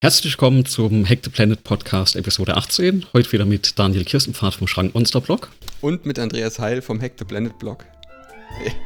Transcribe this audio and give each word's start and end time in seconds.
Herzlich 0.00 0.34
willkommen 0.34 0.64
zum 0.64 1.04
Hack 1.08 1.18
the 1.24 1.30
Planet 1.30 1.64
Podcast 1.64 2.14
Episode 2.14 2.56
18. 2.56 3.06
Heute 3.12 3.32
wieder 3.32 3.44
mit 3.44 3.80
Daniel 3.80 4.04
Kirstenpfad 4.04 4.54
vom 4.54 4.68
Schrank 4.68 4.94
Monster 4.94 5.20
Blog. 5.20 5.50
Und 5.80 6.06
mit 6.06 6.20
Andreas 6.20 6.60
Heil 6.60 6.82
vom 6.82 7.00
Hack 7.00 7.14
the 7.18 7.24
Planet 7.24 7.58
Blog. 7.58 7.84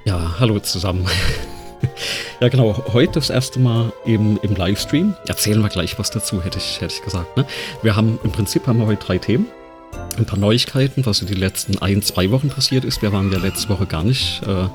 Ja, 0.07 0.37
hallo 0.41 0.59
zusammen. 0.61 1.07
ja, 2.41 2.49
genau. 2.49 2.83
Heute 2.95 3.13
das 3.13 3.29
erste 3.29 3.61
Mal 3.61 3.93
im, 4.07 4.41
im 4.43 4.57
Livestream. 4.57 5.15
Erzählen 5.27 5.61
wir 5.61 5.69
gleich 5.69 5.99
was 5.99 6.11
dazu, 6.11 6.43
hätte 6.43 6.57
ich, 6.57 6.81
hätte 6.81 6.95
ich 6.95 7.03
gesagt. 7.03 7.37
Ne? 7.37 7.47
Wir 7.83 7.95
haben 7.95 8.19
im 8.25 8.33
Prinzip 8.33 8.67
haben 8.67 8.79
wir 8.79 8.87
heute 8.87 9.05
drei 9.05 9.19
Themen. 9.19 9.49
Ein 10.17 10.25
paar 10.25 10.39
Neuigkeiten, 10.39 11.05
was 11.05 11.21
in 11.21 11.27
den 11.27 11.37
letzten 11.37 11.77
ein, 11.83 12.01
zwei 12.01 12.31
Wochen 12.31 12.49
passiert 12.49 12.87
ist. 12.87 13.03
Wir 13.03 13.13
waren 13.13 13.31
ja 13.31 13.39
letzte 13.39 13.69
Woche 13.69 13.85
gar 13.85 14.03
nicht. 14.03 14.41
Äh, 14.47 14.67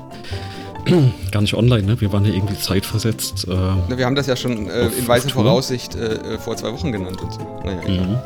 gar 1.32 1.42
nicht 1.42 1.54
online, 1.54 1.82
ne? 1.82 2.00
Wir 2.00 2.12
waren 2.12 2.24
ja 2.24 2.32
irgendwie 2.32 2.58
zeitversetzt. 2.58 3.46
Äh, 3.48 3.96
wir 3.96 4.06
haben 4.06 4.14
das 4.14 4.26
ja 4.26 4.36
schon 4.36 4.68
äh, 4.68 4.88
in 4.88 5.08
weiser 5.08 5.28
Voraussicht 5.30 5.94
äh, 5.94 6.14
äh, 6.14 6.38
vor 6.38 6.56
zwei 6.56 6.72
Wochen 6.72 6.92
genannt 6.92 7.20
und 7.22 7.32
so. 7.32 7.40
Naja, 7.64 7.88
mhm. 7.88 8.18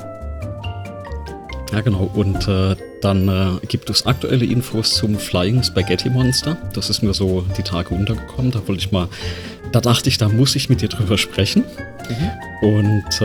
Ja, 1.73 1.80
genau. 1.80 2.11
Und 2.12 2.47
äh, 2.48 2.77
dann 3.01 3.28
äh, 3.28 3.66
gibt 3.66 3.88
es 3.88 4.05
aktuelle 4.05 4.45
Infos 4.45 4.95
zum 4.95 5.16
Flying 5.16 5.62
Spaghetti 5.62 6.11
Monster. 6.11 6.59
Das 6.75 6.91
ist 6.91 7.02
mir 7.02 7.15
so 7.15 7.45
die 7.56 7.62
Tage 7.62 7.95
untergekommen. 7.95 8.53
Da 8.53 8.61
wollte 8.69 8.84
ich 8.84 8.92
mal, 8.92 9.09
da 9.73 9.80
dachte 9.80 10.11
ich, 10.11 10.19
da 10.19 10.28
muss 10.28 10.55
ich 10.55 10.69
mit 10.69 10.83
dir 10.83 10.89
drüber 10.89 11.16
sprechen. 11.16 11.64
Mhm. 12.09 12.69
Und 12.69 13.20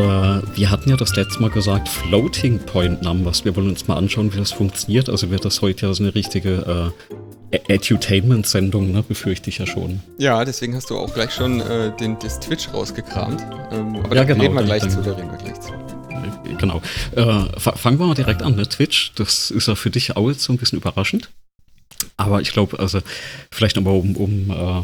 wir 0.56 0.72
hatten 0.72 0.90
ja 0.90 0.96
das 0.96 1.16
letzte 1.16 1.42
Mal 1.42 1.52
gesagt, 1.52 1.90
Floating 1.90 2.58
Point 2.60 3.04
Numbers. 3.04 3.46
Wir 3.46 3.56
wollen 3.56 3.70
uns 3.70 3.88
mal 3.88 3.98
anschauen, 3.98 4.34
wie 4.34 4.38
das 4.38 4.52
funktioniert. 4.52 5.10
Also 5.10 5.30
wird 5.30 5.46
das 5.46 5.62
heute 5.62 5.86
ja 5.86 5.94
so 5.94 6.04
eine 6.04 6.16
richtige 6.16 6.94
Edutainment-Sendung, 7.52 8.92
ne, 8.92 9.04
befürchte 9.04 9.50
ich 9.50 9.58
ja 9.58 9.66
schon. 9.66 10.02
Ja, 10.18 10.44
deswegen 10.44 10.76
hast 10.76 10.90
du 10.90 10.98
auch 10.98 11.14
gleich 11.14 11.32
schon 11.32 11.62
äh, 11.62 11.96
den, 11.98 12.18
das 12.20 12.40
Twitch 12.40 12.74
rausgekramt. 12.74 13.42
Ähm, 13.72 13.96
aber 13.98 14.16
ja, 14.16 14.22
da 14.22 14.24
genau, 14.26 14.44
reden 14.44 14.56
wir 14.56 14.64
gleich 14.64 14.82
dann, 14.82 14.92
zu, 14.92 15.02
da 15.02 15.14
reden 15.14 15.32
wir 15.32 15.38
gleich 15.38 15.60
zu. 15.60 15.72
Äh, 15.72 16.56
genau. 16.58 16.82
Äh, 17.16 17.60
fangen 17.60 18.00
wir 18.00 18.08
mal 18.08 18.16
direkt 18.16 18.42
an, 18.42 18.56
ne? 18.56 18.68
Twitch, 18.68 19.14
das 19.16 19.52
ist 19.52 19.68
ja 19.68 19.76
für 19.76 19.90
dich 19.90 20.18
auch 20.18 20.30
jetzt 20.30 20.44
so 20.44 20.52
ein 20.52 20.58
bisschen 20.58 20.80
überraschend. 20.80 21.30
Aber 22.18 22.42
ich 22.42 22.52
glaube, 22.52 22.80
also 22.80 23.00
vielleicht 23.52 23.76
nochmal 23.76 23.94
um, 23.94 24.16
um 24.16 24.52
äh, 24.52 24.84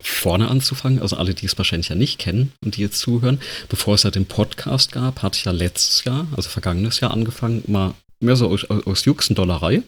vorne 0.00 0.48
anzufangen, 0.48 1.00
also 1.00 1.16
alle, 1.16 1.34
die 1.34 1.46
es 1.46 1.56
wahrscheinlich 1.56 1.88
ja 1.88 1.94
nicht 1.94 2.18
kennen 2.18 2.52
und 2.64 2.76
die 2.76 2.80
jetzt 2.82 2.98
zuhören, 2.98 3.40
bevor 3.68 3.94
es 3.94 4.02
ja 4.02 4.10
den 4.10 4.26
Podcast 4.26 4.90
gab, 4.92 5.22
hatte 5.22 5.38
ich 5.38 5.44
ja 5.44 5.52
letztes 5.52 6.04
Jahr, 6.04 6.26
also 6.36 6.48
vergangenes 6.48 7.00
Jahr 7.00 7.12
angefangen, 7.12 7.62
mal 7.68 7.94
mehr 8.20 8.36
so 8.36 8.48
aus, 8.48 8.64
aus 8.64 9.04
Juxendollerei 9.04 9.82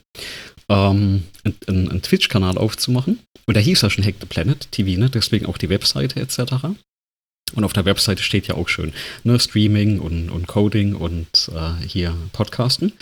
ähm, 0.69 1.25
einen, 1.67 1.91
einen 1.91 2.03
Twitch-Kanal 2.03 2.59
aufzumachen. 2.59 3.21
Und 3.47 3.55
der 3.55 3.63
hieß 3.63 3.83
ja 3.83 3.91
schon 3.91 4.05
Hack 4.05 4.17
the 4.21 4.27
Planet 4.27 4.71
TV, 4.71 4.99
ne? 4.99 5.11
deswegen 5.11 5.47
auch 5.47 5.59
die 5.59 5.69
Webseite 5.69 6.21
etc. 6.21 6.39
Und 7.55 7.65
auf 7.65 7.73
der 7.73 7.85
Webseite 7.85 8.23
steht 8.23 8.47
ja 8.47 8.55
auch 8.55 8.69
schön 8.69 8.93
ne? 9.23 9.39
Streaming 9.39 10.01
und, 10.01 10.31
und 10.31 10.47
Coding 10.47 10.95
und 10.95 11.51
äh, 11.55 11.87
hier 11.87 12.15
Podcasten. 12.33 12.93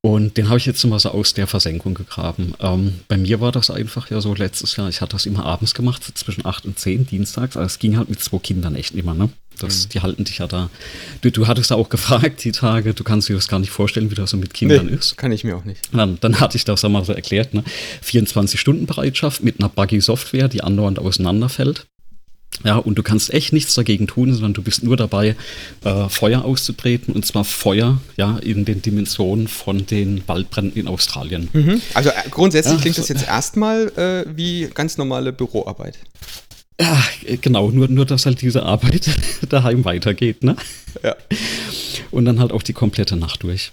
Und 0.00 0.36
den 0.36 0.48
habe 0.48 0.58
ich 0.58 0.66
jetzt 0.66 0.84
mal 0.84 0.98
so 1.00 1.10
aus 1.10 1.34
der 1.34 1.48
Versenkung 1.48 1.94
gegraben. 1.94 2.54
Ähm, 2.60 3.00
bei 3.08 3.16
mir 3.16 3.40
war 3.40 3.50
das 3.50 3.68
einfach 3.68 4.10
ja 4.10 4.20
so 4.20 4.32
letztes 4.32 4.76
Jahr, 4.76 4.88
ich 4.88 5.00
hatte 5.00 5.12
das 5.12 5.26
immer 5.26 5.44
abends 5.44 5.74
gemacht, 5.74 6.04
so 6.04 6.12
zwischen 6.12 6.46
8 6.46 6.66
und 6.66 6.78
10 6.78 7.06
dienstags. 7.08 7.56
Also 7.56 7.66
es 7.66 7.78
ging 7.80 7.96
halt 7.96 8.08
mit 8.08 8.20
zwei 8.20 8.38
Kindern 8.38 8.76
echt 8.76 8.94
immer, 8.94 9.14
ne? 9.14 9.28
Das, 9.58 9.84
mhm. 9.84 9.88
Die 9.90 10.00
halten 10.00 10.24
dich 10.24 10.38
ja 10.38 10.46
da. 10.46 10.70
Du, 11.20 11.30
du 11.30 11.46
hattest 11.46 11.70
da 11.70 11.74
auch 11.74 11.88
gefragt, 11.88 12.44
die 12.44 12.52
Tage, 12.52 12.94
du 12.94 13.04
kannst 13.04 13.28
dir 13.28 13.34
das 13.34 13.48
gar 13.48 13.58
nicht 13.58 13.70
vorstellen, 13.70 14.10
wie 14.10 14.14
das 14.14 14.30
so 14.30 14.36
mit 14.36 14.54
Kindern 14.54 14.86
nee, 14.86 14.94
ist. 14.94 15.16
Kann 15.16 15.32
ich 15.32 15.44
mir 15.44 15.56
auch 15.56 15.64
nicht. 15.64 15.80
Dann, 15.92 16.18
dann 16.20 16.40
hatte 16.40 16.56
ich 16.56 16.64
das 16.64 16.84
einmal 16.84 17.04
so 17.04 17.12
erklärt, 17.12 17.54
ne? 17.54 17.64
24-Stunden-Bereitschaft 18.04 19.42
mit 19.42 19.60
einer 19.60 19.68
Buggy-Software, 19.68 20.48
die 20.48 20.62
andauernd 20.62 20.98
auseinanderfällt. 20.98 21.86
Ja, 22.64 22.76
und 22.76 22.96
du 22.96 23.02
kannst 23.02 23.32
echt 23.32 23.52
nichts 23.52 23.74
dagegen 23.74 24.06
tun, 24.08 24.32
sondern 24.32 24.52
du 24.52 24.62
bist 24.62 24.82
nur 24.82 24.96
dabei, 24.96 25.36
äh, 25.84 26.08
Feuer 26.08 26.44
auszutreten 26.44 27.14
und 27.14 27.24
zwar 27.24 27.44
Feuer, 27.44 28.00
ja, 28.16 28.38
in 28.38 28.64
den 28.64 28.82
Dimensionen 28.82 29.46
von 29.46 29.86
den 29.86 30.26
Waldbränden 30.26 30.80
in 30.80 30.88
Australien. 30.88 31.48
Mhm. 31.52 31.80
Also 31.94 32.10
äh, 32.10 32.14
grundsätzlich 32.30 32.74
ja, 32.74 32.80
klingt 32.80 32.98
das 32.98 33.08
jetzt 33.08 33.26
erstmal 33.26 33.92
äh, 33.96 34.24
wie 34.36 34.68
ganz 34.74 34.98
normale 34.98 35.32
Büroarbeit. 35.32 35.98
Ja, 36.80 37.04
genau, 37.40 37.70
nur, 37.70 37.88
nur 37.88 38.06
dass 38.06 38.26
halt 38.26 38.40
diese 38.40 38.62
Arbeit 38.62 39.10
daheim 39.48 39.84
weitergeht, 39.84 40.44
ne? 40.44 40.56
Ja. 41.02 41.16
Und 42.10 42.24
dann 42.24 42.38
halt 42.38 42.52
auch 42.52 42.62
die 42.62 42.72
komplette 42.72 43.16
Nacht 43.16 43.42
durch. 43.42 43.72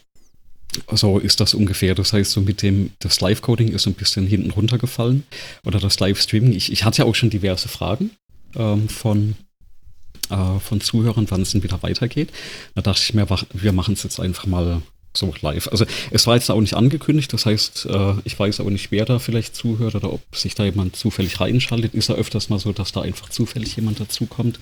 So 0.92 1.20
ist 1.20 1.40
das 1.40 1.54
ungefähr. 1.54 1.96
Das 1.96 2.14
heißt, 2.14 2.32
so 2.32 2.42
mit 2.42 2.62
dem, 2.62 2.92
das 3.00 3.22
Live-Coding 3.22 3.70
ist 3.70 3.84
so 3.84 3.92
ein 3.92 3.94
bisschen 3.94 4.28
hinten 4.28 4.52
runtergefallen. 4.52 5.24
Oder 5.64 5.80
das 5.80 6.00
Live-Streaming. 6.00 6.54
Ich, 6.54 6.72
ich 6.72 6.84
hatte 6.84 7.00
ja 7.00 7.06
auch 7.06 7.16
schon 7.16 7.30
diverse 7.30 7.70
Fragen 7.70 8.12
ähm, 8.56 8.90
von, 8.90 9.36
äh, 10.30 10.60
von 10.60 10.82
Zuhörern, 10.82 11.28
wann 11.30 11.44
es 11.44 11.52
denn 11.52 11.64
wieder 11.64 11.82
weitergeht. 11.84 12.30
Da 12.74 12.82
dachte 12.82 13.02
ich 13.04 13.14
mir, 13.14 13.28
wir 13.54 13.72
machen 13.72 13.94
es 13.94 14.04
jetzt 14.04 14.20
einfach 14.20 14.48
mal 14.48 14.82
so 15.16 15.34
live. 15.42 15.68
Also 15.70 15.86
es 16.12 16.28
war 16.28 16.36
jetzt 16.36 16.50
auch 16.50 16.62
nicht 16.62 16.74
angekündigt, 16.74 17.32
das 17.34 17.46
heißt, 17.46 17.88
äh, 17.90 18.14
ich 18.24 18.38
weiß 18.38 18.60
auch 18.60 18.70
nicht, 18.70 18.92
wer 18.92 19.06
da 19.06 19.20
vielleicht 19.20 19.56
zuhört 19.56 19.96
oder 19.96 20.12
ob 20.14 20.22
sich 20.36 20.56
da 20.56 20.66
jemand 20.66 20.96
zufällig 20.96 21.40
reinschaltet. 21.40 21.94
Ist 21.94 22.10
ja 22.10 22.16
öfters 22.16 22.50
mal 22.50 22.60
so, 22.60 22.72
dass 22.72 22.92
da 22.92 23.02
einfach 23.02 23.30
zufällig 23.30 23.76
jemand 23.76 24.00
dazukommt. 24.00 24.60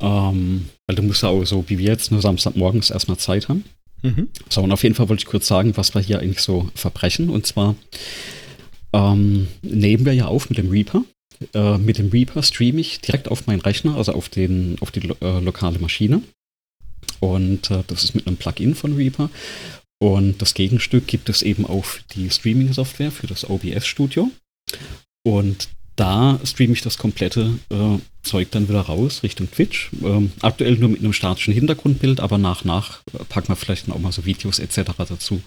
Ähm, 0.00 0.68
weil 0.86 0.96
du 0.96 1.02
musst 1.02 1.22
ja 1.22 1.30
auch 1.30 1.44
so 1.44 1.64
wie 1.68 1.78
wir 1.78 1.86
jetzt 1.86 2.12
nur 2.12 2.20
Samstagmorgens 2.20 2.90
erstmal 2.90 3.16
Zeit 3.16 3.48
haben. 3.48 3.64
Mhm. 4.02 4.28
So, 4.48 4.62
und 4.62 4.72
auf 4.72 4.82
jeden 4.82 4.94
Fall 4.94 5.08
wollte 5.08 5.22
ich 5.22 5.26
kurz 5.26 5.46
sagen, 5.46 5.76
was 5.76 5.94
wir 5.94 6.02
hier 6.02 6.20
eigentlich 6.20 6.40
so 6.40 6.68
verbrechen. 6.74 7.30
Und 7.30 7.46
zwar 7.46 7.76
ähm, 8.92 9.48
nehmen 9.62 10.04
wir 10.04 10.12
ja 10.12 10.26
auf 10.26 10.48
mit 10.48 10.58
dem 10.58 10.70
Reaper. 10.70 11.04
Äh, 11.54 11.78
mit 11.78 11.98
dem 11.98 12.10
Reaper 12.10 12.42
streame 12.42 12.80
ich 12.80 13.00
direkt 13.00 13.28
auf 13.28 13.46
meinen 13.46 13.60
Rechner, 13.60 13.96
also 13.96 14.12
auf, 14.12 14.28
den, 14.28 14.76
auf 14.80 14.90
die 14.90 15.08
äh, 15.20 15.40
lokale 15.40 15.78
Maschine. 15.78 16.22
Und 17.20 17.70
äh, 17.70 17.82
das 17.86 18.04
ist 18.04 18.14
mit 18.14 18.26
einem 18.26 18.36
Plugin 18.36 18.74
von 18.74 18.94
Reaper. 18.94 19.30
Und 19.98 20.42
das 20.42 20.54
Gegenstück 20.54 21.06
gibt 21.06 21.28
es 21.28 21.42
eben 21.42 21.64
auch 21.64 21.86
die 22.14 22.30
Streaming-Software 22.30 23.10
für 23.10 23.26
das 23.26 23.48
OBS 23.48 23.86
Studio. 23.86 24.30
Und 25.24 25.68
da 25.96 26.38
streame 26.44 26.74
ich 26.74 26.82
das 26.82 26.98
komplette 26.98 27.58
äh, 27.70 27.98
Zeug 28.26 28.50
dann 28.50 28.68
wieder 28.68 28.82
raus 28.82 29.22
Richtung 29.22 29.50
Twitch. 29.50 29.90
Ähm, 30.02 30.32
aktuell 30.42 30.76
nur 30.76 30.90
mit 30.90 31.00
einem 31.00 31.12
statischen 31.12 31.54
Hintergrundbild, 31.54 32.20
aber 32.20 32.38
nach 32.38 32.64
nach 32.64 33.00
äh, 33.12 33.24
packen 33.28 33.48
wir 33.48 33.56
vielleicht 33.56 33.90
auch 33.90 33.98
mal 33.98 34.12
so 34.12 34.24
Videos 34.24 34.58
etc. 34.58 34.92
dazu. 34.96 35.40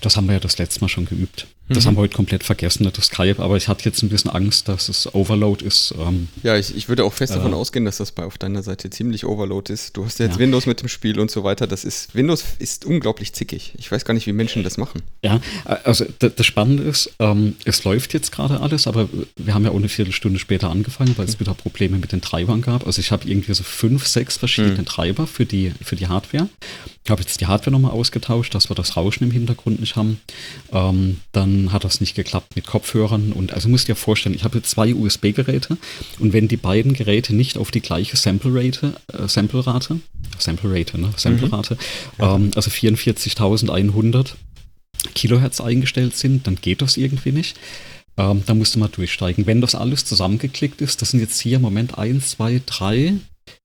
Das 0.00 0.16
haben 0.16 0.26
wir 0.26 0.34
ja 0.34 0.40
das 0.40 0.58
letzte 0.58 0.80
Mal 0.80 0.88
schon 0.88 1.06
geübt. 1.06 1.46
Das 1.68 1.84
mhm. 1.84 1.88
haben 1.88 1.96
wir 1.96 2.00
heute 2.02 2.16
komplett 2.16 2.44
vergessen, 2.44 2.90
das 2.94 3.06
Skype, 3.06 3.42
aber 3.42 3.56
ich 3.56 3.68
hatte 3.68 3.84
jetzt 3.84 4.02
ein 4.02 4.08
bisschen 4.08 4.30
Angst, 4.30 4.68
dass 4.68 4.88
es 4.88 5.12
Overload 5.14 5.64
ist. 5.64 5.94
Ähm, 5.98 6.28
ja, 6.42 6.56
ich, 6.56 6.74
ich 6.74 6.88
würde 6.88 7.04
auch 7.04 7.12
fest 7.12 7.32
äh, 7.32 7.36
davon 7.36 7.52
ausgehen, 7.52 7.84
dass 7.84 7.98
das 7.98 8.12
bei 8.12 8.24
auf 8.24 8.38
deiner 8.38 8.62
Seite 8.62 8.88
ziemlich 8.88 9.26
Overload 9.26 9.70
ist. 9.72 9.96
Du 9.96 10.04
hast 10.04 10.18
ja 10.18 10.26
jetzt 10.26 10.36
ja. 10.36 10.40
Windows 10.40 10.64
mit 10.64 10.80
dem 10.80 10.88
Spiel 10.88 11.20
und 11.20 11.30
so 11.30 11.44
weiter. 11.44 11.66
Das 11.66 11.84
ist, 11.84 12.14
Windows 12.14 12.42
ist 12.58 12.86
unglaublich 12.86 13.34
zickig. 13.34 13.74
Ich 13.76 13.92
weiß 13.92 14.06
gar 14.06 14.14
nicht, 14.14 14.26
wie 14.26 14.32
Menschen 14.32 14.62
das 14.62 14.78
machen. 14.78 15.02
Ja, 15.22 15.40
also 15.84 16.06
das 16.18 16.46
Spannende 16.46 16.84
ist, 16.84 17.10
ähm, 17.18 17.56
es 17.64 17.84
läuft 17.84 18.14
jetzt 18.14 18.32
gerade 18.32 18.60
alles, 18.60 18.86
aber 18.86 19.08
wir 19.36 19.52
haben 19.52 19.64
ja 19.64 19.70
auch 19.70 19.76
eine 19.76 19.90
Viertelstunde 19.90 20.38
später 20.38 20.70
angefangen, 20.70 21.18
weil 21.18 21.26
es 21.26 21.36
mhm. 21.36 21.40
wieder 21.40 21.54
Probleme 21.54 21.98
mit 21.98 22.12
den 22.12 22.17
Treibern 22.20 22.62
gab. 22.62 22.86
Also 22.86 23.00
ich 23.00 23.12
habe 23.12 23.28
irgendwie 23.28 23.54
so 23.54 23.62
fünf, 23.62 24.06
sechs 24.06 24.36
verschiedene 24.36 24.78
mhm. 24.78 24.86
Treiber 24.86 25.26
für 25.26 25.46
die, 25.46 25.72
für 25.82 25.96
die 25.96 26.06
Hardware. 26.06 26.48
Ich 27.04 27.10
habe 27.10 27.22
jetzt 27.22 27.40
die 27.40 27.46
Hardware 27.46 27.70
nochmal 27.70 27.92
ausgetauscht, 27.92 28.54
dass 28.54 28.70
wir 28.70 28.74
das 28.74 28.96
Rauschen 28.96 29.24
im 29.24 29.30
Hintergrund 29.30 29.80
nicht 29.80 29.96
haben. 29.96 30.20
Ähm, 30.72 31.18
dann 31.32 31.72
hat 31.72 31.84
das 31.84 32.00
nicht 32.00 32.14
geklappt 32.14 32.54
mit 32.54 32.66
Kopfhörern. 32.66 33.32
Und 33.32 33.52
also 33.52 33.68
musst 33.68 33.88
dir 33.88 33.96
vorstellen, 33.96 34.34
ich 34.34 34.44
habe 34.44 34.62
zwei 34.62 34.94
USB-Geräte 34.94 35.78
und 36.18 36.32
wenn 36.32 36.48
die 36.48 36.56
beiden 36.56 36.92
Geräte 36.92 37.34
nicht 37.34 37.56
auf 37.56 37.70
die 37.70 37.80
gleiche 37.80 38.16
Sample-Rate, 38.16 38.94
äh, 39.12 39.26
Sample-Rate, 39.26 40.00
Sample-Rate, 40.38 41.00
ne? 41.00 41.10
Sample-Rate, 41.16 41.74
mhm. 42.18 42.24
ähm, 42.24 42.50
also 42.54 42.70
44.100 42.70 44.34
Kilohertz 45.14 45.60
eingestellt 45.60 46.16
sind, 46.16 46.46
dann 46.46 46.56
geht 46.56 46.82
das 46.82 46.96
irgendwie 46.96 47.32
nicht. 47.32 47.56
Ähm, 48.18 48.42
da 48.44 48.54
musst 48.54 48.74
du 48.74 48.80
mal 48.80 48.88
durchsteigen. 48.88 49.46
Wenn 49.46 49.60
das 49.60 49.74
alles 49.74 50.04
zusammengeklickt 50.04 50.80
ist, 50.80 51.00
das 51.00 51.10
sind 51.10 51.20
jetzt 51.20 51.40
hier 51.40 51.56
im 51.56 51.62
Moment 51.62 51.96
1, 51.96 52.30
2, 52.30 52.62
3, 52.66 53.14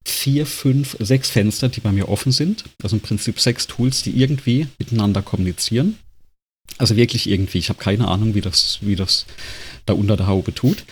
vier, 0.05 0.45
fünf, 0.45 0.95
sechs 0.99 1.29
Fenster, 1.29 1.69
die 1.69 1.81
bei 1.81 1.91
mir 1.91 2.09
offen 2.09 2.31
sind. 2.31 2.63
Also 2.81 2.95
im 2.95 3.01
Prinzip 3.01 3.39
sechs 3.39 3.67
Tools, 3.67 4.03
die 4.03 4.11
irgendwie 4.11 4.67
miteinander 4.79 5.21
kommunizieren. 5.21 5.97
Also 6.77 6.95
wirklich 6.95 7.29
irgendwie. 7.29 7.59
Ich 7.59 7.69
habe 7.69 7.79
keine 7.79 8.07
Ahnung, 8.07 8.35
wie 8.35 8.41
das, 8.41 8.79
wie 8.81 8.95
das 8.95 9.25
da 9.85 9.93
unter 9.93 10.17
der 10.17 10.27
Haube 10.27 10.53
tut. 10.53 10.85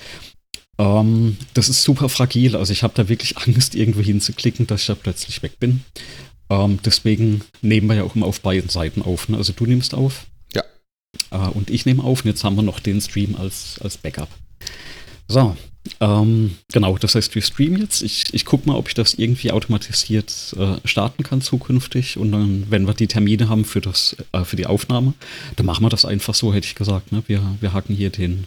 Ähm, 0.77 1.37
das 1.53 1.69
ist 1.69 1.83
super 1.83 2.09
fragil. 2.09 2.55
Also 2.55 2.73
ich 2.73 2.83
habe 2.83 2.93
da 2.95 3.09
wirklich 3.09 3.37
Angst, 3.37 3.75
irgendwo 3.75 4.01
hinzuklicken, 4.01 4.67
dass 4.67 4.81
ich 4.81 4.87
da 4.87 4.95
plötzlich 4.95 5.41
weg 5.43 5.59
bin. 5.59 5.81
Ähm, 6.49 6.79
deswegen 6.83 7.41
nehmen 7.61 7.87
wir 7.87 7.95
ja 7.95 8.03
auch 8.03 8.15
immer 8.15 8.27
auf 8.27 8.41
beiden 8.41 8.69
Seiten 8.69 9.01
auf. 9.01 9.29
Ne? 9.29 9.37
Also 9.37 9.53
du 9.53 9.65
nimmst 9.65 9.93
auf. 9.93 10.25
Äh, 11.31 11.37
und 11.37 11.69
ich 11.69 11.85
nehme 11.85 12.03
auf. 12.03 12.23
Und 12.23 12.29
jetzt 12.29 12.43
haben 12.43 12.55
wir 12.55 12.63
noch 12.63 12.79
den 12.79 13.01
Stream 13.01 13.35
als, 13.35 13.79
als 13.81 13.97
Backup. 13.97 14.29
So, 15.27 15.55
ähm, 15.99 16.57
genau, 16.71 16.97
das 16.97 17.15
heißt, 17.15 17.33
wir 17.33 17.41
streamen 17.41 17.81
jetzt. 17.81 18.01
Ich, 18.01 18.33
ich 18.33 18.45
gucke 18.45 18.67
mal, 18.67 18.75
ob 18.75 18.87
ich 18.87 18.93
das 18.93 19.15
irgendwie 19.15 19.51
automatisiert 19.51 20.55
äh, 20.57 20.75
starten 20.87 21.23
kann 21.23 21.41
zukünftig. 21.41 22.17
Und 22.17 22.31
dann, 22.31 22.65
wenn 22.69 22.85
wir 22.85 22.93
die 22.93 23.07
Termine 23.07 23.49
haben 23.49 23.65
für, 23.65 23.81
das, 23.81 24.15
äh, 24.31 24.43
für 24.43 24.55
die 24.55 24.67
Aufnahme, 24.67 25.13
dann 25.55 25.65
machen 25.65 25.83
wir 25.83 25.89
das 25.89 26.05
einfach 26.05 26.35
so, 26.35 26.53
hätte 26.53 26.67
ich 26.67 26.75
gesagt. 26.75 27.11
Ne? 27.11 27.23
Wir, 27.27 27.41
wir 27.59 27.73
hacken 27.73 27.95
hier 27.95 28.09
den, 28.09 28.45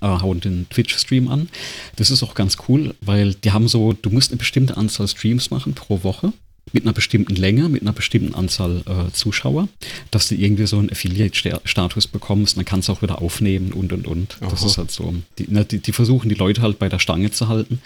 äh, 0.00 0.06
hauen 0.06 0.40
den 0.40 0.68
Twitch-Stream 0.68 1.28
an. 1.28 1.48
Das 1.96 2.10
ist 2.10 2.22
auch 2.22 2.34
ganz 2.34 2.56
cool, 2.68 2.94
weil 3.00 3.34
die 3.34 3.52
haben 3.52 3.68
so, 3.68 3.92
du 3.92 4.10
musst 4.10 4.32
eine 4.32 4.38
bestimmte 4.38 4.76
Anzahl 4.76 5.06
Streams 5.08 5.50
machen 5.50 5.74
pro 5.74 6.02
Woche 6.02 6.32
mit 6.72 6.84
einer 6.84 6.92
bestimmten 6.92 7.34
Länge, 7.34 7.68
mit 7.68 7.82
einer 7.82 7.92
bestimmten 7.92 8.34
Anzahl 8.34 8.82
äh, 8.86 9.12
Zuschauer, 9.12 9.68
dass 10.10 10.28
du 10.28 10.34
irgendwie 10.34 10.66
so 10.66 10.78
einen 10.78 10.90
Affiliate-Status 10.90 12.06
bekommst, 12.08 12.56
dann 12.56 12.64
kannst 12.64 12.88
du 12.88 12.92
auch 12.92 13.02
wieder 13.02 13.20
aufnehmen 13.20 13.72
und 13.72 13.92
und 13.92 14.06
und. 14.06 14.36
Aha. 14.40 14.50
Das 14.50 14.62
ist 14.62 14.78
halt 14.78 14.90
so. 14.90 15.14
Die, 15.38 15.46
na, 15.48 15.64
die, 15.64 15.78
die, 15.78 15.92
versuchen 15.92 16.28
die 16.28 16.34
Leute 16.34 16.62
halt 16.62 16.78
bei 16.78 16.88
der 16.88 16.98
Stange 16.98 17.30
zu 17.30 17.48
halten, 17.48 17.80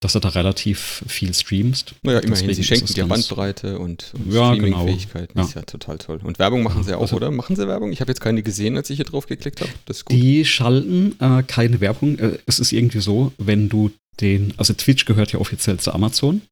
dass 0.00 0.12
du 0.12 0.18
da 0.20 0.28
relativ 0.28 1.04
viel 1.06 1.34
streamst. 1.34 1.94
Naja, 2.02 2.18
immerhin, 2.18 2.48
Deswegen 2.48 2.54
sie 2.54 2.64
schenken 2.64 2.94
dir 2.94 3.06
Bandbreite 3.06 3.78
und, 3.78 4.12
und 4.14 4.32
ja, 4.32 4.54
Streaming-Fähigkeiten. 4.54 5.32
Genau. 5.34 5.46
Ist 5.46 5.54
ja 5.54 5.62
total 5.62 5.98
toll. 5.98 6.20
Und 6.22 6.38
Werbung 6.38 6.62
machen 6.62 6.84
sie 6.84 6.96
auch, 6.96 7.02
also, 7.02 7.16
oder? 7.16 7.30
Machen 7.30 7.56
sie 7.56 7.66
Werbung? 7.66 7.92
Ich 7.92 8.00
habe 8.00 8.10
jetzt 8.10 8.20
keine 8.20 8.42
gesehen, 8.42 8.76
als 8.76 8.90
ich 8.90 8.96
hier 8.96 9.04
drauf 9.04 9.26
geklickt 9.26 9.60
habe. 9.60 9.70
Das 9.86 9.98
ist 9.98 10.04
gut. 10.06 10.16
Die 10.16 10.44
schalten 10.44 11.16
äh, 11.20 11.42
keine 11.42 11.80
Werbung. 11.80 12.18
Äh, 12.18 12.38
es 12.46 12.58
ist 12.58 12.72
irgendwie 12.72 13.00
so, 13.00 13.32
wenn 13.38 13.68
du 13.68 13.90
den, 14.20 14.54
also 14.56 14.74
Twitch 14.74 15.04
gehört 15.04 15.32
ja 15.32 15.38
offiziell 15.38 15.78
zu 15.78 15.92
Amazon. 15.92 16.42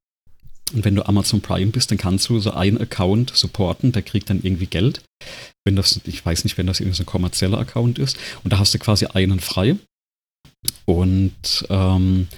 Und 0.72 0.84
wenn 0.84 0.94
du 0.94 1.06
Amazon 1.06 1.40
Prime 1.40 1.70
bist, 1.72 1.90
dann 1.90 1.98
kannst 1.98 2.28
du 2.28 2.38
so 2.38 2.52
einen 2.52 2.80
Account 2.80 3.32
supporten, 3.34 3.92
der 3.92 4.02
kriegt 4.02 4.30
dann 4.30 4.42
irgendwie 4.42 4.66
Geld. 4.66 5.02
Wenn 5.64 5.76
das, 5.76 6.00
ich 6.04 6.24
weiß 6.24 6.44
nicht, 6.44 6.58
wenn 6.58 6.66
das 6.66 6.80
irgendwie 6.80 6.96
so 6.96 7.02
ein 7.02 7.06
kommerzieller 7.06 7.58
Account 7.58 7.98
ist. 7.98 8.16
Und 8.44 8.52
da 8.52 8.58
hast 8.58 8.74
du 8.74 8.78
quasi 8.78 9.06
einen 9.06 9.40
frei. 9.40 9.76
Und 10.84 11.66
ähm, 11.68 12.28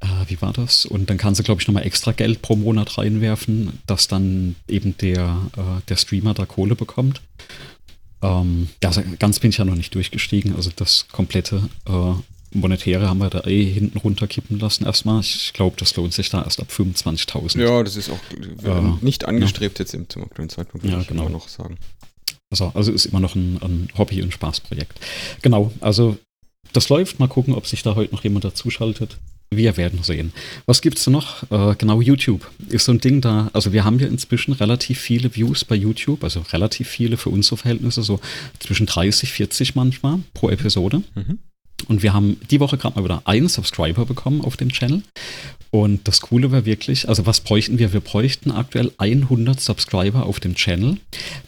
äh, 0.00 0.06
wie 0.28 0.40
war 0.40 0.52
das? 0.52 0.86
Und 0.86 1.10
dann 1.10 1.18
kannst 1.18 1.40
du, 1.40 1.44
glaube 1.44 1.60
ich, 1.60 1.68
nochmal 1.68 1.86
extra 1.86 2.12
Geld 2.12 2.42
pro 2.42 2.56
Monat 2.56 2.98
reinwerfen, 2.98 3.78
dass 3.86 4.08
dann 4.08 4.56
eben 4.68 4.96
der, 4.98 5.36
äh, 5.56 5.80
der 5.88 5.96
Streamer 5.96 6.34
da 6.34 6.46
Kohle 6.46 6.76
bekommt. 6.76 7.22
Ähm, 8.22 8.68
ja, 8.82 8.90
also 8.90 9.02
ganz 9.18 9.40
bin 9.40 9.50
ich 9.50 9.58
ja 9.58 9.64
noch 9.64 9.74
nicht 9.74 9.94
durchgestiegen. 9.94 10.54
Also 10.56 10.70
das 10.74 11.08
komplette 11.08 11.68
äh, 11.86 12.12
Monetäre 12.60 13.08
haben 13.08 13.18
wir 13.18 13.30
da 13.30 13.44
eh 13.44 13.64
hinten 13.64 13.98
runterkippen 13.98 14.58
lassen 14.58 14.84
erstmal. 14.84 15.20
Ich 15.20 15.52
glaube, 15.52 15.76
das 15.78 15.94
lohnt 15.96 16.12
sich 16.12 16.30
da 16.30 16.42
erst 16.42 16.60
ab 16.60 16.68
25.000. 16.70 17.60
Ja, 17.60 17.82
das 17.82 17.96
ist 17.96 18.10
auch 18.10 18.18
äh, 18.64 19.04
nicht 19.04 19.24
angestrebt 19.24 19.78
ja. 19.78 19.84
jetzt 19.84 19.94
im, 19.94 20.08
zum 20.08 20.22
aktuellen 20.22 20.48
Zeitpunkt, 20.48 20.84
würde 20.84 20.96
ja, 20.96 21.02
ich 21.02 21.08
genau. 21.08 21.28
noch 21.28 21.48
sagen. 21.48 21.76
Also, 22.50 22.72
also 22.74 22.92
ist 22.92 23.06
immer 23.06 23.20
noch 23.20 23.34
ein, 23.34 23.58
ein 23.60 23.88
Hobby- 23.98 24.22
und 24.22 24.32
Spaßprojekt. 24.32 25.00
Genau, 25.42 25.72
also 25.80 26.16
das 26.72 26.88
läuft. 26.88 27.18
Mal 27.18 27.28
gucken, 27.28 27.54
ob 27.54 27.66
sich 27.66 27.82
da 27.82 27.94
heute 27.94 28.14
noch 28.14 28.24
jemand 28.24 28.44
dazuschaltet. 28.44 29.18
Wir 29.50 29.76
werden 29.76 30.02
sehen. 30.02 30.32
Was 30.66 30.82
gibt 30.82 30.98
es 30.98 31.06
noch? 31.06 31.48
Äh, 31.50 31.76
genau, 31.76 32.00
YouTube 32.00 32.50
ist 32.68 32.84
so 32.84 32.92
ein 32.92 32.98
Ding 32.98 33.20
da. 33.20 33.48
Also 33.52 33.72
wir 33.72 33.84
haben 33.84 33.98
ja 34.00 34.08
inzwischen 34.08 34.52
relativ 34.52 34.98
viele 34.98 35.34
Views 35.34 35.64
bei 35.64 35.76
YouTube, 35.76 36.24
also 36.24 36.40
relativ 36.52 36.88
viele 36.88 37.16
für 37.16 37.30
unsere 37.30 37.56
Verhältnisse, 37.56 38.02
so 38.02 38.20
zwischen 38.58 38.86
30, 38.86 39.32
40 39.32 39.74
manchmal 39.76 40.18
pro 40.34 40.50
Episode. 40.50 41.02
Mhm. 41.14 41.38
Und 41.88 42.02
wir 42.02 42.12
haben 42.12 42.40
die 42.50 42.60
Woche 42.60 42.78
gerade 42.78 42.96
mal 42.96 43.04
wieder 43.04 43.22
einen 43.24 43.48
Subscriber 43.48 44.06
bekommen 44.06 44.40
auf 44.40 44.56
dem 44.56 44.70
Channel. 44.70 45.02
Und 45.70 46.08
das 46.08 46.20
Coole 46.20 46.52
war 46.52 46.64
wirklich, 46.64 47.08
also 47.08 47.26
was 47.26 47.40
bräuchten 47.40 47.78
wir? 47.78 47.92
Wir 47.92 48.00
bräuchten 48.00 48.50
aktuell 48.50 48.92
100 48.98 49.60
Subscriber 49.60 50.24
auf 50.24 50.40
dem 50.40 50.54
Channel, 50.54 50.96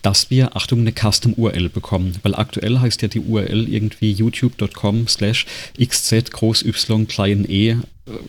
dass 0.03 0.29
wir, 0.31 0.55
Achtung, 0.57 0.81
eine 0.81 0.93
Custom-URL 0.93 1.69
bekommen. 1.71 2.17
Weil 2.23 2.35
aktuell 2.35 2.79
heißt 2.79 3.01
ja 3.03 3.09
die 3.09 3.21
URL 3.21 3.69
irgendwie 3.69 4.13
youtube.com 4.13 5.09
slash 5.09 5.47
xz 5.79 6.31
groß 6.31 6.63
y 6.63 7.07
klein 7.07 7.47
e, 7.49 7.71
äh, 7.71 7.77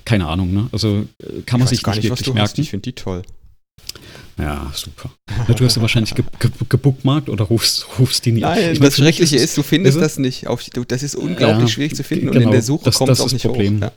keine 0.05 0.27
Ahnung, 0.27 0.53
ne? 0.53 0.69
Also 0.71 1.05
äh, 1.19 1.41
kann 1.45 1.59
man 1.59 1.67
sich 1.67 1.83
gar 1.83 1.95
nicht, 1.95 2.03
nicht 2.03 2.11
wirklich 2.11 2.33
merken. 2.33 2.49
Hast. 2.49 2.59
Ich 2.59 2.69
finde 2.69 2.83
die 2.83 2.93
toll. 2.93 3.23
Ja, 4.39 4.71
super. 4.73 5.11
Du 5.55 5.65
hast 5.65 5.75
ja 5.75 5.81
wahrscheinlich 5.81 6.15
ge 6.15 6.23
ge 6.39 6.49
gebookmarkt 6.69 7.29
oder 7.29 7.45
rufst, 7.45 7.85
rufst 7.99 8.25
die 8.25 8.31
nicht. 8.31 8.43
Nein, 8.43 8.73
ich 8.73 8.79
das 8.79 8.95
Schreckliche 8.95 9.35
ist, 9.35 9.57
du 9.57 9.63
findest 9.63 9.99
das 9.99 10.17
nicht. 10.17 10.47
Auf, 10.47 10.63
das 10.87 11.03
ist 11.03 11.15
unglaublich 11.15 11.61
ja, 11.61 11.67
schwierig 11.67 11.95
zu 11.95 12.03
finden 12.03 12.27
genau, 12.27 12.37
und 12.37 12.43
in 12.43 12.51
der 12.51 12.61
Suche 12.61 12.85
das, 12.85 12.95
kommt 12.95 13.09
das 13.09 13.19
es 13.19 13.25
auch 13.25 13.31
nicht 13.31 13.45
Problem. 13.45 13.77
hoch. 13.77 13.81
Ja. 13.81 13.91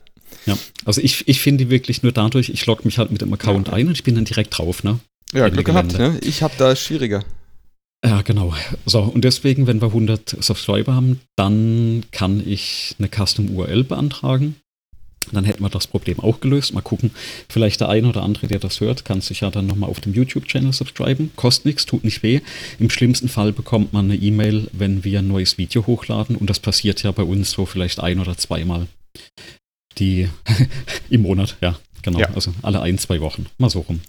ja. 0.47 0.59
also 0.85 1.01
ich, 1.01 1.29
ich 1.29 1.41
finde 1.41 1.65
die 1.65 1.71
wirklich 1.71 2.03
nur 2.03 2.13
dadurch, 2.13 2.49
ich 2.49 2.67
logge 2.67 2.83
mich 2.85 2.99
halt 2.99 3.13
mit 3.13 3.21
dem 3.21 3.33
Account 3.33 3.69
ja. 3.69 3.75
ein 3.75 3.87
und 3.87 3.93
ich 3.93 4.03
bin 4.03 4.15
dann 4.15 4.25
direkt 4.25 4.59
drauf, 4.59 4.83
ne? 4.83 4.99
Ja, 5.33 5.49
Glück 5.49 5.67
gehabt, 5.67 5.97
ne? 5.97 6.19
Ich 6.23 6.43
habe 6.43 6.55
da 6.59 6.75
schwieriger. 6.75 7.25
Ja, 8.05 8.23
genau. 8.23 8.53
So, 8.85 9.01
und 9.01 9.23
deswegen, 9.23 9.69
wenn 9.69 9.81
wir 9.81 9.89
100 9.89 10.37
Subscriber 10.41 10.95
haben, 10.95 11.21
dann 11.37 12.03
kann 12.11 12.43
ich 12.45 12.97
eine 12.99 13.09
Custom 13.09 13.51
URL 13.51 13.85
beantragen 13.85 14.57
dann 15.31 15.45
hätten 15.45 15.63
wir 15.63 15.71
das 15.71 15.87
Problem 15.87 16.21
auch 16.21 16.41
gelöst. 16.41 16.75
Mal 16.75 16.81
gucken, 16.81 17.11
vielleicht 17.49 17.81
der 17.81 17.89
eine 17.89 18.09
oder 18.09 18.23
andere, 18.23 18.49
der 18.49 18.59
das 18.59 18.81
hört, 18.81 19.05
kann 19.05 19.21
sich 19.21 19.41
ja 19.41 19.51
dann 19.51 19.67
nochmal 19.67 19.91
auf 19.91 20.01
dem 20.01 20.13
YouTube-Channel 20.15 20.73
subscriben. 20.73 21.31
Kostet 21.37 21.67
nichts, 21.67 21.87
tut 21.87 22.05
nicht 22.05 22.23
weh. 22.23 22.41
Im 22.79 22.91
schlimmsten 22.91 23.29
Fall 23.29 23.53
bekommt 23.53 23.93
man 23.93 24.07
eine 24.07 24.17
E-Mail, 24.17 24.69
wenn 24.73 25.05
wir 25.05 25.21
ein 25.21 25.29
neues 25.29 25.59
Video 25.59 25.87
hochladen. 25.87 26.37
Und 26.37 26.51
das 26.51 26.61
passiert 26.61 27.03
ja 27.03 27.13
bei 27.13 27.23
uns 27.23 27.53
so 27.53 27.67
vielleicht 27.67 28.01
ein 28.01 28.19
oder 28.19 28.37
zweimal 28.37 28.87
die 29.99 30.29
im 31.11 31.23
Monat, 31.23 31.57
ja, 31.61 31.79
genau. 32.03 32.19
Ja. 32.19 32.31
Also 32.35 32.55
alle 32.63 32.81
ein, 32.81 32.99
zwei 32.99 33.21
Wochen. 33.21 33.47
Mal 33.59 33.71
so 33.71 33.81
rum. 33.81 34.01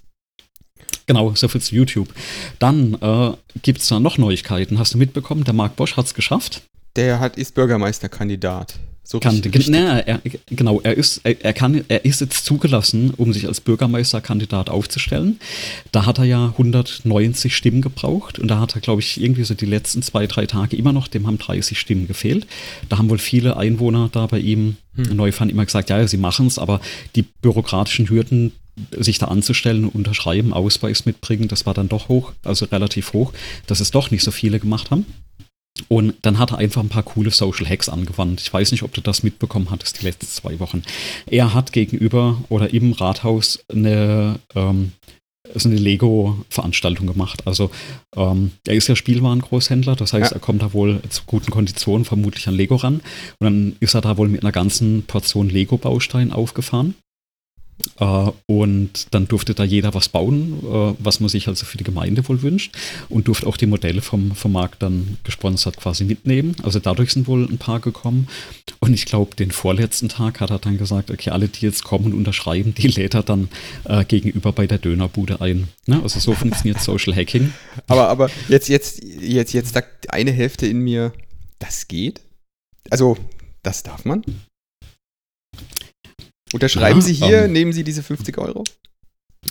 Genau, 1.06 1.36
so 1.36 1.48
viel 1.48 1.62
zu 1.62 1.75
YouTube. 1.75 2.13
Dann 2.60 2.94
äh, 3.01 3.33
gibt 3.62 3.81
es 3.81 3.88
da 3.88 4.00
noch 4.00 4.18
Neuigkeiten. 4.18 4.80
Hast 4.80 4.94
du 4.94 4.98
mitbekommen, 4.98 5.44
der 5.44 5.54
Marc 5.54 5.75
Bosch 5.75 5.98
hat 5.98 6.06
es 6.06 6.13
geschafft? 6.13 6.62
Der 6.95 7.19
hat, 7.19 7.38
ist 7.38 7.56
Bürgermeisterkandidat. 7.56 8.80
So 9.05 9.19
kann, 9.19 9.35
richtig, 9.35 9.67
na, 9.67 10.00
er, 10.00 10.21
genau, 10.47 10.79
er 10.81 10.95
ist, 10.95 11.21
er, 11.25 11.44
er, 11.44 11.53
kann, 11.53 11.83
er 11.89 12.05
ist 12.05 12.21
jetzt 12.21 12.45
zugelassen, 12.45 13.13
um 13.15 13.33
sich 13.33 13.47
als 13.47 13.59
Bürgermeisterkandidat 13.59 14.69
aufzustellen. 14.69 15.39
Da 15.91 16.05
hat 16.05 16.19
er 16.19 16.23
ja 16.23 16.47
190 16.47 17.55
Stimmen 17.55 17.81
gebraucht 17.81 18.39
und 18.39 18.47
da 18.47 18.59
hat 18.59 18.75
er, 18.75 18.81
glaube 18.81 19.01
ich, 19.01 19.21
irgendwie 19.21 19.44
so 19.44 19.55
die 19.55 19.65
letzten 19.65 20.01
zwei, 20.03 20.25
drei 20.25 20.45
Tage 20.45 20.77
immer 20.77 20.94
noch, 20.94 21.09
dem 21.09 21.27
haben 21.27 21.38
30 21.38 21.77
Stimmen 21.77 22.07
gefehlt. 22.07 22.47
Da 22.88 22.97
haben 22.97 23.09
wohl 23.09 23.17
viele 23.17 23.57
Einwohner 23.57 24.09
da 24.09 24.25
bei 24.25 24.39
ihm, 24.39 24.77
hm. 24.95 25.15
Neufand, 25.15 25.51
immer 25.51 25.65
gesagt, 25.65 25.89
ja, 25.89 26.07
sie 26.07 26.17
machen 26.17 26.47
es, 26.47 26.57
aber 26.57 26.79
die 27.15 27.23
bürokratischen 27.23 28.09
Hürden, 28.09 28.53
sich 28.97 29.19
da 29.19 29.27
anzustellen 29.27 29.83
und 29.83 29.95
unterschreiben, 29.95 30.53
Ausweis 30.53 31.05
mitbringen, 31.05 31.47
das 31.47 31.65
war 31.65 31.73
dann 31.73 31.89
doch 31.89 32.09
hoch, 32.09 32.31
also 32.44 32.65
relativ 32.65 33.13
hoch, 33.13 33.33
dass 33.67 33.81
es 33.81 33.91
doch 33.91 34.11
nicht 34.11 34.23
so 34.23 34.31
viele 34.31 34.59
gemacht 34.59 34.91
haben. 34.91 35.05
Und 35.88 36.14
dann 36.22 36.38
hat 36.38 36.52
er 36.52 36.60
einfach 36.60 36.81
ein 36.81 36.90
paar 36.90 37.04
coole 37.04 37.31
Social 37.31 37.68
Hacks 37.68 37.90
angewandt. 37.90 38.42
Ich 38.42 38.54
weiß 38.54 38.72
nicht, 38.72 38.84
ob 38.84 38.94
du 38.94 39.02
das 39.02 39.24
mitbekommen 39.24 39.72
hattest 39.72 40.02
die 40.02 40.06
letzten 40.06 40.28
zwei 40.28 40.60
Wochen. 40.60 40.84
Er 41.25 41.54
hat 41.54 41.74
gegenüber 41.74 42.44
oder 42.50 42.74
im 42.74 42.92
Rathaus 42.92 43.64
eine, 43.72 44.40
ähm, 44.56 44.92
so 45.56 45.70
eine 45.70 45.78
Lego-Veranstaltung 45.78 47.08
gemacht. 47.08 47.48
Also 47.48 47.72
ähm, 48.16 48.52
er 48.68 48.75
ist 48.75 48.88
ja 48.88 48.96
Spielwarengroßhändler, 48.96 49.96
das 49.96 50.14
heißt, 50.14 50.31
ja. 50.31 50.38
er 50.38 50.42
kommt 50.42 50.62
da 50.62 50.74
wohl 50.74 51.02
zu 51.10 51.24
guten 51.25 51.52
Konditionen 51.52 52.06
vermutlich 52.06 52.48
an 52.48 52.56
Lego 52.56 52.75
ran. 52.75 53.02
Und 53.40 53.46
dann 53.46 53.75
ist 53.80 53.96
er 53.96 54.02
da 54.02 54.18
wohl 54.18 54.30
mit 54.30 54.44
einer 54.44 54.52
ganzen 54.52 55.04
Portion 55.04 55.50
Lego-Baustein 55.50 56.31
aufgefahren. 56.31 56.96
Uh, 58.00 58.31
und 58.46 59.08
dann 59.12 59.28
durfte 59.28 59.54
da 59.54 59.64
jeder 59.64 59.94
was 59.94 60.10
bauen, 60.10 60.60
uh, 60.64 60.96
was 61.00 61.20
man 61.20 61.30
sich 61.30 61.48
also 61.48 61.66
für 61.66 61.78
die 61.78 61.84
Gemeinde 61.84 62.28
wohl 62.28 62.42
wünscht. 62.42 62.75
Und 63.10 63.27
durfte 63.27 63.46
auch 63.48 63.58
die 63.58 63.65
Modelle 63.65 64.01
vom, 64.01 64.34
vom 64.36 64.51
Markt 64.51 64.82
dann 64.82 65.18
gesponsert 65.24 65.77
quasi 65.77 66.03
mitnehmen. 66.03 66.56
Also 66.63 66.80
dadurch 66.80 67.12
sind 67.12 67.27
wohl 67.27 67.44
ein 67.44 67.58
paar 67.58 67.80
gekommen. 67.80 68.27
Und 68.80 68.94
ich 68.94 69.06
glaube, 69.06 69.36
den 69.36 69.51
vorletzten 69.51 70.10
Tag 70.10 70.39
hat 70.39 70.50
er 70.50 70.60
dann 70.60 70.77
gesagt, 70.77 71.12
okay, 71.12 71.30
alle, 71.32 71.48
die 71.48 71.65
jetzt 71.65 71.84
kommen 71.84 72.06
und 72.06 72.13
unterschreiben, 72.13 72.74
die 72.74 72.88
lädt 72.88 73.13
er 73.13 73.24
dann 73.24 73.50
uh, 73.89 74.03
gegenüber 74.08 74.51
bei 74.51 74.65
der 74.65 74.77
Dönerbude 74.77 75.42
ein. 75.42 75.68
Ne? 75.86 76.01
Also 76.01 76.20
so 76.20 76.34
funktioniert 76.34 76.80
Social 76.82 77.15
Hacking. 77.15 77.53
Aber, 77.88 78.08
aber 78.10 78.30
jetzt, 78.50 78.70
jetzt, 78.70 79.03
jetzt, 79.03 79.53
jetzt 79.53 79.74
sagt 79.74 80.12
eine 80.12 80.32
Hälfte 80.32 80.68
in 80.68 80.80
mir, 80.80 81.13
das 81.60 81.88
geht? 81.88 82.22
Also, 82.89 83.18
das 83.62 83.84
darf 83.84 84.06
man? 84.06 84.24
Unterschreiben 86.53 87.00
ja, 87.00 87.05
Sie 87.05 87.13
hier, 87.13 87.45
ähm, 87.45 87.51
nehmen 87.51 87.74
Sie 87.74 87.83
diese 87.83 88.03
50 88.03 88.38
Euro? 88.38 88.63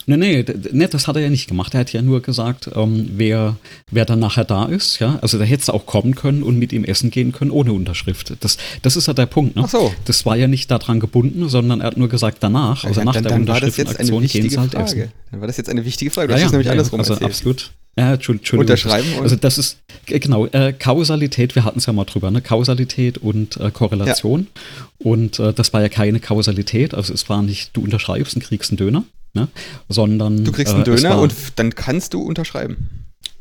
Nee, 0.06 0.16
nee, 0.16 0.44
nee, 0.73 0.87
das 0.88 1.06
hat 1.06 1.16
er 1.16 1.23
ja 1.23 1.30
nicht 1.30 1.49
gemacht. 1.49 1.75
Er 1.75 1.80
hat 1.80 1.92
ja 1.92 2.02
nur 2.02 2.23
gesagt, 2.23 2.71
ähm, 2.75 3.11
wer, 3.14 3.56
wer 3.90 4.04
dann 4.04 4.18
nachher 4.18 4.44
da 4.44 4.64
ist, 4.64 4.99
ja. 4.99 5.18
Also 5.23 5.38
da 5.38 5.44
hättest 5.44 5.68
du 5.68 5.73
auch 5.75 5.87
kommen 5.87 6.14
können 6.14 6.42
und 6.42 6.59
mit 6.59 6.73
ihm 6.73 6.85
essen 6.85 7.11
gehen 7.11 7.30
können 7.30 7.50
ohne 7.50 7.73
Unterschrift. 7.73 8.35
Das, 8.40 8.56
das 8.80 8.97
ist 8.97 9.06
ja 9.06 9.12
der 9.12 9.26
Punkt, 9.26 9.54
ne? 9.54 9.62
Ach 9.64 9.68
so. 9.68 9.94
Das 10.04 10.26
war 10.26 10.37
ja 10.37 10.49
nicht 10.49 10.71
daran 10.71 10.99
gebunden, 10.99 11.49
sondern 11.49 11.80
er 11.80 11.88
hat 11.88 11.97
nur 11.97 12.09
gesagt, 12.09 12.38
danach, 12.40 12.85
also 12.85 13.00
ja, 13.00 13.04
nach 13.04 13.14
dann, 13.14 13.25
der 13.25 13.35
Unterschriftenaktion 13.35 14.26
gehen 14.26 14.50
sie 14.50 14.59
halt 14.59 14.73
Frage. 14.73 14.85
essen. 14.85 15.12
Dann 15.30 15.40
war 15.40 15.47
das 15.47 15.56
jetzt 15.56 15.68
eine 15.68 15.85
wichtige 15.85 16.11
Frage. 16.11 16.28
Du 16.28 16.35
ja, 16.35 16.37
hast 16.38 16.44
ja, 16.47 16.50
nämlich 16.50 16.66
ja, 16.66 16.73
andersrum 16.73 17.00
also 17.00 17.12
erzählt. 17.12 17.30
absolut. 17.30 17.71
Ja, 17.99 18.14
Entschuldigung. 18.14 18.61
Unterschreiben. 18.61 19.06
Also 19.20 19.37
das 19.37 19.58
ist, 19.58 19.78
genau, 20.06 20.46
äh, 20.46 20.72
Kausalität, 20.72 21.54
wir 21.54 21.64
hatten 21.64 21.78
es 21.78 21.87
ja 21.87 21.92
mal 21.92 22.04
drüber, 22.04 22.30
ne? 22.30 22.40
Kausalität 22.40 23.18
und 23.18 23.58
äh, 23.58 23.70
Korrelation. 23.70 24.46
Ja. 24.54 25.11
Und 25.11 25.38
äh, 25.38 25.52
das 25.52 25.72
war 25.75 25.82
ja 25.82 25.90
keine 25.90 26.18
Kausalität, 26.18 26.94
also 26.94 27.12
es 27.12 27.28
war 27.28 27.42
nicht, 27.42 27.76
du 27.76 27.82
unterschreibst 27.82 28.34
und 28.34 28.42
kriegst 28.42 28.70
einen 28.70 28.78
Döner, 28.78 29.04
ne? 29.34 29.49
sondern. 29.90 30.44
Du 30.44 30.52
kriegst 30.52 30.72
einen 30.72 30.82
äh, 30.82 30.87
Döner 30.87 31.11
war, 31.11 31.20
und 31.20 31.34
dann 31.56 31.75
kannst 31.75 32.14
du 32.14 32.22
unterschreiben. 32.22 32.88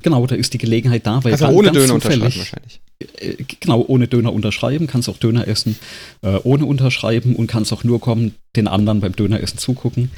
Genau, 0.02 0.26
da 0.28 0.36
ist 0.36 0.54
die 0.54 0.58
Gelegenheit 0.58 1.06
da, 1.08 1.24
weil 1.24 1.32
also 1.32 1.46
dann, 1.46 1.56
ohne 1.56 1.72
Döner 1.72 1.94
unterschreiben 1.94 2.24
wahrscheinlich. 2.24 2.82
Äh, 3.20 3.36
genau, 3.62 3.86
ohne 3.88 4.08
Döner 4.08 4.34
unterschreiben, 4.34 4.88
kannst 4.88 5.08
auch 5.08 5.18
Döner 5.18 5.48
essen, 5.48 5.78
äh, 6.24 6.40
ohne 6.44 6.66
unterschreiben 6.66 7.38
und 7.38 7.48
kannst 7.48 7.72
auch 7.72 7.86
nur 7.86 8.02
kommen, 8.02 8.36
den 8.58 8.68
anderen 8.68 9.00
beim 9.00 9.16
Döneressen 9.16 9.60
zugucken. 9.60 10.12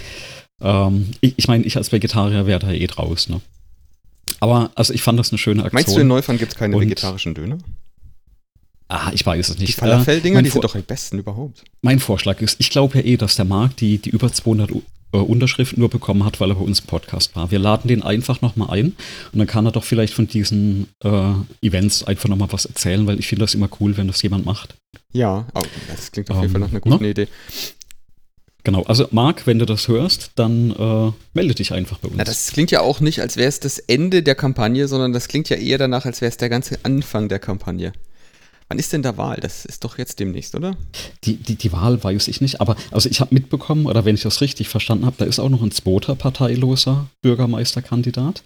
Ähm, 0.61 1.09
ich 1.21 1.33
ich 1.37 1.47
meine, 1.47 1.65
ich 1.65 1.77
als 1.77 1.91
Vegetarier 1.91 2.47
wäre 2.47 2.59
da 2.59 2.71
eh 2.71 2.87
draus, 2.87 3.29
ne? 3.29 3.41
Aber 4.43 4.71
also 4.75 4.93
ich 4.93 5.01
fand 5.01 5.17
das 5.17 5.31
eine 5.31 5.37
schöne 5.37 5.63
Aktion. 5.63 5.73
Meinst 5.73 5.95
du, 5.95 6.01
in 6.01 6.07
Neufern 6.09 6.37
gibt 6.37 6.51
es 6.51 6.57
keine 6.57 6.75
und, 6.75 6.81
vegetarischen 6.81 7.33
Döner? 7.33 7.59
Ah, 8.89 9.09
ich 9.13 9.25
weiß 9.25 9.47
es 9.47 9.57
nicht. 9.57 9.69
Die 9.69 9.73
Falafel-Dinger, 9.79 10.39
äh, 10.41 10.43
die 10.43 10.49
sind 10.49 10.65
doch 10.65 10.75
die 10.75 10.81
besten 10.81 11.17
überhaupt. 11.17 11.63
Mein 11.81 12.01
Vorschlag 12.01 12.41
ist, 12.41 12.59
ich 12.59 12.69
glaube 12.69 12.97
ja 12.97 13.05
eh, 13.05 13.15
dass 13.15 13.37
der 13.37 13.45
Marc 13.45 13.77
die, 13.77 13.99
die 13.99 14.09
über 14.09 14.33
200 14.33 14.69
äh, 15.13 15.17
Unterschriften 15.17 15.79
nur 15.79 15.89
bekommen 15.89 16.25
hat, 16.25 16.41
weil 16.41 16.51
er 16.51 16.55
bei 16.55 16.61
uns 16.61 16.81
im 16.81 16.87
Podcast 16.87 17.37
war. 17.37 17.51
Wir 17.51 17.59
laden 17.59 17.87
den 17.87 18.03
einfach 18.03 18.41
nochmal 18.41 18.71
ein 18.71 18.87
und 19.31 19.39
dann 19.39 19.47
kann 19.47 19.65
er 19.65 19.71
doch 19.71 19.85
vielleicht 19.85 20.13
von 20.13 20.27
diesen 20.27 20.87
äh, 21.05 21.31
Events 21.61 22.03
einfach 22.03 22.27
nochmal 22.27 22.51
was 22.51 22.65
erzählen, 22.65 23.07
weil 23.07 23.19
ich 23.19 23.27
finde 23.27 23.45
das 23.45 23.53
immer 23.53 23.69
cool, 23.79 23.95
wenn 23.95 24.07
das 24.07 24.21
jemand 24.23 24.45
macht. 24.45 24.75
Ja, 25.13 25.47
oh, 25.55 25.61
das 25.87 26.11
klingt 26.11 26.29
auf 26.29 26.41
jeden 26.41 26.51
Fall 26.51 26.59
nach 26.59 26.69
einer 26.69 26.81
guten? 26.81 27.01
Ne? 27.01 27.11
Idee. 27.11 27.27
Genau, 28.65 28.83
also 28.83 29.07
Marc, 29.11 29.45
wenn 29.45 29.59
du 29.59 29.65
das 29.65 29.89
hörst, 29.89 30.31
dann 30.35 30.71
äh, 30.71 31.11
melde 31.33 31.53
dich 31.53 31.73
einfach 31.73 31.99
bei 31.99 32.07
uns. 32.07 32.17
Na, 32.17 32.23
das 32.23 32.51
klingt 32.53 32.71
ja 32.71 32.79
auch 32.79 33.01
nicht, 33.01 33.19
als 33.19 33.35
wäre 33.35 33.49
es 33.49 33.59
das 33.59 33.77
Ende 33.77 34.23
der 34.23 34.35
Kampagne, 34.35 34.87
sondern 34.87 35.11
das 35.11 35.27
klingt 35.27 35.49
ja 35.49 35.57
eher 35.57 35.77
danach, 35.77 36.05
als 36.05 36.21
wäre 36.21 36.29
es 36.29 36.37
der 36.37 36.49
ganze 36.49 36.79
Anfang 36.83 37.27
der 37.27 37.39
Kampagne. 37.39 37.91
Wann 38.69 38.79
ist 38.79 38.93
denn 38.93 39.01
da 39.01 39.17
Wahl? 39.17 39.37
Das 39.41 39.65
ist 39.65 39.83
doch 39.83 39.97
jetzt 39.97 40.19
demnächst, 40.19 40.55
oder? 40.55 40.77
Die, 41.25 41.35
die, 41.35 41.55
die 41.55 41.71
Wahl 41.73 42.01
weiß 42.01 42.29
ich 42.29 42.39
nicht, 42.39 42.61
aber 42.61 42.77
also 42.91 43.09
ich 43.09 43.19
habe 43.19 43.33
mitbekommen, 43.33 43.85
oder 43.85 44.05
wenn 44.05 44.15
ich 44.15 44.21
das 44.21 44.39
richtig 44.39 44.69
verstanden 44.69 45.05
habe, 45.05 45.17
da 45.19 45.25
ist 45.25 45.39
auch 45.39 45.49
noch 45.49 45.61
ein 45.61 45.71
zweiter 45.71 46.15
parteiloser 46.15 47.07
Bürgermeisterkandidat. 47.21 48.43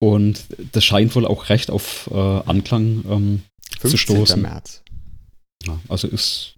Und 0.00 0.46
das 0.72 0.84
scheint 0.84 1.14
wohl 1.14 1.26
auch 1.26 1.50
recht 1.50 1.70
auf 1.70 2.10
äh, 2.10 2.16
Anklang 2.16 3.04
ähm, 3.08 3.42
zu 3.80 3.96
stoßen. 3.96 4.40
März. 4.40 4.82
Ja, 5.64 5.78
also 5.88 6.08
ist 6.08 6.51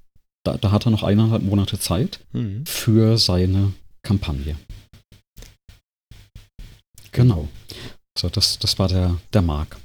da, 0.45 0.57
da 0.57 0.71
hat 0.71 0.87
er 0.87 0.91
noch 0.91 1.03
eineinhalb 1.03 1.43
Monate 1.43 1.79
Zeit 1.79 2.21
mhm. 2.33 2.65
für 2.67 3.19
seine 3.19 3.73
Kampagne. 4.03 4.57
Genau. 7.13 7.49
So, 8.17 8.29
das, 8.29 8.59
das 8.59 8.79
war 8.79 8.89
der, 8.89 9.17
der 9.33 9.43
Mark. 9.43 9.77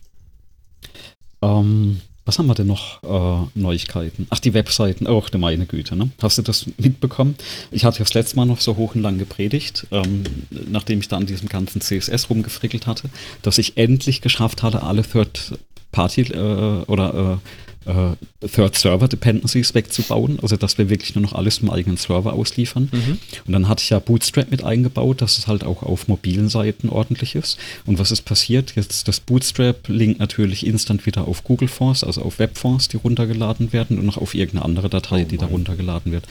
Ähm, 1.42 2.02
was 2.26 2.38
haben 2.38 2.48
wir 2.48 2.54
denn 2.54 2.68
noch 2.68 3.02
äh, 3.02 3.48
Neuigkeiten? 3.56 4.28
Ach, 4.30 4.40
die 4.40 4.54
Webseiten. 4.54 5.08
Auch 5.08 5.30
oh, 5.34 5.38
meine 5.40 5.66
Güte, 5.66 5.96
ne? 5.96 6.12
Hast 6.22 6.38
du 6.38 6.44
das 6.44 6.68
mitbekommen? 6.78 7.36
Ich 7.72 7.86
hatte 7.86 8.00
das 8.00 8.14
letzte 8.14 8.36
Mal 8.36 8.46
noch 8.46 8.62
so 8.62 8.76
hoch 8.76 8.94
und 8.94 9.02
lang 9.02 9.18
gepredigt, 9.18 9.88
ähm, 9.90 10.24
nachdem 10.52 11.00
ich 11.00 11.08
da 11.08 11.18
an 11.18 11.26
diesem 11.26 11.50
ganzen 11.50 11.82
CSS 11.82 12.30
rumgefrickelt 12.30 12.86
hatte, 12.86 13.10
dass 13.42 13.58
ich 13.58 13.78
endlich 13.78 14.22
geschafft 14.22 14.62
hatte, 14.62 14.84
alle 14.84 15.02
Third-Party 15.02 16.22
äh, 16.34 16.84
oder 16.86 17.40
äh, 17.42 17.69
äh, 17.86 18.48
Third-Server-Dependencies 18.48 19.74
wegzubauen, 19.74 20.40
also 20.42 20.58
dass 20.58 20.78
wir 20.78 20.90
wirklich 20.90 21.16
nur 21.16 21.22
noch 21.22 21.34
alles 21.34 21.60
im 21.60 21.70
eigenen 21.70 21.98
Server 21.98 22.34
ausliefern. 22.34 22.90
Mhm. 22.92 23.18
Und 23.46 23.54
dann 23.54 23.68
hatte 23.68 23.84
ich 23.84 23.90
ja 23.90 24.00
Bootstrap 24.00 24.52
mit 24.52 24.64
eingebaut, 24.64 25.22
dass 25.22 25.38
es 25.38 25.48
halt 25.48 25.64
auch 25.64 25.84
auf 25.84 26.08
mobilen 26.08 26.50
Seiten 26.50 26.90
ordentlich 26.90 27.36
ist. 27.36 27.58
Und 27.86 28.00
was 28.00 28.12
ist 28.12 28.24
passiert? 28.24 28.74
Jetzt 28.76 29.08
das 29.08 29.20
Bootstrap 29.20 29.88
linkt 29.88 30.20
natürlich 30.20 30.66
instant 30.66 31.06
wieder 31.06 31.28
auf 31.28 31.44
Google 31.44 31.68
Force, 31.68 32.04
also 32.04 32.22
auf 32.22 32.40
Webforce, 32.40 32.88
die 32.88 32.98
runtergeladen 32.98 33.74
werden 33.74 34.00
und 34.00 34.06
noch 34.06 34.18
auf 34.18 34.34
irgendeine 34.34 34.66
andere 34.66 34.90
Datei, 34.90 35.24
oh 35.24 35.28
die 35.30 35.38
da 35.38 35.46
runtergeladen 35.48 36.12
wird. 36.12 36.26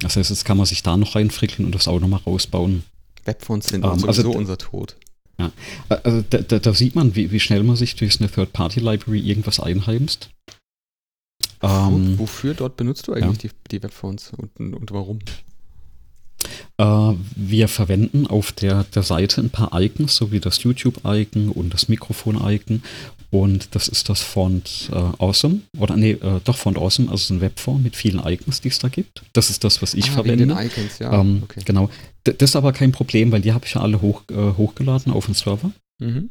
Das 0.00 0.16
heißt, 0.16 0.30
jetzt 0.30 0.44
kann 0.44 0.56
man 0.56 0.66
sich 0.66 0.82
da 0.82 0.96
noch 0.96 1.14
reinfrickeln 1.14 1.66
und 1.66 1.74
das 1.74 1.88
auch 1.88 2.00
nochmal 2.00 2.20
rausbauen. 2.26 2.84
Webfonts 3.24 3.68
sind 3.68 3.84
ähm, 3.84 3.98
sowieso 3.98 4.06
also, 4.06 4.32
unser 4.32 4.58
Tod. 4.58 4.96
Ja, 5.38 5.52
also 5.88 6.24
da, 6.30 6.38
da, 6.38 6.58
da, 6.58 6.72
sieht 6.72 6.94
man, 6.94 7.14
wie, 7.14 7.30
wie 7.30 7.40
schnell 7.40 7.62
man 7.62 7.76
sich 7.76 7.94
durch 7.96 8.18
eine 8.20 8.30
Third-Party-Library 8.30 9.20
irgendwas 9.20 9.60
einheimst. 9.60 10.30
Ähm, 11.66 12.18
Wofür 12.18 12.54
dort 12.54 12.76
benutzt 12.76 13.08
du 13.08 13.12
eigentlich 13.12 13.42
ja. 13.42 13.50
die, 13.50 13.78
die 13.78 13.82
Webphones 13.82 14.32
und, 14.36 14.74
und 14.74 14.92
warum? 14.92 15.18
Äh, 16.78 17.12
wir 17.34 17.68
verwenden 17.68 18.26
auf 18.26 18.52
der, 18.52 18.84
der 18.84 19.02
Seite 19.02 19.40
ein 19.40 19.50
paar 19.50 19.70
Icons, 19.80 20.16
so 20.16 20.30
wie 20.32 20.40
das 20.40 20.62
YouTube-Icon 20.62 21.50
und 21.50 21.72
das 21.72 21.88
Mikrofon-Icon. 21.88 22.82
Und 23.30 23.74
das 23.74 23.88
ist 23.88 24.08
das 24.08 24.22
Font 24.22 24.88
äh, 24.92 24.94
Awesome. 24.94 25.60
Oder 25.78 25.96
nee, 25.96 26.12
äh, 26.12 26.40
doch 26.44 26.56
Font 26.56 26.78
Awesome, 26.78 27.10
also 27.10 27.34
ein 27.34 27.40
Webform 27.40 27.82
mit 27.82 27.96
vielen 27.96 28.24
Icons, 28.24 28.60
die 28.60 28.68
es 28.68 28.78
da 28.78 28.88
gibt. 28.88 29.22
Das 29.32 29.50
ist 29.50 29.64
das, 29.64 29.82
was 29.82 29.94
ich 29.94 30.10
ah, 30.10 30.12
verwende. 30.12 30.46
Den 30.46 30.56
Icons, 30.56 30.98
ja. 30.98 31.12
Ähm, 31.20 31.40
okay. 31.42 31.60
Genau. 31.64 31.90
D 32.26 32.34
das 32.38 32.50
ist 32.50 32.56
aber 32.56 32.72
kein 32.72 32.92
Problem, 32.92 33.32
weil 33.32 33.40
die 33.40 33.52
habe 33.52 33.66
ich 33.66 33.74
ja 33.74 33.80
alle 33.80 34.00
hoch, 34.00 34.22
äh, 34.30 34.34
hochgeladen 34.56 35.12
auf 35.12 35.26
den 35.26 35.34
Server. 35.34 35.72
Mhm. 35.98 36.30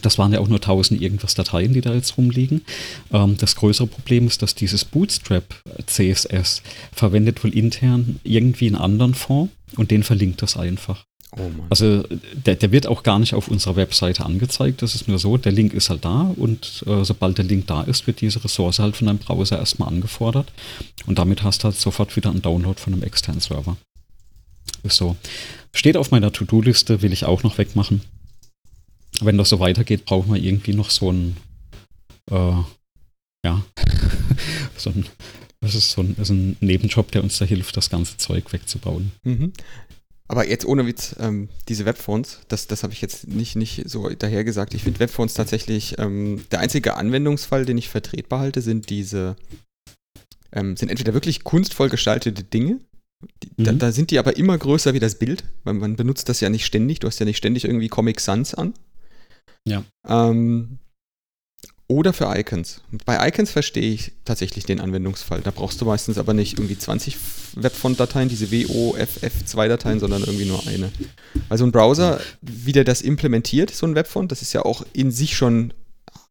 Das 0.00 0.18
waren 0.18 0.32
ja 0.32 0.40
auch 0.40 0.48
nur 0.48 0.58
1000 0.58 1.00
irgendwas 1.00 1.34
Dateien, 1.34 1.72
die 1.72 1.80
da 1.80 1.94
jetzt 1.94 2.16
rumliegen. 2.16 2.62
Ähm, 3.12 3.36
das 3.36 3.56
größere 3.56 3.86
Problem 3.86 4.26
ist, 4.26 4.42
dass 4.42 4.54
dieses 4.54 4.84
Bootstrap 4.84 5.44
CSS 5.86 6.62
verwendet 6.92 7.44
wohl 7.44 7.54
intern 7.54 8.20
irgendwie 8.24 8.68
einen 8.68 8.76
anderen 8.76 9.14
Fond 9.14 9.50
und 9.76 9.90
den 9.90 10.02
verlinkt 10.02 10.42
das 10.42 10.56
einfach. 10.56 11.04
Oh 11.34 11.50
also 11.70 12.04
der, 12.34 12.56
der, 12.56 12.72
wird 12.72 12.86
auch 12.86 13.02
gar 13.02 13.18
nicht 13.18 13.32
auf 13.32 13.48
unserer 13.48 13.76
Webseite 13.76 14.26
angezeigt. 14.26 14.82
Das 14.82 14.94
ist 14.94 15.08
nur 15.08 15.18
so, 15.18 15.38
der 15.38 15.52
Link 15.52 15.72
ist 15.72 15.88
halt 15.88 16.04
da 16.04 16.30
und 16.36 16.84
äh, 16.86 17.04
sobald 17.04 17.38
der 17.38 17.46
Link 17.46 17.66
da 17.68 17.82
ist, 17.82 18.06
wird 18.06 18.20
diese 18.20 18.44
Ressource 18.44 18.80
halt 18.80 18.96
von 18.96 19.06
deinem 19.06 19.18
Browser 19.18 19.58
erstmal 19.58 19.88
angefordert 19.88 20.52
und 21.06 21.18
damit 21.18 21.42
hast 21.42 21.62
du 21.62 21.64
halt 21.64 21.76
sofort 21.76 22.14
wieder 22.16 22.30
einen 22.30 22.42
Download 22.42 22.78
von 22.78 22.92
einem 22.92 23.02
externen 23.02 23.40
Server. 23.40 23.78
Ist 24.82 24.96
so. 24.96 25.16
Steht 25.72 25.96
auf 25.96 26.10
meiner 26.10 26.32
To-Do-Liste, 26.32 27.00
will 27.00 27.14
ich 27.14 27.24
auch 27.24 27.42
noch 27.44 27.56
wegmachen 27.56 28.02
wenn 29.20 29.38
das 29.38 29.48
so 29.48 29.60
weitergeht, 29.60 30.04
brauchen 30.04 30.32
wir 30.32 30.42
irgendwie 30.42 30.74
noch 30.74 30.90
so 30.90 31.12
ein, 31.12 31.36
äh, 32.30 32.62
ja, 33.44 33.64
so 34.76 34.90
ein, 34.90 35.06
das 35.60 35.74
ist 35.74 35.90
so 35.92 36.02
ein, 36.02 36.16
ist 36.20 36.30
ein, 36.30 36.56
Nebenjob, 36.60 37.10
der 37.12 37.22
uns 37.22 37.38
da 37.38 37.44
hilft, 37.44 37.76
das 37.76 37.90
ganze 37.90 38.16
Zeug 38.16 38.52
wegzubauen. 38.52 39.12
Mhm. 39.24 39.52
Aber 40.28 40.48
jetzt 40.48 40.64
ohne 40.64 40.86
Witz, 40.86 41.14
ähm, 41.20 41.48
diese 41.68 41.84
Webphones, 41.84 42.40
das, 42.48 42.66
das 42.66 42.82
habe 42.82 42.94
ich 42.94 43.02
jetzt 43.02 43.28
nicht, 43.28 43.54
nicht 43.54 43.82
so 43.86 44.08
daher 44.08 44.44
gesagt. 44.44 44.72
Ich 44.72 44.82
finde 44.82 45.00
Webphones 45.00 45.34
tatsächlich, 45.34 45.98
ähm, 45.98 46.42
der 46.50 46.60
einzige 46.60 46.96
Anwendungsfall, 46.96 47.66
den 47.66 47.76
ich 47.76 47.90
vertretbar 47.90 48.40
halte, 48.40 48.62
sind 48.62 48.88
diese, 48.88 49.36
ähm, 50.52 50.76
sind 50.76 50.88
entweder 50.88 51.12
wirklich 51.12 51.44
kunstvoll 51.44 51.90
gestaltete 51.90 52.44
Dinge, 52.44 52.80
die, 53.42 53.50
mhm. 53.56 53.64
da, 53.64 53.72
da, 53.72 53.92
sind 53.92 54.10
die 54.10 54.18
aber 54.18 54.36
immer 54.36 54.56
größer 54.56 54.94
wie 54.94 55.00
das 55.00 55.18
Bild, 55.18 55.44
weil 55.64 55.74
man 55.74 55.96
benutzt 55.96 56.28
das 56.28 56.40
ja 56.40 56.48
nicht 56.48 56.66
ständig. 56.66 57.00
Du 57.00 57.06
hast 57.06 57.18
ja 57.18 57.26
nicht 57.26 57.36
ständig 57.36 57.64
irgendwie 57.64 57.88
Comic 57.88 58.20
Sans 58.20 58.54
an. 58.54 58.74
Ja. 59.64 59.84
Ähm, 60.06 60.78
oder 61.92 62.14
für 62.14 62.32
Icons. 62.34 62.80
Bei 63.04 63.28
Icons 63.28 63.50
verstehe 63.50 63.92
ich 63.92 64.12
tatsächlich 64.24 64.64
den 64.64 64.80
Anwendungsfall. 64.80 65.42
Da 65.42 65.50
brauchst 65.50 65.78
du 65.80 65.84
meistens 65.84 66.16
aber 66.16 66.32
nicht 66.32 66.58
irgendwie 66.58 66.78
20 66.78 67.16
Webfont-Dateien, 67.56 68.30
diese 68.30 68.46
WOFF2-Dateien, 68.46 70.00
sondern 70.00 70.22
irgendwie 70.22 70.46
nur 70.46 70.66
eine. 70.66 70.90
Also 71.50 71.64
ein 71.64 71.72
Browser, 71.72 72.18
wie 72.40 72.72
der 72.72 72.84
das 72.84 73.02
implementiert, 73.02 73.70
so 73.70 73.86
ein 73.86 73.94
Webfont, 73.94 74.32
das 74.32 74.40
ist 74.40 74.54
ja 74.54 74.64
auch 74.64 74.86
in 74.94 75.10
sich 75.10 75.36
schon 75.36 75.74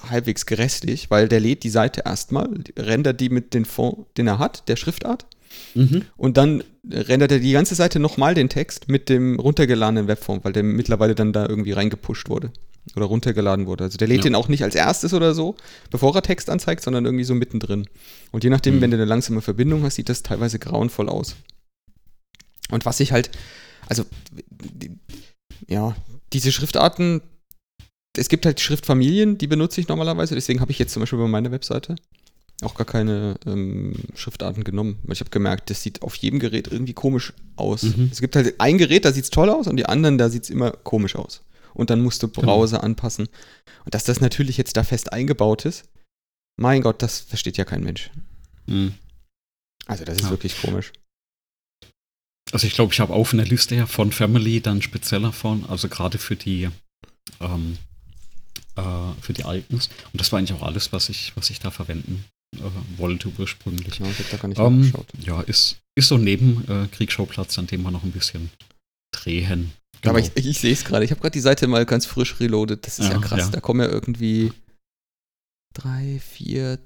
halbwegs 0.10 0.48
gerästlich, 0.48 1.12
weil 1.12 1.28
der 1.28 1.40
lädt 1.40 1.64
die 1.64 1.70
Seite 1.70 2.02
erstmal, 2.06 2.50
rendert 2.76 3.20
die 3.22 3.30
mit 3.30 3.54
dem 3.54 3.66
Font, 3.66 4.08
den 4.18 4.26
er 4.26 4.40
hat, 4.40 4.68
der 4.68 4.78
Schriftart. 4.78 5.28
Mhm. 5.76 6.06
Und 6.18 6.38
dann 6.38 6.64
rendert 6.90 7.34
er 7.34 7.40
die 7.40 7.52
ganze 7.52 7.76
Seite 7.76 8.00
nochmal 8.00 8.34
den 8.34 8.50
Text 8.50 8.90
mit 8.90 9.10
dem 9.10 9.40
runtergeladenen 9.40 10.08
Webform, 10.08 10.40
weil 10.42 10.54
der 10.54 10.64
mittlerweile 10.64 11.14
dann 11.14 11.34
da 11.34 11.46
irgendwie 11.48 11.74
reingepusht 11.74 12.30
wurde 12.30 12.52
oder 12.96 13.06
runtergeladen 13.06 13.68
wurde. 13.68 13.84
Also 13.86 13.98
der 13.98 14.08
lädt 14.08 14.20
ja. 14.20 14.24
den 14.24 14.36
auch 14.36 14.48
nicht 14.48 14.64
als 14.64 14.76
erstes 14.76 15.14
oder 15.14 15.34
so, 15.34 15.56
bevor 15.90 16.16
er 16.16 16.22
Text 16.22 16.50
anzeigt, 16.50 16.84
sondern 16.84 17.06
irgendwie 17.06 17.24
so 17.24 17.36
mittendrin. 17.36 17.88
Und 18.32 18.44
je 18.44 18.50
nachdem, 18.50 18.78
mhm. 18.78 18.82
wenn 18.82 18.92
du 18.92 18.98
eine 18.98 19.06
langsame 19.06 19.42
Verbindung 19.42 19.84
hast, 19.84 19.96
sieht 19.96 20.10
das 20.10 20.24
teilweise 20.24 20.60
grauenvoll 20.60 21.10
aus. 21.10 21.36
Und 22.72 22.86
was 22.86 23.00
ich 23.00 23.12
halt, 23.12 23.32
also, 23.88 24.06
ja, 25.68 25.96
diese 26.34 26.52
Schriftarten, 26.52 27.22
es 28.18 28.30
gibt 28.30 28.46
halt 28.46 28.60
Schriftfamilien, 28.60 29.38
die 29.38 29.48
benutze 29.48 29.80
ich 29.82 29.88
normalerweise, 29.88 30.36
deswegen 30.36 30.62
habe 30.62 30.72
ich 30.72 30.80
jetzt 30.80 30.94
zum 30.94 31.02
Beispiel 31.02 31.20
bei 31.20 31.28
meiner 31.28 31.52
Webseite 31.52 31.96
auch 32.62 32.76
gar 32.76 32.86
keine 32.86 33.36
ähm, 33.46 33.94
Schriftarten 34.16 34.64
genommen. 34.64 35.00
Ich 35.12 35.20
habe 35.20 35.30
gemerkt, 35.30 35.70
das 35.70 35.82
sieht 35.82 36.02
auf 36.02 36.16
jedem 36.16 36.40
Gerät 36.40 36.68
irgendwie 36.72 36.94
komisch 36.94 37.34
aus. 37.56 37.84
Mhm. 37.84 38.10
Es 38.12 38.22
gibt 38.22 38.36
halt 38.36 38.60
ein 38.60 38.78
Gerät, 38.78 39.06
da 39.06 39.12
sieht 39.12 39.24
es 39.24 39.30
toll 39.30 39.50
aus 39.50 39.68
und 39.68 39.78
die 39.78 39.86
anderen, 39.86 40.18
da 40.18 40.30
sieht 40.30 40.44
es 40.44 40.50
immer 40.50 40.72
komisch 40.72 41.16
aus. 41.16 41.42
Und 41.74 41.90
dann 41.90 42.02
musst 42.02 42.24
du 42.24 42.28
genau. 42.28 42.48
Browser 42.48 42.78
genau. 42.78 42.86
anpassen. 42.86 43.28
Und 43.86 43.94
dass 43.94 44.04
das 44.04 44.22
natürlich 44.22 44.58
jetzt 44.58 44.78
da 44.78 44.84
fest 44.84 45.14
eingebaut 45.14 45.66
ist, 45.66 45.86
mein 46.58 46.82
Gott, 46.82 47.02
das 47.02 47.20
versteht 47.20 47.58
ja 47.58 47.66
kein 47.66 47.84
Mensch. 47.84 48.12
Mhm. 48.68 48.94
Also 49.88 50.06
das 50.06 50.18
ist 50.18 50.26
ja. 50.26 50.30
wirklich 50.30 50.60
komisch. 50.62 50.92
Also 52.52 52.68
ich 52.68 52.74
glaube, 52.74 52.94
ich 52.94 53.00
habe 53.00 53.14
auf 53.14 53.34
einer 53.34 53.46
Liste 53.46 53.76
her 53.76 53.88
von 53.88 54.12
Family 54.12 54.62
dann 54.62 54.82
spezieller 54.82 55.32
von, 55.32 55.66
also 55.66 55.88
gerade 55.88 56.18
für 56.18 56.36
die 56.36 56.70
ähm, 57.40 57.78
äh, 58.76 59.22
für 59.22 59.34
die 59.34 59.44
Icons. 59.46 59.90
Und 60.12 60.22
das 60.22 60.32
war 60.32 60.40
eigentlich 60.40 60.58
auch 60.58 60.64
alles, 60.64 60.92
was 60.92 61.10
ich, 61.10 61.34
was 61.36 61.50
ich 61.50 61.60
da 61.60 61.72
verwenden 61.72 62.26
äh, 62.56 62.60
wollte 62.98 63.32
ursprünglich. 63.38 64.00
Ja, 64.00 64.08
ich 64.08 64.20
habe 64.20 64.30
da 64.32 64.38
gar 64.38 64.48
nicht 64.48 64.60
ähm, 64.60 64.94
Ja, 65.20 65.42
ist, 65.42 65.78
ist 65.96 66.08
so 66.08 66.16
ein 66.16 66.24
Nebenkriegsschauplatz, 66.24 67.58
äh, 67.58 67.60
an 67.60 67.68
dem 67.68 67.84
wir 67.84 67.92
noch 67.92 68.04
ein 68.04 68.12
bisschen 68.12 68.50
drehen. 69.14 69.74
Genau. 70.02 70.16
Aber 70.16 70.20
ich, 70.20 70.36
ich 70.36 70.60
sehe 70.60 70.74
es 70.74 70.84
gerade. 70.84 71.06
Ich 71.06 71.12
habe 71.12 71.22
gerade 71.22 71.34
die 71.34 71.40
Seite 71.40 71.68
mal 71.68 71.86
ganz 71.86 72.06
frisch 72.06 72.40
reloaded. 72.40 72.86
Das 72.86 73.00
ist 73.00 73.08
ja, 73.08 73.14
ja 73.14 73.20
krass. 73.20 73.40
Ja. 73.40 73.50
Da 73.50 73.60
kommen 73.62 73.82
ja 73.82 73.88
irgendwie 73.88 74.52
drei, 75.74 76.20
vier, 76.20 76.80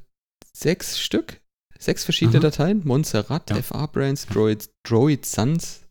sechs 0.53 0.99
Stück. 0.99 1.41
Sechs 1.77 2.03
verschiedene 2.03 2.37
Aha. 2.37 2.43
Dateien. 2.43 2.81
Montserrat, 2.85 3.49
ja. 3.49 3.61
FA-Brands, 3.61 4.27
Droid, 4.27 4.69
Droid 4.83 5.25
Sans. 5.25 5.81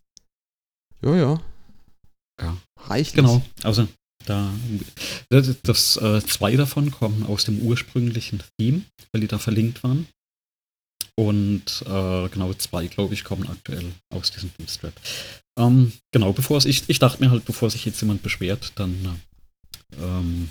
Ja, 1.03 1.17
ja. 1.17 1.41
Ja. 2.41 2.57
Reichlich. 2.79 3.15
Genau. 3.15 3.43
Also 3.63 3.87
da, 4.27 4.51
das, 5.29 5.61
das 5.63 5.97
äh, 5.99 6.23
zwei 6.23 6.57
davon 6.57 6.91
kommen 6.91 7.25
aus 7.27 7.45
dem 7.45 7.61
ursprünglichen 7.61 8.43
Theme, 8.59 8.83
weil 9.13 9.21
die 9.21 9.29
da 9.29 9.39
verlinkt 9.39 9.83
waren. 9.83 10.09
Und 11.17 11.85
äh, 11.87 12.29
genau 12.29 12.55
zwei, 12.55 12.87
glaube 12.87 13.15
ich, 13.15 13.23
kommen 13.23 13.49
aktuell 13.49 13.93
aus 14.13 14.31
diesem 14.31 14.51
Bootstrap. 14.51 14.95
Ähm, 15.59 15.93
genau, 16.13 16.33
bevor 16.33 16.59
es, 16.59 16.65
ich, 16.65 16.85
ich 16.89 16.99
dachte 16.99 17.23
mir 17.23 17.31
halt, 17.31 17.45
bevor 17.45 17.71
sich 17.71 17.85
jetzt 17.85 18.01
jemand 18.01 18.23
beschwert, 18.23 18.73
dann 18.77 19.19
äh, 19.99 20.03
ähm, 20.03 20.51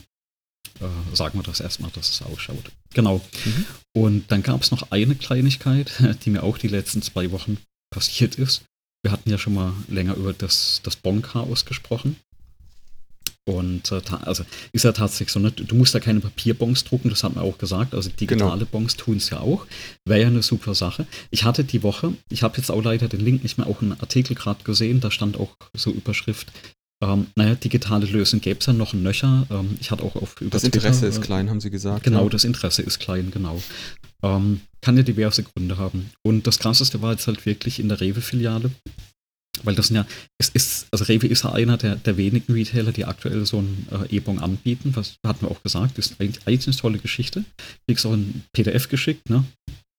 äh, 0.80 1.16
sagen 1.16 1.38
wir 1.38 1.44
das 1.44 1.60
erstmal, 1.60 1.92
dass 1.92 2.10
es 2.10 2.22
ausschaut. 2.22 2.72
Genau. 2.94 3.22
Mhm. 3.46 3.66
Und 3.94 4.32
dann 4.32 4.44
gab 4.44 4.62
es 4.62 4.72
noch 4.72 4.92
eine 4.92 5.16
Kleinigkeit, 5.16 5.92
die 6.26 6.30
mir 6.30 6.44
auch 6.44 6.58
die 6.58 6.68
letzten 6.68 7.02
zwei 7.02 7.32
Wochen 7.32 7.58
passiert 7.92 8.36
ist. 8.36 8.64
Wir 9.04 9.12
hatten 9.12 9.30
ja 9.30 9.38
schon 9.38 9.54
mal 9.54 9.74
länger 9.90 10.16
über 10.16 10.34
das, 10.34 10.80
das 10.84 10.96
Bon-Chaos 10.96 11.66
gesprochen. 11.66 12.16
Und 13.46 13.92
äh, 13.92 14.02
also 14.22 14.46
ist 14.72 14.86
ja 14.86 14.94
tatsächlich 14.94 15.32
so, 15.32 15.40
ne? 15.40 15.52
du 15.52 15.76
musst 15.76 15.94
ja 15.94 16.00
keine 16.00 16.22
Papierbons 16.22 16.86
drucken, 16.86 17.10
das 17.10 17.24
hat 17.24 17.36
man 17.36 17.44
auch 17.44 17.58
gesagt. 17.58 17.94
Also 17.94 18.10
digitale 18.10 18.60
genau. 18.60 18.72
Bons 18.72 18.96
tun 18.96 19.18
es 19.18 19.30
ja 19.30 19.40
auch. 19.40 19.66
Wäre 20.06 20.22
ja 20.22 20.28
eine 20.28 20.44
super 20.44 20.76
Sache. 20.76 21.06
Ich 21.30 21.44
hatte 21.44 21.64
die 21.64 21.84
Woche, 21.84 22.14
ich 22.30 22.44
habe 22.44 22.58
jetzt 22.58 22.72
auch 22.72 22.82
leider 22.82 23.10
den 23.10 23.20
Link 23.20 23.44
nicht 23.44 23.58
mehr, 23.58 23.68
auch 23.68 23.82
einen 23.82 24.00
Artikel 24.00 24.36
gerade 24.36 24.64
gesehen, 24.64 25.02
da 25.02 25.12
stand 25.12 25.38
auch 25.38 25.56
so 25.76 25.92
Überschrift, 25.92 26.52
ähm, 27.04 27.28
naja, 27.36 27.56
digitale 27.56 28.06
Lösungen 28.06 28.42
gäbe 28.42 28.60
es 28.60 28.66
ja 28.66 28.74
noch 28.74 28.94
ein 28.94 29.04
Nöcher. 29.04 29.46
Ähm, 29.50 29.78
ich 29.80 29.92
hatte 29.92 30.04
auch 30.04 30.16
auf 30.16 30.40
über 30.40 30.52
Das 30.52 30.64
Interesse 30.64 31.02
Twitter, 31.02 31.10
ist 31.10 31.18
äh, 31.18 31.22
klein, 31.22 31.50
haben 31.50 31.60
Sie 31.60 31.70
gesagt. 31.70 32.04
Genau, 32.04 32.24
ja. 32.24 32.30
das 32.30 32.46
Interesse 32.46 32.82
ist 32.82 33.00
klein, 33.00 33.30
genau. 33.32 33.62
Ähm, 34.22 34.62
kann 34.82 34.96
ja 34.96 35.04
diverse 35.04 35.44
Gründe 35.44 35.78
haben. 35.78 36.12
Und 36.22 36.48
das 36.48 36.60
krasseste 36.60 37.02
war 37.02 37.12
jetzt 37.12 37.28
halt 37.28 37.46
wirklich 37.46 37.80
in 37.80 37.90
der 37.90 38.00
Rewe-Filiale. 38.00 38.72
Weil 39.62 39.76
das 39.76 39.88
sind 39.88 39.98
ja, 39.98 40.06
es 40.40 40.50
ist, 40.50 40.88
also 40.92 41.06
Rewe 41.06 41.28
ist 41.28 41.44
ja 41.44 41.52
einer 41.52 41.78
der, 41.78 41.96
der 41.96 42.18
wenigen 42.18 42.54
Retailer, 42.54 42.92
die 42.92 43.06
aktuell 43.06 43.46
so 43.46 43.60
ein 43.60 43.88
äh, 43.92 44.16
E-Bon 44.16 44.40
anbieten. 44.40 44.96
Was 44.96 45.16
hatten 45.26 45.46
wir 45.46 45.52
auch 45.52 45.62
gesagt, 45.62 46.00
ist 46.00 46.20
eigentlich, 46.20 46.48
eigentlich 46.48 46.68
eine 46.68 46.76
tolle 46.76 46.98
Geschichte. 46.98 47.46
Kriegst 47.88 48.06
auch 48.06 48.14
ein 48.14 48.44
PDF 48.52 48.90
geschickt, 48.90 49.30
ne? 49.30 49.44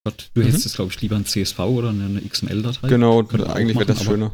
Du 0.04 0.40
mhm. 0.40 0.46
hättest 0.46 0.66
jetzt, 0.66 0.74
glaube 0.74 0.92
ich, 0.92 1.00
lieber 1.00 1.16
ein 1.16 1.24
CSV 1.24 1.58
oder 1.60 1.90
eine 1.90 2.20
XML-Datei. 2.20 2.88
Genau, 2.88 3.20
eigentlich 3.20 3.76
wäre 3.76 3.86
das 3.86 4.04
schöner. 4.04 4.32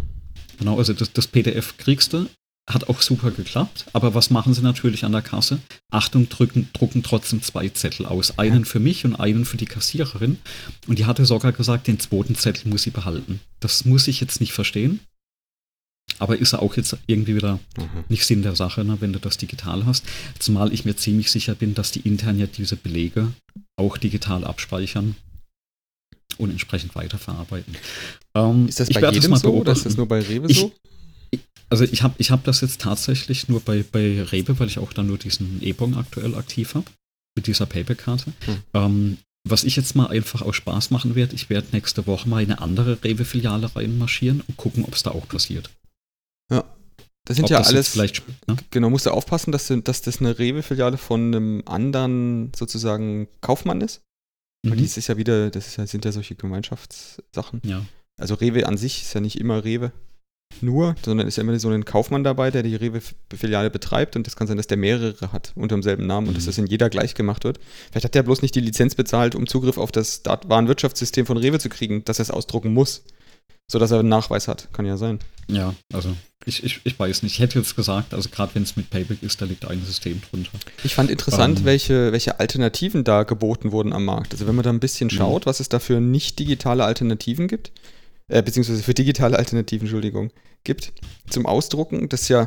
Genau, 0.58 0.78
also 0.78 0.92
das, 0.92 1.12
das 1.12 1.28
PDF 1.28 1.76
kriegst 1.78 2.12
du, 2.12 2.26
hat 2.68 2.88
auch 2.88 3.00
super 3.02 3.30
geklappt. 3.30 3.86
Aber 3.92 4.14
was 4.14 4.30
machen 4.30 4.52
sie 4.52 4.62
natürlich 4.62 5.04
an 5.04 5.12
der 5.12 5.22
Kasse? 5.22 5.60
Achtung, 5.90 6.28
drücken, 6.28 6.68
drucken 6.72 7.02
trotzdem 7.02 7.42
zwei 7.42 7.68
Zettel 7.68 8.06
aus. 8.06 8.38
Einen 8.38 8.64
für 8.64 8.80
mich 8.80 9.04
und 9.04 9.14
einen 9.14 9.44
für 9.44 9.56
die 9.56 9.66
Kassiererin. 9.66 10.38
Und 10.88 10.98
die 10.98 11.06
hatte 11.06 11.24
sogar 11.24 11.52
gesagt, 11.52 11.86
den 11.86 12.00
zweiten 12.00 12.34
Zettel 12.34 12.68
muss 12.68 12.82
sie 12.82 12.90
behalten. 12.90 13.40
Das 13.60 13.84
muss 13.84 14.08
ich 14.08 14.20
jetzt 14.20 14.40
nicht 14.40 14.52
verstehen. 14.52 15.00
Aber 16.20 16.38
ist 16.38 16.54
auch 16.54 16.76
jetzt 16.76 16.96
irgendwie 17.06 17.34
wieder 17.34 17.58
mhm. 17.76 18.04
nicht 18.08 18.24
Sinn 18.24 18.42
der 18.42 18.54
Sache, 18.54 18.84
ne, 18.84 18.98
wenn 19.00 19.12
du 19.12 19.18
das 19.18 19.38
digital 19.38 19.86
hast. 19.86 20.04
Zumal 20.38 20.72
ich 20.72 20.84
mir 20.84 20.94
ziemlich 20.94 21.30
sicher 21.30 21.54
bin, 21.54 21.74
dass 21.74 21.90
die 21.90 22.00
intern 22.00 22.38
ja 22.38 22.46
diese 22.46 22.76
Belege 22.76 23.32
auch 23.76 23.98
digital 23.98 24.44
abspeichern 24.44 25.16
und 26.38 26.50
entsprechend 26.50 26.94
weiterverarbeiten. 26.94 27.74
Ähm, 28.34 28.68
ist 28.68 28.80
das 28.80 28.88
bei 28.90 29.10
jedem 29.10 29.32
das 29.32 29.40
so 29.40 29.52
oder 29.52 29.72
ist 29.72 29.86
das 29.86 29.96
nur 29.96 30.06
bei 30.06 30.20
Rewe 30.20 30.52
so? 30.52 30.72
Also 31.70 31.84
ich 31.84 32.02
habe 32.02 32.14
ich 32.18 32.30
hab 32.30 32.44
das 32.44 32.60
jetzt 32.60 32.80
tatsächlich 32.80 33.48
nur 33.48 33.60
bei, 33.60 33.84
bei 33.90 34.22
Rewe, 34.22 34.58
weil 34.58 34.66
ich 34.68 34.78
auch 34.78 34.92
da 34.92 35.02
nur 35.02 35.18
diesen 35.18 35.62
E-Bon 35.62 35.94
aktuell 35.94 36.34
aktiv 36.34 36.74
habe, 36.74 36.86
mit 37.36 37.46
dieser 37.46 37.66
Payback-Karte. 37.66 38.32
Hm. 38.44 38.56
Ähm, 38.74 39.18
was 39.48 39.64
ich 39.64 39.76
jetzt 39.76 39.94
mal 39.96 40.08
einfach 40.08 40.42
aus 40.42 40.56
Spaß 40.56 40.90
machen 40.90 41.14
werde, 41.14 41.34
ich 41.34 41.48
werde 41.48 41.68
nächste 41.72 42.06
Woche 42.06 42.28
mal 42.28 42.42
in 42.42 42.50
eine 42.50 42.60
andere 42.60 43.02
Rewe-Filiale 43.02 43.74
reinmarschieren 43.74 44.42
und 44.46 44.56
gucken, 44.56 44.84
ob 44.84 44.94
es 44.94 45.02
da 45.02 45.12
auch 45.12 45.26
passiert. 45.28 45.70
Ja. 46.50 46.64
Das 47.24 47.36
sind 47.36 47.44
ob 47.44 47.50
ja 47.50 47.58
das 47.58 47.68
alles. 47.68 47.88
Vielleicht, 47.90 48.22
ne? 48.48 48.56
Genau, 48.70 48.90
musst 48.90 49.06
du 49.06 49.10
aufpassen, 49.10 49.52
dass, 49.52 49.72
dass 49.84 50.02
das 50.02 50.20
eine 50.20 50.38
Rewe-Filiale 50.38 50.96
von 50.96 51.34
einem 51.34 51.62
anderen 51.66 52.52
sozusagen 52.56 53.28
Kaufmann 53.40 53.80
ist. 53.80 54.02
Mhm. 54.64 54.70
Weil 54.70 54.78
dies 54.78 54.96
ist 54.96 55.08
ja 55.08 55.16
wieder, 55.16 55.50
das 55.50 55.76
ja, 55.76 55.86
sind 55.86 56.04
ja 56.04 56.12
solche 56.12 56.34
Gemeinschaftssachen. 56.34 57.62
Ja. 57.64 57.84
Also 58.18 58.34
Rewe 58.34 58.66
an 58.66 58.76
sich 58.76 59.02
ist 59.02 59.14
ja 59.14 59.20
nicht 59.20 59.40
immer 59.40 59.64
Rewe 59.64 59.92
nur, 60.60 60.94
sondern 61.04 61.28
ist 61.28 61.36
ja 61.36 61.42
immer 61.42 61.58
so 61.58 61.70
ein 61.70 61.84
Kaufmann 61.84 62.24
dabei, 62.24 62.50
der 62.50 62.62
die 62.62 62.74
Rewe-Filiale 62.74 63.70
betreibt 63.70 64.16
und 64.16 64.26
das 64.26 64.36
kann 64.36 64.46
sein, 64.46 64.56
dass 64.56 64.66
der 64.66 64.76
mehrere 64.76 65.32
hat 65.32 65.52
unter 65.54 65.76
demselben 65.76 66.06
Namen 66.06 66.28
und 66.28 66.36
dass 66.36 66.44
mhm. 66.44 66.48
das 66.48 66.58
in 66.58 66.66
jeder 66.66 66.90
gleich 66.90 67.14
gemacht 67.14 67.44
wird. 67.44 67.60
Vielleicht 67.90 68.04
hat 68.04 68.14
der 68.14 68.24
bloß 68.24 68.42
nicht 68.42 68.54
die 68.54 68.60
Lizenz 68.60 68.94
bezahlt, 68.94 69.34
um 69.34 69.46
Zugriff 69.46 69.78
auf 69.78 69.92
das 69.92 70.22
Warenwirtschaftssystem 70.24 71.24
von 71.24 71.36
Rewe 71.36 71.58
zu 71.58 71.68
kriegen, 71.68 72.04
dass 72.04 72.18
er 72.18 72.24
es 72.24 72.30
ausdrucken 72.30 72.74
muss, 72.74 73.04
sodass 73.70 73.90
er 73.90 74.00
einen 74.00 74.08
Nachweis 74.08 74.48
hat. 74.48 74.68
Kann 74.72 74.86
ja 74.86 74.96
sein. 74.96 75.20
Ja, 75.48 75.74
also 75.92 76.14
ich, 76.46 76.64
ich, 76.64 76.80
ich 76.84 76.98
weiß 76.98 77.22
nicht. 77.22 77.34
Ich 77.34 77.40
hätte 77.40 77.58
jetzt 77.58 77.76
gesagt, 77.76 78.14
also 78.14 78.28
gerade 78.30 78.54
wenn 78.54 78.62
es 78.62 78.76
mit 78.76 78.90
Payback 78.90 79.22
ist, 79.22 79.40
da 79.40 79.44
liegt 79.44 79.64
ein 79.66 79.84
System 79.84 80.20
drunter. 80.22 80.50
Ich 80.84 80.94
fand 80.94 81.10
interessant, 81.10 81.60
ähm, 81.60 81.64
welche, 81.64 82.12
welche 82.12 82.40
Alternativen 82.40 83.04
da 83.04 83.24
geboten 83.24 83.72
wurden 83.72 83.92
am 83.92 84.04
Markt. 84.04 84.32
Also 84.32 84.46
wenn 84.46 84.54
man 84.54 84.62
da 84.62 84.70
ein 84.70 84.80
bisschen 84.80 85.08
mhm. 85.08 85.16
schaut, 85.16 85.46
was 85.46 85.60
es 85.60 85.68
da 85.68 85.78
für 85.78 86.00
nicht 86.00 86.38
digitale 86.38 86.84
Alternativen 86.84 87.46
gibt, 87.46 87.72
äh, 88.28 88.42
beziehungsweise 88.42 88.82
für 88.82 88.94
digitale 88.94 89.36
Alternativen, 89.36 89.86
Entschuldigung, 89.86 90.30
gibt 90.64 90.92
zum 91.28 91.46
Ausdrucken. 91.46 92.08
Das 92.08 92.28
ja, 92.28 92.46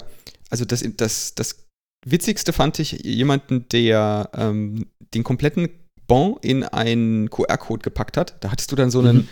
also 0.50 0.66
das, 0.66 0.84
das, 0.98 1.36
das 1.36 1.68
Witzigste 2.06 2.52
fand 2.52 2.80
ich 2.80 3.04
jemanden, 3.04 3.68
der 3.70 4.30
ähm, 4.34 4.88
den 5.14 5.24
kompletten 5.24 5.70
Bon 6.08 6.38
in 6.42 6.64
einen 6.64 7.30
QR-Code 7.30 7.82
gepackt 7.82 8.18
hat. 8.18 8.36
Da 8.42 8.52
hattest 8.52 8.72
du 8.72 8.76
dann 8.76 8.92
so 8.92 9.00
einen 9.00 9.18
mhm. 9.18 9.28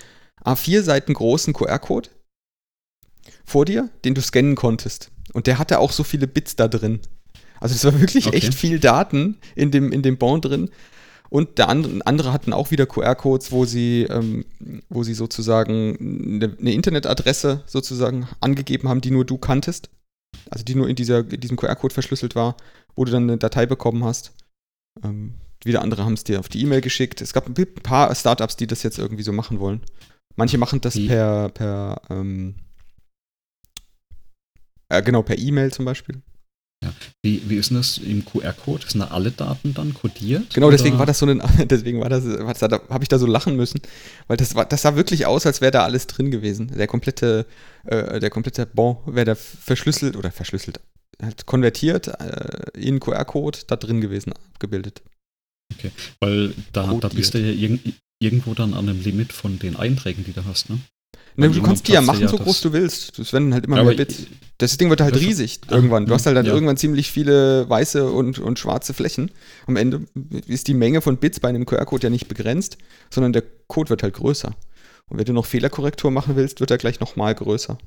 A4 0.45 0.81
Seiten 0.81 1.13
großen 1.13 1.53
QR-Code 1.53 2.09
vor 3.45 3.65
dir, 3.65 3.89
den 4.05 4.15
du 4.15 4.21
scannen 4.21 4.55
konntest. 4.55 5.11
Und 5.33 5.47
der 5.47 5.59
hatte 5.59 5.79
auch 5.79 5.91
so 5.91 6.03
viele 6.03 6.27
Bits 6.27 6.55
da 6.55 6.67
drin. 6.67 6.99
Also 7.59 7.75
das 7.75 7.85
war 7.85 7.99
wirklich 8.01 8.27
okay. 8.27 8.37
echt 8.37 8.53
viel 8.53 8.79
Daten 8.79 9.37
in 9.55 9.71
dem, 9.71 9.91
in 9.91 10.01
dem 10.01 10.17
Bon 10.17 10.41
drin. 10.41 10.69
Und 11.29 11.59
der 11.59 11.69
andere, 11.69 12.05
andere 12.05 12.33
hatten 12.33 12.51
auch 12.51 12.71
wieder 12.71 12.85
QR-Codes, 12.85 13.53
wo 13.53 13.63
sie, 13.63 14.03
ähm, 14.09 14.43
wo 14.89 15.03
sie 15.03 15.13
sozusagen 15.13 15.95
eine, 15.97 16.57
eine, 16.59 16.73
Internetadresse 16.73 17.63
sozusagen 17.67 18.27
angegeben 18.41 18.89
haben, 18.89 18.99
die 18.99 19.11
nur 19.11 19.23
du 19.23 19.37
kanntest. 19.37 19.89
Also 20.49 20.65
die 20.65 20.75
nur 20.75 20.89
in, 20.89 20.97
dieser, 20.97 21.19
in 21.19 21.39
diesem 21.39 21.55
QR-Code 21.55 21.93
verschlüsselt 21.93 22.35
war, 22.35 22.57
wo 22.95 23.05
du 23.05 23.11
dann 23.11 23.23
eine 23.23 23.37
Datei 23.37 23.65
bekommen 23.65 24.03
hast. 24.03 24.33
Ähm, 25.03 25.35
wieder 25.63 25.81
andere 25.81 26.03
haben 26.03 26.13
es 26.13 26.25
dir 26.25 26.39
auf 26.39 26.49
die 26.49 26.61
E-Mail 26.61 26.81
geschickt. 26.81 27.21
Es 27.21 27.31
gab 27.31 27.47
ein 27.47 27.53
paar 27.83 28.13
Startups, 28.13 28.57
die 28.57 28.67
das 28.67 28.83
jetzt 28.83 28.97
irgendwie 28.97 29.23
so 29.23 29.31
machen 29.31 29.59
wollen. 29.59 29.81
Manche 30.35 30.57
machen 30.57 30.81
das 30.81 30.95
Wie? 30.95 31.07
per, 31.07 31.49
per 31.49 32.01
ähm, 32.09 32.55
äh, 34.89 35.01
genau, 35.01 35.21
per 35.23 35.37
E-Mail 35.37 35.71
zum 35.71 35.85
Beispiel. 35.85 36.21
Ja. 36.83 36.93
Wie, 37.21 37.41
wie 37.47 37.57
ist 37.57 37.69
denn 37.69 37.77
das 37.77 37.99
im 37.99 38.25
QR-Code? 38.25 38.85
Sind 38.87 39.01
da 39.01 39.07
alle 39.07 39.31
Daten 39.31 39.73
dann 39.73 39.93
kodiert? 39.93 40.53
Genau, 40.53 40.71
deswegen 40.71 40.97
war 40.97 41.05
das 41.05 41.19
so 41.19 41.27
ein, 41.27 41.41
deswegen 41.69 42.01
war 42.01 42.09
das, 42.09 42.23
da 42.23 42.81
habe 42.89 43.03
ich 43.03 43.07
da 43.07 43.19
so 43.19 43.27
lachen 43.27 43.55
müssen, 43.55 43.81
weil 44.27 44.37
das 44.37 44.55
war, 44.55 44.65
das 44.65 44.81
sah 44.81 44.95
wirklich 44.95 45.25
aus, 45.27 45.45
als 45.45 45.61
wäre 45.61 45.71
da 45.71 45.83
alles 45.83 46.07
drin 46.07 46.31
gewesen. 46.31 46.71
Der 46.75 46.87
komplette, 46.87 47.45
äh, 47.85 48.19
der 48.19 48.31
komplette 48.31 48.65
Bon 48.65 48.97
wäre 49.05 49.25
da 49.25 49.35
verschlüsselt 49.35 50.17
oder 50.17 50.31
verschlüsselt, 50.31 50.81
halt 51.21 51.45
konvertiert 51.45 52.07
äh, 52.19 52.77
in 52.79 52.99
QR-Code 52.99 53.59
da 53.67 53.75
drin 53.75 54.01
gewesen, 54.01 54.33
abgebildet. 54.33 55.03
Okay, 55.73 55.91
weil 56.19 56.53
da, 56.73 56.91
da 56.95 57.07
bist 57.07 57.33
du 57.33 57.39
ja 57.39 57.53
irg 57.53 57.79
irgendwo 58.21 58.53
dann 58.53 58.73
an 58.73 58.87
einem 58.87 59.01
Limit 59.01 59.33
von 59.33 59.59
den 59.59 59.75
Einträgen, 59.75 60.23
die 60.23 60.33
du 60.33 60.45
hast, 60.45 60.69
ne? 60.69 60.79
Ne, 61.37 61.49
du 61.49 61.61
kannst 61.61 61.87
die 61.87 61.93
ja 61.93 62.01
machen, 62.01 62.21
ja 62.21 62.27
so 62.27 62.37
groß 62.37 62.61
du 62.61 62.73
willst. 62.73 63.17
Das 63.17 63.31
werden 63.31 63.53
halt 63.53 63.65
immer 63.65 63.83
mehr 63.83 63.95
Bits. 63.95 64.27
Das 64.57 64.77
Ding 64.77 64.89
wird 64.89 64.99
halt 64.99 65.15
riesig 65.15 65.61
ah, 65.67 65.75
irgendwann. 65.75 66.05
Du 66.05 66.13
hast 66.13 66.25
halt 66.25 66.35
dann 66.35 66.45
ja. 66.45 66.53
irgendwann 66.53 66.77
ziemlich 66.77 67.09
viele 67.09 67.69
weiße 67.69 68.09
und, 68.09 68.37
und 68.39 68.59
schwarze 68.59 68.93
Flächen. 68.93 69.31
Am 69.65 69.77
Ende 69.77 70.01
ist 70.47 70.67
die 70.67 70.73
Menge 70.73 71.01
von 71.01 71.17
Bits 71.17 71.39
bei 71.39 71.49
einem 71.49 71.65
QR-Code 71.65 72.03
ja 72.03 72.09
nicht 72.09 72.27
begrenzt, 72.27 72.77
sondern 73.09 73.31
der 73.33 73.43
Code 73.67 73.89
wird 73.89 74.03
halt 74.03 74.13
größer. 74.13 74.53
Und 75.07 75.17
wenn 75.17 75.25
du 75.25 75.33
noch 75.33 75.45
Fehlerkorrektur 75.45 76.11
machen 76.11 76.35
willst, 76.35 76.59
wird 76.59 76.69
er 76.69 76.77
gleich 76.77 76.99
nochmal 76.99 77.33
größer. 77.33 77.77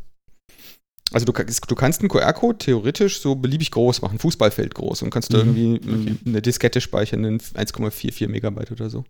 Also 1.12 1.26
du, 1.26 1.32
du 1.32 1.74
kannst 1.74 2.00
einen 2.00 2.08
QR-Code 2.08 2.58
theoretisch 2.58 3.20
so 3.20 3.34
beliebig 3.34 3.70
groß 3.70 4.02
machen, 4.02 4.18
Fußballfeld 4.18 4.74
groß 4.74 5.02
und 5.02 5.10
kannst 5.10 5.30
mhm. 5.30 5.34
da 5.34 5.40
irgendwie 5.40 5.74
okay. 5.76 6.16
eine 6.26 6.42
Diskette 6.42 6.80
speichern 6.80 7.24
in 7.24 7.38
1,44 7.38 8.26
Megabyte 8.28 8.72
oder 8.72 8.90
so 8.90 9.04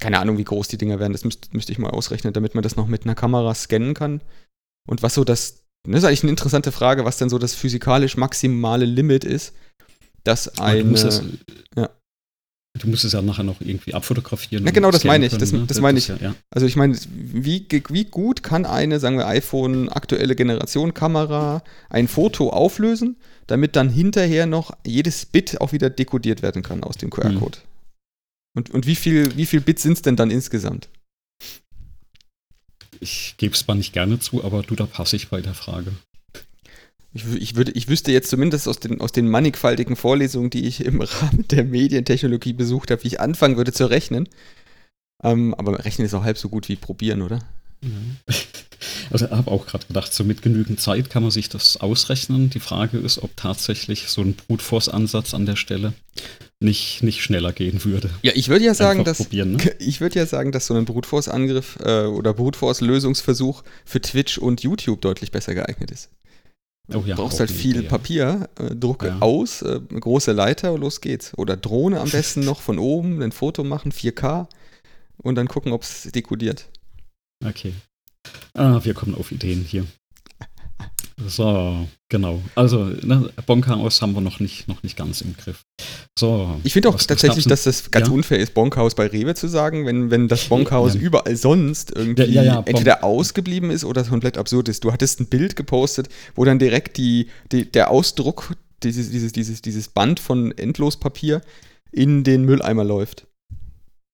keine 0.00 0.18
Ahnung, 0.18 0.38
wie 0.38 0.44
groß 0.44 0.68
die 0.68 0.78
Dinger 0.78 0.98
werden. 0.98 1.12
Das 1.12 1.24
müsste 1.24 1.48
müsst 1.52 1.70
ich 1.70 1.78
mal 1.78 1.90
ausrechnen, 1.90 2.32
damit 2.32 2.54
man 2.54 2.62
das 2.62 2.76
noch 2.76 2.86
mit 2.86 3.04
einer 3.04 3.14
Kamera 3.14 3.54
scannen 3.54 3.94
kann. 3.94 4.22
Und 4.88 5.02
was 5.02 5.14
so 5.14 5.24
das, 5.24 5.64
das 5.84 5.98
ist 5.98 6.04
eigentlich 6.04 6.22
eine 6.22 6.30
interessante 6.30 6.72
Frage, 6.72 7.04
was 7.04 7.18
denn 7.18 7.28
so 7.28 7.38
das 7.38 7.54
physikalisch 7.54 8.16
maximale 8.16 8.86
Limit 8.86 9.24
ist, 9.24 9.54
dass 10.24 10.58
eine. 10.58 10.82
Du 10.82 10.90
musst, 10.90 11.04
das, 11.04 11.22
ja. 11.76 11.90
du 12.78 12.88
musst 12.88 13.04
es 13.04 13.12
ja 13.12 13.22
nachher 13.22 13.44
noch 13.44 13.60
irgendwie 13.60 13.94
abfotografieren. 13.94 14.64
Ja, 14.64 14.72
genau, 14.72 14.90
das 14.90 15.04
meine 15.04 15.26
ich. 15.26 15.36
das, 15.36 15.52
ne? 15.52 15.64
das 15.66 15.80
meine 15.80 15.98
ich. 15.98 16.08
Ja, 16.08 16.16
ja. 16.20 16.34
Also 16.50 16.66
ich 16.66 16.76
meine, 16.76 16.96
wie, 17.10 17.66
wie 17.88 18.04
gut 18.04 18.42
kann 18.42 18.66
eine, 18.66 19.00
sagen 19.00 19.18
wir, 19.18 19.26
iPhone 19.26 19.88
aktuelle 19.88 20.34
Generation 20.34 20.94
Kamera 20.94 21.62
ein 21.88 22.08
Foto 22.08 22.50
auflösen, 22.50 23.16
damit 23.46 23.76
dann 23.76 23.90
hinterher 23.90 24.46
noch 24.46 24.72
jedes 24.86 25.26
Bit 25.26 25.60
auch 25.60 25.72
wieder 25.72 25.90
dekodiert 25.90 26.42
werden 26.42 26.62
kann 26.62 26.82
aus 26.84 26.96
dem 26.96 27.10
QR-Code? 27.10 27.58
Mhm. 27.58 27.69
Und, 28.54 28.70
und 28.70 28.86
wie 28.86 28.96
viel, 28.96 29.36
wie 29.36 29.46
viel 29.46 29.60
Bits 29.60 29.82
sind 29.82 29.94
es 29.94 30.02
denn 30.02 30.16
dann 30.16 30.30
insgesamt? 30.30 30.88
Ich 33.00 33.34
gebe 33.38 33.54
es 33.54 33.66
mal 33.66 33.74
nicht 33.74 33.92
gerne 33.92 34.18
zu, 34.18 34.44
aber 34.44 34.62
du, 34.62 34.74
da 34.74 34.86
passe 34.86 35.16
ich 35.16 35.28
bei 35.28 35.40
der 35.40 35.54
Frage. 35.54 35.92
Ich, 37.12 37.24
ich, 37.34 37.56
würde, 37.56 37.72
ich 37.72 37.88
wüsste 37.88 38.12
jetzt 38.12 38.30
zumindest 38.30 38.68
aus 38.68 38.78
den, 38.78 39.00
aus 39.00 39.12
den 39.12 39.28
mannigfaltigen 39.28 39.96
Vorlesungen, 39.96 40.50
die 40.50 40.66
ich 40.66 40.84
im 40.84 41.00
Rahmen 41.00 41.46
der 41.48 41.64
Medientechnologie 41.64 42.52
besucht 42.52 42.90
habe, 42.90 43.02
wie 43.02 43.08
ich 43.08 43.20
anfangen 43.20 43.56
würde 43.56 43.72
zu 43.72 43.86
rechnen. 43.86 44.28
Ähm, 45.22 45.54
aber 45.54 45.84
Rechnen 45.84 46.06
ist 46.06 46.14
auch 46.14 46.24
halb 46.24 46.38
so 46.38 46.48
gut 46.48 46.68
wie 46.68 46.76
probieren, 46.76 47.22
oder? 47.22 47.40
Also 49.10 49.26
ich 49.26 49.32
habe 49.32 49.50
auch 49.50 49.66
gerade 49.66 49.86
gedacht, 49.86 50.14
so 50.14 50.22
mit 50.24 50.40
genügend 50.40 50.80
Zeit 50.80 51.10
kann 51.10 51.22
man 51.22 51.32
sich 51.32 51.48
das 51.48 51.78
ausrechnen. 51.78 52.48
Die 52.48 52.60
Frage 52.60 52.96
ist, 52.96 53.22
ob 53.22 53.36
tatsächlich 53.36 54.08
so 54.08 54.22
ein 54.22 54.34
Brute 54.34 54.64
Force-Ansatz 54.64 55.34
an 55.34 55.46
der 55.46 55.56
Stelle 55.56 55.92
nicht, 56.62 57.02
nicht 57.02 57.22
schneller 57.22 57.52
gehen 57.52 57.84
würde. 57.84 58.10
Ja, 58.22 58.32
ich 58.34 58.48
würde 58.48 58.64
ja 58.64 58.74
sagen, 58.74 59.04
dass 59.04 59.18
probieren, 59.18 59.52
ne? 59.52 59.74
ich 59.78 60.00
würde 60.00 60.18
ja 60.18 60.26
sagen, 60.26 60.52
dass 60.52 60.66
so 60.66 60.74
ein 60.74 60.84
Brute 60.84 61.08
Force 61.08 61.28
Angriff 61.28 61.78
äh, 61.82 62.04
oder 62.04 62.34
Brute 62.34 62.58
Force 62.58 62.80
Lösungsversuch 62.82 63.62
für 63.84 64.00
Twitch 64.00 64.38
und 64.38 64.62
YouTube 64.62 65.00
deutlich 65.00 65.30
besser 65.30 65.54
geeignet 65.54 65.90
ist. 65.90 66.10
Oh 66.92 67.02
ja, 67.06 67.14
du 67.14 67.22
brauchst 67.22 67.36
auch 67.36 67.40
halt 67.40 67.50
viel 67.50 67.78
Idee. 67.78 67.88
Papier, 67.88 68.48
äh, 68.58 68.74
Drucke 68.74 69.08
Ja. 69.08 69.18
aus, 69.20 69.62
äh, 69.62 69.80
große 69.80 70.32
Leiter, 70.32 70.76
los 70.76 71.00
geht's. 71.00 71.32
Oder 71.38 71.56
Drohne 71.56 72.00
am 72.00 72.10
besten 72.10 72.40
noch 72.40 72.60
von 72.60 72.78
oben, 72.78 73.22
ein 73.22 73.32
Foto 73.32 73.64
machen, 73.64 73.92
4K 73.92 74.48
und 75.16 75.36
dann 75.36 75.48
gucken, 75.48 75.72
ob 75.72 75.82
es 75.82 76.10
dekodiert. 76.12 76.68
Okay. 77.44 77.72
Ah, 78.52 78.80
wir 78.84 78.92
kommen 78.92 79.14
auf 79.14 79.32
Ideen 79.32 79.64
hier. 79.66 79.86
So, 81.28 81.86
genau. 82.08 82.40
Also, 82.54 82.84
ne, 82.84 83.30
Bonchaos 83.46 84.00
haben 84.00 84.14
wir 84.14 84.20
noch 84.20 84.40
nicht, 84.40 84.68
noch 84.68 84.82
nicht 84.82 84.96
ganz 84.96 85.20
im 85.20 85.36
Griff. 85.36 85.62
So. 86.18 86.58
Ich 86.64 86.72
finde 86.72 86.88
auch 86.88 86.98
tatsächlich, 87.00 87.44
dass 87.46 87.64
das 87.64 87.90
ganz 87.90 88.08
Ja. 88.08 88.14
unfair 88.14 88.38
ist, 88.38 88.54
Bonkhaus 88.54 88.94
bei 88.94 89.06
Rewe 89.06 89.34
zu 89.34 89.48
sagen, 89.48 89.86
wenn, 89.86 90.10
wenn 90.10 90.28
das 90.28 90.44
Bonkhaus 90.44 90.94
Ja. 90.94 91.00
überall 91.00 91.36
sonst 91.36 91.92
irgendwie 91.94 92.24
Ja, 92.32 92.62
entweder 92.64 93.04
ausgeblieben 93.04 93.70
ist 93.70 93.84
oder 93.84 94.02
komplett 94.04 94.38
absurd 94.38 94.68
ist. 94.68 94.84
Du 94.84 94.92
hattest 94.92 95.20
ein 95.20 95.26
Bild 95.26 95.56
gepostet, 95.56 96.08
wo 96.34 96.44
dann 96.44 96.58
direkt 96.58 96.96
die, 96.96 97.28
die, 97.52 97.70
der 97.70 97.90
Ausdruck, 97.90 98.54
dieses, 98.82 99.10
dieses, 99.10 99.32
dieses, 99.32 99.60
dieses 99.62 99.88
Band 99.88 100.20
von 100.20 100.52
Endlospapier 100.56 101.42
in 101.92 102.24
den 102.24 102.44
Mülleimer 102.44 102.84
läuft. 102.84 103.26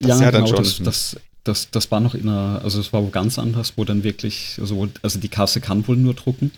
Das 0.01 0.21
ja, 0.21 0.31
genau, 0.31 0.53
Das, 0.53 0.79
das, 0.83 1.17
das, 1.47 1.71
das 1.71 1.91
war 1.91 2.01
noch 2.01 2.15
in 2.15 2.29
einer, 2.29 2.61
also 2.63 2.81
es 2.81 2.93
war 2.93 3.03
wo 3.03 3.09
ganz 3.09 3.39
anders, 3.39 3.75
wo 3.77 3.85
dann 3.85 4.05
wirklich, 4.05 4.57
also, 4.61 4.89
also 5.03 5.19
die 5.19 5.29
Kasse 5.29 5.61
kann 5.61 5.87
wohl 5.87 5.97
nur 5.97 6.15
drucken 6.15 6.51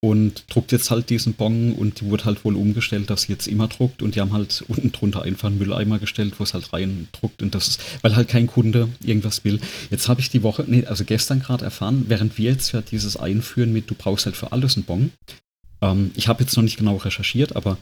und 0.00 0.44
druckt 0.48 0.70
jetzt 0.70 0.90
halt 0.90 1.10
diesen 1.10 1.34
Bon 1.34 1.72
und 1.72 2.00
die 2.00 2.06
wurde 2.06 2.24
halt 2.24 2.44
wohl 2.44 2.54
umgestellt, 2.54 3.10
dass 3.10 3.22
sie 3.22 3.32
jetzt 3.32 3.48
immer 3.48 3.66
druckt 3.66 4.00
und 4.00 4.14
die 4.14 4.20
haben 4.20 4.32
halt 4.32 4.64
unten 4.68 4.92
drunter 4.92 5.22
einfach 5.22 5.48
einen 5.48 5.58
Mülleimer 5.58 5.98
gestellt, 5.98 6.34
wo 6.38 6.44
es 6.44 6.54
halt 6.54 6.72
rein 6.72 7.08
druckt 7.12 7.42
und 7.42 7.54
das 7.54 7.68
ist, 7.68 7.80
weil 8.02 8.14
halt 8.14 8.28
kein 8.28 8.46
Kunde 8.46 8.88
irgendwas 9.02 9.44
will. 9.44 9.60
Jetzt 9.90 10.08
habe 10.08 10.20
ich 10.20 10.30
die 10.30 10.42
Woche, 10.42 10.64
nee, 10.66 10.84
also 10.86 11.04
gestern 11.04 11.40
gerade 11.40 11.64
erfahren, 11.64 12.04
während 12.08 12.38
wir 12.38 12.52
jetzt 12.52 12.72
ja 12.72 12.80
dieses 12.80 13.16
einführen 13.16 13.72
mit, 13.72 13.90
du 13.90 13.94
brauchst 13.94 14.26
halt 14.26 14.36
für 14.36 14.52
alles 14.52 14.76
einen 14.76 14.84
Bon. 14.84 15.10
Ähm, 15.80 16.12
ich 16.14 16.28
habe 16.28 16.44
jetzt 16.44 16.56
noch 16.56 16.62
nicht 16.62 16.76
genau 16.76 16.96
recherchiert, 16.96 17.56
aber 17.56 17.76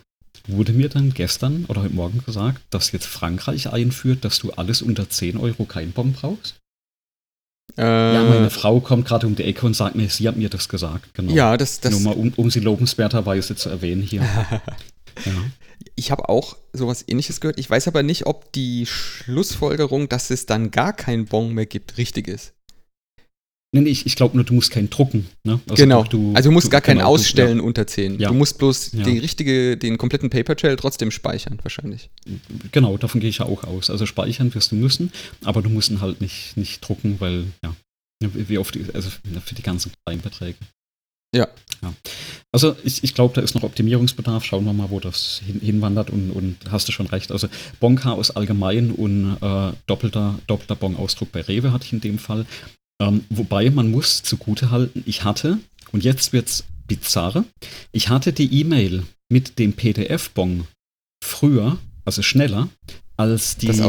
wurde 0.48 0.72
mir 0.72 0.88
dann 0.88 1.12
gestern 1.12 1.64
oder 1.68 1.82
heute 1.82 1.94
Morgen 1.94 2.22
gesagt, 2.24 2.62
dass 2.70 2.92
jetzt 2.92 3.06
Frankreich 3.06 3.72
einführt, 3.72 4.24
dass 4.24 4.38
du 4.38 4.52
alles 4.52 4.82
unter 4.82 5.08
10 5.08 5.36
Euro 5.36 5.64
kein 5.64 5.92
Bon 5.92 6.12
brauchst? 6.12 6.56
Äh, 7.76 7.82
Ja, 7.82 8.22
meine 8.22 8.50
Frau 8.50 8.80
kommt 8.80 9.06
gerade 9.06 9.26
um 9.26 9.34
die 9.34 9.44
Ecke 9.44 9.66
und 9.66 9.74
sagt 9.74 9.96
mir, 9.96 10.08
sie 10.08 10.28
hat 10.28 10.36
mir 10.36 10.48
das 10.48 10.68
gesagt. 10.68 11.14
Genau. 11.14 11.32
ja, 11.32 11.56
das, 11.56 11.80
das, 11.80 11.92
Nur 11.92 12.00
mal, 12.00 12.14
um, 12.14 12.32
um 12.36 12.50
sie 12.50 12.60
lobenswerterweise 12.60 13.56
zu 13.56 13.68
erwähnen 13.68 14.02
hier. 14.02 14.22
ja. 15.24 15.32
Ich 15.94 16.10
habe 16.10 16.28
auch 16.28 16.56
sowas 16.72 17.04
ähnliches 17.06 17.40
gehört. 17.40 17.58
Ich 17.58 17.68
weiß 17.68 17.88
aber 17.88 18.02
nicht, 18.02 18.26
ob 18.26 18.52
die 18.52 18.86
Schlussfolgerung, 18.86 20.08
dass 20.08 20.30
es 20.30 20.46
dann 20.46 20.70
gar 20.70 20.92
keinen 20.92 21.26
Bon 21.26 21.52
mehr 21.52 21.66
gibt, 21.66 21.98
richtig 21.98 22.28
ist. 22.28 22.52
Nee, 23.72 23.80
nee, 23.82 23.90
ich, 23.90 24.06
ich 24.06 24.16
glaube 24.16 24.36
nur, 24.36 24.44
du 24.44 24.54
musst 24.54 24.70
keinen 24.70 24.88
drucken. 24.90 25.26
Ne? 25.44 25.60
Also 25.68 25.82
genau. 25.82 26.04
Du, 26.04 26.32
also 26.34 26.48
du 26.48 26.52
musst 26.52 26.70
gar 26.70 26.80
keinen 26.80 26.98
genau, 26.98 27.08
du- 27.10 27.14
ausstellen 27.14 27.60
unter 27.60 27.86
10. 27.86 28.18
Ja. 28.20 28.28
Du 28.28 28.34
musst 28.34 28.58
bloß 28.58 28.92
Ja. 28.92 29.02
den 29.02 29.18
richtige, 29.18 29.76
den 29.76 29.98
kompletten 29.98 30.30
Paper 30.30 30.56
Trail 30.56 30.76
trotzdem 30.76 31.10
speichern, 31.10 31.58
wahrscheinlich. 31.62 32.08
Ja, 32.26 32.34
genau, 32.72 32.96
davon 32.96 33.20
gehe 33.20 33.28
ich 33.28 33.38
ja 33.38 33.46
auch 33.46 33.64
aus. 33.64 33.90
Also 33.90 34.06
speichern 34.06 34.54
wirst 34.54 34.70
du 34.72 34.76
müssen, 34.76 35.12
aber 35.44 35.62
du 35.62 35.68
musst 35.68 35.90
ihn 35.90 36.00
halt 36.00 36.20
nicht, 36.20 36.56
nicht 36.56 36.80
drucken, 36.80 37.16
weil, 37.18 37.44
ja, 37.62 37.74
wie 38.22 38.48
wie 38.48 38.58
oft, 38.58 38.78
also 38.94 39.10
für 39.44 39.54
die 39.54 39.62
ganzen 39.62 39.92
kleinen 40.06 40.22
Beträge. 40.22 40.56
Ja. 41.34 41.48
ja. 41.82 41.92
Also 42.52 42.76
ich, 42.84 43.04
ich 43.04 43.12
glaube, 43.14 43.34
da 43.34 43.42
ist 43.42 43.54
noch 43.54 43.64
Optimierungsbedarf. 43.64 44.44
Schauen 44.44 44.64
wir 44.64 44.72
mal, 44.72 44.90
wo 44.90 45.00
das 45.00 45.42
hin, 45.44 45.60
hinwandert 45.60 46.08
und, 46.08 46.30
und 46.30 46.56
hast 46.70 46.88
du 46.88 46.92
schon 46.92 47.08
recht. 47.08 47.30
Also 47.32 47.48
Bonchaos 47.80 48.30
allgemein 48.30 48.90
und 48.92 49.36
äh, 49.42 49.72
doppelter, 49.86 50.38
doppelter 50.46 50.76
Bon-Ausdruck 50.76 51.32
bei 51.32 51.42
Rewe 51.42 51.72
hatte 51.72 51.84
ich 51.84 51.92
in 51.92 52.00
dem 52.00 52.18
Fall. 52.18 52.46
Ähm, 53.00 53.24
wobei 53.28 53.70
man 53.70 53.90
muss 53.90 54.22
zugute 54.22 54.70
halten, 54.70 55.02
ich 55.06 55.24
hatte, 55.24 55.58
und 55.92 56.02
jetzt 56.04 56.32
wird's 56.32 56.64
bizarre, 56.86 57.44
ich 57.92 58.08
hatte 58.08 58.32
die 58.32 58.60
E-Mail 58.60 59.04
mit 59.28 59.58
dem 59.58 59.72
PDF-Bon 59.74 60.66
früher, 61.22 61.78
also 62.04 62.22
schneller, 62.22 62.68
als 63.16 63.56
die, 63.56 63.66
Das 63.66 63.80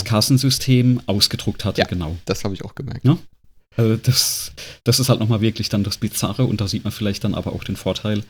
das. 0.00 0.04
Kassensystem 0.04 1.00
ausgedruckt 1.06 1.64
hatte, 1.64 1.80
Ja. 1.80 1.86
genau. 1.86 2.16
Das 2.24 2.44
habe 2.44 2.54
ich 2.54 2.64
auch 2.64 2.74
gemerkt. 2.74 3.04
Ja. 3.04 3.18
Also 3.76 3.96
das, 3.96 4.52
das 4.84 4.98
ist 4.98 5.08
halt 5.08 5.20
nochmal 5.20 5.40
wirklich 5.40 5.68
dann 5.68 5.84
das 5.84 5.98
Bizarre 5.98 6.44
und 6.44 6.60
da 6.60 6.66
sieht 6.66 6.84
man 6.84 6.92
vielleicht 6.92 7.22
dann 7.24 7.34
aber 7.34 7.52
auch 7.52 7.62
den 7.64 7.76
Vorteil, 7.76 8.24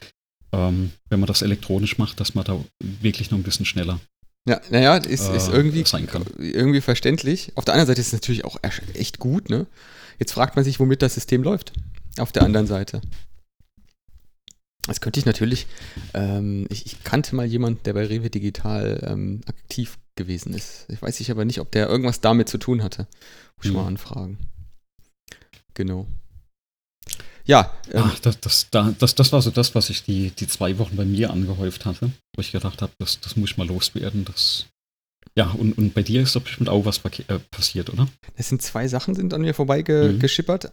ähm, 0.53 0.91
wenn 1.09 1.21
man 1.21 1.27
das 1.27 1.41
elektronisch 1.43 1.97
macht, 1.97 2.21
dass 2.21 2.35
man 2.35 2.45
da 2.45 2.63
wirklich 2.81 3.31
noch 3.31 3.39
ein 3.39 3.43
bisschen 3.45 3.65
schneller. 3.67 3.99
Ja, 4.47 4.61
naja, 4.71 4.97
ist, 4.97 5.29
ist 5.29 5.49
Äh, 5.49 5.53
irgendwie, 5.53 5.85
irgendwie 6.39 6.81
verständlich. 6.81 7.53
Auf 7.55 7.65
der 7.65 7.75
anderen 7.75 7.89
Seite 7.89 8.01
ist 8.01 8.09
es 8.09 8.13
natürlich 8.15 8.45
auch 8.45 8.59
echt 8.95 9.19
gut, 9.19 9.49
ne? 9.51 9.67
Jetzt 10.19 10.33
fragt 10.33 10.57
man 10.57 10.65
sich, 10.65 10.81
womit 10.81 11.03
das 11.03 11.15
System 11.15 11.43
läuft. 11.43 11.73
Auf 12.19 12.33
der 12.33 12.43
anderen 12.43 12.67
Seite. 12.67 13.01
Das 14.87 15.01
könnte 15.01 15.21
ich 15.21 15.27
natürlich, 15.27 15.67
ähm, 16.15 16.67
ich, 16.71 16.87
ich 16.87 17.05
kannte 17.05 17.35
mal 17.37 17.45
jemanden, 17.45 17.83
der 17.85 17.93
bei 17.93 18.07
Rewe 18.07 18.31
Digital 18.31 19.07
ähm, 19.07 19.43
aktiv 19.47 19.99
gewesen 20.17 20.55
ist. 20.55 20.87
Ich 20.89 21.03
weiß 21.03 21.21
ich 21.21 21.31
aber 21.31 21.45
nicht, 21.45 21.61
ob 21.61 21.71
der 21.73 21.89
irgendwas 21.89 22.21
damit 22.23 22.49
zu 22.49 22.57
tun 22.59 22.83
hatte. 22.83 23.07
Muss 23.59 23.67
ich 23.67 23.71
Mhm. 23.73 23.77
mal 23.77 23.87
anfragen. 23.87 24.39
Genau. 25.75 26.07
Ja, 27.45 27.73
ähm, 27.93 28.03
Ach, 28.07 28.19
das, 28.19 28.41
das, 28.41 28.69
da, 28.71 28.95
das, 28.99 29.15
das 29.15 29.33
war 29.33 29.41
so 29.43 29.51
das, 29.51 29.75
was 29.75 29.91
ich 29.91 30.05
die, 30.05 30.31
die 30.31 30.47
zwei 30.49 30.79
Wochen 30.79 30.97
bei 30.97 31.05
mir 31.05 31.31
angehäuft 31.31 31.85
hatte, 31.87 32.11
wo 32.35 32.41
ich 32.41 32.53
gedacht 32.53 32.83
habe, 32.83 32.93
das, 32.99 33.21
das 33.21 33.37
muss 33.37 33.51
ich 33.51 33.57
mal 33.59 33.67
loswerden. 33.67 34.25
Das, 34.25 34.67
ja, 35.39 35.51
und, 35.53 35.79
und 35.79 35.95
bei 35.95 36.03
dir 36.03 36.21
ist 36.23 36.35
doch 36.35 36.43
bestimmt 36.43 36.69
auch 36.69 36.85
was 36.85 36.99
äh, 37.29 37.39
passiert, 37.53 37.91
oder? 37.91 38.09
Es 38.35 38.49
sind 38.49 38.61
zwei 38.61 38.89
Sachen 38.89 39.15
sind 39.15 39.33
an 39.33 39.41
mir 39.43 39.55
vorbeigeschippert. 39.55 40.15
Mhm. 40.15 40.19
geschippert. 40.19 40.71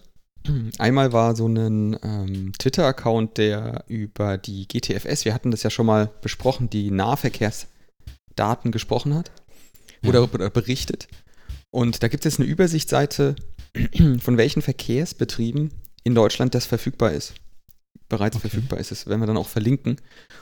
Einmal 0.79 1.13
war 1.13 1.35
so 1.35 1.47
ein 1.47 1.97
ähm, 2.03 2.51
Twitter-Account, 2.57 3.37
der 3.37 3.83
über 3.87 4.39
die 4.39 4.67
GTFS, 4.67 5.23
wir 5.25 5.35
hatten 5.35 5.51
das 5.51 5.61
ja 5.61 5.69
schon 5.69 5.85
mal 5.85 6.09
besprochen, 6.21 6.69
die 6.69 6.89
Nahverkehrsdaten 6.89 8.71
gesprochen 8.71 9.13
hat 9.13 9.31
Ja. 10.01 10.09
oder, 10.09 10.33
oder 10.33 10.49
berichtet. 10.49 11.07
Und 11.71 12.01
da 12.01 12.07
gibt 12.07 12.25
es 12.25 12.39
eine 12.39 12.47
Übersichtsseite, 12.47 13.35
von 14.19 14.37
welchen 14.37 14.61
Verkehrsbetrieben 14.63 15.71
in 16.03 16.15
Deutschland 16.15 16.55
das 16.55 16.65
verfügbar 16.65 17.11
ist. 17.11 17.33
Bereits 18.09 18.37
Okay. 18.37 18.49
verfügbar 18.49 18.79
ist 18.79 18.91
es, 18.91 19.05
werden 19.07 19.19
wir 19.21 19.27
dann 19.27 19.37
auch 19.37 19.47
verlinken. 19.47 19.97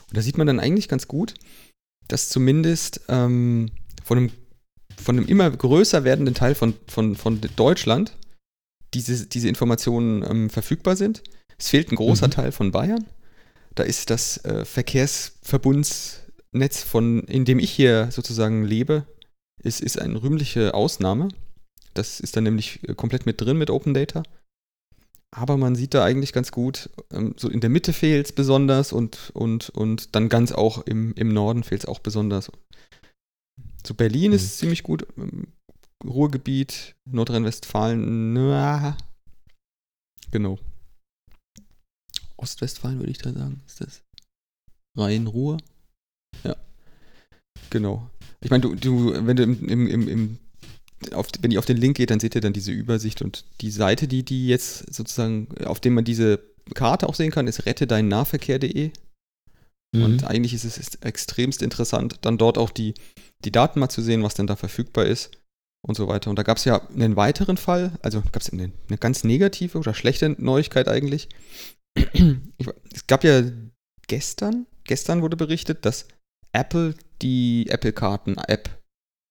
Und 0.08 0.18
da 0.18 0.22
sieht 0.22 0.38
man 0.38 0.48
dann 0.48 0.60
eigentlich 0.62 0.88
ganz 0.90 1.08
gut, 1.08 1.34
dass 2.10 2.30
zumindest 2.30 3.02
ähm, 3.08 3.70
von, 4.04 4.18
einem, 4.18 4.32
von 5.02 5.18
einem 5.18 5.28
immer 5.28 5.50
größer 5.50 6.04
werdenden 6.04 6.36
Teil 6.36 6.56
von, 6.56 6.74
von, 6.88 7.16
von 7.16 7.40
Deutschland 7.56 8.18
diese, 8.94 9.26
diese 9.26 9.50
Informationen 9.50 10.24
ähm, 10.30 10.50
verfügbar 10.50 10.96
sind. 10.96 11.24
Es 11.58 11.70
fehlt 11.70 11.92
ein 11.92 11.96
großer 11.96 12.28
Mhm. 12.28 12.32
Teil 12.32 12.52
von 12.52 12.72
Bayern. 12.72 13.06
Da 13.76 13.84
ist 13.84 14.10
das 14.10 14.44
äh, 14.46 14.66
Verkehrsverbundsnetz, 14.66 16.84
von, 16.84 17.24
in 17.24 17.46
dem 17.46 17.60
ich 17.60 17.72
hier 17.72 18.10
sozusagen 18.12 18.64
lebe, 18.64 19.06
ist, 19.62 19.82
ist 19.82 20.00
eine 20.00 20.22
rühmliche 20.22 20.74
Ausnahme. 20.74 21.30
Das 21.94 22.20
ist 22.20 22.36
dann 22.36 22.44
nämlich 22.44 22.88
äh, 22.88 22.94
komplett 22.94 23.26
mit 23.26 23.42
drin 23.42 23.58
mit 23.58 23.70
Open 23.70 23.94
Data. 23.94 24.24
Aber 25.32 25.58
man 25.58 25.76
sieht 25.76 25.96
da 25.96 26.04
eigentlich 26.04 26.34
ganz 26.34 26.52
gut, 26.52 26.90
ähm, 27.12 27.34
so 27.38 27.50
in 27.50 27.60
der 27.60 27.72
Mitte 27.72 27.94
fehlt 27.94 28.28
es 28.28 28.32
besonders 28.32 28.94
und, 28.94 29.32
und, 29.34 29.70
und 29.72 30.16
dann 30.16 30.30
ganz 30.30 30.52
auch 30.52 30.86
im, 30.86 31.14
im 31.16 31.30
Norden 31.30 31.64
fehlt 31.64 31.82
es 31.82 31.88
auch 31.88 32.00
besonders. 32.00 32.52
So 33.86 33.94
Berlin 33.94 34.32
Mhm. 34.32 34.36
ist 34.36 34.58
ziemlich 34.60 34.84
gut, 34.84 35.06
Ruhrgebiet, 36.04 36.96
Nordrhein-Westfalen, 37.10 38.34
na, 38.34 38.98
genau. 40.32 40.60
Ostwestfalen 42.38 43.00
würde 43.00 43.12
ich 43.12 43.20
da 43.20 43.32
sagen, 43.32 43.62
ist 43.66 43.82
das 43.82 44.02
Rhein-Ruhr? 44.98 45.58
Ja, 46.44 46.56
genau. 47.70 48.10
Ich 48.42 48.50
meine, 48.52 48.62
du, 48.62 48.76
du, 48.76 49.26
wenn 49.26 49.38
du 49.38 49.44
im, 49.44 49.70
im, 49.70 49.88
im, 49.88 50.08
im 50.08 50.38
auf, 51.14 51.28
wenn 51.42 51.52
ihr 51.52 51.60
auf 51.60 51.66
den 51.66 51.78
Link 51.78 51.98
geht, 51.98 52.10
dann 52.12 52.20
seht 52.20 52.36
ihr 52.36 52.42
dann 52.42 52.54
diese 52.54 52.72
Übersicht 52.72 53.22
und 53.22 53.46
die 53.62 53.72
Seite, 53.72 54.08
die, 54.08 54.24
die 54.24 54.48
jetzt 54.48 54.94
sozusagen, 54.94 55.48
auf 55.66 55.80
dem 55.80 55.94
man 55.94 56.06
diese 56.06 56.40
Karte 56.74 57.08
auch 57.10 57.16
sehen 57.16 57.32
kann, 57.32 57.48
ist 57.48 57.66
rettedeinnahverkehr.de. 57.66 58.92
Und 59.94 60.22
Mhm. 60.22 60.28
eigentlich 60.28 60.54
ist 60.54 60.66
es 60.66 60.96
extremst 61.02 61.62
interessant, 61.62 62.18
dann 62.22 62.38
dort 62.38 62.58
auch 62.58 62.72
die, 62.72 62.96
die 63.46 63.52
Daten 63.52 63.80
mal 63.80 63.90
zu 63.90 64.02
sehen, 64.02 64.24
was 64.24 64.34
denn 64.34 64.48
da 64.48 64.56
verfügbar 64.56 65.06
ist 65.06 65.32
und 65.86 65.96
so 65.96 66.08
weiter. 66.08 66.30
Und 66.30 66.38
da 66.38 66.44
gab 66.44 66.58
es 66.58 66.66
ja 66.66 66.88
einen 66.90 67.16
weiteren 67.16 67.58
Fall, 67.58 67.92
also 68.02 68.22
gab 68.22 68.42
es 68.42 68.50
eine, 68.52 68.72
eine 68.88 68.98
ganz 68.98 69.24
negative 69.24 69.78
oder 69.78 69.94
schlechte 69.94 70.30
Neuigkeit 70.30 70.88
eigentlich. 70.88 71.30
Ich, 72.58 72.68
es 72.94 73.06
gab 73.08 73.24
ja 73.24 73.44
gestern, 74.08 74.66
gestern 74.86 75.22
wurde 75.22 75.38
berichtet, 75.38 75.86
dass 75.86 76.08
Apple 76.52 76.96
die 77.22 77.68
Apple-Karten-App 77.70 78.70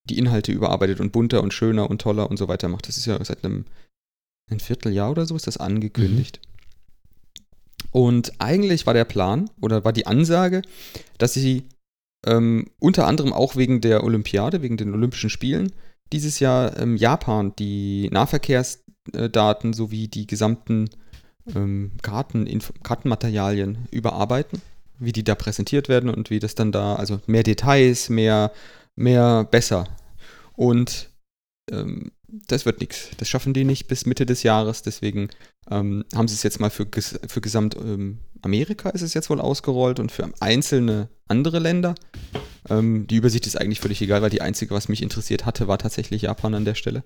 die 0.09 0.19
Inhalte 0.19 0.53
überarbeitet 0.53 1.01
und 1.01 1.13
bunter 1.13 1.43
und 1.43 1.55
schöner 1.55 1.89
und 1.91 2.01
toller 2.01 2.31
und 2.31 2.37
so 2.37 2.49
weiter 2.49 2.69
macht. 2.69 2.89
Das 2.89 2.97
ist 2.97 3.07
ja 3.07 3.23
seit 3.25 3.45
einem 3.45 3.65
ein 4.51 4.61
Vierteljahr 4.61 5.11
oder 5.11 5.27
so 5.27 5.35
ist 5.37 5.47
das 5.47 5.57
angekündigt. 5.57 6.41
Mhm. 6.43 6.52
Und 7.93 8.33
eigentlich 8.39 8.87
war 8.87 8.95
der 8.95 9.05
Plan 9.05 9.51
oder 9.61 9.85
war 9.85 9.93
die 9.93 10.07
Ansage, 10.07 10.63
dass 11.19 11.35
sie 11.35 11.65
ähm, 12.27 12.71
unter 12.79 13.07
anderem 13.07 13.33
auch 13.33 13.57
wegen 13.57 13.81
der 13.81 14.03
Olympiade, 14.03 14.63
wegen 14.63 14.77
den 14.77 14.95
Olympischen 14.95 15.31
Spielen, 15.31 15.73
dieses 16.13 16.41
Jahr 16.41 16.79
ähm, 16.79 16.97
Japan 16.97 17.55
die 17.57 18.09
Nahverkehrsdaten 18.11 19.73
sowie 19.73 20.09
die 20.09 20.27
gesamten 20.27 20.89
ähm, 21.55 21.93
Karten, 22.03 22.47
Kartenmaterialien 22.83 23.89
überarbeiten, 23.91 24.63
wie 24.99 25.13
die 25.13 25.25
da 25.25 25.35
präsentiert 25.35 25.89
werden 25.89 26.11
und 26.11 26.31
wie 26.31 26.39
das 26.39 26.55
dann 26.55 26.73
da, 26.73 26.95
also 26.97 27.21
mehr 27.27 27.43
Details, 27.43 28.09
mehr, 28.09 28.53
mehr 28.95 29.45
besser. 29.45 29.89
Und 30.55 31.11
ähm, 31.71 32.13
das 32.33 32.65
wird 32.65 32.81
nichts. 32.81 33.11
Das 33.19 33.29
schaffen 33.29 33.53
die 33.53 33.65
nicht 33.65 33.89
bis 33.89 34.07
Mitte 34.07 34.25
des 34.25 34.43
Jahres. 34.43 34.83
Deswegen 34.83 35.29
ähm, 35.71 36.05
haben 36.15 36.29
sie 36.29 36.35
es 36.35 36.43
jetzt 36.43 36.61
mal 36.61 36.71
für, 36.71 36.87
für 36.91 37.41
gesamt 37.41 37.77
ähm, 37.77 38.19
Amerika 38.43 38.91
ist 38.91 39.03
es 39.03 39.15
jetzt 39.15 39.31
wohl 39.31 39.41
ausgerollt 39.41 40.01
und 40.01 40.11
für 40.11 40.29
einzelne 40.41 41.09
andere 41.29 41.59
Länder. 41.59 41.95
Ähm, 42.69 43.07
die 43.07 43.17
Übersicht 43.17 43.47
ist 43.47 43.57
eigentlich 43.57 43.81
völlig 43.81 44.03
egal, 44.03 44.23
weil 44.23 44.31
die 44.31 44.43
einzige, 44.43 44.75
was 44.75 44.89
mich 44.89 45.03
interessiert 45.03 45.47
hatte, 45.47 45.69
war 45.69 45.79
tatsächlich 45.79 46.23
Japan 46.23 46.55
an 46.55 46.65
der 46.65 46.75
Stelle. 46.75 47.03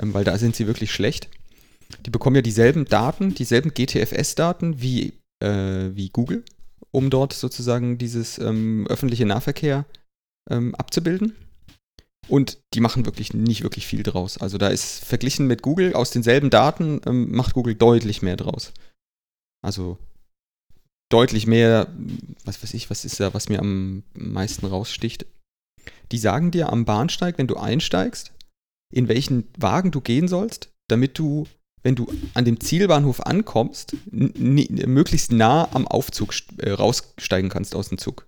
Ähm, 0.00 0.14
weil 0.14 0.24
da 0.24 0.36
sind 0.38 0.56
sie 0.56 0.66
wirklich 0.66 0.92
schlecht. 0.92 1.28
Die 2.06 2.10
bekommen 2.10 2.36
ja 2.36 2.42
dieselben 2.42 2.86
Daten, 2.86 3.34
dieselben 3.34 3.72
GTFS-Daten 3.72 4.80
wie, 4.80 5.12
äh, 5.40 5.90
wie 5.92 6.08
Google, 6.08 6.44
um 6.90 7.10
dort 7.10 7.32
sozusagen 7.34 7.98
dieses 7.98 8.38
ähm, 8.38 8.86
öffentliche 8.88 9.26
Nahverkehr 9.26 9.84
ähm, 10.50 10.74
abzubilden. 10.74 11.34
Und 12.28 12.58
die 12.72 12.80
machen 12.80 13.06
wirklich 13.06 13.34
nicht 13.34 13.62
wirklich 13.62 13.86
viel 13.86 14.02
draus. 14.02 14.38
Also 14.38 14.58
da 14.58 14.68
ist 14.68 15.04
verglichen 15.04 15.46
mit 15.46 15.62
Google 15.62 15.94
aus 15.94 16.10
denselben 16.10 16.50
Daten 16.50 17.00
ähm, 17.06 17.32
macht 17.32 17.54
Google 17.54 17.74
deutlich 17.74 18.22
mehr 18.22 18.36
draus. 18.36 18.72
Also 19.62 19.98
deutlich 21.10 21.46
mehr, 21.46 21.88
was 22.44 22.62
weiß 22.62 22.74
ich, 22.74 22.90
was 22.90 23.04
ist 23.04 23.20
da, 23.20 23.34
was 23.34 23.48
mir 23.48 23.60
am 23.60 24.02
meisten 24.14 24.66
raussticht. 24.66 25.26
Die 26.12 26.18
sagen 26.18 26.50
dir 26.50 26.72
am 26.72 26.84
Bahnsteig, 26.84 27.38
wenn 27.38 27.46
du 27.46 27.56
einsteigst, 27.56 28.32
in 28.92 29.08
welchen 29.08 29.48
Wagen 29.58 29.90
du 29.90 30.00
gehen 30.00 30.28
sollst, 30.28 30.70
damit 30.88 31.18
du, 31.18 31.46
wenn 31.82 31.94
du 31.94 32.06
an 32.34 32.44
dem 32.44 32.60
Zielbahnhof 32.60 33.20
ankommst, 33.20 33.96
möglichst 34.10 35.32
nah 35.32 35.68
am 35.72 35.86
Aufzug 35.86 36.34
äh, 36.58 36.70
raussteigen 36.70 37.50
kannst 37.50 37.74
aus 37.74 37.88
dem 37.88 37.98
Zug. 37.98 38.26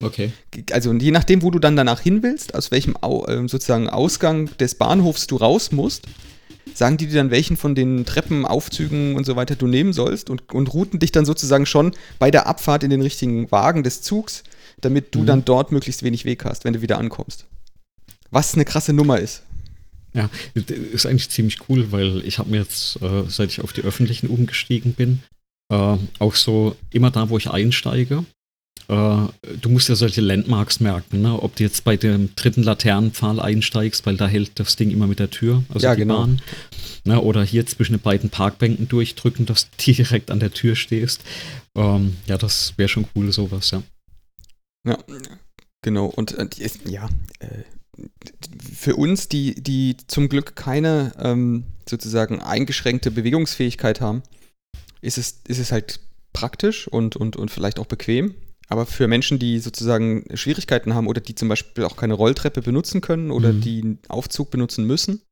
Okay. 0.00 0.32
Also 0.70 0.92
je 0.92 1.10
nachdem, 1.10 1.42
wo 1.42 1.50
du 1.50 1.58
dann 1.58 1.76
danach 1.76 2.00
hin 2.00 2.22
willst, 2.22 2.54
aus 2.54 2.70
welchem 2.70 2.94
äh, 3.02 3.48
sozusagen 3.48 3.88
Ausgang 3.88 4.56
des 4.58 4.76
Bahnhofs 4.76 5.26
du 5.26 5.36
raus 5.36 5.72
musst, 5.72 6.06
sagen 6.74 6.96
die 6.96 7.06
dir 7.06 7.16
dann, 7.16 7.30
welchen 7.30 7.56
von 7.56 7.74
den 7.74 8.04
Treppen, 8.04 8.46
Aufzügen 8.46 9.16
und 9.16 9.24
so 9.24 9.36
weiter 9.36 9.56
du 9.56 9.66
nehmen 9.66 9.92
sollst 9.92 10.30
und, 10.30 10.52
und 10.52 10.72
routen 10.72 11.00
dich 11.00 11.12
dann 11.12 11.24
sozusagen 11.24 11.66
schon 11.66 11.92
bei 12.18 12.30
der 12.30 12.46
Abfahrt 12.46 12.84
in 12.84 12.90
den 12.90 13.02
richtigen 13.02 13.50
Wagen 13.50 13.82
des 13.82 14.02
Zugs, 14.02 14.44
damit 14.80 15.14
du 15.14 15.20
mhm. 15.20 15.26
dann 15.26 15.44
dort 15.44 15.72
möglichst 15.72 16.02
wenig 16.02 16.24
Weg 16.24 16.44
hast, 16.44 16.64
wenn 16.64 16.74
du 16.74 16.82
wieder 16.82 16.98
ankommst. 16.98 17.46
Was 18.30 18.54
eine 18.54 18.64
krasse 18.64 18.92
Nummer 18.92 19.18
ist. 19.18 19.42
Ja, 20.14 20.30
ist 20.54 21.06
eigentlich 21.06 21.30
ziemlich 21.30 21.58
cool, 21.68 21.92
weil 21.92 22.22
ich 22.24 22.38
habe 22.38 22.50
mir 22.50 22.60
jetzt, 22.60 23.00
äh, 23.02 23.24
seit 23.28 23.50
ich 23.50 23.60
auf 23.60 23.72
die 23.72 23.82
öffentlichen 23.82 24.28
umgestiegen 24.28 24.94
bin, 24.94 25.22
äh, 25.70 25.96
auch 26.18 26.34
so 26.34 26.76
immer 26.90 27.10
da, 27.10 27.28
wo 27.28 27.36
ich 27.36 27.50
einsteige, 27.50 28.24
du 28.88 29.68
musst 29.68 29.90
ja 29.90 29.94
solche 29.94 30.22
Landmarks 30.22 30.80
merken, 30.80 31.20
ne? 31.20 31.42
ob 31.42 31.56
du 31.56 31.62
jetzt 31.62 31.84
bei 31.84 31.98
dem 31.98 32.34
dritten 32.36 32.62
Laternenpfahl 32.62 33.38
einsteigst, 33.38 34.06
weil 34.06 34.16
da 34.16 34.26
hält 34.26 34.52
das 34.58 34.76
Ding 34.76 34.90
immer 34.90 35.06
mit 35.06 35.18
der 35.18 35.28
Tür, 35.28 35.62
also 35.68 35.86
ja, 35.86 35.94
die 35.94 36.00
genau. 36.02 36.20
Bahn. 36.20 36.40
Ne? 37.04 37.20
Oder 37.20 37.44
hier 37.44 37.66
zwischen 37.66 37.92
den 37.92 38.00
beiden 38.00 38.30
Parkbänken 38.30 38.88
durchdrücken, 38.88 39.44
dass 39.44 39.68
du 39.70 39.76
direkt 39.92 40.30
an 40.30 40.40
der 40.40 40.52
Tür 40.52 40.74
stehst. 40.74 41.22
Ähm, 41.74 42.16
ja, 42.26 42.38
das 42.38 42.74
wäre 42.78 42.88
schon 42.88 43.06
cool, 43.14 43.30
sowas, 43.30 43.70
ja. 43.72 43.82
Ja, 44.86 44.96
genau. 45.82 46.06
Und 46.06 46.38
äh, 46.38 46.48
ja, 46.86 47.10
äh, 47.40 47.64
für 48.74 48.96
uns, 48.96 49.28
die, 49.28 49.54
die 49.54 49.98
zum 50.06 50.30
Glück 50.30 50.56
keine 50.56 51.12
ähm, 51.18 51.64
sozusagen 51.86 52.40
eingeschränkte 52.40 53.10
Bewegungsfähigkeit 53.10 54.00
haben, 54.00 54.22
ist 55.02 55.18
es, 55.18 55.40
ist 55.46 55.58
es 55.58 55.72
halt 55.72 56.00
praktisch 56.32 56.88
und, 56.88 57.16
und, 57.16 57.36
und 57.36 57.50
vielleicht 57.50 57.78
auch 57.78 57.86
bequem. 57.86 58.34
Aber 58.68 58.86
für 58.86 59.08
Menschen, 59.08 59.38
die 59.38 59.58
sozusagen 59.58 60.24
Schwierigkeiten 60.34 60.94
haben 60.94 61.06
oder 61.06 61.20
die 61.20 61.34
zum 61.34 61.48
Beispiel 61.48 61.84
auch 61.84 61.96
keine 61.96 62.14
Rolltreppe 62.14 62.60
benutzen 62.62 63.00
können 63.00 63.30
oder 63.30 63.52
mhm. 63.52 63.60
die 63.62 63.82
einen 63.82 63.98
Aufzug 64.08 64.50
benutzen 64.50 64.84
müssen, 64.84 65.22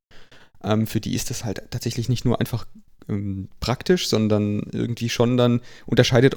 ähm, 0.65 0.87
für 0.87 1.01
die 1.01 1.15
ist 1.15 1.31
das 1.31 1.45
halt 1.45 1.63
tatsächlich 1.71 2.09
nicht 2.09 2.25
nur 2.25 2.41
einfach 2.41 2.67
ähm, 3.09 3.49
praktisch, 3.61 4.09
sondern 4.09 4.63
irgendwie 4.73 5.09
schon 5.09 5.37
dann 5.37 5.61
unterscheidet 5.85 6.35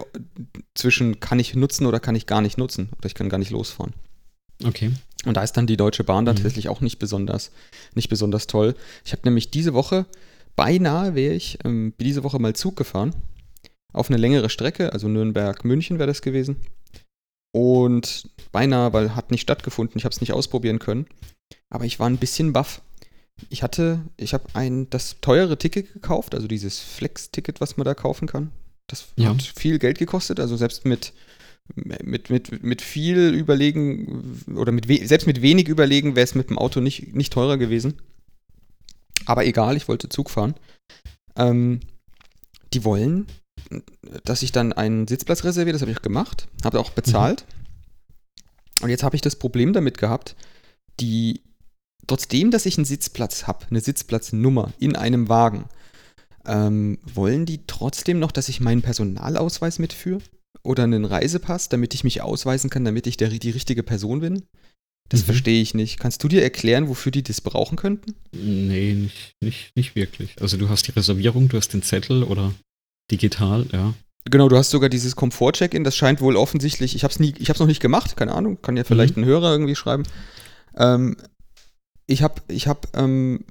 zwischen 0.76 1.20
kann 1.20 1.40
ich 1.40 1.56
nutzen 1.56 1.86
oder 1.86 2.00
kann 2.00 2.16
ich 2.16 2.26
gar 2.26 2.42
nicht 2.42 2.58
nutzen 2.58 2.90
oder 2.98 3.08
ich 3.08 3.16
kann 3.16 3.30
gar 3.30 3.38
nicht 3.40 3.52
losfahren. 3.52 3.94
Okay. 4.64 4.92
Und 5.26 5.36
da 5.36 5.44
ist 5.44 5.54
dann 5.54 5.68
die 5.68 5.78
Deutsche 5.78 6.04
Bahn 6.04 6.24
mhm. 6.24 6.28
tatsächlich 6.28 6.70
auch 6.70 6.82
nicht 6.82 7.00
besonders, 7.00 7.52
nicht 7.96 8.10
besonders 8.10 8.48
toll. 8.48 8.76
Ich 9.06 9.12
habe 9.14 9.22
nämlich 9.24 9.52
diese 9.52 9.74
Woche, 9.74 10.06
beinahe 10.56 11.16
wäre 11.16 11.34
ich 11.34 11.60
ähm, 11.64 11.94
diese 12.00 12.24
Woche 12.24 12.40
mal 12.40 12.54
Zug 12.54 12.76
gefahren. 12.76 13.16
Auf 13.92 14.10
eine 14.10 14.18
längere 14.18 14.50
Strecke, 14.50 14.94
also 14.94 15.08
Nürnberg-München 15.08 15.98
wäre 15.98 16.08
das 16.08 16.22
gewesen. 16.22 16.58
Und 17.52 18.30
beinahe, 18.52 18.94
weil 18.94 19.16
hat 19.16 19.32
nicht 19.32 19.42
stattgefunden, 19.42 19.98
ich 19.98 20.06
habe 20.06 20.14
es 20.14 20.22
nicht 20.22 20.34
ausprobieren 20.34 20.80
können. 20.80 21.08
Aber 21.70 21.86
ich 21.86 22.00
war 22.00 22.10
ein 22.10 22.18
bisschen 22.18 22.54
baff. 22.54 22.82
Ich 23.50 23.64
hatte, 23.64 24.02
ich 24.18 24.34
habe 24.34 24.46
ein 24.54 24.90
das 24.90 25.18
teure 25.22 25.58
Ticket 25.58 25.94
gekauft, 25.94 26.36
also 26.36 26.48
dieses 26.48 26.80
Flex-Ticket, 26.80 27.62
was 27.62 27.78
man 27.78 27.86
da 27.86 27.94
kaufen 27.94 28.28
kann. 28.28 28.52
Das 28.88 29.08
ja. 29.16 29.30
hat 29.30 29.42
viel 29.42 29.80
Geld 29.80 29.98
gekostet, 29.98 30.40
also 30.40 30.58
selbst 30.58 30.86
mit, 30.86 31.14
mit, 31.76 32.30
mit, 32.30 32.64
mit 32.64 32.82
viel 32.82 33.34
Überlegen 33.34 34.44
oder 34.56 34.72
mit 34.72 34.88
selbst 35.08 35.28
mit 35.28 35.42
wenig 35.42 35.68
Überlegen 35.68 36.16
wäre 36.16 36.24
es 36.24 36.36
mit 36.36 36.50
dem 36.50 36.58
Auto 36.58 36.82
nicht, 36.82 37.16
nicht 37.16 37.32
teurer 37.32 37.58
gewesen. 37.58 38.02
Aber 39.26 39.46
egal, 39.46 39.78
ich 39.78 39.88
wollte 39.88 40.10
Zug 40.10 40.30
fahren. 40.30 40.56
Ähm, 41.36 41.80
die 42.74 42.84
wollen 42.84 43.28
dass 44.24 44.44
ich 44.44 44.52
dann 44.52 44.74
einen 44.74 45.08
Sitzplatz 45.08 45.44
reserviere, 45.44 45.74
das 45.74 45.82
habe 45.82 45.92
ich 45.92 45.98
auch 45.98 46.04
gemacht, 46.04 46.48
habe 46.64 46.80
auch 46.80 46.92
bezahlt. 46.92 47.46
Mhm. 47.48 48.84
Und 48.84 48.90
jetzt 48.90 49.04
habe 49.04 49.16
ich 49.16 49.22
das 49.22 49.36
Problem 49.36 49.74
damit 49.74 49.98
gehabt, 49.98 50.36
die, 51.00 51.42
trotzdem, 52.08 52.52
dass 52.52 52.66
ich 52.66 52.78
einen 52.78 52.86
Sitzplatz 52.86 53.46
habe, 53.48 53.66
eine 53.70 53.82
Sitzplatznummer 53.82 54.74
in 54.80 54.96
einem 54.96 55.30
Wagen, 55.30 55.66
ähm, 56.46 56.98
wollen 57.04 57.46
die 57.46 57.66
trotzdem 57.68 58.20
noch, 58.20 58.32
dass 58.32 58.50
ich 58.50 58.60
meinen 58.60 58.82
Personalausweis 58.82 59.80
mitführe 59.80 60.22
oder 60.64 60.84
einen 60.84 61.06
Reisepass, 61.06 61.70
damit 61.70 61.94
ich 61.94 62.04
mich 62.04 62.22
ausweisen 62.22 62.70
kann, 62.70 62.86
damit 62.86 63.08
ich 63.08 63.18
der, 63.18 63.30
die 63.30 63.50
richtige 63.50 63.84
Person 63.84 64.22
bin? 64.22 64.44
Das 65.10 65.22
mhm. 65.22 65.26
verstehe 65.26 65.62
ich 65.62 65.74
nicht. 65.74 66.00
Kannst 66.00 66.24
du 66.24 66.28
dir 66.28 66.42
erklären, 66.42 66.88
wofür 66.88 67.12
die 67.12 67.24
das 67.24 67.42
brauchen 67.42 67.76
könnten? 67.76 68.16
Nee, 68.32 68.94
nicht, 68.94 69.36
nicht, 69.42 69.76
nicht 69.76 69.96
wirklich. 69.96 70.36
Also 70.40 70.58
du 70.58 70.70
hast 70.70 70.88
die 70.88 70.92
Reservierung, 70.92 71.50
du 71.50 71.58
hast 71.58 71.74
den 71.74 71.82
Zettel 71.82 72.24
oder 72.24 72.54
Digital, 73.12 73.66
ja. 73.72 73.94
Genau, 74.26 74.50
du 74.50 74.58
hast 74.58 74.70
sogar 74.70 74.90
dieses 74.90 75.16
Komfort-Check-In, 75.16 75.84
das 75.84 75.96
scheint 75.96 76.22
wohl 76.22 76.36
offensichtlich, 76.36 76.96
ich 76.96 77.04
habe 77.04 77.12
es 77.12 77.20
nie, 77.20 77.34
ich 77.38 77.50
habe 77.50 77.56
es 77.56 77.60
noch 77.60 77.68
nicht 77.68 77.82
gemacht, 77.82 78.16
keine 78.16 78.34
Ahnung, 78.34 78.62
kann 78.62 78.78
ja 78.78 78.84
vielleicht 78.84 79.18
mhm. 79.18 79.24
ein 79.24 79.26
Hörer 79.28 79.52
irgendwie 79.52 79.76
schreiben. 79.76 80.04
Ähm, 80.78 81.18
ich 82.06 82.24
habe, 82.24 82.42
ich 82.48 82.68
habe, 82.68 82.82
ähm, 82.96 83.46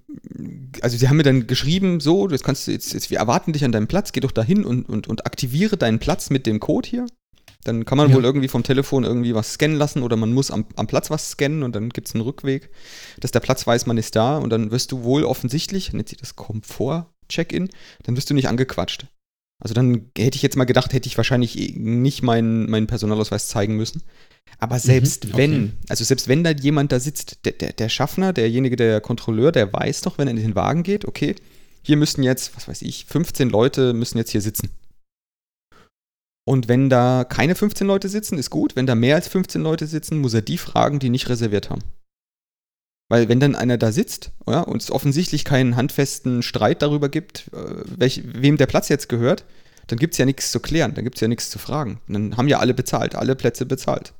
also 0.82 0.96
sie 0.96 1.08
haben 1.08 1.16
mir 1.16 1.22
dann 1.22 1.46
geschrieben, 1.46 2.00
so, 2.00 2.26
das 2.26 2.42
kannst 2.42 2.66
du 2.66 2.72
jetzt, 2.72 2.92
jetzt, 2.92 3.10
wir 3.10 3.18
erwarten 3.18 3.52
dich 3.52 3.64
an 3.64 3.72
deinem 3.72 3.86
Platz, 3.86 4.12
geh 4.12 4.20
doch 4.20 4.32
dahin 4.32 4.64
und, 4.64 4.88
und, 4.88 5.06
und 5.06 5.26
aktiviere 5.26 5.76
deinen 5.76 6.00
Platz 6.00 6.30
mit 6.30 6.44
dem 6.46 6.60
Code 6.60 6.88
hier. 6.88 7.06
Dann 7.64 7.84
kann 7.84 7.98
man 7.98 8.10
ja. 8.10 8.16
wohl 8.16 8.24
irgendwie 8.24 8.48
vom 8.48 8.62
Telefon 8.62 9.04
irgendwie 9.04 9.34
was 9.34 9.54
scannen 9.54 9.76
lassen 9.76 10.02
oder 10.02 10.16
man 10.16 10.32
muss 10.32 10.50
am, 10.50 10.64
am 10.76 10.86
Platz 10.86 11.10
was 11.10 11.30
scannen 11.30 11.62
und 11.62 11.74
dann 11.74 11.90
gibt 11.90 12.08
es 12.08 12.14
einen 12.14 12.22
Rückweg, 12.22 12.70
dass 13.20 13.30
der 13.30 13.40
Platz 13.40 13.66
weiß, 13.66 13.86
man 13.86 13.98
ist 13.98 14.16
da 14.16 14.38
und 14.38 14.50
dann 14.50 14.70
wirst 14.70 14.92
du 14.92 15.02
wohl 15.02 15.24
offensichtlich, 15.24 15.92
nennt 15.92 16.08
sich 16.08 16.18
das 16.18 16.36
Komfort-Check-In, 16.36 17.68
dann 18.04 18.16
wirst 18.16 18.30
du 18.30 18.34
nicht 18.34 18.48
angequatscht. 18.48 19.06
Also 19.60 19.74
dann 19.74 20.10
hätte 20.16 20.36
ich 20.36 20.42
jetzt 20.42 20.56
mal 20.56 20.64
gedacht, 20.64 20.92
hätte 20.92 21.08
ich 21.08 21.16
wahrscheinlich 21.16 21.74
nicht 21.76 22.22
meinen, 22.22 22.70
meinen 22.70 22.86
Personalausweis 22.86 23.48
zeigen 23.48 23.76
müssen. 23.76 24.02
Aber 24.58 24.76
mhm, 24.76 24.80
selbst 24.80 25.24
mhm, 25.24 25.30
okay. 25.30 25.38
wenn, 25.38 25.72
also 25.88 26.04
selbst 26.04 26.28
wenn 26.28 26.44
da 26.44 26.50
jemand 26.50 26.92
da 26.92 27.00
sitzt, 27.00 27.44
der, 27.44 27.52
der, 27.52 27.72
der 27.72 27.88
Schaffner, 27.88 28.32
derjenige, 28.32 28.76
der 28.76 29.00
Kontrolleur, 29.00 29.50
der 29.50 29.72
weiß 29.72 30.02
doch, 30.02 30.18
wenn 30.18 30.28
er 30.28 30.34
in 30.34 30.40
den 30.40 30.54
Wagen 30.54 30.84
geht, 30.84 31.04
okay, 31.04 31.34
hier 31.82 31.96
müssen 31.96 32.22
jetzt, 32.22 32.56
was 32.56 32.68
weiß 32.68 32.82
ich, 32.82 33.06
15 33.06 33.50
Leute 33.50 33.94
müssen 33.94 34.18
jetzt 34.18 34.30
hier 34.30 34.40
sitzen. 34.40 34.70
Und 36.46 36.68
wenn 36.68 36.88
da 36.88 37.24
keine 37.24 37.54
15 37.54 37.86
Leute 37.86 38.08
sitzen, 38.08 38.38
ist 38.38 38.50
gut. 38.50 38.74
Wenn 38.74 38.86
da 38.86 38.94
mehr 38.94 39.16
als 39.16 39.28
15 39.28 39.60
Leute 39.60 39.86
sitzen, 39.86 40.18
muss 40.18 40.34
er 40.34 40.40
die 40.40 40.56
fragen, 40.56 40.98
die 40.98 41.10
nicht 41.10 41.28
reserviert 41.28 41.68
haben. 41.68 41.82
Weil 43.08 43.28
wenn 43.28 43.40
dann 43.40 43.54
einer 43.54 43.78
da 43.78 43.90
sitzt 43.90 44.32
ja, 44.46 44.60
und 44.60 44.82
es 44.82 44.90
offensichtlich 44.90 45.44
keinen 45.44 45.76
handfesten 45.76 46.42
Streit 46.42 46.82
darüber 46.82 47.08
gibt, 47.08 47.50
äh, 47.52 47.82
welch, 47.86 48.22
wem 48.24 48.56
der 48.56 48.66
Platz 48.66 48.88
jetzt 48.88 49.08
gehört, 49.08 49.44
dann 49.86 49.98
gibt 49.98 50.14
es 50.14 50.18
ja 50.18 50.26
nichts 50.26 50.52
zu 50.52 50.60
klären, 50.60 50.94
dann 50.94 51.04
gibt 51.04 51.16
es 51.16 51.22
ja 51.22 51.28
nichts 51.28 51.48
zu 51.48 51.58
fragen. 51.58 52.00
Dann 52.08 52.36
haben 52.36 52.48
ja 52.48 52.58
alle 52.58 52.74
bezahlt, 52.74 53.14
alle 53.14 53.34
Plätze 53.34 53.64
bezahlt. 53.64 54.12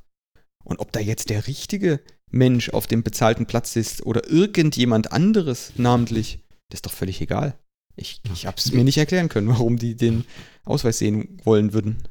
Und 0.63 0.79
ob 0.79 0.91
da 0.91 0.99
jetzt 0.99 1.29
der 1.29 1.47
richtige 1.47 1.99
Mensch 2.31 2.69
auf 2.69 2.87
dem 2.87 3.03
bezahlten 3.03 3.45
Platz 3.45 3.73
sitzt 3.73 4.05
oder 4.05 4.29
irgendjemand 4.29 5.11
anderes 5.11 5.73
namentlich, 5.77 6.39
das 6.69 6.79
ist 6.79 6.85
doch 6.85 6.91
völlig 6.91 7.21
egal. 7.21 7.57
Ich, 7.95 8.21
ich 8.33 8.45
habe 8.45 8.57
es 8.57 8.71
mir 8.71 8.83
nicht 8.83 8.97
erklären 8.97 9.29
können, 9.29 9.47
warum 9.49 9.77
die 9.77 9.95
den 9.95 10.25
Ausweis 10.63 10.99
sehen 10.99 11.39
wollen 11.43 11.73
würden. 11.73 12.03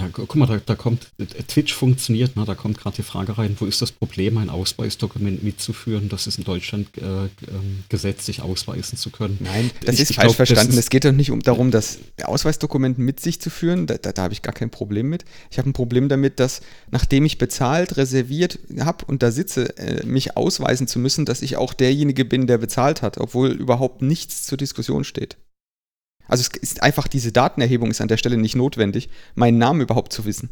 Ja, 0.00 0.08
guck 0.10 0.34
mal, 0.36 0.46
da, 0.46 0.58
da 0.64 0.74
kommt, 0.74 1.08
äh, 1.18 1.24
Twitch 1.26 1.74
funktioniert, 1.74 2.34
ne? 2.34 2.44
da 2.46 2.54
kommt 2.54 2.78
gerade 2.78 2.96
die 2.96 3.02
Frage 3.02 3.36
rein, 3.36 3.54
wo 3.58 3.66
ist 3.66 3.82
das 3.82 3.92
Problem, 3.92 4.38
ein 4.38 4.48
Ausweisdokument 4.48 5.42
mitzuführen? 5.42 6.08
Das 6.08 6.26
ist 6.26 6.38
in 6.38 6.44
Deutschland 6.44 6.88
äh, 6.96 7.02
ähm, 7.02 7.84
gesetzlich 7.90 8.40
ausweisen 8.40 8.96
zu 8.96 9.10
können. 9.10 9.36
Nein, 9.40 9.70
das 9.84 9.96
ich, 9.96 10.02
ist 10.02 10.10
ich 10.10 10.16
falsch 10.16 10.28
glaub, 10.28 10.36
verstanden. 10.36 10.78
es 10.78 10.88
geht 10.88 11.04
doch 11.04 11.12
nicht 11.12 11.30
um, 11.30 11.40
darum, 11.40 11.70
das 11.70 11.98
Ausweisdokument 12.24 12.98
mit 12.98 13.20
sich 13.20 13.40
zu 13.40 13.50
führen. 13.50 13.86
Da, 13.86 13.98
da, 13.98 14.12
da 14.12 14.22
habe 14.22 14.32
ich 14.32 14.40
gar 14.40 14.54
kein 14.54 14.70
Problem 14.70 15.10
mit. 15.10 15.26
Ich 15.50 15.58
habe 15.58 15.68
ein 15.68 15.74
Problem 15.74 16.08
damit, 16.08 16.40
dass 16.40 16.62
nachdem 16.90 17.26
ich 17.26 17.36
bezahlt, 17.36 17.98
reserviert 17.98 18.58
habe 18.80 19.04
und 19.04 19.22
da 19.22 19.30
sitze, 19.30 19.76
äh, 19.76 20.06
mich 20.06 20.36
ausweisen 20.36 20.86
zu 20.86 20.98
müssen, 20.98 21.26
dass 21.26 21.42
ich 21.42 21.58
auch 21.58 21.74
derjenige 21.74 22.24
bin, 22.24 22.46
der 22.46 22.56
bezahlt 22.56 23.02
hat, 23.02 23.18
obwohl 23.18 23.50
überhaupt 23.50 24.00
nichts 24.00 24.46
zur 24.46 24.56
Diskussion 24.56 25.04
steht. 25.04 25.36
Also 26.30 26.42
es 26.42 26.56
ist 26.58 26.82
einfach, 26.82 27.08
diese 27.08 27.32
Datenerhebung 27.32 27.90
ist 27.90 28.00
an 28.00 28.08
der 28.08 28.16
Stelle 28.16 28.36
nicht 28.36 28.56
notwendig, 28.56 29.10
meinen 29.34 29.58
Namen 29.58 29.80
überhaupt 29.80 30.12
zu 30.12 30.24
wissen. 30.24 30.50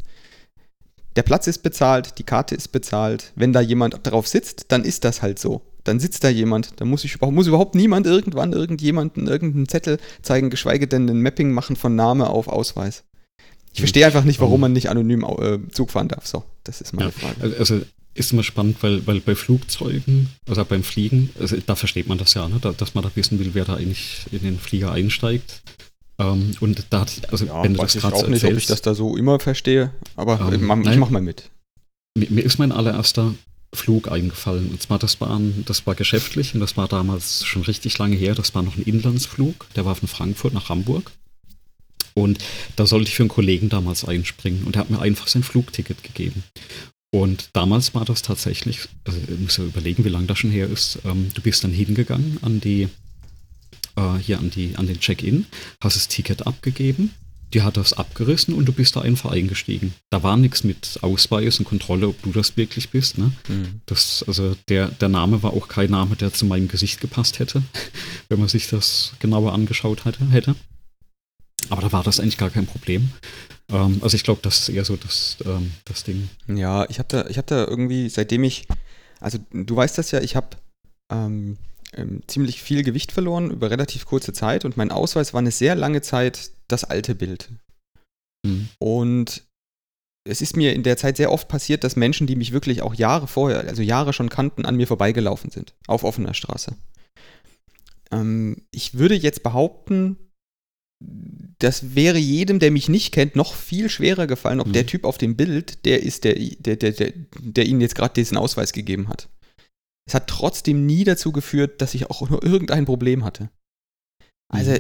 Der 1.17 1.23
Platz 1.23 1.47
ist 1.47 1.63
bezahlt, 1.63 2.19
die 2.19 2.25
Karte 2.25 2.55
ist 2.55 2.69
bezahlt. 2.69 3.33
Wenn 3.35 3.53
da 3.53 3.61
jemand 3.61 3.99
drauf 4.07 4.29
sitzt, 4.29 4.67
dann 4.69 4.85
ist 4.85 5.05
das 5.05 5.23
halt 5.23 5.39
so. 5.39 5.63
Dann 5.85 6.01
sitzt 6.01 6.23
da 6.23 6.29
jemand. 6.29 6.81
Dann 6.81 6.89
muss, 6.89 7.05
ich, 7.05 7.21
muss 7.21 7.47
überhaupt 7.47 7.75
niemand 7.75 8.07
irgendwann 8.07 8.53
irgendjemanden 8.53 9.27
irgendeinen 9.27 9.69
Zettel 9.69 9.99
zeigen, 10.23 10.51
geschweige 10.51 10.87
denn 10.87 11.09
ein 11.09 11.23
Mapping 11.23 11.53
machen 11.53 11.77
von 11.77 11.97
Name 11.97 12.29
auf 12.29 12.49
Ausweis. 12.49 13.05
Ich 13.73 13.81
verstehe 13.81 14.07
einfach 14.07 14.25
nicht, 14.25 14.41
warum 14.41 14.61
man 14.61 14.73
nicht 14.73 14.91
anonym 14.91 15.25
äh, 15.25 15.59
Zug 15.71 15.91
fahren 15.91 16.09
darf. 16.09 16.27
So, 16.27 16.45
das 16.65 16.81
ist 16.81 16.93
meine 16.93 17.11
ja, 17.11 17.13
Frage. 17.13 17.57
Also 17.59 17.81
ist 18.19 18.33
immer 18.33 18.43
spannend, 18.43 18.83
weil, 18.83 19.07
weil 19.07 19.21
bei 19.21 19.35
Flugzeugen, 19.35 20.29
also 20.49 20.65
beim 20.65 20.83
Fliegen, 20.83 21.31
also 21.39 21.57
da 21.65 21.75
versteht 21.77 22.09
man 22.09 22.19
das 22.19 22.35
ja, 22.35 22.49
ne? 22.49 22.59
da, 22.61 22.73
dass 22.73 22.95
man 22.95 23.05
da 23.05 23.11
wissen 23.15 23.39
will, 23.39 23.51
wer 23.55 23.65
da 23.65 23.75
eigentlich 23.75 24.27
in 24.33 24.41
den 24.41 24.59
Flieger 24.59 24.93
einsteigt. 24.93 25.63
Ähm, 26.19 26.53
und 26.61 26.87
da 26.91 27.01
hat, 27.01 27.31
also 27.31 27.47
ja, 27.47 27.63
wenn 27.63 27.75
du 27.75 27.81
das 27.81 27.95
gerade 27.95 28.17
auch 28.17 28.27
nicht, 28.27 28.43
erzählst, 28.43 28.53
ob 28.53 28.59
ich 28.59 28.67
das 28.67 28.83
da 28.83 28.95
so 28.95 29.17
immer 29.17 29.39
verstehe, 29.39 29.93
aber 30.17 30.41
ähm, 30.41 30.55
ich, 30.55 30.61
mach, 30.61 30.93
ich 30.93 30.97
mach 30.97 31.11
mal 31.11 31.23
mit. 31.23 31.51
Mir, 32.17 32.31
mir, 32.31 32.43
ist 32.43 32.59
mein 32.59 32.73
allererster 32.73 33.35
Flug 33.73 34.11
eingefallen. 34.11 34.71
Und 34.71 34.83
zwar, 34.83 34.99
das 34.99 35.21
war, 35.21 35.41
das 35.67 35.87
war 35.87 35.95
geschäftlich 35.95 36.55
und 36.55 36.61
das 36.61 36.77
war 36.77 36.89
damals 36.89 37.45
schon 37.45 37.63
richtig 37.63 37.99
lange 37.99 38.17
her. 38.17 38.35
Das 38.35 38.55
war 38.55 38.63
noch 38.63 38.77
ein 38.77 38.83
Inlandsflug, 38.83 39.67
der 39.77 39.85
war 39.85 39.95
von 39.95 40.09
Frankfurt 40.09 40.55
nach 40.55 40.69
Hamburg. 40.69 41.13
Und 42.15 42.39
da 42.75 42.87
sollte 42.87 43.09
ich 43.09 43.15
für 43.15 43.23
einen 43.23 43.31
Kollegen 43.31 43.69
damals 43.69 44.05
einspringen 44.05 44.65
und 44.65 44.75
er 44.75 44.81
hat 44.81 44.91
mir 44.91 45.01
einfach 45.01 45.29
sein 45.29 45.45
Flugticket 45.45 46.03
gegeben. 46.03 46.43
Und 47.11 47.51
damals 47.55 47.95
war 47.95 48.05
das 48.05 48.23
tatsächlich, 48.23 48.81
also 49.05 49.19
ich 49.19 49.39
muss 49.39 49.57
ja 49.57 49.65
überlegen, 49.65 50.05
wie 50.05 50.11
lange 50.11 50.27
das 50.27 50.39
schon 50.39 50.51
her 50.51 50.69
ist. 50.69 50.99
Ähm, 51.05 51.31
du 51.33 51.41
bist 51.41 51.65
dann 51.65 51.73
hingegangen 51.73 52.39
an 52.43 52.61
die, 52.61 52.89
äh, 53.97 54.19
hier 54.21 54.39
an 54.39 54.51
die, 54.51 54.77
an 54.77 54.87
den 54.87 55.01
Check-in, 55.01 55.47
hast 55.81 55.97
das 55.97 56.09
Ticket 56.09 56.47
abgegeben, 56.47 57.13
die 57.55 57.63
hat 57.63 57.79
das 57.79 57.95
abgerissen 57.95 58.53
und 58.53 58.67
du 58.67 58.73
bist 58.73 58.95
da 58.95 59.01
einfach 59.01 59.31
eingestiegen. 59.31 59.95
Da 60.11 60.23
war 60.23 60.37
nichts 60.37 60.65
mit 60.65 60.99
Ausweis 61.01 61.59
und 61.59 61.65
Kontrolle, 61.65 62.09
ob 62.09 62.23
du 62.23 62.31
das 62.31 62.59
wirklich 62.59 62.91
bist. 62.91 63.17
Ne? 63.17 63.33
Mhm. 63.49 63.81
Das, 63.87 64.23
also 64.27 64.55
der, 64.69 64.89
der 64.89 65.09
Name 65.09 65.43
war 65.43 65.55
auch 65.55 65.69
kein 65.69 65.91
Name, 65.91 66.15
der 66.15 66.35
zu 66.35 66.45
meinem 66.45 66.69
Gesicht 66.69 67.01
gepasst 67.01 67.39
hätte, 67.39 67.63
wenn 68.29 68.39
man 68.39 68.49
sich 68.49 68.69
das 68.69 69.13
genauer 69.19 69.55
angeschaut 69.55 70.05
hätte. 70.05 70.31
hätte. 70.31 70.57
Aber 71.71 71.81
da 71.81 71.93
war 71.93 72.03
das 72.03 72.21
eigentlich 72.21 72.39
gar 72.39 72.51
kein 72.51 72.67
Problem. 72.67 73.13
Ähm, 73.73 73.99
also 74.03 74.15
ich 74.15 74.25
glaube, 74.25 74.41
das 74.43 74.61
ist 74.61 74.69
eher 74.69 74.85
so 74.85 74.97
das, 74.97 75.37
ähm, 75.45 75.73
das 75.85 76.05
Ding. 76.05 76.29
Ja, 76.47 76.89
ich 76.89 76.99
habe 76.99 77.09
da, 77.09 77.29
hab 77.29 77.47
da 77.47 77.67
irgendwie, 77.67 78.09
seitdem 78.09 78.45
ich, 78.45 78.67
also 79.21 79.39
du 79.53 79.77
weißt 79.77 79.99
das 79.99 80.11
ja, 80.11 80.21
ich 80.21 80.37
habe 80.37 80.57
ähm, 81.13 81.59
ähm, 81.95 82.23
ziemlich 82.27 82.63
viel 82.63 82.83
Gewicht 82.83 83.13
verloren 83.13 83.51
über 83.51 83.71
relativ 83.71 84.07
kurze 84.07 84.33
Zeit 84.33 84.65
und 84.65 84.77
mein 84.77 84.91
Ausweis 84.91 85.33
war 85.33 85.41
eine 85.41 85.51
sehr 85.51 85.75
lange 85.75 86.03
Zeit 86.03 86.51
das 86.69 86.85
alte 86.85 87.15
Bild. 87.15 87.51
Mhm. 88.45 88.69
Und 88.79 89.45
es 90.25 90.43
ist 90.43 90.57
mir 90.57 90.75
in 90.75 90.83
der 90.83 90.97
Zeit 90.97 91.17
sehr 91.17 91.33
oft 91.33 91.49
passiert, 91.49 91.85
dass 91.85 91.97
Menschen, 91.97 92.27
die 92.27 92.37
mich 92.37 92.53
wirklich 92.53 92.83
auch 92.83 92.95
Jahre 92.95 93.27
vorher, 93.27 93.61
also 93.61 93.83
Jahre 93.83 94.13
schon 94.13 94.29
kannten, 94.29 94.67
an 94.67 94.77
mir 94.77 94.87
vorbeigelaufen 94.87 95.51
sind, 95.51 95.75
auf 95.87 96.05
offener 96.05 96.35
Straße. 96.35 96.77
Ähm, 98.11 98.67
ich 98.71 98.95
würde 98.95 99.15
jetzt 99.15 99.43
behaupten, 99.43 100.19
das 101.59 101.95
wäre 101.95 102.19
jedem, 102.19 102.61
der 102.61 102.71
mich 102.71 102.89
nicht 102.89 103.13
kennt, 103.13 103.35
noch 103.35 103.55
viel 103.55 103.89
schwerer 103.89 104.27
gefallen, 104.27 104.61
ob 104.61 104.69
mhm. 104.69 104.73
der 104.75 104.87
Typ 104.87 105.05
auf 105.05 105.19
dem 105.19 105.37
Bild, 105.37 105.85
der 105.85 106.03
ist, 106.03 106.25
der, 106.25 106.35
der, 106.35 106.77
der, 106.77 106.93
der, 106.93 107.13
der 107.41 107.67
Ihnen 107.67 107.81
jetzt 107.81 107.97
gerade 107.97 108.15
diesen 108.15 108.37
Ausweis 108.37 108.73
gegeben 108.73 109.09
hat. 109.09 109.29
Es 110.07 110.15
hat 110.15 110.29
trotzdem 110.29 110.87
nie 110.87 111.05
dazu 111.05 111.33
geführt, 111.33 111.83
dass 111.83 111.95
ich 111.95 112.11
auch 112.11 112.29
nur 112.31 112.43
irgendein 112.45 112.85
Problem 112.85 113.25
hatte. 113.25 113.51
Also 114.49 114.73
mhm. 114.73 114.79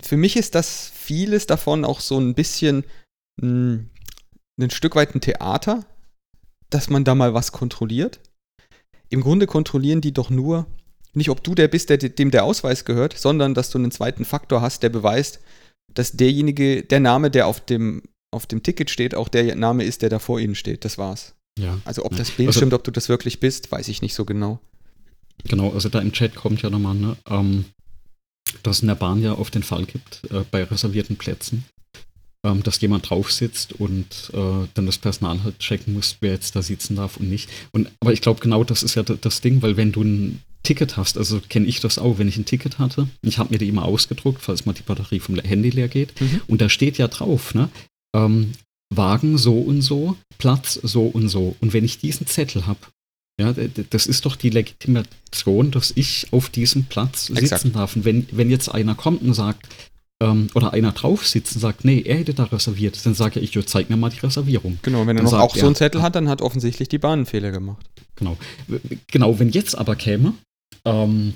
für 0.00 0.16
mich 0.16 0.36
ist 0.36 0.54
das 0.54 0.90
vieles 0.94 1.46
davon 1.46 1.84
auch 1.84 2.00
so 2.00 2.18
ein 2.18 2.34
bisschen 2.34 2.84
mh, 3.40 3.48
hm, 3.48 3.90
ein 4.60 4.70
Stück 4.70 4.94
weit 4.94 5.14
ein 5.14 5.20
Theater, 5.20 5.84
dass 6.70 6.88
man 6.88 7.04
da 7.04 7.14
mal 7.14 7.34
was 7.34 7.52
kontrolliert. 7.52 8.20
Im 9.08 9.20
Grunde 9.20 9.46
kontrollieren 9.46 10.00
die 10.00 10.12
doch 10.12 10.30
nur, 10.30 10.66
nicht 11.14 11.30
ob 11.30 11.42
du 11.42 11.54
der 11.54 11.68
bist, 11.68 11.90
der, 11.90 11.98
dem 11.98 12.30
der 12.30 12.44
Ausweis 12.44 12.84
gehört, 12.84 13.18
sondern 13.18 13.54
dass 13.54 13.70
du 13.70 13.78
einen 13.78 13.90
zweiten 13.90 14.24
Faktor 14.24 14.62
hast, 14.62 14.82
der 14.82 14.88
beweist, 14.88 15.40
dass 15.94 16.12
derjenige, 16.12 16.82
der 16.82 17.00
Name, 17.00 17.30
der 17.30 17.46
auf 17.46 17.64
dem, 17.64 18.02
auf 18.30 18.46
dem 18.46 18.62
Ticket 18.62 18.90
steht, 18.90 19.14
auch 19.14 19.28
der 19.28 19.54
Name 19.56 19.84
ist, 19.84 20.02
der 20.02 20.08
da 20.08 20.18
vor 20.18 20.40
ihnen 20.40 20.54
steht. 20.54 20.84
Das 20.84 20.98
war's. 20.98 21.34
Ja. 21.58 21.78
Also 21.84 22.04
ob 22.04 22.16
das 22.16 22.30
Bild 22.30 22.48
also, 22.48 22.58
stimmt, 22.58 22.74
ob 22.74 22.84
du 22.84 22.90
das 22.90 23.08
wirklich 23.08 23.40
bist, 23.40 23.70
weiß 23.70 23.88
ich 23.88 24.02
nicht 24.02 24.14
so 24.14 24.24
genau. 24.24 24.58
Genau, 25.44 25.70
also 25.70 25.88
da 25.88 26.00
im 26.00 26.12
Chat 26.12 26.34
kommt 26.34 26.62
ja 26.62 26.70
nochmal, 26.70 26.94
ne, 26.94 27.16
ähm, 27.28 27.64
dass 28.62 28.76
es 28.76 28.82
in 28.82 28.88
der 28.88 28.94
Bahn 28.94 29.22
ja 29.22 29.36
oft 29.36 29.54
den 29.54 29.62
Fall 29.62 29.84
gibt, 29.84 30.22
äh, 30.30 30.44
bei 30.50 30.64
reservierten 30.64 31.16
Plätzen, 31.16 31.64
ähm, 32.44 32.62
dass 32.62 32.80
jemand 32.80 33.08
drauf 33.08 33.32
sitzt 33.32 33.72
und 33.74 34.30
äh, 34.32 34.68
dann 34.74 34.86
das 34.86 34.98
Personal 34.98 35.42
halt 35.42 35.58
checken 35.58 35.94
muss, 35.94 36.16
wer 36.20 36.32
jetzt 36.32 36.54
da 36.56 36.62
sitzen 36.62 36.96
darf 36.96 37.16
und 37.16 37.28
nicht. 37.28 37.50
Und, 37.72 37.90
aber 38.00 38.12
ich 38.12 38.20
glaube, 38.20 38.40
genau 38.40 38.64
das 38.64 38.82
ist 38.82 38.94
ja 38.94 39.02
das 39.02 39.40
Ding, 39.40 39.62
weil 39.62 39.76
wenn 39.76 39.92
du 39.92 40.02
ein 40.02 40.42
Ticket 40.62 40.96
hast, 40.96 41.18
also 41.18 41.40
kenne 41.48 41.66
ich 41.66 41.80
das 41.80 41.98
auch, 41.98 42.18
wenn 42.18 42.28
ich 42.28 42.36
ein 42.36 42.44
Ticket 42.44 42.78
hatte, 42.78 43.08
ich 43.22 43.38
habe 43.38 43.50
mir 43.52 43.58
die 43.58 43.68
immer 43.68 43.84
ausgedruckt, 43.84 44.42
falls 44.42 44.64
mal 44.64 44.72
die 44.72 44.82
Batterie 44.82 45.20
vom 45.20 45.38
Handy 45.38 45.70
leer 45.70 45.88
geht, 45.88 46.20
mhm. 46.20 46.40
und 46.46 46.60
da 46.60 46.68
steht 46.68 46.98
ja 46.98 47.08
drauf, 47.08 47.54
ne, 47.54 47.68
ähm, 48.14 48.52
Wagen 48.94 49.38
so 49.38 49.58
und 49.58 49.82
so, 49.82 50.16
Platz 50.38 50.74
so 50.82 51.06
und 51.06 51.28
so. 51.28 51.56
Und 51.60 51.72
wenn 51.72 51.84
ich 51.84 51.98
diesen 51.98 52.26
Zettel 52.26 52.66
habe, 52.66 52.80
ja, 53.40 53.54
das 53.90 54.06
ist 54.06 54.26
doch 54.26 54.36
die 54.36 54.50
Legitimation, 54.50 55.70
dass 55.70 55.92
ich 55.96 56.26
auf 56.32 56.50
diesem 56.50 56.84
Platz 56.84 57.26
sitzen 57.26 57.38
Exakt. 57.38 57.74
darf. 57.74 57.96
Und 57.96 58.04
wenn, 58.04 58.26
wenn 58.30 58.50
jetzt 58.50 58.68
einer 58.68 58.94
kommt 58.94 59.22
und 59.22 59.32
sagt, 59.32 59.66
ähm, 60.22 60.48
oder 60.54 60.72
einer 60.72 60.92
drauf 60.92 61.26
sitzt 61.26 61.56
und 61.56 61.60
sagt, 61.60 61.84
nee, 61.84 62.02
er 62.02 62.18
hätte 62.18 62.34
da 62.34 62.44
reserviert, 62.44 63.04
dann 63.04 63.14
sage 63.14 63.40
ich, 63.40 63.58
zeig 63.66 63.90
mir 63.90 63.96
mal 63.96 64.10
die 64.10 64.20
Reservierung. 64.20 64.78
Genau, 64.82 65.06
wenn 65.06 65.16
er 65.16 65.22
noch 65.22 65.32
auch 65.32 65.56
so 65.56 65.66
einen 65.66 65.74
Zettel 65.74 66.02
hat, 66.02 66.14
dann 66.14 66.28
hat 66.28 66.42
offensichtlich 66.42 66.88
die 66.88 66.98
Bahn 66.98 67.20
einen 67.20 67.26
Fehler 67.26 67.50
gemacht. 67.50 67.86
Genau. 68.16 68.36
Genau, 69.08 69.38
wenn 69.38 69.50
jetzt 69.50 69.76
aber 69.76 69.96
käme, 69.96 70.34
ähm, 70.84 71.34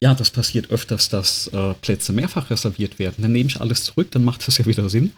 ja, 0.00 0.14
das 0.14 0.30
passiert 0.30 0.70
öfters, 0.70 1.08
dass 1.08 1.48
äh, 1.48 1.74
Plätze 1.74 2.12
mehrfach 2.12 2.50
reserviert 2.50 2.98
werden. 2.98 3.16
Dann 3.18 3.32
nehme 3.32 3.48
ich 3.48 3.60
alles 3.60 3.84
zurück, 3.84 4.10
dann 4.10 4.24
macht 4.24 4.46
das 4.46 4.58
ja 4.58 4.66
wieder 4.66 4.88
Sinn. 4.88 5.12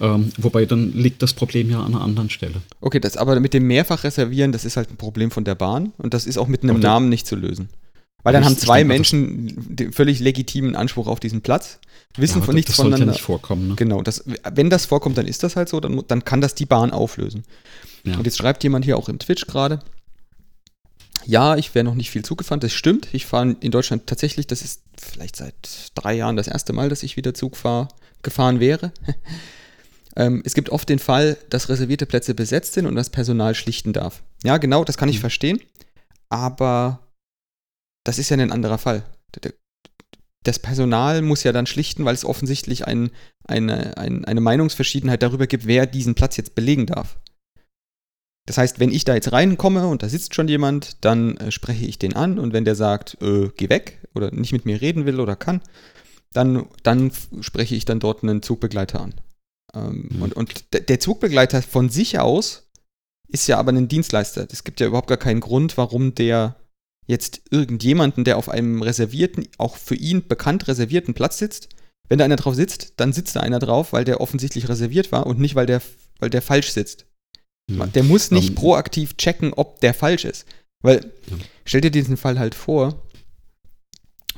Ähm, 0.00 0.32
wobei 0.36 0.66
dann 0.66 0.92
liegt 0.92 1.22
das 1.22 1.32
Problem 1.32 1.70
ja 1.70 1.80
an 1.80 1.94
einer 1.94 2.02
anderen 2.02 2.30
Stelle. 2.30 2.62
Okay, 2.80 3.00
das 3.00 3.16
aber 3.16 3.38
mit 3.40 3.54
dem 3.54 3.66
mehrfach 3.66 4.04
reservieren, 4.04 4.52
das 4.52 4.64
ist 4.64 4.76
halt 4.76 4.90
ein 4.90 4.96
Problem 4.96 5.30
von 5.30 5.44
der 5.44 5.54
Bahn 5.54 5.92
und 5.98 6.14
das 6.14 6.26
ist 6.26 6.36
auch 6.36 6.48
mit 6.48 6.62
einem 6.62 6.76
okay. 6.76 6.84
Namen 6.84 7.08
nicht 7.08 7.26
zu 7.26 7.36
lösen. 7.36 7.68
Weil 8.24 8.32
dann 8.32 8.44
haben 8.44 8.56
zwei 8.56 8.82
Menschen 8.84 9.54
den 9.68 9.92
völlig 9.92 10.18
legitimen 10.18 10.74
Anspruch 10.74 11.06
auf 11.06 11.20
diesen 11.20 11.40
Platz, 11.40 11.78
wissen 12.16 12.40
ja, 12.40 12.44
von 12.44 12.54
nichts 12.54 12.72
das 12.72 12.76
voneinander. 12.76 13.06
Das 13.06 13.14
ja 13.14 13.18
nicht 13.18 13.24
vorkommen. 13.24 13.68
Ne? 13.68 13.74
Genau, 13.76 14.02
das, 14.02 14.24
wenn 14.52 14.70
das 14.70 14.86
vorkommt, 14.86 15.16
dann 15.16 15.26
ist 15.26 15.44
das 15.44 15.54
halt 15.54 15.68
so, 15.68 15.78
dann, 15.78 16.02
dann 16.08 16.24
kann 16.24 16.40
das 16.40 16.54
die 16.54 16.66
Bahn 16.66 16.90
auflösen. 16.90 17.44
Ja. 18.04 18.16
Und 18.16 18.24
jetzt 18.26 18.38
schreibt 18.38 18.64
jemand 18.64 18.84
hier 18.84 18.98
auch 18.98 19.08
im 19.08 19.18
Twitch 19.18 19.46
gerade, 19.46 19.78
ja, 21.28 21.56
ich 21.56 21.74
wäre 21.74 21.84
noch 21.84 21.94
nicht 21.94 22.10
viel 22.10 22.24
Zug 22.24 22.38
gefahren, 22.38 22.60
das 22.60 22.72
stimmt. 22.72 23.08
Ich 23.12 23.26
fahre 23.26 23.54
in 23.60 23.70
Deutschland 23.70 24.06
tatsächlich, 24.06 24.46
das 24.46 24.62
ist 24.62 24.82
vielleicht 24.98 25.36
seit 25.36 25.90
drei 25.94 26.14
Jahren 26.14 26.36
das 26.36 26.48
erste 26.48 26.72
Mal, 26.72 26.88
dass 26.88 27.02
ich 27.02 27.18
wieder 27.18 27.34
Zug 27.34 27.58
fahr, 27.58 27.88
gefahren 28.22 28.60
wäre. 28.60 28.92
ähm, 30.16 30.40
es 30.46 30.54
gibt 30.54 30.70
oft 30.70 30.88
den 30.88 30.98
Fall, 30.98 31.36
dass 31.50 31.68
reservierte 31.68 32.06
Plätze 32.06 32.32
besetzt 32.32 32.72
sind 32.72 32.86
und 32.86 32.96
das 32.96 33.10
Personal 33.10 33.54
schlichten 33.54 33.92
darf. 33.92 34.22
Ja, 34.42 34.56
genau, 34.56 34.84
das 34.84 34.96
kann 34.96 35.10
ich 35.10 35.16
mhm. 35.16 35.20
verstehen. 35.20 35.60
Aber 36.30 37.00
das 38.04 38.18
ist 38.18 38.30
ja 38.30 38.38
ein 38.38 38.50
anderer 38.50 38.78
Fall. 38.78 39.04
Das 40.44 40.58
Personal 40.58 41.20
muss 41.20 41.42
ja 41.42 41.52
dann 41.52 41.66
schlichten, 41.66 42.06
weil 42.06 42.14
es 42.14 42.24
offensichtlich 42.24 42.86
ein, 42.86 43.10
eine, 43.44 43.98
ein, 43.98 44.24
eine 44.24 44.40
Meinungsverschiedenheit 44.40 45.22
darüber 45.22 45.46
gibt, 45.46 45.66
wer 45.66 45.84
diesen 45.84 46.14
Platz 46.14 46.38
jetzt 46.38 46.54
belegen 46.54 46.86
darf. 46.86 47.18
Das 48.48 48.56
heißt, 48.56 48.80
wenn 48.80 48.90
ich 48.90 49.04
da 49.04 49.14
jetzt 49.14 49.30
reinkomme 49.30 49.86
und 49.86 50.02
da 50.02 50.08
sitzt 50.08 50.34
schon 50.34 50.48
jemand, 50.48 51.04
dann 51.04 51.36
äh, 51.36 51.50
spreche 51.52 51.84
ich 51.84 51.98
den 51.98 52.16
an 52.16 52.38
und 52.38 52.54
wenn 52.54 52.64
der 52.64 52.76
sagt, 52.76 53.18
äh, 53.20 53.50
geh 53.54 53.68
weg 53.68 53.98
oder 54.14 54.30
nicht 54.30 54.52
mit 54.52 54.64
mir 54.64 54.80
reden 54.80 55.04
will 55.04 55.20
oder 55.20 55.36
kann, 55.36 55.60
dann, 56.32 56.64
dann 56.82 57.12
spreche 57.42 57.74
ich 57.74 57.84
dann 57.84 58.00
dort 58.00 58.22
einen 58.22 58.40
Zugbegleiter 58.40 59.02
an. 59.02 59.14
Ähm, 59.74 60.08
mhm. 60.10 60.22
Und, 60.22 60.32
und 60.32 60.64
der 60.88 60.98
Zugbegleiter 60.98 61.60
von 61.60 61.90
sich 61.90 62.20
aus 62.20 62.70
ist 63.28 63.46
ja 63.48 63.58
aber 63.58 63.70
ein 63.70 63.86
Dienstleister. 63.86 64.48
Es 64.50 64.64
gibt 64.64 64.80
ja 64.80 64.86
überhaupt 64.86 65.08
gar 65.08 65.18
keinen 65.18 65.40
Grund, 65.40 65.76
warum 65.76 66.14
der 66.14 66.56
jetzt 67.06 67.42
irgendjemanden, 67.50 68.24
der 68.24 68.38
auf 68.38 68.48
einem 68.48 68.80
reservierten, 68.80 69.46
auch 69.58 69.76
für 69.76 69.94
ihn 69.94 70.26
bekannt 70.26 70.68
reservierten 70.68 71.12
Platz 71.12 71.36
sitzt, 71.36 71.68
wenn 72.08 72.18
da 72.18 72.24
einer 72.24 72.36
drauf 72.36 72.54
sitzt, 72.54 72.94
dann 72.96 73.12
sitzt 73.12 73.36
da 73.36 73.40
einer 73.40 73.58
drauf, 73.58 73.92
weil 73.92 74.06
der 74.06 74.22
offensichtlich 74.22 74.70
reserviert 74.70 75.12
war 75.12 75.26
und 75.26 75.38
nicht, 75.38 75.54
weil 75.54 75.66
der, 75.66 75.82
weil 76.18 76.30
der 76.30 76.40
falsch 76.40 76.70
sitzt. 76.70 77.04
Mhm. 77.68 77.92
Der 77.92 78.02
muss 78.02 78.30
nicht 78.30 78.50
um, 78.50 78.54
proaktiv 78.56 79.16
checken, 79.16 79.52
ob 79.52 79.80
der 79.80 79.94
falsch 79.94 80.24
ist. 80.24 80.46
Weil, 80.82 81.12
ja. 81.30 81.36
stell 81.64 81.80
dir 81.80 81.90
diesen 81.90 82.16
Fall 82.16 82.38
halt 82.38 82.54
vor, 82.54 83.02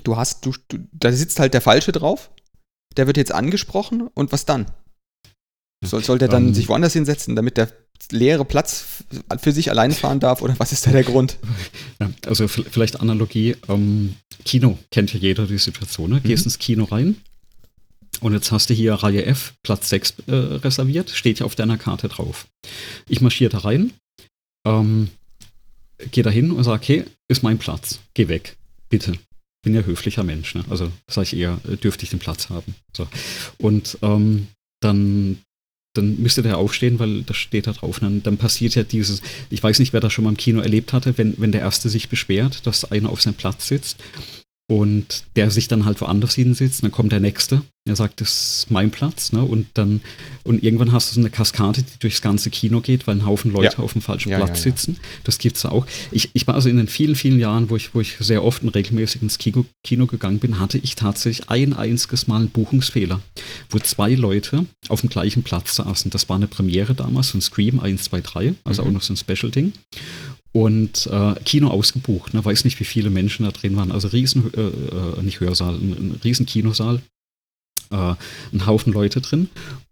du 0.04 0.16
hast, 0.16 0.44
du, 0.44 0.52
du, 0.68 0.78
da 0.92 1.12
sitzt 1.12 1.38
halt 1.38 1.54
der 1.54 1.60
Falsche 1.60 1.92
drauf, 1.92 2.30
der 2.96 3.06
wird 3.06 3.16
jetzt 3.16 3.32
angesprochen 3.32 4.08
und 4.14 4.32
was 4.32 4.46
dann? 4.46 4.66
Soll, 5.82 6.04
soll 6.04 6.18
der 6.18 6.28
dann 6.28 6.48
um, 6.48 6.54
sich 6.54 6.68
woanders 6.68 6.92
hinsetzen, 6.92 7.36
damit 7.36 7.56
der 7.56 7.72
leere 8.10 8.44
Platz 8.44 9.04
für 9.40 9.52
sich 9.52 9.70
allein 9.70 9.92
fahren 9.92 10.20
darf 10.20 10.42
oder 10.42 10.54
was 10.58 10.72
ist 10.72 10.86
da 10.86 10.90
der 10.90 11.04
Grund? 11.04 11.38
Ja, 12.00 12.10
also 12.26 12.48
vielleicht 12.48 13.00
Analogie, 13.00 13.56
ähm, 13.68 14.16
Kino 14.44 14.78
kennt 14.90 15.12
ja 15.12 15.20
jeder 15.20 15.46
die 15.46 15.58
Situation, 15.58 16.10
ne? 16.10 16.20
Gehst 16.20 16.44
mhm. 16.44 16.48
ins 16.48 16.58
Kino 16.58 16.84
rein 16.84 17.16
und 18.20 18.34
jetzt 18.34 18.52
hast 18.52 18.70
du 18.70 18.74
hier 18.74 18.94
Reihe 18.94 19.24
F, 19.24 19.54
Platz 19.62 19.88
6 19.88 20.14
äh, 20.26 20.32
reserviert, 20.34 21.11
steht 21.11 21.40
ja 21.40 21.46
auf 21.46 21.54
deiner 21.54 21.78
Karte 21.78 22.08
drauf. 22.08 22.46
Ich 23.08 23.20
marschiere 23.20 23.50
da 23.50 23.58
rein, 23.58 23.92
ähm, 24.66 25.08
gehe 26.11 26.24
da 26.24 26.30
hin 26.30 26.50
und 26.50 26.64
sage, 26.64 26.82
okay, 26.82 27.04
ist 27.28 27.42
mein 27.42 27.58
Platz, 27.58 28.00
geh 28.14 28.28
weg, 28.28 28.56
bitte. 28.88 29.14
Bin 29.62 29.74
ja 29.74 29.82
höflicher 29.82 30.22
Mensch, 30.22 30.54
ne? 30.54 30.64
also 30.70 30.90
sage 31.06 31.26
ich 31.26 31.36
eher, 31.36 31.61
äh, 31.68 31.76
dürfte 31.76 32.04
ich 32.04 32.11
den 32.11 32.18
Platz 32.18 32.48
haben. 32.48 32.74
So. 32.96 33.06
Und 33.58 33.98
ähm, 34.02 34.48
dann 34.80 35.38
dann 35.94 36.20
müsste 36.20 36.42
der 36.42 36.58
aufstehen, 36.58 36.98
weil 36.98 37.22
das 37.22 37.36
steht 37.36 37.66
da 37.66 37.72
drauf. 37.72 37.98
Dann, 37.98 38.22
dann, 38.22 38.36
passiert 38.36 38.76
ja 38.76 38.84
dieses, 38.84 39.22
ich 39.50 39.62
weiß 39.62 39.80
nicht, 39.80 39.92
wer 39.92 40.00
das 40.00 40.12
schon 40.12 40.24
mal 40.24 40.30
im 40.30 40.36
Kino 40.36 40.61
erlebt 40.61 40.92
hatte, 40.92 41.18
wenn, 41.18 41.34
wenn 41.38 41.50
der 41.52 41.62
Erste 41.62 41.88
sich 41.88 42.08
beschwert, 42.08 42.64
dass 42.66 42.90
einer 42.90 43.11
auf 43.11 43.20
seinem 43.20 43.34
Platz 43.34 43.66
sitzt 43.66 43.96
und 44.70 45.24
der 45.34 45.50
sich 45.50 45.66
dann 45.66 45.84
halt 45.84 46.00
woanders 46.00 46.36
hinsitzt, 46.36 46.84
dann 46.84 46.92
kommt 46.92 47.10
der 47.10 47.18
Nächste, 47.18 47.62
er 47.88 47.96
sagt, 47.96 48.20
das 48.20 48.60
ist 48.60 48.70
mein 48.70 48.92
Platz, 48.92 49.32
ne? 49.32 49.42
Und 49.42 49.66
dann, 49.74 50.00
und 50.44 50.62
irgendwann 50.62 50.92
hast 50.92 51.10
du 51.10 51.14
so 51.16 51.20
eine 51.20 51.28
Kaskade, 51.28 51.82
die 51.82 51.98
durchs 51.98 52.22
ganze 52.22 52.50
Kino 52.50 52.80
geht, 52.80 53.08
weil 53.08 53.16
ein 53.16 53.26
Haufen 53.26 53.50
Leute 53.50 53.78
ja. 53.78 53.82
auf 53.82 53.94
dem 53.94 54.02
falschen 54.02 54.28
ja, 54.28 54.36
Platz 54.36 54.58
ja, 54.58 54.70
sitzen. 54.70 54.98
Das 55.24 55.38
gibt's 55.38 55.66
auch. 55.66 55.86
Ich, 56.12 56.30
ich 56.34 56.46
war 56.46 56.54
also 56.54 56.68
in 56.68 56.76
den 56.76 56.86
vielen, 56.86 57.16
vielen 57.16 57.40
Jahren, 57.40 57.68
wo 57.68 57.74
ich, 57.74 57.96
wo 57.96 58.00
ich 58.00 58.16
sehr 58.20 58.44
oft 58.44 58.62
und 58.62 58.68
regelmäßig 58.68 59.22
ins 59.22 59.38
Kino, 59.38 59.64
Kino 59.82 60.06
gegangen 60.06 60.38
bin, 60.38 60.60
hatte 60.60 60.78
ich 60.78 60.94
tatsächlich 60.94 61.50
ein 61.50 61.72
einziges 61.72 62.28
Mal 62.28 62.36
einen 62.36 62.50
Buchungsfehler, 62.50 63.20
wo 63.70 63.80
zwei 63.80 64.14
Leute 64.14 64.66
auf 64.88 65.00
dem 65.00 65.10
gleichen 65.10 65.42
Platz 65.42 65.74
saßen. 65.74 66.12
Das 66.12 66.28
war 66.28 66.36
eine 66.36 66.46
Premiere 66.46 66.94
damals, 66.94 67.30
so 67.30 67.38
ein 67.38 67.42
Scream 67.42 67.80
1, 67.80 68.04
2, 68.04 68.20
3, 68.20 68.54
also 68.62 68.82
mhm. 68.82 68.88
auch 68.88 68.92
noch 68.92 69.02
so 69.02 69.14
ein 69.14 69.16
Special-Ding 69.16 69.72
und 70.53 71.07
äh, 71.07 71.34
Kino 71.44 71.68
ausgebucht. 71.68 72.34
Ne? 72.34 72.44
Weiß 72.44 72.64
nicht, 72.64 72.80
wie 72.80 72.84
viele 72.84 73.11
Menschen 73.11 73.44
da 73.44 73.53
drin 73.53 73.76
waren. 73.76 73.92
Also 73.92 74.09
riesen, 74.09 74.53
äh, 74.55 74.61
äh, 74.61 75.22
nicht 75.22 75.40
Hörsaal, 75.40 75.74
ein, 75.74 75.92
ein 75.92 76.20
riesen 76.24 76.46
Kinosaal. 76.46 77.01
Äh, 77.90 78.14
ein 78.53 78.66
Haufen 78.66 78.92
Leute 78.92 79.20
drin. 79.20 79.48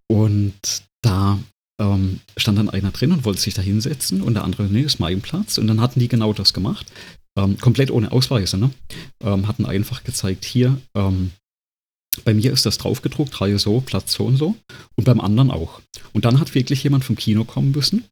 Und 0.08 0.82
da 1.02 1.38
ähm, 1.80 2.20
stand 2.36 2.58
dann 2.58 2.70
einer 2.70 2.90
drin 2.90 3.12
und 3.12 3.24
wollte 3.24 3.40
sich 3.40 3.54
da 3.54 3.62
hinsetzen 3.62 4.22
und 4.22 4.34
der 4.34 4.44
andere, 4.44 4.64
nee, 4.64 4.82
ist 4.82 5.00
mein 5.00 5.20
Platz. 5.20 5.58
Und 5.58 5.68
dann 5.68 5.80
hatten 5.80 6.00
die 6.00 6.08
genau 6.08 6.32
das 6.32 6.52
gemacht. 6.52 6.90
Ähm, 7.36 7.58
komplett 7.58 7.90
ohne 7.90 8.10
Ausweise, 8.10 8.56
ne? 8.58 8.70
Ähm, 9.22 9.46
hatten 9.46 9.64
einfach 9.64 10.02
gezeigt, 10.02 10.44
hier, 10.44 10.80
ähm, 10.94 11.30
bei 12.24 12.34
mir 12.34 12.52
ist 12.52 12.66
das 12.66 12.78
draufgedruckt, 12.78 13.40
Reihe 13.40 13.60
so, 13.60 13.80
Platz 13.80 14.12
so 14.12 14.24
und 14.24 14.36
so. 14.38 14.56
Und 14.96 15.04
beim 15.04 15.20
anderen 15.20 15.52
auch. 15.52 15.80
Und 16.12 16.24
dann 16.24 16.40
hat 16.40 16.54
wirklich 16.56 16.82
jemand 16.82 17.04
vom 17.04 17.14
Kino 17.14 17.44
kommen 17.44 17.70
müssen 17.70 18.04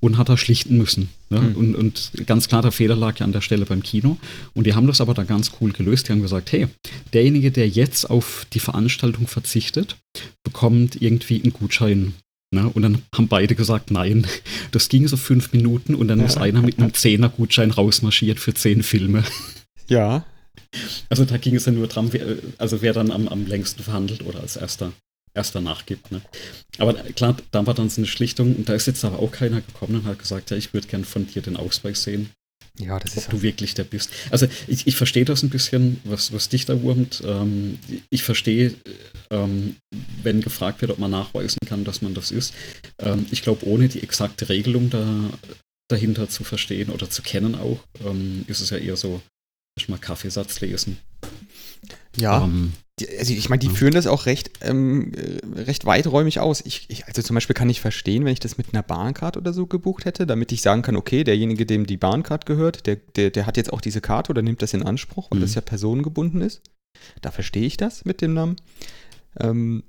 und 0.00 0.18
hat 0.18 0.28
er 0.28 0.36
schlichten 0.36 0.76
müssen. 0.76 1.08
Ne? 1.30 1.40
Mhm. 1.40 1.56
Und, 1.56 1.74
und, 1.74 2.12
ganz 2.26 2.48
klar, 2.48 2.62
der 2.62 2.72
Fehler 2.72 2.96
lag 2.96 3.18
ja 3.18 3.24
an 3.24 3.32
der 3.32 3.40
Stelle 3.40 3.64
beim 3.64 3.82
Kino. 3.82 4.18
Und 4.54 4.66
die 4.66 4.74
haben 4.74 4.86
das 4.86 5.00
aber 5.00 5.14
da 5.14 5.24
ganz 5.24 5.52
cool 5.60 5.72
gelöst. 5.72 6.08
Die 6.08 6.12
haben 6.12 6.22
gesagt, 6.22 6.52
hey, 6.52 6.68
derjenige, 7.12 7.50
der 7.50 7.68
jetzt 7.68 8.08
auf 8.10 8.46
die 8.52 8.60
Veranstaltung 8.60 9.26
verzichtet, 9.26 9.96
bekommt 10.44 11.00
irgendwie 11.00 11.42
einen 11.42 11.52
Gutschein. 11.52 12.14
Ne? 12.54 12.68
Und 12.68 12.82
dann 12.82 13.02
haben 13.14 13.28
beide 13.28 13.54
gesagt, 13.54 13.90
nein. 13.90 14.26
Das 14.72 14.88
ging 14.88 15.08
so 15.08 15.16
fünf 15.16 15.52
Minuten 15.52 15.94
und 15.94 16.08
dann 16.08 16.18
ja. 16.18 16.26
ist 16.26 16.36
einer 16.36 16.60
mit 16.60 16.78
einem 16.78 16.92
Zehner-Gutschein 16.92 17.70
rausmarschiert 17.70 18.38
für 18.38 18.52
zehn 18.52 18.82
Filme. 18.82 19.24
Ja. 19.88 20.26
Also 21.08 21.24
da 21.24 21.36
ging 21.36 21.54
es 21.54 21.64
ja 21.64 21.72
nur 21.72 21.86
dran, 21.86 22.12
wer, 22.12 22.38
also 22.58 22.82
wer 22.82 22.92
dann 22.92 23.10
am, 23.10 23.28
am 23.28 23.46
längsten 23.46 23.82
verhandelt 23.82 24.26
oder 24.26 24.40
als 24.40 24.56
erster 24.56 24.92
erst 25.36 25.54
danach 25.54 25.86
gibt. 25.86 26.10
Ne? 26.10 26.20
Aber 26.78 26.94
klar, 26.94 27.36
da 27.50 27.66
war 27.66 27.74
dann 27.74 27.88
so 27.88 28.00
eine 28.00 28.06
Schlichtung 28.06 28.56
und 28.56 28.68
da 28.68 28.74
ist 28.74 28.86
jetzt 28.86 29.04
aber 29.04 29.20
auch 29.20 29.30
keiner 29.30 29.60
gekommen 29.60 29.96
und 29.96 30.04
hat 30.04 30.18
gesagt, 30.18 30.50
ja, 30.50 30.56
ich 30.56 30.72
würde 30.74 30.88
gern 30.88 31.04
von 31.04 31.26
dir 31.26 31.42
den 31.42 31.56
Ausweis 31.56 32.02
sehen. 32.02 32.30
Ja, 32.78 32.98
das 32.98 33.16
ist. 33.16 33.26
Ob 33.26 33.30
du 33.30 33.42
wirklich 33.42 33.74
der 33.74 33.84
bist. 33.84 34.10
Also 34.30 34.46
ich, 34.66 34.86
ich 34.86 34.96
verstehe 34.96 35.24
das 35.24 35.42
ein 35.42 35.50
bisschen, 35.50 36.00
was, 36.04 36.32
was 36.32 36.48
dich 36.48 36.66
da 36.66 36.82
wurmt. 36.82 37.22
Ähm, 37.24 37.78
ich 38.10 38.22
verstehe, 38.22 38.74
ähm, 39.30 39.76
wenn 40.22 40.42
gefragt 40.42 40.82
wird, 40.82 40.90
ob 40.90 40.98
man 40.98 41.10
nachweisen 41.10 41.58
kann, 41.66 41.84
dass 41.84 42.02
man 42.02 42.14
das 42.14 42.30
ist. 42.30 42.52
Ähm, 42.98 43.26
ich 43.30 43.42
glaube, 43.42 43.66
ohne 43.66 43.88
die 43.88 44.02
exakte 44.02 44.48
Regelung 44.48 44.90
da, 44.90 45.30
dahinter 45.88 46.28
zu 46.28 46.44
verstehen 46.44 46.90
oder 46.90 47.08
zu 47.08 47.22
kennen 47.22 47.54
auch, 47.54 47.78
ähm, 48.04 48.44
ist 48.46 48.60
es 48.60 48.70
ja 48.70 48.78
eher 48.78 48.96
so, 48.96 49.22
mal 49.88 49.98
Kaffeesatz 49.98 50.60
lesen. 50.60 50.98
Ja. 52.16 52.44
Ähm, 53.00 53.06
also 53.18 53.32
ich 53.32 53.48
meine, 53.48 53.60
die 53.60 53.68
führen 53.68 53.94
das 53.94 54.06
auch 54.06 54.26
recht, 54.26 54.50
ähm, 54.62 55.12
recht 55.54 55.84
weiträumig 55.84 56.40
aus. 56.40 56.62
Ich, 56.64 56.86
ich, 56.88 57.06
also 57.06 57.22
zum 57.22 57.34
Beispiel 57.34 57.54
kann 57.54 57.68
ich 57.68 57.80
verstehen, 57.80 58.24
wenn 58.24 58.32
ich 58.32 58.40
das 58.40 58.58
mit 58.58 58.68
einer 58.72 58.82
Bahncard 58.82 59.36
oder 59.36 59.52
so 59.52 59.66
gebucht 59.66 60.04
hätte, 60.04 60.26
damit 60.26 60.52
ich 60.52 60.62
sagen 60.62 60.82
kann, 60.82 60.96
okay, 60.96 61.24
derjenige, 61.24 61.66
dem 61.66 61.86
die 61.86 61.96
Bahncard 61.96 62.46
gehört, 62.46 62.86
der, 62.86 62.96
der, 62.96 63.30
der 63.30 63.46
hat 63.46 63.56
jetzt 63.56 63.72
auch 63.72 63.80
diese 63.80 64.00
Karte 64.00 64.30
oder 64.30 64.42
nimmt 64.42 64.62
das 64.62 64.74
in 64.74 64.82
Anspruch, 64.82 65.30
weil 65.30 65.38
mhm. 65.38 65.42
das 65.42 65.54
ja 65.54 65.60
personengebunden 65.60 66.40
ist. 66.40 66.62
Da 67.20 67.30
verstehe 67.30 67.66
ich 67.66 67.76
das 67.76 68.04
mit 68.04 68.22
dem 68.22 68.34
Namen. 68.34 68.56
Ähm, 69.38 69.84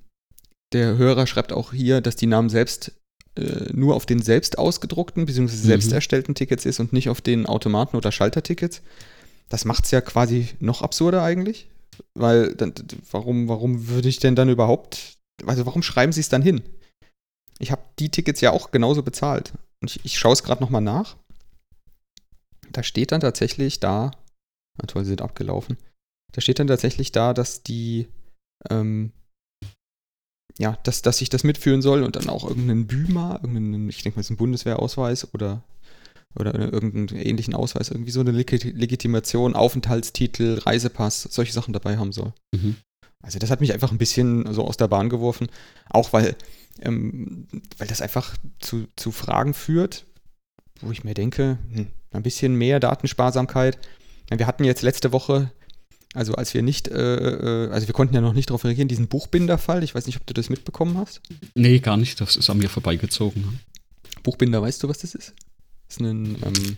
der 0.74 0.98
Hörer 0.98 1.28
schreibt 1.28 1.54
auch 1.54 1.72
hier, 1.72 2.02
dass 2.02 2.18
die 2.18 2.28
Namen 2.28 2.50
selbst 2.50 2.92
äh, 3.38 3.72
nur 3.72 3.96
auf 3.96 4.06
den 4.06 4.22
selbst 4.22 4.58
ausgedruckten 4.58 5.26
bzw. 5.26 5.44
Mhm. 5.44 5.48
selbst 5.48 5.92
erstellten 5.94 6.36
Tickets 6.36 6.66
ist 6.66 6.82
und 6.82 6.92
nicht 6.92 7.10
auf 7.10 7.22
den 7.22 7.46
Automaten- 7.46 7.96
oder 7.96 8.12
Schaltertickets. 8.12 8.82
Das 9.48 9.64
macht 9.64 9.86
es 9.86 9.92
ja 9.92 10.02
quasi 10.02 10.50
noch 10.60 10.82
absurder 10.82 11.24
eigentlich. 11.24 11.68
Weil, 12.14 12.56
dann, 12.56 12.74
warum, 13.12 13.48
warum 13.48 13.88
würde 13.88 14.10
ich 14.10 14.20
denn 14.20 14.36
dann 14.36 14.50
überhaupt, 14.50 15.18
also 15.46 15.66
warum 15.66 15.84
schreiben 15.84 16.12
sie 16.12 16.22
es 16.22 16.30
dann 16.30 16.42
hin? 16.42 16.62
Ich 17.60 17.72
habe 17.72 17.82
die 18.00 18.10
Tickets 18.10 18.42
ja 18.42 18.52
auch 18.52 18.72
genauso 18.72 19.04
bezahlt. 19.04 19.54
Und 19.82 19.92
ich, 19.92 20.06
ich 20.06 20.20
schaue 20.20 20.34
es 20.34 20.44
gerade 20.44 20.62
nochmal 20.62 20.82
nach. 20.82 21.18
Da 22.72 22.84
steht 22.84 23.12
dann 23.12 23.22
tatsächlich 23.22 23.80
da, 23.80 24.12
na 24.78 24.88
toll, 24.88 25.04
sie 25.04 25.10
sind 25.10 25.22
abgelaufen. 25.22 25.78
Da 26.34 26.42
steht 26.42 26.60
dann 26.60 26.68
tatsächlich 26.68 27.12
da, 27.12 27.34
dass 27.34 27.64
die, 27.64 28.08
ähm, 28.70 29.12
ja, 30.60 30.78
dass, 30.84 31.02
dass 31.02 31.22
ich 31.22 31.30
das 31.30 31.44
mitführen 31.44 31.82
soll 31.82 32.04
und 32.04 32.16
dann 32.16 32.30
auch 32.30 32.44
irgendeinen 32.44 32.88
BÜMA, 32.88 33.36
irgendeinen, 33.36 33.90
ich 33.90 34.04
denke 34.04 34.18
mal, 34.18 34.22
ist 34.22 34.30
ein 34.30 34.38
Bundeswehrausweis 34.38 35.34
oder 35.34 35.64
oder 36.38 36.58
irgendeinen 36.58 37.20
ähnlichen 37.20 37.54
Ausweis, 37.54 37.90
irgendwie 37.90 38.12
so 38.12 38.20
eine 38.20 38.32
Legitimation, 38.32 39.56
Aufenthaltstitel, 39.56 40.60
Reisepass, 40.60 41.24
solche 41.24 41.54
Sachen 41.54 41.74
dabei 41.74 41.98
haben 41.98 42.12
soll. 42.12 42.34
Mhm. 42.54 42.76
Also 43.22 43.40
das 43.40 43.50
hat 43.50 43.62
mich 43.62 43.74
einfach 43.74 43.92
ein 43.92 43.98
bisschen 43.98 44.52
so 44.54 44.64
aus 44.64 44.78
der 44.78 44.88
Bahn 44.88 45.10
geworfen, 45.10 45.48
auch 45.90 46.14
weil, 46.14 46.36
ähm, 46.82 47.48
weil 47.78 47.88
das 47.88 48.02
einfach 48.02 48.36
zu, 48.60 48.88
zu 48.96 49.12
Fragen 49.12 49.54
führt, 49.54 50.06
wo 50.82 50.92
ich 50.92 51.04
mir 51.04 51.14
denke, 51.14 51.58
hm, 51.74 51.88
ein 52.12 52.24
bisschen 52.24 52.56
mehr 52.56 52.80
Datensparsamkeit. 52.80 53.78
Wir 54.30 54.48
hatten 54.48 54.64
jetzt 54.64 54.82
letzte 54.82 55.12
Woche, 55.12 55.52
also 56.14 56.34
als 56.36 56.54
wir 56.54 56.62
nicht, 56.62 56.90
äh, 56.90 57.16
äh 57.16 57.72
also 57.72 57.88
wir 57.88 57.94
konnten 57.94 58.14
ja 58.14 58.22
noch 58.22 58.34
nicht 58.34 58.50
darauf 58.50 58.66
reagieren, 58.66 58.88
diesen 58.88 59.08
Buchbinderfall. 59.08 59.84
Ich 59.84 59.96
weiß 59.96 60.06
nicht, 60.06 60.18
ob 60.18 60.28
du 60.28 60.34
das 60.34 60.50
mitbekommen 60.50 60.98
hast. 60.98 61.22
Nee, 61.56 61.80
gar 61.80 61.98
nicht. 61.98 62.22
Das 62.22 62.36
ist 62.36 62.50
an 62.50 62.60
mir 62.60 62.70
vorbeigezogen. 62.70 63.60
Buchbinder, 64.24 64.62
weißt 64.62 64.84
du, 64.84 64.90
was 64.90 65.00
das 65.00 65.16
ist? 65.16 65.34
Das 65.88 65.98
ist 65.98 66.02
ein 66.02 66.38
ähm, 66.44 66.78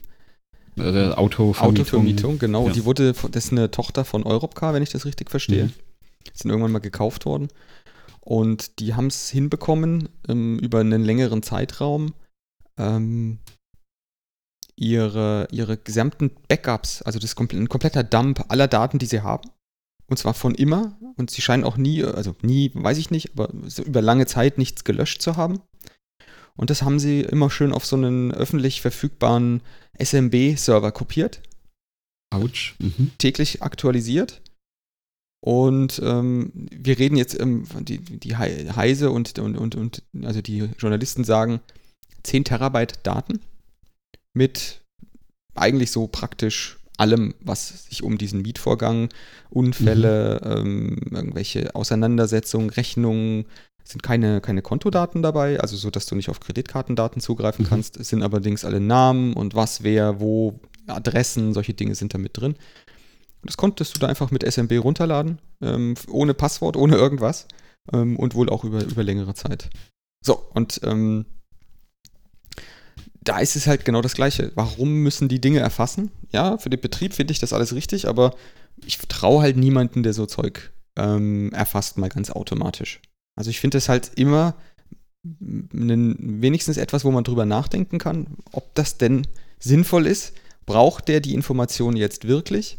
äh, 0.78 1.12
Autovermietung. 1.14 1.86
Autovermietung, 1.86 2.39
genau. 2.39 2.68
Ja. 2.68 2.74
Die 2.74 2.86
wurde, 2.86 3.14
das 3.14 3.45
ist 3.45 3.51
eine 3.51 3.72
Tochter 3.72 4.05
von 4.05 4.24
Europcar, 4.24 4.74
wenn 4.74 4.84
ich 4.84 4.89
das 4.89 5.05
richtig 5.05 5.30
verstehe. 5.30 5.66
Mhm. 5.66 5.74
Sind 6.34 6.51
irgendwann 6.51 6.72
mal 6.72 6.80
gekauft 6.80 7.26
worden. 7.26 7.49
Und 8.22 8.80
die 8.80 8.93
haben 8.93 9.07
es 9.07 9.30
hinbekommen, 9.30 10.10
ähm, 10.28 10.60
über 10.60 10.80
einen 10.80 11.03
längeren 11.03 11.41
Zeitraum 11.41 12.14
ähm, 12.78 13.39
ihre, 14.76 15.47
ihre 15.51 15.78
gesamten 15.78 16.32
Backups, 16.47 17.01
also 17.01 17.20
das 17.20 17.32
ist 17.34 17.39
ein 17.39 17.70
kompletter 17.70 18.03
Dump 18.03 18.45
aller 18.47 18.68
Daten, 18.68 18.97
die 18.97 19.05
sie 19.05 19.22
haben. 19.22 19.49
Und 20.07 20.18
zwar 20.18 20.34
von 20.34 20.55
immer. 20.55 20.97
Und 21.18 21.30
sie 21.30 21.41
scheinen 21.41 21.64
auch 21.64 21.78
nie, 21.78 22.03
also 22.03 22.36
nie, 22.41 22.72
weiß 22.74 22.97
ich 22.97 23.12
nicht, 23.12 23.34
aber 23.34 23.49
über 23.86 24.01
lange 24.01 24.26
Zeit 24.26 24.57
nichts 24.57 24.84
gelöscht 24.84 25.22
zu 25.22 25.38
haben. 25.38 25.62
Und 26.60 26.70
das 26.70 26.82
haben 26.82 26.99
sie 26.99 27.22
immer 27.22 27.49
schön 27.49 27.72
auf 27.72 27.86
so 27.86 27.95
einen 27.95 28.34
öffentlich 28.34 28.82
verfügbaren 28.82 29.62
SMB-Server 29.97 30.91
kopiert. 30.91 31.41
Autsch. 32.32 32.76
Mhm. 32.80 33.12
Täglich 33.18 33.64
aktualisiert. 33.64 34.41
Und 35.41 36.01
ähm, 36.03 36.51
wir 36.53 36.99
reden 36.99 37.16
jetzt, 37.16 37.39
ähm, 37.39 37.64
die, 37.80 37.99
die 37.99 38.36
Heise 38.36 39.10
und, 39.10 39.39
und, 39.39 39.57
und, 39.57 39.76
und, 39.76 40.03
also 40.22 40.41
die 40.41 40.70
Journalisten 40.78 41.24
sagen 41.24 41.62
10 42.24 42.43
Terabyte 42.43 42.99
Daten, 43.03 43.39
mit 44.34 44.82
eigentlich 45.55 45.91
so 45.91 46.07
praktisch 46.07 46.78
allem, 46.97 47.36
was 47.39 47.86
sich 47.86 48.03
um 48.03 48.18
diesen 48.18 48.41
Mietvorgang, 48.41 49.07
Unfälle, 49.49 50.41
mhm. 50.43 50.51
ähm, 50.51 50.97
irgendwelche 51.12 51.74
Auseinandersetzungen, 51.74 52.70
Rechnungen, 52.70 53.45
sind 53.84 54.04
keine, 54.04 54.42
keine 54.42 54.62
Kontodaten 54.62 55.22
dabei, 55.22 55.60
also 55.60 55.76
so, 55.76 55.90
dass 55.90 56.06
du 56.06 56.16
nicht 56.16 56.30
auf 56.30 56.40
Kreditkartendaten 56.40 57.22
zugreifen 57.22 57.66
mhm. 57.66 57.70
kannst. 57.70 57.98
Es 57.98 58.10
sind 58.10 58.24
allerdings 58.24 58.66
alle 58.66 58.80
Namen 58.80 59.34
und 59.34 59.56
was, 59.56 59.84
wer, 59.84 60.20
wo, 60.20 60.60
Adressen, 60.88 61.54
solche 61.54 61.74
Dinge 61.74 61.96
sind 61.96 62.14
da 62.14 62.18
mit 62.18 62.38
drin. 62.38 62.56
Das 63.44 63.58
konntest 63.58 63.96
du 63.96 64.00
da 64.00 64.08
einfach 64.08 64.32
mit 64.32 64.44
SMB 64.44 64.84
runterladen, 64.84 65.40
ähm, 65.62 65.96
ohne 66.10 66.34
Passwort, 66.34 66.76
ohne 66.76 66.96
irgendwas 66.96 67.48
ähm, 67.94 68.18
und 68.18 68.36
wohl 68.36 68.50
auch 68.50 68.64
über, 68.64 68.84
über 68.84 69.04
längere 69.04 69.34
Zeit. 69.34 69.70
So, 70.26 70.36
und 70.54 70.82
ähm, 70.84 71.26
da 73.22 73.40
ist 73.40 73.56
es 73.56 73.68
halt 73.68 73.86
genau 73.86 74.02
das 74.02 74.14
Gleiche. 74.14 74.52
Warum 74.56 75.04
müssen 75.04 75.30
die 75.30 75.42
Dinge 75.42 75.60
erfassen? 75.60 76.12
Ja, 76.32 76.58
für 76.58 76.70
den 76.70 76.82
Betrieb 76.82 77.14
finde 77.14 77.32
ich 77.32 77.40
das 77.40 77.54
alles 77.54 77.74
richtig, 77.74 78.08
aber 78.08 78.36
ich 78.86 78.98
traue 78.98 79.42
halt 79.42 79.58
niemanden, 79.58 80.04
der 80.04 80.14
so 80.14 80.26
Zeug 80.26 80.72
ähm, 80.98 81.52
erfasst, 81.54 81.98
mal 81.98 82.10
ganz 82.10 82.30
automatisch. 82.30 83.02
Also 83.40 83.52
ich 83.52 83.62
finde 83.62 83.78
es 83.78 83.88
halt 83.88 84.12
immer 84.16 84.54
wenigstens 85.24 86.76
etwas, 86.76 87.06
wo 87.06 87.12
man 87.12 87.24
drüber 87.24 87.46
nachdenken 87.46 87.98
kann, 87.98 88.28
ob 88.52 88.76
das 88.76 88.98
denn 88.98 89.28
sinnvoll 89.60 90.08
ist. 90.08 90.34
Braucht 90.66 91.08
der 91.08 91.22
die 91.22 91.34
Information 91.34 91.96
jetzt 91.96 92.28
wirklich, 92.28 92.78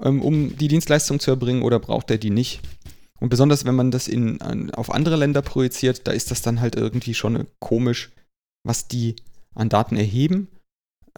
ähm, 0.00 0.22
um 0.22 0.56
die 0.56 0.68
Dienstleistung 0.68 1.20
zu 1.20 1.30
erbringen, 1.30 1.62
oder 1.62 1.78
braucht 1.78 2.10
er 2.10 2.16
die 2.16 2.30
nicht? 2.30 2.62
Und 3.20 3.28
besonders, 3.28 3.66
wenn 3.66 3.74
man 3.74 3.90
das 3.90 4.08
in, 4.08 4.40
auf 4.72 4.90
andere 4.90 5.16
Länder 5.16 5.42
projiziert, 5.42 6.06
da 6.06 6.12
ist 6.12 6.30
das 6.30 6.40
dann 6.40 6.62
halt 6.62 6.76
irgendwie 6.76 7.12
schon 7.12 7.46
komisch, 7.58 8.10
was 8.64 8.88
die 8.88 9.16
an 9.54 9.68
Daten 9.68 9.96
erheben 9.96 10.48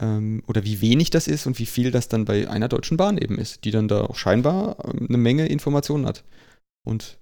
ähm, 0.01 0.43
oder 0.49 0.65
wie 0.65 0.81
wenig 0.81 1.11
das 1.11 1.29
ist 1.29 1.47
und 1.47 1.61
wie 1.61 1.67
viel 1.67 1.93
das 1.93 2.09
dann 2.09 2.25
bei 2.25 2.51
einer 2.51 2.69
deutschen 2.69 2.97
Bahn 2.97 3.17
eben 3.17 3.39
ist, 3.39 3.63
die 3.65 3.71
dann 3.71 3.87
da 3.87 4.03
auch 4.03 4.17
scheinbar 4.17 4.85
ähm, 4.85 5.07
eine 5.09 5.19
Menge 5.19 5.47
Informationen 5.47 6.05
hat. 6.05 6.25
Und 6.85 7.19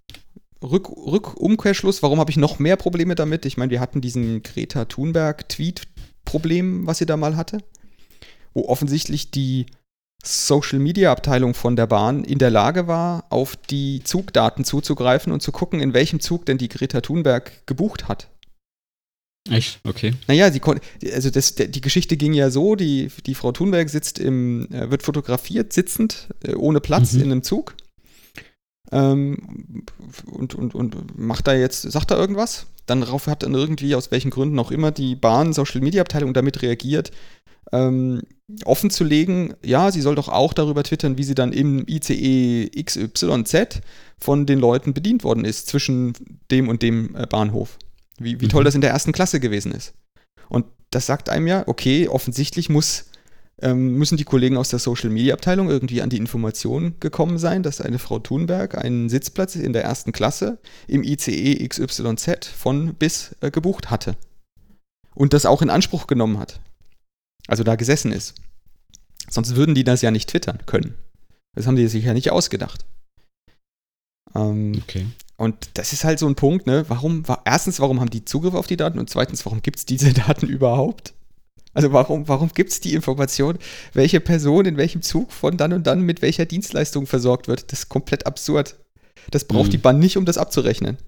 Rück, 0.63 0.91
Rückumkehrschluss, 0.91 2.03
warum 2.03 2.21
habe 2.21 2.31
ich 2.31 2.37
noch 2.37 2.59
mehr 2.59 2.77
Probleme 2.77 3.15
damit? 3.15 3.47
Ich 3.47 3.57
meine, 3.57 3.71
wir 3.71 3.81
hatten 3.81 4.01
diesen 4.01 4.43
Greta 4.43 4.85
Thunberg-Tweet-Problem, 4.85 6.87
was 6.87 6.99
sie 6.99 7.07
da 7.07 7.17
mal 7.17 7.37
hatte, 7.37 7.59
wo 8.53 8.69
offensichtlich 8.69 9.31
die 9.31 9.67
Social-Media-Abteilung 10.23 11.55
von 11.55 11.77
der 11.77 11.87
Bahn 11.87 12.25
in 12.25 12.39
der 12.39 12.51
Lage 12.51 12.87
war, 12.87 13.25
auf 13.31 13.57
die 13.57 14.03
Zugdaten 14.05 14.65
zuzugreifen 14.65 15.33
und 15.33 15.41
zu 15.41 15.51
gucken, 15.51 15.81
in 15.81 15.95
welchem 15.95 16.21
Zug 16.21 16.45
denn 16.45 16.59
die 16.59 16.69
Greta 16.69 17.01
Thunberg 17.01 17.67
gebucht 17.67 18.09
hat. 18.09 18.29
Echt? 19.49 19.81
Okay. 19.85 20.13
Naja, 20.29 20.53
sie 20.53 20.61
konnte, 20.61 20.83
also 21.15 21.31
das, 21.31 21.55
die 21.55 21.81
Geschichte 21.81 22.19
ging 22.19 22.35
ja 22.35 22.51
so, 22.51 22.77
die, 22.77 23.11
die 23.25 23.35
Frau 23.35 23.53
Thunberg 23.53 23.89
sitzt 23.89 24.19
im, 24.19 24.71
äh, 24.71 24.91
wird 24.91 25.03
fotografiert, 25.03 25.73
sitzend, 25.73 26.29
äh, 26.45 26.55
ohne 26.55 26.81
Platz 26.81 27.15
mhm. 27.15 27.23
in 27.23 27.33
einem 27.33 27.43
Zug. 27.43 27.75
Ähm, 28.93 29.85
und, 30.27 30.55
und, 30.55 30.75
und 30.75 31.19
macht 31.19 31.47
da 31.47 31.55
jetzt, 31.55 31.83
sagt 31.83 32.11
da 32.11 32.17
irgendwas? 32.17 32.67
Dann 32.87 33.01
darauf 33.01 33.27
hat 33.27 33.43
dann 33.43 33.55
irgendwie, 33.55 33.95
aus 33.95 34.11
welchen 34.11 34.31
Gründen 34.31 34.59
auch 34.59 34.71
immer, 34.71 34.91
die 34.91 35.15
Bahn 35.15 35.53
Social 35.53 35.81
Media 35.81 36.01
Abteilung 36.01 36.35
damit 36.35 36.63
reagiert, 36.63 37.13
ähm, 37.73 38.23
offen 38.65 38.91
zu 38.91 39.05
legen, 39.05 39.55
ja, 39.65 39.93
sie 39.93 40.01
soll 40.01 40.17
doch 40.17 40.29
auch 40.29 40.53
darüber 40.53 40.83
twittern, 40.83 41.19
wie 41.19 41.25
sie 41.25 41.35
dann 41.35 41.53
im 41.53 41.85
ICE 41.87 42.69
XYZ 42.83 43.81
von 44.19 44.47
den 44.47 44.59
Leuten 44.59 44.93
bedient 44.93 45.25
worden 45.25 45.45
ist, 45.45 45.69
zwischen 45.69 46.15
dem 46.51 46.69
und 46.69 46.83
dem 46.83 47.15
äh, 47.15 47.27
Bahnhof. 47.27 47.79
Wie, 48.19 48.41
wie 48.41 48.47
mhm. 48.47 48.51
toll 48.51 48.65
das 48.65 48.75
in 48.75 48.81
der 48.81 48.91
ersten 48.91 49.13
Klasse 49.13 49.41
gewesen 49.41 49.73
ist. 49.73 49.95
Und 50.49 50.67
das 50.91 51.07
sagt 51.07 51.29
einem 51.29 51.47
ja, 51.47 51.63
okay, 51.69 52.09
offensichtlich 52.09 52.69
muss, 52.69 53.07
ähm, 53.63 53.95
müssen 53.95 54.17
die 54.17 54.25
Kollegen 54.25 54.57
aus 54.57 54.69
der 54.69 54.79
Social 54.79 55.11
Media 55.11 55.35
Abteilung 55.35 55.69
irgendwie 55.69 56.03
an 56.03 56.11
die 56.11 56.17
Information 56.17 56.95
gekommen 57.01 57.39
sein, 57.39 57.63
dass 57.63 57.81
eine 57.81 57.99
Frau 57.99 58.19
Thunberg 58.19 58.77
einen 58.77 59.09
Sitzplatz 59.09 59.57
in 59.57 59.73
der 59.73 59.85
ersten 59.85 60.13
Klasse 60.13 60.59
im 60.87 61.03
ICE 61.03 61.67
XYZ 61.67 62.47
von 62.47 62.95
bis 62.95 63.37
äh, 63.41 63.51
gebucht 63.51 63.91
hatte. 63.91 64.17
Und 65.15 65.33
das 65.33 65.47
auch 65.47 65.63
in 65.63 65.71
Anspruch 65.71 66.07
genommen 66.07 66.39
hat. 66.39 66.61
Also 67.47 67.65
da 67.65 67.77
gesessen 67.77 68.13
ist. 68.13 68.35
Sonst 69.29 69.57
würden 69.57 69.75
die 69.75 69.85
das 69.85 70.03
ja 70.03 70.11
nicht 70.11 70.29
twittern 70.29 70.61
können. 70.67 70.95
Das 71.55 71.67
haben 71.67 71.77
die 71.77 71.87
sich 71.89 72.05
ja 72.05 72.15
nicht 72.15 72.31
ausgedacht. 72.31 72.85
Ähm, 74.35 74.81
okay. 74.83 75.07
Und 75.37 75.71
das 75.75 75.93
ist 75.93 76.05
halt 76.05 76.19
so 76.19 76.27
ein 76.27 76.35
Punkt, 76.35 76.67
ne? 76.67 76.85
Warum, 76.89 77.25
erstens, 77.45 77.81
warum 77.81 78.01
haben 78.01 78.11
die 78.11 78.25
Zugriff 78.25 78.55
auf 78.55 78.67
die 78.67 78.77
Daten 78.77 78.99
und 78.99 79.11
zweitens, 79.11 79.45
warum 79.47 79.63
gibt 79.63 79.79
es 79.79 79.87
diese 79.87 80.13
Daten 80.15 80.47
überhaupt? 80.47 81.15
Also 81.73 81.93
warum, 81.93 82.27
warum 82.29 82.51
gibt 82.53 82.73
es 82.73 82.81
die 82.81 82.95
Information, 82.95 83.59
welche 83.93 84.21
Person 84.21 84.67
in 84.67 84.77
welchem 84.77 85.03
Zug 85.03 85.33
von 85.33 85.57
dann 85.57 85.73
und 85.73 85.87
dann 85.87 86.03
mit 86.03 86.23
welcher 86.23 86.47
Dienstleistung 86.47 87.07
versorgt 87.07 87.49
wird? 87.49 87.71
Das 87.73 87.81
ist 87.81 87.89
komplett 87.89 88.27
absurd. 88.27 88.77
Das 89.31 89.45
braucht 89.45 89.67
mhm. 89.67 89.71
die 89.71 89.79
Bahn 89.79 89.99
nicht, 89.99 90.17
um 90.17 90.25
das 90.25 90.39
abzurechnen. 90.39 90.99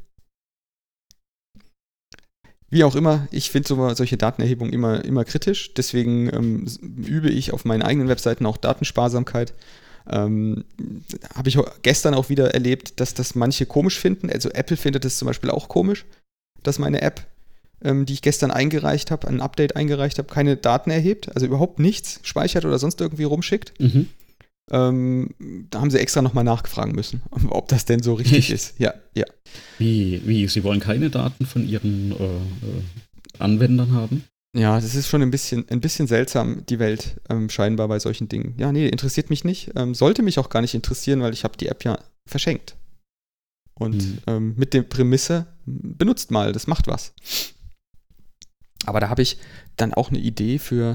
Wie 2.71 2.85
auch 2.85 2.95
immer, 2.95 3.29
ich 3.31 3.51
finde 3.51 3.69
so, 3.69 3.95
solche 3.95 4.17
Datenerhebungen 4.17 4.73
immer, 4.73 5.05
immer 5.05 5.25
kritisch. 5.25 5.75
Deswegen 5.75 6.33
ähm, 6.33 6.67
übe 6.81 7.29
ich 7.29 7.53
auf 7.53 7.67
meinen 7.67 7.83
eigenen 7.83 8.09
Webseiten 8.09 8.47
auch 8.47 8.57
Datensparsamkeit. 8.57 9.53
Ähm, 10.09 10.65
Habe 11.35 11.51
ich 11.51 11.59
gestern 11.83 12.15
auch 12.15 12.31
wieder 12.31 12.55
erlebt, 12.55 12.99
dass 12.99 13.13
das 13.13 13.35
manche 13.35 13.67
komisch 13.67 13.99
finden. 13.99 14.31
Also 14.31 14.49
Apple 14.51 14.79
findet 14.79 15.05
es 15.05 15.19
zum 15.19 15.27
Beispiel 15.27 15.51
auch 15.51 15.69
komisch, 15.69 16.07
dass 16.63 16.79
meine 16.79 17.03
App, 17.03 17.27
ähm, 17.85 18.07
die 18.07 18.15
ich 18.15 18.23
gestern 18.23 18.51
eingereicht 18.51 19.11
habe, 19.11 19.29
ein 19.29 19.41
Update 19.41 19.77
eingereicht 19.77 20.19
habe, 20.19 20.33
keine 20.33 20.57
Daten 20.57 20.91
erhebt, 20.91 21.35
also 21.35 21.47
überhaupt 21.47 21.79
nichts 21.79 22.21
speichert 22.23 22.65
oder 22.65 22.79
sonst 22.79 23.01
irgendwie 23.01 23.25
rumschickt. 23.25 23.79
Mhm. 23.81 24.09
Ähm, 24.71 25.31
da 25.71 25.81
haben 25.81 25.91
sie 25.91 25.99
extra 25.99 26.23
nochmal 26.23 26.45
nachfragen 26.45 26.93
müssen, 26.93 27.23
ob 27.49 27.69
das 27.69 27.85
denn 27.85 28.03
so 28.03 28.15
richtig 28.15 28.51
ist. 28.51 28.75
Ja, 28.79 28.95
ja. 29.15 29.25
Wie, 29.79 30.23
wie? 30.25 30.49
Sie 30.49 30.65
wollen 30.65 30.81
keine 30.81 31.11
Daten 31.11 31.47
von 31.47 31.67
ihren 31.67 32.13
äh, 32.13 32.25
äh 32.25 32.83
Anwendern 33.39 33.93
haben? 33.93 34.25
Ja, 34.55 34.79
das 34.79 34.95
ist 34.95 35.09
schon 35.09 35.23
ein 35.23 35.31
bisschen, 35.31 35.67
ein 35.71 35.81
bisschen 35.81 36.07
seltsam, 36.07 36.65
die 36.67 36.79
Welt 36.79 37.17
ähm, 37.31 37.49
scheinbar 37.49 37.89
bei 37.89 37.99
solchen 37.99 38.29
Dingen. 38.29 38.55
Ja, 38.59 38.71
nee, 38.71 38.87
interessiert 38.87 39.31
mich 39.31 39.45
nicht. 39.45 39.71
Ähm, 39.77 39.95
sollte 39.95 40.23
mich 40.23 40.39
auch 40.39 40.51
gar 40.51 40.61
nicht 40.61 40.75
interessieren, 40.75 41.23
weil 41.23 41.33
ich 41.33 41.45
habe 41.45 41.57
die 41.57 41.69
App 41.69 41.85
ja 41.85 41.99
verschenkt. 42.27 42.77
Und 43.75 44.05
mhm. 44.05 44.19
ähm, 44.27 44.55
mit 44.57 44.75
der 44.75 44.83
Prämisse, 44.83 45.47
benutzt 45.65 46.31
mal, 46.31 46.53
das 46.53 46.67
macht 46.67 46.87
was. 46.87 47.15
Aber 48.87 49.01
da 49.01 49.09
habe 49.09 49.23
ich 49.23 49.39
dann 49.77 49.95
auch 49.95 50.11
eine 50.11 50.19
Idee 50.19 50.59
für 50.59 50.95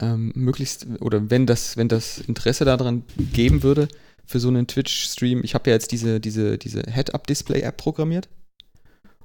ähm, 0.00 0.32
möglichst, 0.34 0.86
oder 1.00 1.30
wenn 1.30 1.46
das, 1.46 1.76
wenn 1.76 1.88
das 1.88 2.18
Interesse 2.18 2.64
daran 2.64 3.04
geben 3.32 3.62
würde, 3.62 3.88
für 4.26 4.40
so 4.40 4.48
einen 4.48 4.66
Twitch-Stream, 4.66 5.42
ich 5.44 5.54
habe 5.54 5.70
ja 5.70 5.74
jetzt 5.74 5.92
diese, 5.92 6.20
diese, 6.20 6.58
diese 6.58 6.82
Head-Up-Display-App 6.88 7.76
programmiert. 7.76 8.28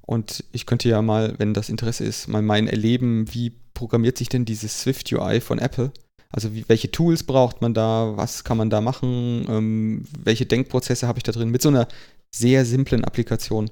Und 0.02 0.44
ich 0.52 0.66
könnte 0.66 0.90
ja 0.90 1.02
mal, 1.02 1.36
wenn 1.38 1.54
das 1.54 1.70
Interesse 1.70 2.06
ist, 2.06 2.28
mal 2.28 2.42
mein 2.42 2.68
Erleben, 2.68 3.34
wie 3.34 3.52
programmiert 3.74 4.18
sich 4.18 4.30
denn 4.30 4.46
dieses 4.46 4.82
Swift 4.82 5.12
UI 5.12 5.42
von 5.42 5.60
Apple? 5.60 5.92
Also 6.30 6.54
wie, 6.54 6.66
welche 6.68 6.92
Tools 6.92 7.24
braucht 7.24 7.62
man 7.62 7.74
da? 7.74 8.14
Was 8.16 8.44
kann 8.44 8.58
man 8.58 8.70
da 8.70 8.82
machen? 8.82 9.46
Ähm, 9.50 10.04
welche 10.24 10.46
Denkprozesse 10.46 11.08
habe 11.08 11.20
ich 11.20 11.24
da 11.24 11.32
drin? 11.32 11.50
Mit 11.50 11.62
so 11.62 11.70
einer 11.70 11.88
sehr 12.32 12.66
simplen 12.66 13.04
Applikation 13.04 13.70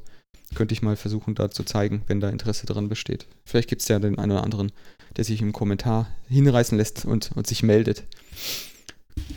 könnte 0.53 0.73
ich 0.73 0.81
mal 0.81 0.95
versuchen, 0.95 1.35
da 1.35 1.49
zu 1.49 1.63
zeigen, 1.63 2.03
wenn 2.07 2.19
da 2.19 2.29
Interesse 2.29 2.65
dran 2.65 2.89
besteht. 2.89 3.27
Vielleicht 3.45 3.69
gibt 3.69 3.81
es 3.81 3.87
ja 3.87 3.99
den 3.99 4.19
einen 4.19 4.33
oder 4.33 4.43
anderen, 4.43 4.71
der 5.17 5.23
sich 5.23 5.41
im 5.41 5.53
Kommentar 5.53 6.07
hinreißen 6.29 6.77
lässt 6.77 7.05
und, 7.05 7.31
und 7.35 7.47
sich 7.47 7.63
meldet. 7.63 8.03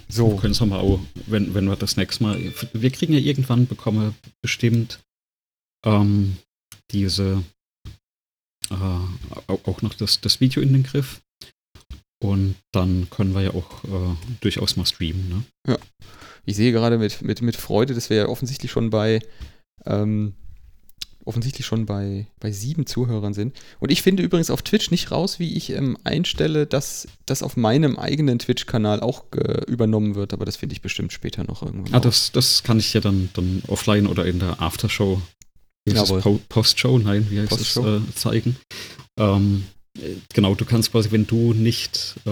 So. 0.08 0.32
Wir 0.32 0.40
können 0.40 0.52
es 0.52 0.60
mal 0.60 0.80
auch, 0.80 1.00
wenn, 1.26 1.54
wenn 1.54 1.66
wir 1.66 1.76
das 1.76 1.96
nächste 1.96 2.24
Mal. 2.24 2.52
Wir 2.72 2.90
kriegen 2.90 3.12
ja 3.12 3.20
irgendwann 3.20 3.66
bekommen 3.66 4.14
bestimmt 4.42 5.00
ähm, 5.84 6.36
diese 6.90 7.44
äh, 8.70 8.74
auch 8.74 9.82
noch 9.82 9.94
das, 9.94 10.20
das 10.20 10.40
Video 10.40 10.62
in 10.62 10.72
den 10.72 10.82
Griff. 10.82 11.20
Und 12.20 12.56
dann 12.72 13.08
können 13.10 13.34
wir 13.34 13.42
ja 13.42 13.54
auch 13.54 13.84
äh, 13.84 14.16
durchaus 14.40 14.76
mal 14.76 14.86
streamen. 14.86 15.28
Ne? 15.28 15.44
Ja. 15.68 15.78
Ich 16.44 16.56
sehe 16.56 16.72
gerade 16.72 16.98
mit, 16.98 17.22
mit, 17.22 17.42
mit 17.42 17.56
Freude, 17.56 17.94
dass 17.94 18.10
wir 18.10 18.16
ja 18.16 18.26
offensichtlich 18.26 18.72
schon 18.72 18.90
bei 18.90 19.20
ähm, 19.84 20.34
offensichtlich 21.28 21.66
schon 21.66 21.86
bei, 21.86 22.26
bei 22.40 22.50
sieben 22.50 22.86
Zuhörern 22.86 23.34
sind. 23.34 23.54
Und 23.78 23.92
ich 23.92 24.02
finde 24.02 24.22
übrigens 24.22 24.50
auf 24.50 24.62
Twitch 24.62 24.90
nicht 24.90 25.10
raus, 25.10 25.38
wie 25.38 25.56
ich 25.56 25.70
ähm, 25.70 25.96
einstelle, 26.02 26.66
dass 26.66 27.06
das 27.26 27.42
auf 27.42 27.56
meinem 27.56 27.98
eigenen 27.98 28.38
Twitch-Kanal 28.38 29.00
auch 29.00 29.24
äh, 29.36 29.64
übernommen 29.66 30.14
wird, 30.14 30.32
aber 30.32 30.44
das 30.44 30.56
finde 30.56 30.72
ich 30.72 30.82
bestimmt 30.82 31.12
später 31.12 31.44
noch 31.44 31.62
irgendwann. 31.62 31.94
Ah, 31.94 32.00
das, 32.00 32.32
das 32.32 32.62
kann 32.62 32.78
ich 32.78 32.92
ja 32.94 33.00
dann, 33.00 33.28
dann 33.34 33.62
offline 33.68 34.06
oder 34.06 34.26
in 34.26 34.38
der 34.38 34.60
Aftershow 34.60 35.20
Po 36.20 36.40
Postshow, 36.48 36.98
nein, 36.98 37.26
wie 37.30 37.40
heißt 37.40 37.48
Post 37.48 37.76
es, 37.76 37.76
äh, 37.76 38.00
zeigen. 38.14 38.56
Ähm, 39.16 39.64
genau, 40.32 40.54
du 40.54 40.64
kannst 40.64 40.92
quasi, 40.92 41.10
wenn 41.10 41.26
du 41.26 41.52
nicht 41.54 42.16
äh, 42.26 42.30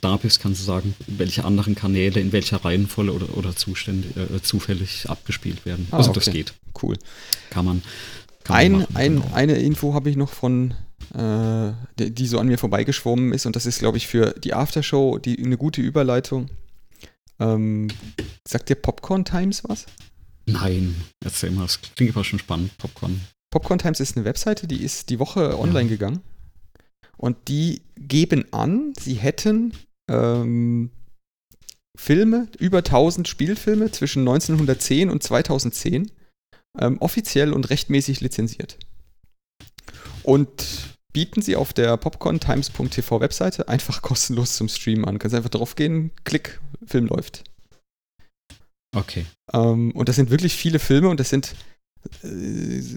da 0.00 0.16
bist, 0.16 0.40
kannst 0.40 0.60
du 0.60 0.64
sagen, 0.64 0.94
welche 1.06 1.44
anderen 1.44 1.74
Kanäle 1.74 2.20
in 2.20 2.32
welcher 2.32 2.64
Reihenfolge 2.64 3.12
oder, 3.12 3.36
oder 3.36 3.56
Zustände, 3.56 4.08
äh, 4.20 4.42
zufällig 4.42 5.08
abgespielt 5.08 5.64
werden. 5.66 5.88
Ah, 5.90 5.98
also 5.98 6.10
okay. 6.10 6.20
das 6.20 6.32
geht. 6.32 6.54
Cool. 6.82 6.96
Kann 7.50 7.64
man. 7.64 7.82
Kann 8.44 8.56
ein, 8.56 8.72
man 8.72 8.80
machen, 8.82 8.96
ein, 8.96 9.14
genau. 9.14 9.34
Eine 9.34 9.54
Info 9.58 9.94
habe 9.94 10.10
ich 10.10 10.16
noch 10.16 10.32
von 10.32 10.74
äh, 11.14 11.72
die, 11.98 12.10
die, 12.12 12.26
so 12.26 12.38
an 12.38 12.48
mir 12.48 12.58
vorbeigeschwommen 12.58 13.32
ist. 13.32 13.46
Und 13.46 13.56
das 13.56 13.66
ist, 13.66 13.78
glaube 13.78 13.96
ich, 13.96 14.06
für 14.06 14.32
die 14.32 14.54
Aftershow 14.54 15.18
die, 15.18 15.42
eine 15.42 15.56
gute 15.56 15.80
Überleitung. 15.80 16.50
Ähm, 17.40 17.88
sagt 18.46 18.68
dir 18.68 18.74
Popcorn 18.74 19.24
Times 19.24 19.62
was? 19.66 19.86
Nein, 20.46 20.96
erzähl 21.22 21.50
mal, 21.50 21.62
das 21.62 21.80
klingt 21.94 22.14
aber 22.14 22.24
schon 22.24 22.38
spannend, 22.38 22.76
Popcorn. 22.78 23.20
Popcorn 23.50 23.78
Times 23.78 24.00
ist 24.00 24.16
eine 24.16 24.24
Webseite, 24.24 24.66
die 24.66 24.82
ist 24.82 25.10
die 25.10 25.18
Woche 25.18 25.58
online 25.58 25.84
ja. 25.84 25.96
gegangen. 25.96 26.20
Und 27.18 27.48
die 27.48 27.82
geben 27.96 28.50
an, 28.52 28.94
sie 28.98 29.14
hätten 29.14 29.74
ähm, 30.08 30.90
Filme, 31.98 32.48
über 32.58 32.78
1000 32.78 33.26
Spielfilme 33.26 33.90
zwischen 33.90 34.20
1910 34.20 35.10
und 35.10 35.22
2010 35.22 36.10
ähm, 36.78 36.98
offiziell 37.00 37.52
und 37.52 37.68
rechtmäßig 37.70 38.20
lizenziert. 38.20 38.78
Und 40.22 40.96
bieten 41.12 41.42
sie 41.42 41.56
auf 41.56 41.72
der 41.72 41.96
popcorntimes.tv 41.96 43.20
Webseite 43.20 43.68
einfach 43.68 44.00
kostenlos 44.02 44.56
zum 44.56 44.68
Streamen 44.68 45.04
an. 45.04 45.18
Kannst 45.18 45.34
einfach 45.34 45.50
drauf 45.50 45.74
gehen, 45.74 46.12
klick, 46.24 46.60
Film 46.86 47.06
läuft. 47.06 47.42
Okay. 48.94 49.26
Ähm, 49.52 49.90
und 49.92 50.08
das 50.08 50.16
sind 50.16 50.30
wirklich 50.30 50.54
viele 50.54 50.78
Filme 50.78 51.08
und 51.08 51.18
das 51.18 51.30
sind 51.30 51.56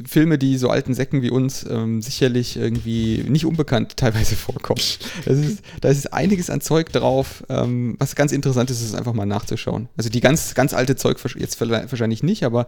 Filme, 0.08 0.38
die 0.38 0.58
so 0.58 0.70
alten 0.70 0.94
Säcken 0.94 1.22
wie 1.22 1.32
uns 1.32 1.66
ähm, 1.70 2.02
sicherlich 2.02 2.56
irgendwie 2.56 3.24
nicht 3.28 3.46
unbekannt 3.46 3.98
teilweise 3.98 4.36
vorkommen. 4.36 4.82
Ist, 5.26 5.64
da 5.82 5.90
ist 5.90 6.14
einiges 6.14 6.50
an 6.50 6.62
Zeug 6.62 6.92
drauf, 6.92 7.44
ähm, 7.50 7.96
was 8.00 8.16
ganz 8.16 8.32
interessant 8.32 8.70
ist, 8.70 8.82
ist 8.82 8.96
einfach 8.96 9.14
mal 9.14 9.26
nachzuschauen. 9.26 9.90
Also 9.98 10.10
die 10.10 10.22
ganz, 10.22 10.54
ganz 10.54 10.74
alte 10.74 10.96
Zeug 10.96 11.18
jetzt 11.38 11.60
wahrscheinlich 11.60 12.24
nicht, 12.24 12.44
aber 12.44 12.68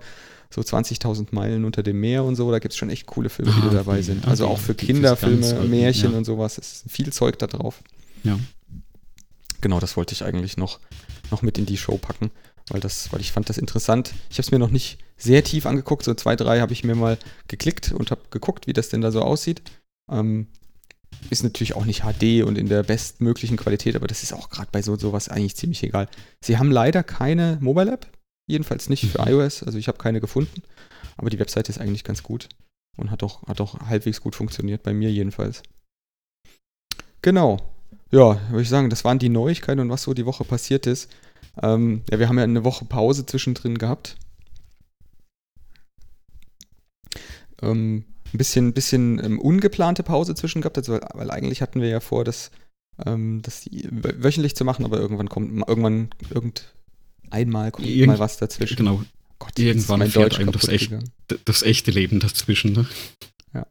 so 0.50 0.62
20.000 0.62 1.28
Meilen 1.32 1.66
unter 1.66 1.82
dem 1.82 2.00
Meer 2.00 2.24
und 2.24 2.36
so, 2.36 2.52
da 2.52 2.60
gibt 2.60 2.74
es 2.74 2.78
schon 2.78 2.90
echt 2.90 3.06
coole 3.08 3.30
Filme, 3.30 3.52
die 3.52 3.62
ah, 3.62 3.70
da 3.70 3.78
dabei 3.78 4.02
sind. 4.02 4.28
Also 4.28 4.46
okay. 4.46 4.54
auch 4.54 4.60
für 4.60 4.76
Kinderfilme, 4.76 5.62
Märchen 5.68 6.12
ja. 6.12 6.18
und 6.18 6.26
sowas, 6.26 6.58
ist 6.58 6.84
viel 6.90 7.12
Zeug 7.14 7.40
da 7.40 7.48
drauf. 7.48 7.82
Ja. 8.24 8.38
Genau, 9.62 9.80
das 9.80 9.98
wollte 9.98 10.14
ich 10.14 10.24
eigentlich 10.24 10.58
noch, 10.58 10.80
noch 11.32 11.42
mit 11.42 11.58
in 11.58 11.66
die 11.66 11.78
Show 11.78 11.98
packen 11.98 12.32
weil, 12.70 12.80
das, 12.80 13.12
weil 13.12 13.22
ich 13.22 13.32
fand 13.32 13.50
das 13.50 13.58
interessant. 13.58 14.14
Ich 14.30 14.38
habe 14.38 14.44
es 14.44 14.52
mir 14.52 14.60
noch 14.60 14.70
nicht 14.70 14.98
sehr 15.18 15.44
tief 15.44 15.66
angeguckt, 15.66 16.04
so 16.04 16.14
zwei, 16.14 16.36
drei 16.36 16.60
habe 16.60 16.74
ich 16.74 16.84
mir 16.84 16.96
mal 16.96 17.18
geklickt 17.48 17.92
und 17.92 18.12
habe 18.12 18.22
geguckt, 18.30 18.68
wie 18.68 18.74
das 18.74 18.90
denn 18.90 19.02
da 19.02 19.12
so 19.12 19.22
aussieht. 19.22 19.62
Ähm, 20.12 20.48
ist 21.30 21.44
natürlich 21.44 21.76
auch 21.76 21.86
nicht 21.86 22.04
HD 22.04 22.44
und 22.44 22.58
in 22.58 22.68
der 22.68 22.84
bestmöglichen 22.84 23.58
Qualität, 23.58 23.96
aber 23.96 24.08
das 24.08 24.24
ist 24.24 24.34
auch 24.34 24.50
gerade 24.50 24.70
bei 24.72 24.82
so 24.82 24.98
sowas 24.98 25.30
eigentlich 25.30 25.56
ziemlich 25.56 25.84
egal. 25.84 26.08
Sie 26.42 26.58
haben 26.58 26.72
leider 26.72 27.04
keine 27.04 27.58
Mobile 27.62 27.92
App, 27.92 28.08
jedenfalls 28.48 28.90
nicht 28.90 29.06
für 29.06 29.22
mhm. 29.22 29.28
iOS, 29.28 29.64
also 29.64 29.78
ich 29.78 29.88
habe 29.88 29.98
keine 29.98 30.20
gefunden, 30.20 30.64
aber 31.18 31.30
die 31.30 31.40
Webseite 31.40 31.72
ist 31.72 31.80
eigentlich 31.80 32.04
ganz 32.04 32.24
gut 32.24 32.50
und 32.98 33.12
hat 33.12 33.24
auch, 33.24 33.48
hat 33.48 33.62
auch 33.62 33.80
halbwegs 33.82 34.22
gut 34.22 34.36
funktioniert, 34.36 34.84
bei 34.84 34.94
mir 34.94 35.12
jedenfalls. 35.12 35.64
Genau. 37.22 37.58
Ja, 38.12 38.40
würde 38.50 38.62
ich 38.62 38.70
sagen, 38.70 38.90
das 38.90 39.04
waren 39.04 39.18
die 39.18 39.30
Neuigkeiten 39.30 39.80
und 39.80 39.90
was 39.90 40.04
so 40.04 40.14
die 40.14 40.26
Woche 40.26 40.44
passiert 40.44 40.86
ist. 40.86 41.10
Ähm, 41.62 42.04
ja, 42.12 42.20
wir 42.20 42.28
haben 42.28 42.38
ja 42.38 42.44
eine 42.44 42.64
Woche 42.64 42.86
Pause 42.86 43.26
zwischendrin 43.26 43.78
gehabt. 43.78 44.18
Ähm, 47.64 48.06
ein 48.34 48.38
bisschen, 48.38 48.74
bisschen 48.74 49.24
ähm, 49.24 49.40
ungeplante 49.40 50.04
Pause 50.04 50.36
zwischen 50.36 50.62
gehabt, 50.62 50.78
also, 50.78 51.00
weil 51.14 51.32
eigentlich 51.32 51.62
hatten 51.62 51.82
wir 51.82 51.90
ja 51.90 52.00
vor, 52.00 52.24
das, 52.24 52.52
ähm, 53.06 53.42
das 53.44 53.70
wöchentlich 53.72 54.56
zu 54.56 54.66
machen, 54.66 54.86
aber 54.86 55.00
irgendwann 55.00 55.30
kommt, 55.30 55.68
irgendwann, 55.68 56.10
irgend 56.34 56.74
einmal 57.30 57.72
kommt 57.72 57.88
Irgend, 57.88 58.08
mal 58.08 58.20
was 58.20 58.38
dazwischen. 58.38 58.78
Genau. 58.78 59.04
Gott, 59.40 59.60
irgendwann 59.60 60.00
mein 60.00 60.12
fährt 60.12 60.40
einem 60.40 60.52
das, 60.52 60.68
echt, 60.68 60.92
das, 61.46 61.64
echte 61.64 61.92
Leben 61.92 62.20
dazwischen. 62.20 62.74
Ne? 62.74 62.88
Ja. 63.54 63.68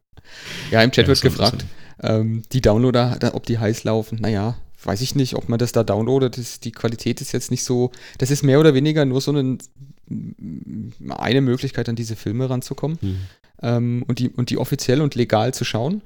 ja, 0.70 0.82
im 0.82 0.92
Chat 0.92 1.04
ja, 1.04 1.08
wird 1.08 1.22
gefragt, 1.22 1.64
ähm, 2.00 2.42
die 2.52 2.60
Downloader, 2.60 3.34
ob 3.34 3.46
die 3.46 3.58
heiß 3.58 3.84
laufen. 3.84 4.18
Naja, 4.20 4.56
weiß 4.84 5.00
ich 5.00 5.14
nicht, 5.14 5.34
ob 5.34 5.48
man 5.48 5.58
das 5.58 5.72
da 5.72 5.82
downloadet. 5.84 6.36
Das, 6.36 6.60
die 6.60 6.72
Qualität 6.72 7.20
ist 7.20 7.32
jetzt 7.32 7.50
nicht 7.50 7.64
so. 7.64 7.90
Das 8.18 8.30
ist 8.30 8.42
mehr 8.42 8.60
oder 8.60 8.74
weniger 8.74 9.04
nur 9.04 9.20
so 9.20 9.30
eine, 9.30 9.58
eine 11.08 11.40
Möglichkeit, 11.40 11.88
an 11.88 11.96
diese 11.96 12.16
Filme 12.16 12.50
ranzukommen. 12.50 12.98
Mhm. 13.00 13.16
Ähm, 13.62 14.04
und, 14.06 14.18
die, 14.18 14.28
und 14.28 14.50
die 14.50 14.58
offiziell 14.58 15.00
und 15.00 15.14
legal 15.14 15.54
zu 15.54 15.64
schauen. 15.64 16.02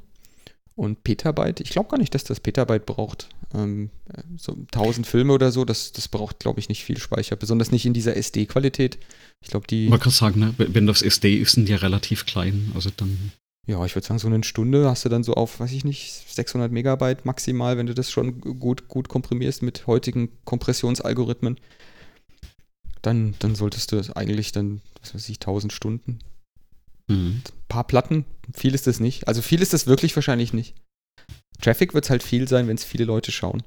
Und 0.74 1.04
Petabyte, 1.04 1.60
ich 1.60 1.70
glaube 1.70 1.88
gar 1.88 1.98
nicht, 1.98 2.14
dass 2.14 2.24
das 2.24 2.38
Petabyte 2.38 2.84
braucht. 2.84 3.30
Ähm, 3.54 3.88
so 4.36 4.52
1000 4.52 5.06
Filme 5.06 5.32
oder 5.32 5.50
so, 5.50 5.64
das, 5.64 5.92
das 5.92 6.08
braucht, 6.08 6.38
glaube 6.38 6.60
ich, 6.60 6.68
nicht 6.68 6.84
viel 6.84 6.98
Speicher. 6.98 7.34
Besonders 7.36 7.72
nicht 7.72 7.86
in 7.86 7.94
dieser 7.94 8.14
SD-Qualität. 8.14 8.98
Ich 9.40 9.48
glaube, 9.48 9.66
die. 9.66 9.88
Man 9.88 10.00
kann 10.00 10.12
sagen, 10.12 10.40
ne? 10.40 10.54
wenn 10.58 10.86
das 10.86 11.00
SD 11.00 11.36
ist, 11.36 11.52
sind 11.52 11.68
die 11.68 11.74
relativ 11.74 12.26
klein. 12.26 12.72
Also 12.74 12.90
dann 12.94 13.32
ja, 13.66 13.84
ich 13.84 13.96
würde 13.96 14.06
sagen, 14.06 14.20
so 14.20 14.28
eine 14.28 14.44
Stunde 14.44 14.88
hast 14.88 15.04
du 15.04 15.08
dann 15.08 15.24
so 15.24 15.34
auf, 15.34 15.58
weiß 15.58 15.72
ich 15.72 15.84
nicht, 15.84 16.12
600 16.28 16.70
Megabyte 16.70 17.24
maximal, 17.24 17.76
wenn 17.76 17.88
du 17.88 17.94
das 17.94 18.12
schon 18.12 18.40
gut, 18.40 18.86
gut 18.86 19.08
komprimierst 19.08 19.62
mit 19.62 19.88
heutigen 19.88 20.30
Kompressionsalgorithmen. 20.44 21.56
Dann, 23.06 23.34
dann 23.38 23.54
solltest 23.54 23.92
du 23.92 24.02
eigentlich 24.16 24.50
dann, 24.50 24.80
was 25.00 25.14
weiß 25.14 25.28
ich, 25.28 25.36
1000 25.36 25.72
Stunden. 25.72 26.18
Mhm. 27.06 27.42
Ein 27.46 27.68
paar 27.68 27.86
Platten, 27.86 28.24
viel 28.52 28.74
ist 28.74 28.88
das 28.88 28.98
nicht. 28.98 29.28
Also 29.28 29.42
viel 29.42 29.62
ist 29.62 29.72
das 29.72 29.86
wirklich 29.86 30.16
wahrscheinlich 30.16 30.52
nicht. 30.52 30.74
Traffic 31.60 31.94
wird 31.94 32.04
es 32.04 32.10
halt 32.10 32.24
viel 32.24 32.48
sein, 32.48 32.66
wenn 32.66 32.76
es 32.76 32.82
viele 32.82 33.04
Leute 33.04 33.30
schauen. 33.30 33.62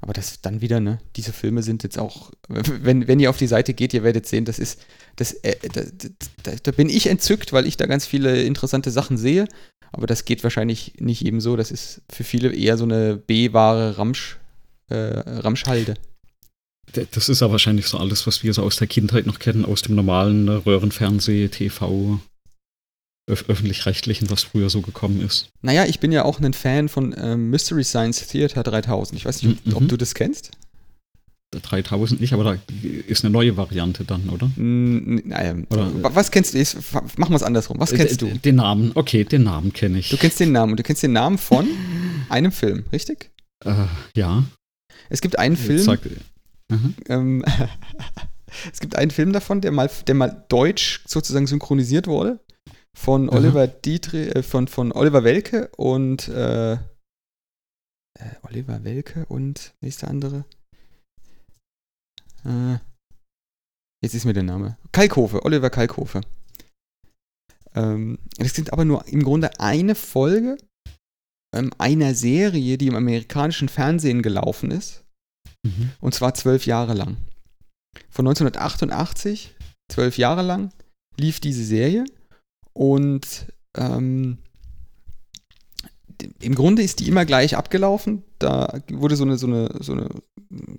Aber 0.00 0.12
das 0.12 0.40
dann 0.42 0.60
wieder, 0.60 0.78
ne, 0.78 1.00
diese 1.16 1.32
Filme 1.32 1.64
sind 1.64 1.82
jetzt 1.82 1.98
auch, 1.98 2.30
wenn, 2.48 3.08
wenn 3.08 3.18
ihr 3.18 3.30
auf 3.30 3.38
die 3.38 3.48
Seite 3.48 3.74
geht, 3.74 3.94
ihr 3.94 4.04
werdet 4.04 4.26
sehen, 4.26 4.44
das 4.44 4.60
ist, 4.60 4.80
das, 5.16 5.32
äh, 5.42 5.56
da, 5.72 5.82
da, 6.44 6.52
da, 6.62 6.70
bin 6.70 6.88
ich 6.88 7.08
entzückt, 7.08 7.52
weil 7.52 7.66
ich 7.66 7.76
da 7.76 7.86
ganz 7.86 8.06
viele 8.06 8.44
interessante 8.44 8.92
Sachen 8.92 9.16
sehe. 9.16 9.48
Aber 9.90 10.06
das 10.06 10.24
geht 10.24 10.44
wahrscheinlich 10.44 10.94
nicht 11.00 11.24
eben 11.24 11.40
so. 11.40 11.56
Das 11.56 11.72
ist 11.72 12.02
für 12.12 12.22
viele 12.22 12.54
eher 12.54 12.76
so 12.76 12.84
eine 12.84 13.16
B-wahre 13.16 13.98
Ramsch, 13.98 14.38
äh, 14.88 14.94
Ramschhalde. 14.94 15.94
Das 17.12 17.28
ist 17.28 17.40
ja 17.40 17.50
wahrscheinlich 17.50 17.86
so 17.86 17.98
alles, 17.98 18.26
was 18.26 18.42
wir 18.42 18.52
so 18.54 18.62
aus 18.62 18.76
der 18.76 18.86
Kindheit 18.86 19.26
noch 19.26 19.38
kennen, 19.38 19.64
aus 19.64 19.82
dem 19.82 19.94
normalen 19.94 20.48
Röhrenfernseh, 20.48 21.48
TV, 21.48 22.20
öffentlich-rechtlichen, 23.26 24.30
was 24.30 24.42
früher 24.42 24.68
so 24.70 24.82
gekommen 24.82 25.20
ist. 25.20 25.48
Naja, 25.62 25.84
ich 25.86 26.00
bin 26.00 26.12
ja 26.12 26.24
auch 26.24 26.40
ein 26.40 26.52
Fan 26.52 26.88
von 26.88 27.14
ähm, 27.18 27.50
Mystery 27.50 27.84
Science 27.84 28.26
Theater 28.26 28.62
3000. 28.62 29.18
Ich 29.18 29.24
weiß 29.24 29.42
nicht, 29.42 29.66
mhm. 29.66 29.76
ob 29.76 29.88
du 29.88 29.96
das 29.96 30.14
kennst. 30.14 30.50
3000 31.62 32.20
nicht, 32.20 32.32
aber 32.32 32.44
da 32.44 32.56
ist 33.06 33.24
eine 33.24 33.32
neue 33.32 33.56
Variante 33.56 34.04
dann, 34.04 34.28
oder? 34.28 34.50
Naja, 34.56 35.54
oder 35.70 35.92
was 36.14 36.30
kennst 36.30 36.54
du? 36.54 36.58
Machen 36.58 37.32
wir 37.32 37.36
es 37.36 37.42
andersrum. 37.42 37.78
Was 37.78 37.92
kennst 37.92 38.22
du? 38.22 38.26
Den 38.26 38.56
Namen, 38.56 38.92
okay, 38.94 39.24
den 39.24 39.44
Namen 39.44 39.72
kenne 39.72 40.00
ich. 40.00 40.10
Du 40.10 40.16
kennst 40.16 40.40
den 40.40 40.52
Namen 40.52 40.72
und 40.72 40.80
du 40.80 40.82
kennst 40.82 41.02
den 41.02 41.12
Namen 41.12 41.38
von 41.38 41.66
einem 42.28 42.52
Film, 42.52 42.84
richtig? 42.92 43.30
Äh, 43.64 43.72
ja. 44.16 44.44
Es 45.08 45.20
gibt 45.20 45.38
einen 45.38 45.56
Film. 45.56 45.78
Sag, 45.78 46.00
ähm, 47.08 47.44
es 48.72 48.80
gibt 48.80 48.96
einen 48.96 49.10
Film 49.10 49.32
davon, 49.32 49.60
der 49.60 49.72
mal, 49.72 49.90
der 50.06 50.14
mal 50.14 50.44
deutsch 50.48 51.02
sozusagen 51.06 51.46
synchronisiert 51.46 52.06
wurde 52.06 52.40
von 52.96 53.28
Oliver 53.28 53.66
Dietrich, 53.66 54.34
äh, 54.34 54.42
von, 54.42 54.68
von 54.68 54.92
Oliver 54.92 55.24
Welke 55.24 55.68
und 55.76 56.28
äh, 56.28 56.74
äh, 56.74 56.78
Oliver 58.42 58.84
Welke 58.84 59.26
und 59.26 59.74
nächster 59.80 60.08
andere. 60.08 60.44
Äh, 62.44 62.78
jetzt 64.02 64.14
ist 64.14 64.24
mir 64.24 64.32
der 64.32 64.44
Name. 64.44 64.78
Kalkhofe, 64.92 65.44
Oliver 65.44 65.70
Kalkhofe. 65.70 66.20
Ähm, 67.74 68.18
das 68.38 68.54
sind 68.54 68.72
aber 68.72 68.84
nur 68.84 69.06
im 69.08 69.22
Grunde 69.24 69.58
eine 69.58 69.94
Folge 69.94 70.56
ähm, 71.54 71.72
einer 71.78 72.14
Serie, 72.14 72.78
die 72.78 72.86
im 72.86 72.94
amerikanischen 72.96 73.68
Fernsehen 73.68 74.22
gelaufen 74.22 74.70
ist. 74.70 75.03
Mhm. 75.64 75.90
Und 76.00 76.14
zwar 76.14 76.34
zwölf 76.34 76.66
Jahre 76.66 76.94
lang. 76.94 77.16
Von 78.10 78.26
1988, 78.26 79.54
zwölf 79.90 80.18
Jahre 80.18 80.42
lang, 80.42 80.70
lief 81.18 81.40
diese 81.40 81.64
Serie. 81.64 82.04
Und 82.72 83.46
ähm, 83.76 84.38
im 86.40 86.54
Grunde 86.54 86.82
ist 86.82 87.00
die 87.00 87.08
immer 87.08 87.24
gleich 87.24 87.56
abgelaufen. 87.56 88.22
Da 88.38 88.80
wurde 88.90 89.16
so 89.16 89.24
eine, 89.24 89.36
so 89.36 89.46
eine, 89.46 89.70
so 89.80 89.92
eine, 89.92 90.08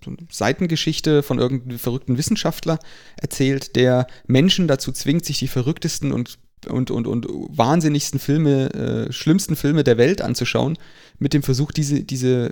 so 0.03 0.11
eine 0.11 0.17
Seitengeschichte 0.31 1.23
von 1.23 1.39
irgendeinem 1.39 1.79
verrückten 1.79 2.17
Wissenschaftler 2.17 2.79
erzählt, 3.17 3.75
der 3.75 4.07
Menschen 4.27 4.67
dazu 4.67 4.91
zwingt, 4.91 5.25
sich 5.25 5.39
die 5.39 5.47
verrücktesten 5.47 6.11
und 6.11 6.39
und, 6.68 6.91
und, 6.91 7.07
und 7.07 7.28
wahnsinnigsten 7.30 8.20
Filme, 8.20 8.74
äh, 8.74 9.11
schlimmsten 9.11 9.55
Filme 9.55 9.84
der 9.84 9.97
Welt 9.97 10.22
anzuschauen, 10.22 10.78
mit 11.20 11.34
dem 11.34 11.43
Versuch, 11.43 11.72
diese, 11.72 12.03
diese 12.03 12.51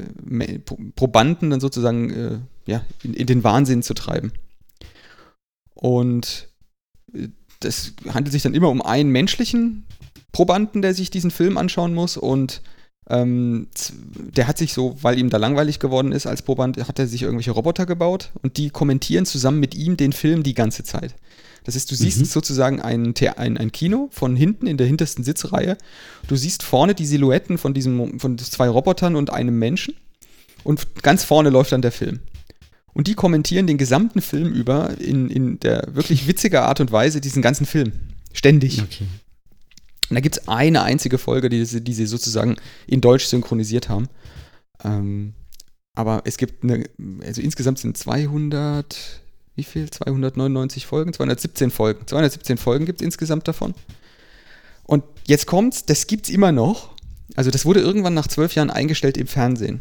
Probanden 0.95 1.49
dann 1.49 1.59
sozusagen 1.59 2.09
äh, 2.11 2.39
ja, 2.66 2.86
in, 3.03 3.14
in, 3.14 3.28
den 3.28 3.43
Wahnsinn 3.43 3.84
zu 3.84 3.93
treiben. 3.93 4.32
Und 5.74 6.49
äh, 7.14 7.30
das 7.59 7.93
handelt 8.09 8.32
sich 8.32 8.43
dann 8.43 8.53
immer 8.53 8.70
um 8.70 8.82
einen 8.82 9.09
menschlichen 9.09 9.86
Probanden, 10.32 10.82
der 10.82 10.93
sich 10.93 11.11
diesen 11.11 11.32
Film 11.32 11.57
anschauen 11.57 11.93
muss 11.93 12.18
und 12.18 12.61
Ähm, 13.09 13.67
der 14.15 14.47
hat 14.47 14.57
sich 14.57 14.73
so, 14.73 14.95
weil 15.01 15.19
ihm 15.19 15.29
da 15.29 15.37
langweilig 15.37 15.79
geworden 15.79 16.11
ist 16.11 16.25
als 16.25 16.41
Proband, 16.41 16.77
hat 16.87 16.99
er 16.99 17.07
sich 17.07 17.23
irgendwelche 17.23 17.51
Roboter 17.51 17.85
gebaut 17.85 18.31
und 18.41 18.57
die 18.57 18.69
kommentieren 18.69 19.25
zusammen 19.25 19.59
mit 19.59 19.75
ihm 19.75 19.97
den 19.97 20.13
Film 20.13 20.43
die 20.43 20.53
ganze 20.53 20.83
Zeit. 20.83 21.15
Das 21.63 21.75
heißt, 21.75 21.89
du 21.89 21.95
siehst 21.95 22.19
mhm. 22.19 22.25
sozusagen 22.25 22.81
ein, 22.81 23.13
ein, 23.37 23.57
ein 23.57 23.71
Kino 23.71 24.09
von 24.11 24.35
hinten 24.35 24.67
in 24.67 24.77
der 24.77 24.87
hintersten 24.87 25.23
Sitzreihe. 25.23 25.77
Du 26.27 26.35
siehst 26.35 26.63
vorne 26.63 26.93
die 26.93 27.05
Silhouetten 27.05 27.57
von, 27.57 27.73
diesem, 27.73 28.19
von 28.19 28.37
zwei 28.37 28.67
Robotern 28.67 29.15
und 29.15 29.31
einem 29.31 29.57
Menschen. 29.57 29.95
Und 30.63 31.01
ganz 31.01 31.23
vorne 31.23 31.49
läuft 31.49 31.71
dann 31.71 31.81
der 31.81 31.91
Film. 31.91 32.19
Und 32.93 33.07
die 33.07 33.15
kommentieren 33.15 33.65
den 33.65 33.77
gesamten 33.77 34.21
Film 34.21 34.53
über 34.53 34.97
in, 34.99 35.29
in 35.29 35.59
der 35.59 35.87
wirklich 35.93 36.27
witziger 36.27 36.63
Art 36.65 36.79
und 36.79 36.91
Weise 36.91 37.21
diesen 37.21 37.41
ganzen 37.41 37.65
Film. 37.65 37.93
Ständig. 38.33 38.81
Okay. 38.81 39.05
Und 40.14 40.18
da 40.18 40.22
gibt 40.22 40.38
es 40.38 40.47
eine 40.47 40.84
einzige 40.84 41.18
Folge, 41.18 41.49
die, 41.49 41.66
sie, 41.66 41.82
die 41.82 41.93
sie 41.95 42.05
sozusagen 42.05 42.57
in 42.86 43.01
Deutsch 43.01 43.26
synchronisiert 43.26 43.89
haben. 43.89 44.09
Ähm, 44.84 45.34
aber 45.95 46.22
es 46.26 46.38
gibt 46.38 46.64
eine, 46.64 46.84
also 47.26 47.41
insgesamt 47.41 47.80
sind 47.80 47.97
200, 47.97 49.22
wie 49.55 49.64
viel? 49.64 49.89
299 49.89 50.86
Folgen? 50.86 51.14
217 51.14 51.72
Folgen. 51.72 52.05
217 52.05 52.57
Folgen 52.59 52.86
gibt 52.86 53.01
es 53.01 53.05
insgesamt 53.05 53.47
davon. 53.47 53.74
Und 54.84 55.03
jetzt 55.26 55.47
kommt's, 55.47 55.84
das 55.84 56.05
gibt's 56.05 56.30
immer 56.30 56.51
noch. 56.51 56.91
Also 57.36 57.49
das 57.49 57.66
wurde 57.66 57.80
irgendwann 57.80 58.14
nach 58.14 58.28
zwölf 58.28 58.53
Jahren 58.53 58.70
eingestellt 58.70 59.18
im 59.18 59.26
Fernsehen. 59.26 59.80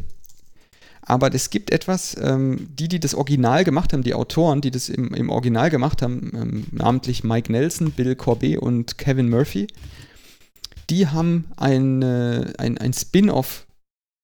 Aber 1.03 1.31
es 1.31 1.51
gibt 1.51 1.69
etwas, 1.69 2.17
ähm, 2.19 2.69
die, 2.71 2.87
die 2.87 2.99
das 2.99 3.13
Original 3.13 3.63
gemacht 3.65 3.93
haben, 3.93 4.01
die 4.01 4.15
Autoren, 4.15 4.61
die 4.61 4.71
das 4.71 4.89
im, 4.89 5.13
im 5.13 5.29
Original 5.29 5.69
gemacht 5.69 6.01
haben, 6.01 6.31
ähm, 6.33 6.65
namentlich 6.71 7.23
Mike 7.23 7.51
Nelson, 7.51 7.91
Bill 7.91 8.15
Corbet 8.15 8.57
und 8.57 8.97
Kevin 8.97 9.29
Murphy, 9.29 9.67
die 10.89 11.07
haben 11.07 11.51
ein, 11.57 12.01
äh, 12.01 12.53
ein, 12.57 12.77
ein 12.77 12.93
Spin-off 12.93 13.65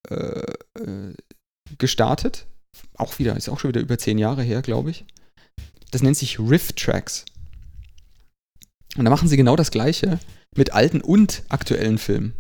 äh, 0.10 0.54
äh, 0.80 1.14
gestartet. 1.78 2.48
Auch 2.96 3.20
wieder, 3.20 3.36
ist 3.36 3.50
auch 3.50 3.60
schon 3.60 3.70
wieder 3.70 3.82
über 3.82 3.98
zehn 3.98 4.18
Jahre 4.18 4.44
her, 4.44 4.62
glaube 4.62 4.92
ich. 4.92 5.06
Das 5.92 6.02
nennt 6.02 6.18
sich 6.18 6.40
Riff 6.40 6.74
Tracks. 6.74 7.26
Und 8.98 9.06
da 9.06 9.12
machen 9.12 9.28
sie 9.28 9.38
genau 9.38 9.56
das 9.56 9.72
Gleiche 9.72 10.20
mit 10.56 10.74
alten 10.74 11.02
und 11.02 11.44
aktuellen 11.50 11.98
Filmen. 11.98 12.34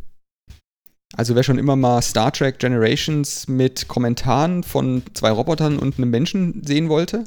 Also 1.15 1.35
wer 1.35 1.43
schon 1.43 1.57
immer 1.57 1.75
mal 1.75 2.01
Star 2.01 2.31
Trek 2.31 2.59
Generations 2.59 3.47
mit 3.47 3.87
Kommentaren 3.87 4.63
von 4.63 5.03
zwei 5.13 5.31
Robotern 5.31 5.79
und 5.79 5.97
einem 5.97 6.09
Menschen 6.09 6.63
sehen 6.63 6.89
wollte, 6.89 7.23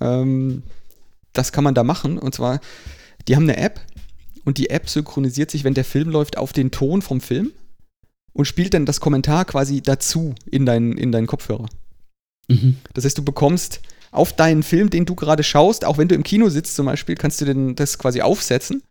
ähm, 0.00 0.62
das 1.32 1.52
kann 1.52 1.64
man 1.64 1.74
da 1.74 1.84
machen. 1.84 2.18
Und 2.18 2.34
zwar, 2.34 2.60
die 3.28 3.36
haben 3.36 3.44
eine 3.44 3.58
App 3.58 3.80
und 4.44 4.58
die 4.58 4.70
App 4.70 4.88
synchronisiert 4.88 5.50
sich, 5.50 5.64
wenn 5.64 5.74
der 5.74 5.84
Film 5.84 6.10
läuft, 6.10 6.38
auf 6.38 6.52
den 6.52 6.70
Ton 6.70 7.02
vom 7.02 7.20
Film 7.20 7.52
und 8.32 8.44
spielt 8.44 8.74
dann 8.74 8.86
das 8.86 9.00
Kommentar 9.00 9.44
quasi 9.44 9.82
dazu 9.82 10.34
in, 10.50 10.66
dein, 10.66 10.92
in 10.92 11.12
deinen 11.12 11.26
Kopfhörer. 11.26 11.68
Mhm. 12.48 12.76
Das 12.94 13.04
heißt, 13.04 13.18
du 13.18 13.24
bekommst 13.24 13.80
auf 14.12 14.32
deinen 14.32 14.62
Film, 14.62 14.90
den 14.90 15.06
du 15.06 15.14
gerade 15.14 15.42
schaust, 15.42 15.84
auch 15.84 15.98
wenn 15.98 16.08
du 16.08 16.14
im 16.14 16.22
Kino 16.22 16.48
sitzt 16.48 16.74
zum 16.74 16.86
Beispiel, 16.86 17.14
kannst 17.14 17.40
du 17.40 17.44
den, 17.44 17.76
das 17.76 17.98
quasi 17.98 18.22
aufsetzen 18.22 18.82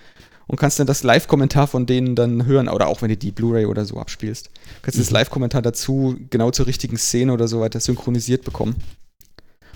und 0.48 0.58
kannst 0.58 0.80
dann 0.80 0.88
das 0.88 1.04
Live-Kommentar 1.04 1.68
von 1.68 1.86
denen 1.86 2.16
dann 2.16 2.46
hören 2.46 2.70
oder 2.70 2.88
auch 2.88 3.02
wenn 3.02 3.10
du 3.10 3.18
die 3.18 3.32
Blu-ray 3.32 3.66
oder 3.66 3.86
so 3.86 3.98
abspielst. 3.98 4.50
Kannst 4.82 4.98
du 4.98 5.02
mhm. 5.02 5.06
das 5.06 5.12
Live-Kommentar 5.12 5.62
dazu 5.62 6.18
genau 6.30 6.52
zur 6.52 6.68
richtigen 6.68 6.98
Szene 6.98 7.34
oder 7.34 7.48
so 7.48 7.60
weiter 7.60 7.80
synchronisiert 7.80 8.44
bekommen. 8.44 8.76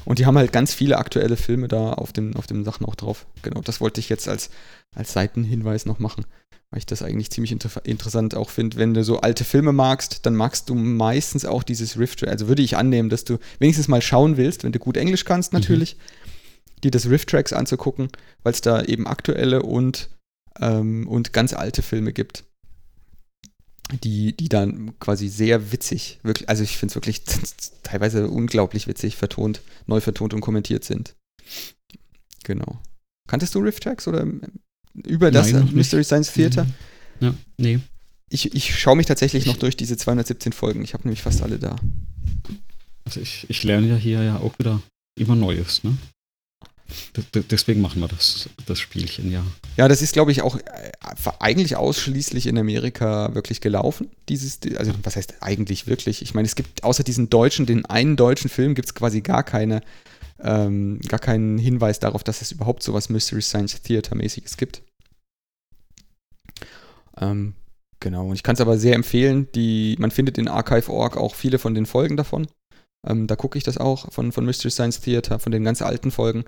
Und 0.06 0.20
die 0.20 0.26
haben 0.26 0.38
halt 0.38 0.52
ganz 0.52 0.74
viele 0.74 0.98
aktuelle 0.98 1.38
Filme 1.38 1.68
da 1.68 1.94
auf 1.94 2.12
dem, 2.12 2.36
auf 2.36 2.48
den 2.48 2.64
Sachen 2.64 2.86
auch 2.86 2.96
drauf. 2.96 3.26
Genau, 3.42 3.62
das 3.62 3.82
wollte 3.82 4.00
ich 4.00 4.10
jetzt 4.10 4.28
als, 4.28 4.50
als 4.96 5.14
Seitenhinweis 5.14 5.86
noch 5.86 6.00
machen, 6.00 6.26
weil 6.70 6.80
ich 6.80 6.86
das 6.86 7.02
eigentlich 7.02 7.32
ziemlich 7.32 7.52
inter 7.52 7.70
interessant 7.86 8.36
auch 8.36 8.50
finde. 8.50 8.78
Wenn 8.78 8.94
du 8.94 9.04
so 9.04 9.22
alte 9.22 9.44
Filme 9.44 9.72
magst, 9.72 10.26
dann 10.26 10.36
magst 10.36 10.70
du 10.70 10.76
meistens 10.76 11.46
auch 11.46 11.64
dieses 11.64 11.98
Rift. 11.98 12.28
Also 12.28 12.48
würde 12.48 12.62
ich 12.62 12.76
annehmen, 12.78 13.10
dass 13.10 13.24
du 13.24 13.38
wenigstens 13.60 13.88
mal 13.88 14.02
schauen 14.02 14.38
willst, 14.38 14.64
wenn 14.64 14.72
du 14.72 14.80
gut 14.80 14.98
Englisch 14.98 15.26
kannst 15.26 15.54
natürlich, 15.54 15.96
mhm. 15.96 16.82
dir 16.82 16.92
das 16.92 17.10
Rift-Tracks 17.10 17.54
anzugucken, 17.54 18.10
weil 18.44 18.54
es 18.54 18.62
da 18.62 18.82
eben 18.84 19.08
aktuelle 19.08 19.64
und 19.64 20.10
ähm, 20.60 21.08
und 21.08 21.34
ganz 21.34 21.54
alte 21.54 21.82
Filme 21.82 22.14
gibt, 22.14 22.44
die, 24.04 24.36
die 24.36 24.50
dann 24.50 24.98
quasi 25.00 25.28
sehr 25.28 25.72
witzig, 25.72 26.20
wirklich, 26.24 26.50
also 26.50 26.64
ich 26.64 26.78
finde 26.78 26.92
es 26.92 26.96
wirklich 26.96 27.24
teilweise 27.84 28.28
unglaublich 28.28 28.88
witzig 28.88 29.16
vertont, 29.16 29.62
neu 29.86 30.02
vertont 30.02 30.34
und 30.34 30.42
kommentiert 30.42 30.84
sind. 30.84 31.16
Genau. 32.44 32.80
Kanntest 33.28 33.56
du 33.56 33.60
Riff 33.60 33.80
Tracks 33.80 34.08
oder 34.08 34.26
über 34.94 35.32
das 35.32 35.52
Nein, 35.52 35.70
Mystery 35.74 36.04
Science 36.04 36.34
Theater? 36.34 36.68
Ja, 37.20 37.34
nee. 37.58 37.80
Ich, 38.30 38.54
ich 38.54 38.78
schaue 38.78 38.96
mich 38.96 39.06
tatsächlich 39.06 39.46
noch 39.46 39.58
durch 39.58 39.78
diese 39.78 39.96
217 39.96 40.54
Folgen. 40.54 40.84
Ich 40.84 40.94
habe 40.94 41.04
nämlich 41.04 41.22
fast 41.22 41.42
alle 41.42 41.60
da. 41.60 41.76
Also 43.06 43.20
ich, 43.20 43.46
ich 43.50 43.64
lerne 43.64 43.88
ja 43.88 43.96
hier 43.96 44.24
ja 44.24 44.38
auch 44.38 44.58
wieder 44.58 44.82
immer 45.16 45.36
Neues, 45.36 45.84
ne? 45.84 45.98
Deswegen 47.34 47.82
machen 47.82 48.02
wir 48.02 48.08
das, 48.08 48.50
das 48.66 48.80
Spielchen, 48.80 49.32
ja. 49.32 49.44
Ja, 49.78 49.88
das 49.88 50.02
ist, 50.02 50.14
glaube 50.14 50.32
ich, 50.32 50.42
auch 50.42 50.58
äh, 50.58 50.92
eigentlich 51.40 51.76
ausschließlich 51.76 52.48
in 52.48 52.58
Amerika 52.58 53.34
wirklich 53.34 53.62
gelaufen. 53.62 54.10
Dieses, 54.30 54.60
also 54.78 54.92
was 55.04 55.16
heißt 55.16 55.36
eigentlich 55.42 55.88
wirklich? 55.88 56.22
Ich 56.22 56.34
meine, 56.34 56.46
es 56.46 56.56
gibt 56.56 56.84
außer 56.84 57.04
diesen 57.04 57.30
deutschen, 57.30 57.66
den 57.66 57.86
einen 57.86 58.16
deutschen 58.16 58.50
Film, 58.50 58.76
gibt 58.76 58.88
es 58.88 58.96
quasi 58.96 59.22
gar 59.22 59.44
keine, 59.44 59.82
ähm, 60.40 61.00
gar 61.08 61.20
keinen 61.20 61.58
Hinweis 61.58 62.00
darauf, 62.00 62.24
dass 62.24 62.42
es 62.42 62.52
überhaupt 62.52 62.84
so 62.84 62.94
was 62.94 63.10
Mystery 63.10 63.42
Science 63.42 63.82
Theater-mäßiges 63.82 64.58
gibt. 64.58 64.82
Ähm, 67.20 67.54
genau. 68.00 68.28
Und 68.28 68.36
ich 68.36 68.44
kann 68.44 68.56
es 68.56 68.62
aber 68.62 68.78
sehr 68.78 68.96
empfehlen. 68.96 69.48
Die, 69.56 69.96
man 70.00 70.12
findet 70.12 70.38
in 70.38 70.48
Archive.org 70.48 71.18
auch 71.18 71.36
viele 71.36 71.60
von 71.60 71.74
den 71.74 71.86
Folgen 71.86 72.18
davon. 72.18 72.48
Ähm, 73.08 73.28
da 73.28 73.36
gucke 73.36 73.58
ich 73.58 73.64
das 73.64 73.78
auch 73.78 74.12
von, 74.12 74.32
von 74.32 74.46
Mystery 74.46 74.72
Science 74.72 75.02
Theater, 75.02 75.40
von 75.40 75.52
den 75.52 75.64
ganz 75.64 75.82
alten 75.82 76.12
Folgen 76.12 76.46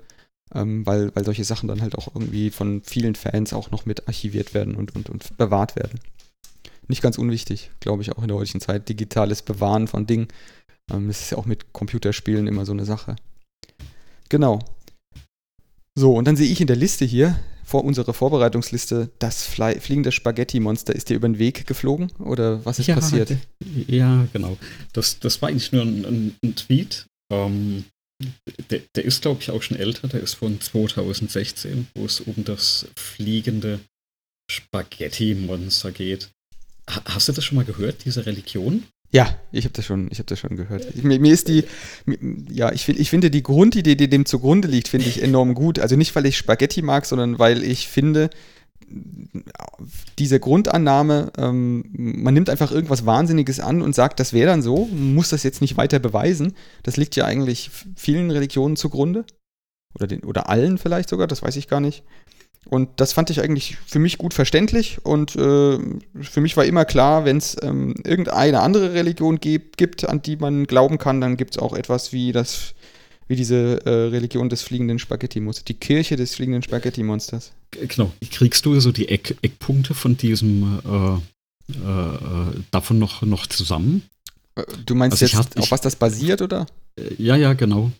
ähm, 0.54 0.86
weil, 0.86 1.14
weil 1.14 1.24
solche 1.24 1.44
Sachen 1.44 1.68
dann 1.68 1.82
halt 1.82 1.96
auch 1.96 2.08
irgendwie 2.14 2.50
von 2.50 2.82
vielen 2.82 3.14
Fans 3.14 3.52
auch 3.52 3.70
noch 3.70 3.86
mit 3.86 4.06
archiviert 4.08 4.54
werden 4.54 4.74
und, 4.74 4.94
und, 4.94 5.10
und 5.10 5.36
bewahrt 5.36 5.76
werden. 5.76 6.00
Nicht 6.88 7.02
ganz 7.02 7.18
unwichtig, 7.18 7.70
glaube 7.80 8.02
ich, 8.02 8.12
auch 8.12 8.22
in 8.22 8.28
der 8.28 8.36
heutigen 8.36 8.60
Zeit. 8.60 8.88
Digitales 8.88 9.42
Bewahren 9.42 9.88
von 9.88 10.06
Dingen. 10.06 10.28
Ähm, 10.92 11.08
das 11.08 11.20
ist 11.20 11.30
ja 11.30 11.38
auch 11.38 11.46
mit 11.46 11.72
Computerspielen 11.72 12.46
immer 12.46 12.64
so 12.64 12.72
eine 12.72 12.84
Sache. 12.84 13.16
Genau. 14.28 14.60
So, 15.94 16.14
und 16.14 16.26
dann 16.26 16.36
sehe 16.36 16.50
ich 16.50 16.60
in 16.60 16.66
der 16.66 16.76
Liste 16.76 17.04
hier, 17.04 17.36
vor 17.66 17.84
unserer 17.84 18.14
Vorbereitungsliste, 18.14 19.10
das 19.18 19.44
Fly 19.44 19.80
fliegende 19.80 20.12
Spaghetti-Monster. 20.12 20.94
Ist 20.94 21.08
dir 21.08 21.16
über 21.16 21.28
den 21.28 21.40
Weg 21.40 21.66
geflogen 21.66 22.12
oder 22.20 22.64
was 22.64 22.78
ist 22.78 22.86
ja, 22.86 22.94
passiert? 22.94 23.36
Ja, 23.88 24.28
genau. 24.32 24.56
Das, 24.92 25.18
das 25.18 25.42
war 25.42 25.48
eigentlich 25.48 25.72
nur 25.72 25.82
ein, 25.82 26.04
ein, 26.04 26.36
ein 26.44 26.54
Tweet. 26.54 27.06
Ähm, 27.32 27.84
der, 28.70 28.80
der 28.94 29.04
ist, 29.04 29.22
glaube 29.22 29.42
ich, 29.42 29.50
auch 29.50 29.62
schon 29.62 29.76
älter. 29.76 30.08
Der 30.08 30.20
ist 30.20 30.34
von 30.34 30.60
2016, 30.60 31.88
wo 31.94 32.04
es 32.04 32.20
um 32.20 32.44
das 32.44 32.86
fliegende 32.96 33.80
Spaghetti-Monster 34.50 35.92
geht. 35.92 36.30
Hast 36.88 37.28
du 37.28 37.32
das 37.32 37.44
schon 37.44 37.56
mal 37.56 37.64
gehört, 37.64 38.04
diese 38.04 38.26
Religion? 38.26 38.84
Ja, 39.10 39.38
ich 39.52 39.64
habe 39.64 39.72
das 39.72 39.86
schon, 39.86 40.08
das 40.08 40.38
schon 40.38 40.56
gehört. 40.56 40.86
Ich, 40.94 41.02
mir, 41.02 41.18
mir, 41.18 41.32
ist 41.32 41.48
die, 41.48 41.64
ja, 42.50 42.72
ich, 42.72 42.88
ich 42.88 43.10
finde 43.10 43.30
die 43.30 43.42
Grundidee, 43.42 43.94
die 43.94 44.08
dem 44.08 44.26
zugrunde 44.26 44.68
liegt, 44.68 44.88
finde 44.88 45.06
ich 45.06 45.22
enorm 45.22 45.54
gut. 45.54 45.78
Also 45.78 45.96
nicht, 45.96 46.14
weil 46.16 46.26
ich 46.26 46.36
Spaghetti 46.36 46.82
mag, 46.82 47.06
sondern 47.06 47.38
weil 47.38 47.62
ich 47.62 47.88
finde, 47.88 48.30
diese 50.18 50.40
Grundannahme, 50.40 51.32
ähm, 51.38 51.84
man 51.92 52.34
nimmt 52.34 52.50
einfach 52.50 52.70
irgendwas 52.70 53.06
Wahnsinniges 53.06 53.60
an 53.60 53.82
und 53.82 53.94
sagt, 53.94 54.20
das 54.20 54.32
wäre 54.32 54.48
dann 54.48 54.62
so, 54.62 54.86
muss 54.86 55.30
das 55.30 55.42
jetzt 55.42 55.60
nicht 55.60 55.76
weiter 55.76 55.98
beweisen. 55.98 56.54
Das 56.82 56.96
liegt 56.96 57.16
ja 57.16 57.24
eigentlich 57.24 57.70
vielen 57.96 58.30
Religionen 58.30 58.76
zugrunde. 58.76 59.24
Oder, 59.94 60.06
den, 60.06 60.24
oder 60.24 60.48
allen 60.48 60.78
vielleicht 60.78 61.08
sogar, 61.08 61.26
das 61.26 61.42
weiß 61.42 61.56
ich 61.56 61.68
gar 61.68 61.80
nicht. 61.80 62.04
Und 62.68 62.88
das 62.96 63.12
fand 63.12 63.30
ich 63.30 63.40
eigentlich 63.40 63.76
für 63.86 63.98
mich 63.98 64.18
gut 64.18 64.34
verständlich. 64.34 64.98
Und 65.04 65.36
äh, 65.36 65.78
für 66.20 66.40
mich 66.40 66.56
war 66.56 66.64
immer 66.64 66.84
klar, 66.84 67.24
wenn 67.24 67.36
es 67.36 67.56
ähm, 67.62 67.94
irgendeine 68.04 68.60
andere 68.60 68.92
Religion 68.92 69.38
gibt, 69.40 70.08
an 70.08 70.22
die 70.22 70.36
man 70.36 70.66
glauben 70.66 70.98
kann, 70.98 71.20
dann 71.20 71.36
gibt 71.36 71.56
es 71.56 71.62
auch 71.62 71.74
etwas 71.74 72.12
wie 72.12 72.32
das 72.32 72.74
wie 73.28 73.36
diese 73.36 73.84
äh, 73.84 73.90
Religion 73.90 74.48
des 74.48 74.62
fliegenden 74.62 75.00
Spaghetti-Monsters, 75.00 75.64
die 75.64 75.74
Kirche 75.74 76.14
des 76.14 76.36
fliegenden 76.36 76.62
Spaghetti-Monsters. 76.62 77.52
Genau. 77.88 78.12
Kriegst 78.30 78.64
du 78.66 78.78
so 78.80 78.92
die 78.92 79.08
Eck 79.08 79.36
Eckpunkte 79.42 79.94
von 79.94 80.16
diesem 80.16 80.80
äh, 80.84 81.72
äh, 81.72 82.62
davon 82.70 82.98
noch, 82.98 83.22
noch 83.22 83.46
zusammen? 83.46 84.02
Äh, 84.54 84.64
du 84.84 84.94
meinst 84.94 85.14
also 85.14 85.24
jetzt, 85.24 85.34
hab, 85.36 85.58
auf 85.58 85.64
ich, 85.66 85.70
was 85.70 85.80
das 85.80 85.96
basiert, 85.96 86.42
oder? 86.42 86.66
Äh, 86.98 87.14
ja, 87.18 87.36
ja, 87.36 87.52
genau. 87.54 87.92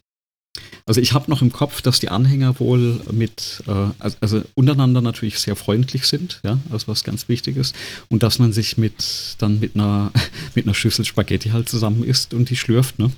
Also 0.86 1.00
ich 1.00 1.12
habe 1.12 1.30
noch 1.30 1.42
im 1.42 1.52
Kopf, 1.52 1.82
dass 1.82 2.00
die 2.00 2.08
Anhänger 2.08 2.60
wohl 2.60 3.00
mit, 3.10 3.62
äh, 3.66 3.70
also, 3.98 4.16
also, 4.20 4.42
untereinander 4.54 5.00
natürlich 5.00 5.38
sehr 5.38 5.56
freundlich 5.56 6.06
sind, 6.06 6.40
ja, 6.44 6.58
also 6.70 6.88
was 6.88 7.04
ganz 7.04 7.28
wichtig 7.28 7.56
ist. 7.56 7.74
Und 8.08 8.22
dass 8.22 8.38
man 8.38 8.52
sich 8.52 8.78
mit 8.78 9.36
dann 9.38 9.60
mit 9.60 9.74
einer, 9.74 10.12
mit 10.54 10.64
einer 10.64 10.74
Schüssel 10.74 11.04
Spaghetti 11.04 11.50
halt 11.50 11.68
zusammen 11.68 12.04
isst 12.04 12.34
und 12.34 12.50
die 12.50 12.56
schlürft, 12.56 12.98
ne? 12.98 13.10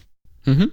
Mhm. 0.46 0.72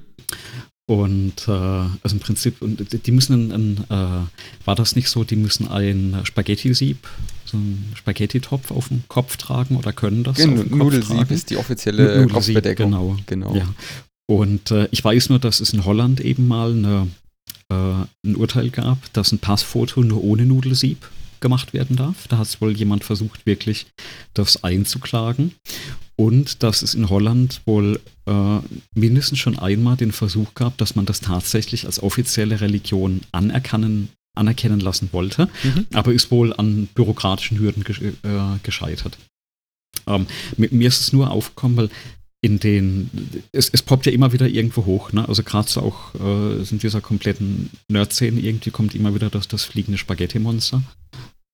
Und 0.88 1.48
äh, 1.48 1.52
also 1.52 2.16
im 2.16 2.20
Prinzip, 2.20 2.62
und 2.62 3.08
die 3.08 3.12
müssen 3.12 3.52
ein, 3.52 3.78
äh, 3.90 4.66
war 4.66 4.76
das 4.76 4.96
nicht 4.96 5.10
so, 5.10 5.24
die 5.24 5.36
müssen 5.36 5.68
ein 5.68 6.20
Spaghetti-Sieb, 6.24 7.08
so 7.44 7.58
einen 7.58 7.92
Spaghetti-Topf 7.96 8.70
auf 8.70 8.90
dem 8.90 9.04
Kopf 9.08 9.38
tragen 9.38 9.78
oder 9.78 9.94
können 9.94 10.24
das? 10.24 10.38
Genau, 10.38 10.62
Nudelsieb 10.64 11.18
tragen? 11.18 11.34
ist 11.34 11.50
die 11.50 11.58
offizielle 11.58 12.28
Kopfbedeckung. 12.28 12.92
Genau. 12.92 13.18
genau. 13.26 13.56
Ja. 13.56 13.68
Und 14.28 14.70
äh, 14.70 14.88
ich 14.92 15.04
weiß 15.04 15.30
nur, 15.30 15.40
dass 15.40 15.60
es 15.60 15.74
in 15.74 15.86
Holland 15.86 16.20
eben 16.20 16.48
mal 16.48 16.72
eine, 16.72 17.08
äh, 17.70 18.28
ein 18.28 18.36
Urteil 18.36 18.70
gab, 18.70 19.12
dass 19.14 19.32
ein 19.32 19.40
Passfoto 19.40 20.02
nur 20.02 20.24
ohne 20.24 20.46
Nudelsieb 20.46 21.10
gemacht 21.42 21.74
werden 21.74 21.96
darf. 21.96 22.28
Da 22.28 22.38
hat 22.38 22.48
es 22.48 22.62
wohl 22.62 22.76
jemand 22.76 23.04
versucht, 23.04 23.46
wirklich 23.46 23.88
das 24.34 24.64
einzuklagen. 24.64 25.54
Und 26.18 26.64
dass 26.64 26.82
es 26.82 26.94
in 26.94 27.10
Holland 27.10 27.62
wohl 27.66 28.00
äh, 28.26 28.60
mindestens 28.94 29.40
schon 29.40 29.60
einmal 29.60 29.98
den 29.98 30.12
Versuch 30.14 30.54
gab, 30.54 30.78
dass 30.78 30.96
man 30.96 31.06
das 31.06 31.20
tatsächlich 31.20 31.86
als 31.86 32.02
offizielle 32.02 32.62
Religion 32.62 33.22
anerkennen, 33.34 34.10
anerkennen 34.38 34.80
lassen 34.80 35.10
wollte, 35.12 35.50
Mhm. 35.64 35.88
aber 35.94 36.14
ist 36.14 36.32
wohl 36.32 36.54
an 36.54 36.88
bürokratischen 36.96 37.60
Hürden 37.60 37.84
ge 37.84 38.14
äh, 38.24 38.58
gescheitert. 38.64 39.18
Ähm, 40.08 40.28
mir 40.58 40.88
ist 40.88 41.02
es 41.02 41.14
nur 41.14 41.32
aufgekommen, 41.32 41.76
weil 41.78 41.90
in 42.46 42.60
den, 42.60 43.10
es, 43.52 43.70
es 43.70 43.82
poppt 43.82 44.06
ja 44.06 44.12
immer 44.12 44.32
wieder 44.32 44.48
irgendwo 44.48 44.86
hoch, 44.86 45.12
ne? 45.12 45.28
Also 45.28 45.42
gerade 45.42 45.68
so 45.68 45.82
auch 45.82 46.14
äh, 46.14 46.62
in 46.70 46.78
dieser 46.78 47.02
kompletten 47.02 47.72
Nerd-Szene 47.88 48.40
irgendwie 48.40 48.70
kommt 48.70 48.94
immer 48.94 49.16
wieder 49.16 49.32
das, 49.32 49.48
das 49.48 49.64
fliegende 49.64 49.98
Spaghetti-Monster. 49.98 50.84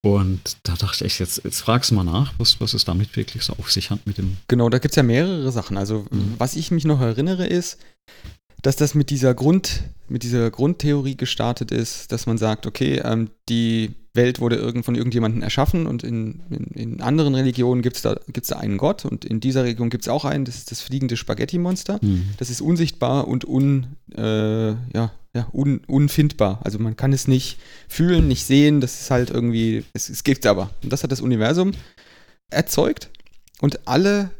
Und 0.04 0.58
da 0.64 0.76
dachte 0.76 1.06
ich 1.06 1.20
jetzt, 1.20 1.42
jetzt 1.46 1.62
fragst 1.62 1.92
du 1.92 1.96
mal 1.96 2.04
nach, 2.04 2.34
was, 2.40 2.60
was 2.60 2.74
es 2.74 2.84
damit 2.84 3.16
wirklich 3.16 3.44
so 3.44 3.54
auf 3.54 3.72
sich 3.72 3.90
hat 3.90 4.06
mit 4.06 4.18
dem. 4.18 4.36
Genau, 4.50 4.68
da 4.68 4.80
gibt 4.80 4.92
es 4.92 4.96
ja 4.98 5.04
mehrere 5.04 5.52
Sachen. 5.52 5.78
Also, 5.78 6.06
Mhm. 6.12 6.34
was 6.40 6.56
ich 6.56 6.72
mich 6.72 6.84
noch 6.86 7.00
erinnere, 7.00 7.46
ist, 7.48 7.78
dass 8.62 8.76
das 8.76 8.94
mit 8.94 9.10
dieser 9.12 9.34
Grund, 9.34 9.84
mit 10.10 10.24
dieser 10.24 10.52
Grundtheorie 10.52 11.16
gestartet 11.16 11.72
ist, 11.72 12.12
dass 12.12 12.26
man 12.26 12.38
sagt, 12.38 12.66
okay, 12.66 13.00
ähm, 13.04 13.30
die 13.48 13.92
Welt 14.14 14.42
wurde 14.42 14.58
irgend 14.58 14.86
von 14.86 14.96
irgendjemandem 14.96 15.42
erschaffen 15.42 15.88
und 15.88 16.04
in, 16.04 16.42
in, 16.50 16.66
in 16.74 17.02
anderen 17.02 17.34
Religionen 17.34 17.82
gibt 17.82 17.96
es 17.96 18.02
da, 18.02 18.16
gibt's 18.28 18.50
da 18.50 18.58
einen 18.58 18.78
Gott 18.78 19.06
und 19.06 19.24
in 19.24 19.40
dieser 19.40 19.64
Religion 19.64 19.90
gibt 19.90 20.04
es 20.04 20.10
auch 20.10 20.26
einen, 20.26 20.44
das 20.44 20.56
ist 20.56 20.72
das 20.72 20.82
fliegende 20.82 21.16
Spaghetti-Monster. 21.16 22.00
Hm. 22.02 22.26
Das 22.38 22.50
ist 22.50 22.62
unsichtbar 22.62 23.28
und 23.28 23.46
un, 23.46 23.88
äh, 24.16 24.72
ja, 24.72 25.12
ja, 25.34 25.48
un, 25.54 25.82
unfindbar. 25.88 26.60
Also 26.64 26.78
man 26.80 26.98
kann 26.98 27.14
es 27.14 27.28
nicht 27.28 27.58
fühlen, 27.88 28.28
nicht 28.28 28.44
sehen. 28.46 28.82
Das 28.82 29.00
ist 29.00 29.12
halt 29.12 29.30
irgendwie, 29.30 29.86
es, 29.94 30.10
es 30.10 30.24
gibt 30.24 30.46
aber. 30.46 30.72
Und 30.84 30.92
das 30.92 31.04
hat 31.04 31.12
das 31.12 31.22
Universum 31.22 31.72
erzeugt. 32.50 33.10
Und 33.62 33.88
alle 33.88 34.32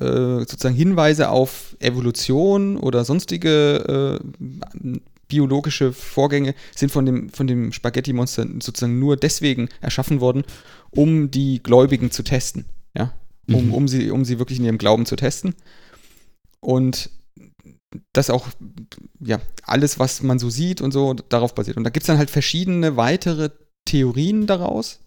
äh, 0.00 0.04
sozusagen 0.40 0.74
Hinweise 0.74 1.28
auf 1.28 1.76
Evolution 1.80 2.76
oder 2.78 3.04
sonstige 3.04 4.20
äh, 4.20 4.98
biologische 5.28 5.92
Vorgänge 5.92 6.54
sind 6.74 6.90
von 6.90 7.06
dem, 7.06 7.30
von 7.30 7.46
dem 7.46 7.72
Spaghetti-Monster 7.72 8.46
sozusagen 8.60 8.98
nur 8.98 9.16
deswegen 9.16 9.68
erschaffen 9.80 10.20
worden, 10.20 10.44
um 10.90 11.30
die 11.30 11.62
Gläubigen 11.62 12.10
zu 12.10 12.22
testen. 12.22 12.64
Ja? 12.96 13.14
Um, 13.48 13.66
Mhm. 13.66 13.74
um, 13.74 13.88
sie, 13.88 14.10
um 14.10 14.24
sie 14.24 14.38
wirklich 14.38 14.58
in 14.58 14.64
ihrem 14.64 14.78
Glauben 14.78 15.06
zu 15.06 15.16
testen. 15.16 15.54
Und 16.60 17.10
das 18.12 18.30
auch, 18.30 18.48
ja, 19.20 19.40
alles, 19.62 19.98
was 19.98 20.22
man 20.22 20.38
so 20.38 20.50
sieht 20.50 20.80
und 20.80 20.92
so, 20.92 21.14
darauf 21.14 21.54
basiert. 21.54 21.76
Und 21.76 21.84
da 21.84 21.90
gibt 21.90 22.02
es 22.02 22.08
dann 22.08 22.18
halt 22.18 22.30
verschiedene 22.30 22.96
weitere 22.96 23.50
Theorien 23.86 24.46
daraus. 24.46 25.00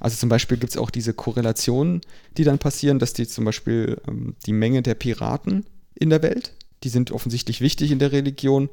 Also 0.00 0.16
zum 0.16 0.28
Beispiel 0.28 0.58
gibt 0.58 0.72
es 0.72 0.76
auch 0.76 0.90
diese 0.90 1.14
Korrelationen, 1.14 2.00
die 2.36 2.44
dann 2.44 2.58
passieren, 2.58 2.98
dass 2.98 3.12
die 3.14 3.26
zum 3.26 3.44
Beispiel 3.44 4.00
ähm, 4.08 4.34
die 4.44 4.52
Menge 4.52 4.82
der 4.82 4.94
Piraten 4.94 5.64
in 5.94 6.10
der 6.10 6.22
Welt, 6.22 6.52
die 6.82 6.88
sind 6.88 7.12
offensichtlich 7.12 7.60
wichtig 7.60 7.90
in 7.90 7.98
der 8.00 8.12
Religion, 8.12 8.68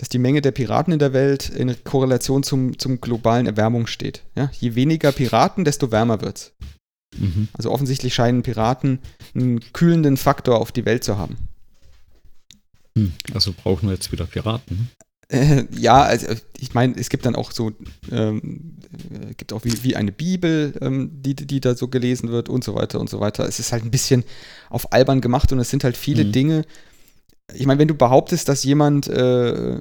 dass 0.00 0.08
die 0.08 0.18
Menge 0.18 0.40
der 0.40 0.52
Piraten 0.52 0.94
in 0.94 0.98
der 0.98 1.12
Welt 1.12 1.50
in 1.50 1.76
Korrelation 1.84 2.42
zum, 2.42 2.78
zum 2.78 3.02
globalen 3.02 3.44
Erwärmung 3.44 3.86
steht. 3.86 4.22
Ja? 4.34 4.50
Je 4.58 4.74
weniger 4.74 5.12
Piraten, 5.12 5.62
desto 5.66 5.92
wärmer 5.92 6.22
wird 6.22 6.38
es. 6.38 6.52
Mhm. 7.18 7.48
Also 7.52 7.70
offensichtlich 7.70 8.14
scheinen 8.14 8.42
Piraten 8.42 9.00
einen 9.34 9.60
kühlenden 9.74 10.16
Faktor 10.16 10.58
auf 10.58 10.72
die 10.72 10.86
Welt 10.86 11.04
zu 11.04 11.18
haben. 11.18 11.36
Hm. 12.96 13.12
Also 13.34 13.52
brauchen 13.52 13.88
wir 13.88 13.94
jetzt 13.94 14.10
wieder 14.10 14.24
Piraten. 14.24 14.88
Äh, 15.28 15.66
ja, 15.76 16.02
also 16.02 16.28
ich 16.58 16.72
meine, 16.72 16.96
es 16.96 17.10
gibt 17.10 17.26
dann 17.26 17.36
auch 17.36 17.52
so, 17.52 17.72
ähm, 18.10 18.78
äh, 19.12 19.34
gibt 19.34 19.52
auch 19.52 19.64
wie, 19.64 19.84
wie 19.84 19.96
eine 19.96 20.12
Bibel, 20.12 20.72
ähm, 20.80 21.10
die, 21.12 21.34
die 21.34 21.60
da 21.60 21.74
so 21.74 21.88
gelesen 21.88 22.30
wird 22.30 22.48
und 22.48 22.64
so 22.64 22.74
weiter 22.74 22.98
und 22.98 23.10
so 23.10 23.20
weiter. 23.20 23.46
Es 23.46 23.60
ist 23.60 23.70
halt 23.70 23.84
ein 23.84 23.90
bisschen 23.90 24.24
auf 24.70 24.94
albern 24.94 25.20
gemacht 25.20 25.52
und 25.52 25.58
es 25.58 25.68
sind 25.68 25.84
halt 25.84 25.98
viele 25.98 26.24
Mhm. 26.24 26.32
Dinge. 26.32 26.64
Ich 27.54 27.66
meine, 27.66 27.78
wenn 27.78 27.88
du 27.88 27.94
behauptest, 27.94 28.48
dass 28.48 28.64
jemand 28.64 29.08
äh, 29.08 29.80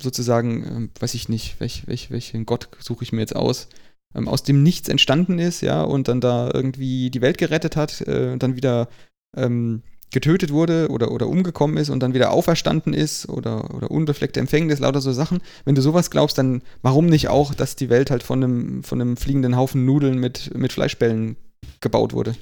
sozusagen, 0.00 0.64
ähm, 0.64 0.90
weiß 0.98 1.14
ich 1.14 1.28
nicht, 1.28 1.60
welch, 1.60 1.86
welch, 1.86 2.10
welchen 2.10 2.46
Gott 2.46 2.68
suche 2.78 3.04
ich 3.04 3.12
mir 3.12 3.20
jetzt 3.20 3.36
aus, 3.36 3.68
ähm, 4.14 4.28
aus 4.28 4.42
dem 4.42 4.62
Nichts 4.62 4.88
entstanden 4.88 5.38
ist, 5.38 5.60
ja, 5.60 5.82
und 5.82 6.08
dann 6.08 6.20
da 6.20 6.50
irgendwie 6.52 7.10
die 7.10 7.20
Welt 7.20 7.38
gerettet 7.38 7.76
hat, 7.76 8.02
äh, 8.06 8.30
und 8.32 8.42
dann 8.42 8.56
wieder 8.56 8.88
ähm, 9.36 9.82
getötet 10.14 10.52
wurde 10.52 10.88
oder, 10.90 11.10
oder 11.10 11.26
umgekommen 11.26 11.76
ist 11.76 11.90
und 11.90 12.00
dann 12.00 12.14
wieder 12.14 12.30
auferstanden 12.30 12.94
ist 12.94 13.28
oder, 13.28 13.74
oder 13.74 13.90
unbefleckte 13.90 14.38
Empfängnis, 14.38 14.78
lauter 14.78 15.00
so 15.00 15.12
Sachen. 15.12 15.40
Wenn 15.64 15.74
du 15.74 15.82
sowas 15.82 16.10
glaubst, 16.10 16.38
dann 16.38 16.62
warum 16.82 17.06
nicht 17.06 17.28
auch, 17.28 17.52
dass 17.52 17.76
die 17.76 17.90
Welt 17.90 18.10
halt 18.10 18.22
von 18.22 18.42
einem, 18.42 18.84
von 18.84 19.00
einem 19.00 19.16
fliegenden 19.16 19.56
Haufen 19.56 19.84
Nudeln 19.84 20.18
mit, 20.18 20.56
mit 20.56 20.72
Fleischbällen 20.72 21.36
gebaut 21.80 22.12
wurde? 22.12 22.36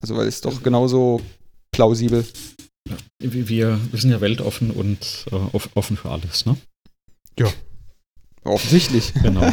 Also, 0.00 0.16
weil 0.16 0.28
es 0.28 0.42
doch 0.42 0.62
genauso 0.62 1.20
plausibel. 1.72 2.24
Wir, 3.18 3.48
wir 3.90 4.00
sind 4.00 4.10
ja 4.10 4.20
weltoffen 4.20 4.70
und 4.70 5.26
äh, 5.30 5.34
off- 5.34 5.70
offen 5.74 5.96
für 5.96 6.10
alles, 6.10 6.46
ne? 6.46 6.56
Offensichtlich. 8.44 9.12
Genau. 9.22 9.50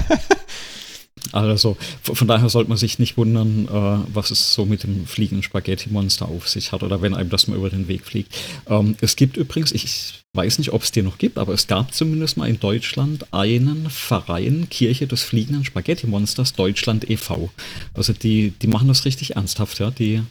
Also 1.31 1.75
von 2.03 2.15
von 2.15 2.27
daher 2.27 2.49
sollte 2.49 2.69
man 2.69 2.77
sich 2.77 2.99
nicht 2.99 3.17
wundern, 3.17 3.65
äh, 3.67 4.13
was 4.13 4.31
es 4.31 4.53
so 4.53 4.65
mit 4.65 4.83
dem 4.83 5.05
fliegenden 5.07 5.43
Spaghetti-Monster 5.43 6.27
auf 6.27 6.47
sich 6.47 6.71
hat 6.71 6.83
oder 6.83 7.01
wenn 7.01 7.13
einem 7.15 7.29
das 7.29 7.47
mal 7.47 7.57
über 7.57 7.69
den 7.69 7.87
Weg 7.87 8.05
fliegt. 8.05 8.33
Ähm, 8.69 8.95
es 9.01 9.15
gibt 9.15 9.35
übrigens, 9.35 9.71
ich 9.71 10.23
weiß 10.33 10.59
nicht, 10.59 10.71
ob 10.71 10.83
es 10.83 10.91
dir 10.91 11.03
noch 11.03 11.17
gibt, 11.17 11.37
aber 11.37 11.53
es 11.53 11.67
gab 11.67 11.93
zumindest 11.93 12.37
mal 12.37 12.47
in 12.47 12.59
Deutschland 12.59 13.33
einen 13.33 13.89
Verein 13.89 14.67
Kirche 14.69 15.07
des 15.07 15.23
fliegenden 15.23 15.65
Spaghetti-Monsters 15.65 16.53
Deutschland 16.53 17.09
e.V. 17.09 17.49
Also 17.93 18.13
die, 18.13 18.51
die 18.61 18.67
machen 18.67 18.87
das 18.87 19.03
richtig 19.05 19.35
ernsthaft, 19.35 19.79
ja. 19.79 19.91
Die 19.91 20.21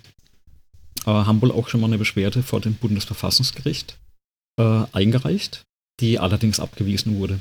äh, 1.07 1.11
haben 1.11 1.41
wohl 1.43 1.53
auch 1.53 1.69
schon 1.69 1.81
mal 1.81 1.87
eine 1.89 1.99
Beschwerde 1.99 2.43
vor 2.43 2.61
dem 2.61 2.75
Bundesverfassungsgericht 2.75 3.99
äh, 4.59 4.85
eingereicht, 4.93 5.63
die 6.01 6.19
allerdings 6.19 6.61
abgewiesen 6.61 7.19
wurde. 7.19 7.41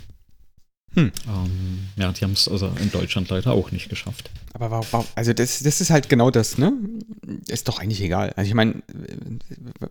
Hm. 0.95 1.11
Ähm, 1.27 1.87
ja, 1.95 2.11
die 2.11 2.23
haben 2.23 2.33
es 2.33 2.47
also 2.47 2.71
in 2.79 2.91
Deutschland 2.91 3.27
leider 3.29 3.51
auch 3.53 3.71
nicht 3.71 3.89
geschafft. 3.89 4.29
Aber 4.53 4.69
warum, 4.69 5.07
also 5.15 5.33
das, 5.33 5.63
das 5.63 5.81
ist 5.81 5.89
halt 5.89 6.07
genau 6.07 6.29
das, 6.29 6.59
ne? 6.59 6.71
Ist 7.47 7.67
doch 7.67 7.79
eigentlich 7.79 8.01
egal. 8.01 8.31
Also 8.35 8.47
ich 8.47 8.53
meine, 8.53 8.83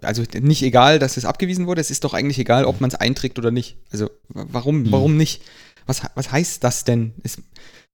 also 0.01 0.23
nicht 0.41 0.63
egal, 0.63 1.01
dass 1.01 1.17
es 1.17 1.25
abgewiesen 1.25 1.67
wurde, 1.67 1.81
es 1.81 1.91
ist 1.91 2.05
doch 2.05 2.15
eigentlich 2.15 2.39
egal, 2.39 2.65
ob 2.67 2.81
man 2.81 2.89
es 2.89 2.95
einträgt 2.95 3.37
oder 3.41 3.51
nicht. 3.51 3.77
Also 3.91 4.11
wa- 4.29 4.47
warum, 4.53 4.85
Hm. 4.85 4.93
warum 4.93 5.17
nicht? 5.17 5.43
Was, 5.87 6.03
was 6.15 6.31
heißt 6.31 6.63
das 6.63 6.85
denn? 6.85 7.13
Es 7.25 7.39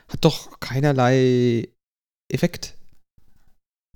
hat 0.09 0.23
doch 0.23 0.61
keinerlei 0.61 1.69
Effekt 2.31 2.75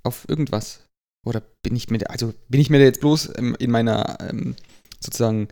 auf 0.01 0.27
irgendwas. 0.27 0.79
Oder 1.25 1.41
bin 1.61 1.75
ich 1.75 1.89
mir, 1.89 1.99
da- 1.99 2.07
also 2.07 2.33
bin 2.49 2.59
ich 2.61 2.69
mir 2.69 2.79
da 2.79 2.85
jetzt 2.85 3.01
bloß 3.01 3.31
ähm, 3.37 3.55
in 3.59 3.71
meiner 3.71 4.17
ähm, 4.29 4.55
sozusagen 4.99 5.47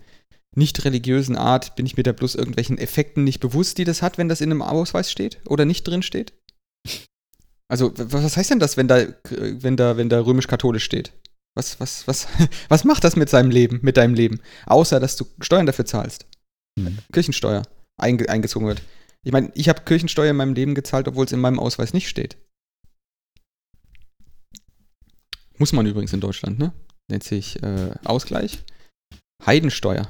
nicht 0.55 0.83
religiösen 0.83 1.37
Art, 1.37 1.75
bin 1.75 1.85
ich 1.85 1.95
mir 1.95 2.03
da 2.03 2.11
bloß 2.11 2.35
irgendwelchen 2.35 2.77
Effekten 2.77 3.23
nicht 3.23 3.39
bewusst, 3.39 3.77
die 3.77 3.85
das 3.85 4.01
hat, 4.01 4.17
wenn 4.17 4.27
das 4.27 4.41
in 4.41 4.51
einem 4.51 4.61
Ausweis 4.61 5.09
steht 5.09 5.39
oder 5.47 5.63
nicht 5.65 5.83
drin 5.87 6.03
steht? 6.03 6.33
Also, 7.69 7.93
was 7.95 8.35
heißt 8.35 8.49
denn 8.49 8.59
das, 8.59 8.75
wenn 8.75 8.89
da, 8.89 9.05
wenn 9.29 9.77
da, 9.77 9.95
wenn 9.95 10.09
da 10.09 10.19
römisch-katholisch 10.19 10.83
steht? 10.83 11.13
Was, 11.55 11.79
was, 11.79 12.05
was, 12.05 12.27
was 12.69 12.83
macht 12.83 13.03
das 13.05 13.15
mit 13.15 13.29
seinem 13.29 13.49
Leben, 13.49 13.79
mit 13.81 13.95
deinem 13.95 14.13
Leben? 14.13 14.41
Außer, 14.65 14.99
dass 14.99 15.15
du 15.15 15.25
Steuern 15.39 15.65
dafür 15.65 15.85
zahlst. 15.85 16.25
Hm. 16.77 16.97
Kirchensteuer 17.13 17.63
einge 17.97 18.27
eingezogen 18.27 18.67
wird. 18.67 18.81
Ich 19.23 19.31
meine, 19.31 19.51
ich 19.55 19.69
habe 19.69 19.83
Kirchensteuer 19.83 20.31
in 20.31 20.37
meinem 20.37 20.53
Leben 20.53 20.75
gezahlt, 20.75 21.07
obwohl 21.07 21.25
es 21.25 21.31
in 21.31 21.39
meinem 21.39 21.59
Ausweis 21.59 21.93
nicht 21.93 22.09
steht. 22.09 22.35
Muss 25.61 25.73
man 25.73 25.85
übrigens 25.85 26.11
in 26.11 26.21
Deutschland, 26.21 26.57
ne? 26.57 26.73
Nennt 27.07 27.23
sich 27.23 27.61
äh, 27.61 27.91
Ausgleich. 28.03 28.63
Heidensteuer, 29.45 30.07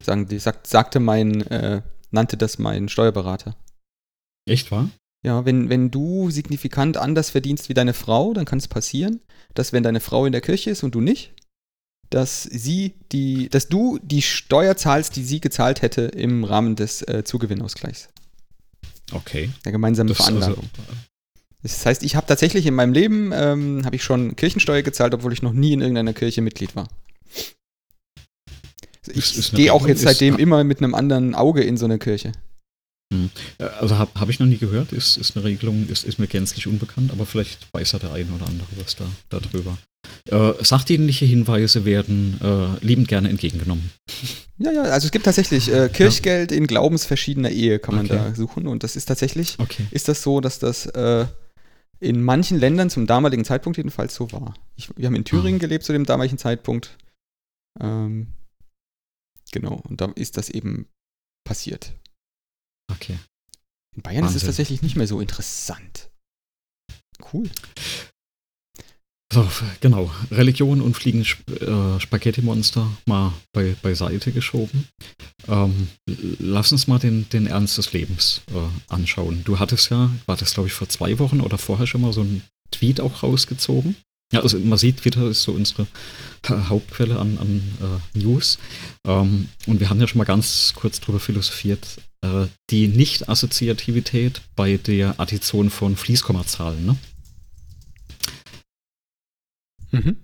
sagen 0.00 0.28
die, 0.28 0.38
sagt, 0.38 0.68
sagte 0.68 1.00
mein, 1.00 1.40
äh, 1.48 1.82
nannte 2.12 2.36
das 2.36 2.58
mein 2.58 2.88
Steuerberater. 2.88 3.56
Echt 4.48 4.70
wahr? 4.70 4.88
Ja, 5.26 5.44
wenn, 5.44 5.68
wenn 5.68 5.90
du 5.90 6.30
signifikant 6.30 6.96
anders 6.96 7.30
verdienst 7.30 7.68
wie 7.68 7.74
deine 7.74 7.92
Frau, 7.92 8.34
dann 8.34 8.44
kann 8.44 8.60
es 8.60 8.68
passieren, 8.68 9.18
dass 9.54 9.72
wenn 9.72 9.82
deine 9.82 9.98
Frau 9.98 10.26
in 10.26 10.32
der 10.32 10.42
Kirche 10.42 10.70
ist 10.70 10.84
und 10.84 10.94
du 10.94 11.00
nicht, 11.00 11.32
dass 12.10 12.44
sie 12.44 12.94
die, 13.10 13.48
dass 13.48 13.66
du 13.66 13.98
die 14.00 14.22
Steuer 14.22 14.76
zahlst, 14.76 15.16
die 15.16 15.24
sie 15.24 15.40
gezahlt 15.40 15.82
hätte 15.82 16.02
im 16.02 16.44
Rahmen 16.44 16.76
des 16.76 17.02
äh, 17.02 17.24
Zugewinnausgleichs, 17.24 18.10
Okay. 19.10 19.50
der 19.64 19.72
gemeinsamen 19.72 20.06
Das, 20.10 20.20
also, 20.20 20.38
Veranlagung. 20.38 20.70
Das 21.64 21.86
heißt, 21.86 22.02
ich 22.02 22.14
habe 22.14 22.26
tatsächlich 22.26 22.66
in 22.66 22.74
meinem 22.74 22.92
Leben 22.92 23.32
ähm, 23.32 23.86
habe 23.86 23.96
ich 23.96 24.04
schon 24.04 24.36
Kirchensteuer 24.36 24.82
gezahlt, 24.82 25.14
obwohl 25.14 25.32
ich 25.32 25.40
noch 25.40 25.54
nie 25.54 25.72
in 25.72 25.80
irgendeiner 25.80 26.12
Kirche 26.12 26.42
Mitglied 26.42 26.76
war. 26.76 26.88
Ich 29.12 29.52
gehe 29.52 29.72
auch 29.72 29.88
jetzt 29.88 30.02
seitdem 30.02 30.36
immer 30.36 30.62
mit 30.62 30.78
einem 30.78 30.94
anderen 30.94 31.34
Auge 31.34 31.62
in 31.62 31.78
so 31.78 31.86
eine 31.86 31.98
Kirche. 31.98 32.32
Hm. 33.12 33.30
Äh, 33.58 33.64
also 33.64 33.96
habe 33.96 34.10
hab 34.14 34.28
ich 34.28 34.40
noch 34.40 34.46
nie 34.46 34.58
gehört, 34.58 34.92
ist, 34.92 35.16
ist 35.16 35.36
eine 35.36 35.44
Regelung, 35.44 35.88
ist, 35.88 36.04
ist 36.04 36.18
mir 36.18 36.26
gänzlich 36.26 36.66
unbekannt, 36.66 37.10
aber 37.12 37.24
vielleicht 37.24 37.66
weiß 37.72 37.92
ja 37.92 37.98
der 37.98 38.12
eine 38.12 38.30
oder 38.32 38.46
andere 38.46 38.68
was 38.76 38.96
da 38.96 39.04
darüber. 39.30 39.78
Äh, 40.30 40.62
sachdienliche 40.62 41.24
Hinweise 41.24 41.86
werden 41.86 42.38
äh, 42.42 42.84
liebend 42.84 43.08
gerne 43.08 43.30
entgegengenommen. 43.30 43.90
Ja, 44.58 44.70
ja, 44.70 44.82
also 44.82 45.06
es 45.06 45.12
gibt 45.12 45.24
tatsächlich 45.24 45.72
äh, 45.72 45.88
Kirchgeld 45.88 46.50
ja. 46.50 46.58
in 46.58 46.66
glaubensverschiedener 46.66 47.50
Ehe, 47.50 47.78
kann 47.78 47.94
man 47.94 48.04
okay. 48.04 48.16
da 48.16 48.34
suchen. 48.34 48.66
Und 48.66 48.84
das 48.84 48.96
ist 48.96 49.06
tatsächlich, 49.06 49.56
okay. 49.58 49.86
ist 49.90 50.08
das 50.08 50.22
so, 50.22 50.40
dass 50.40 50.58
das 50.58 50.86
äh, 50.86 51.26
in 52.00 52.22
manchen 52.22 52.58
Ländern 52.58 52.90
zum 52.90 53.06
damaligen 53.06 53.44
Zeitpunkt 53.44 53.76
jedenfalls 53.76 54.14
so 54.14 54.30
war. 54.32 54.54
Ich, 54.76 54.96
wir 54.96 55.06
haben 55.06 55.14
in 55.14 55.24
Thüringen 55.24 55.58
ah. 55.58 55.60
gelebt 55.60 55.84
zu 55.84 55.92
dem 55.92 56.04
damaligen 56.04 56.38
Zeitpunkt. 56.38 56.96
Ähm, 57.80 58.28
genau, 59.52 59.80
und 59.88 60.00
da 60.00 60.06
ist 60.14 60.36
das 60.36 60.48
eben 60.50 60.86
passiert. 61.44 61.94
Okay. 62.90 63.18
In 63.96 64.02
Bayern 64.02 64.24
Wahnsinn. 64.24 64.36
ist 64.36 64.42
es 64.42 64.48
tatsächlich 64.48 64.82
nicht 64.82 64.96
mehr 64.96 65.06
so 65.06 65.20
interessant. 65.20 66.10
Cool. 67.32 67.48
So, 69.34 69.44
genau. 69.80 70.12
Religion 70.30 70.80
und 70.80 70.94
fliegende 70.94 71.26
äh, 71.60 71.98
Spaghetti-Monster 71.98 72.88
mal 73.06 73.32
bei, 73.52 73.74
beiseite 73.82 74.30
geschoben. 74.30 74.86
Ähm, 75.48 75.88
lass 76.38 76.70
uns 76.70 76.86
mal 76.86 77.00
den, 77.00 77.28
den 77.30 77.48
Ernst 77.48 77.76
des 77.76 77.92
Lebens 77.92 78.42
äh, 78.54 78.92
anschauen. 78.92 79.42
Du 79.44 79.58
hattest 79.58 79.90
ja, 79.90 80.08
war 80.26 80.36
das 80.36 80.54
glaube 80.54 80.68
ich 80.68 80.72
vor 80.72 80.88
zwei 80.88 81.18
Wochen 81.18 81.40
oder 81.40 81.58
vorher 81.58 81.88
schon 81.88 82.02
mal 82.02 82.12
so 82.12 82.20
ein 82.20 82.42
Tweet 82.70 83.00
auch 83.00 83.24
rausgezogen. 83.24 83.96
Ja, 84.32 84.38
also 84.40 84.56
man 84.60 84.78
sieht, 84.78 84.98
Twitter 84.98 85.26
ist 85.26 85.42
so 85.42 85.50
unsere 85.50 85.88
Hauptquelle 86.48 87.18
an, 87.18 87.36
an 87.38 88.00
äh, 88.14 88.18
News. 88.18 88.58
Ähm, 89.04 89.48
und 89.66 89.80
wir 89.80 89.90
haben 89.90 90.00
ja 90.00 90.06
schon 90.06 90.18
mal 90.18 90.24
ganz 90.24 90.74
kurz 90.76 91.00
drüber 91.00 91.18
philosophiert, 91.18 92.00
äh, 92.22 92.46
die 92.70 92.86
Nicht-Assoziativität 92.86 94.42
bei 94.54 94.76
der 94.76 95.18
Addition 95.18 95.70
von 95.70 95.96
Fließkommazahlen. 95.96 96.86
Ne? 96.86 96.96
Mhm. 99.94 100.16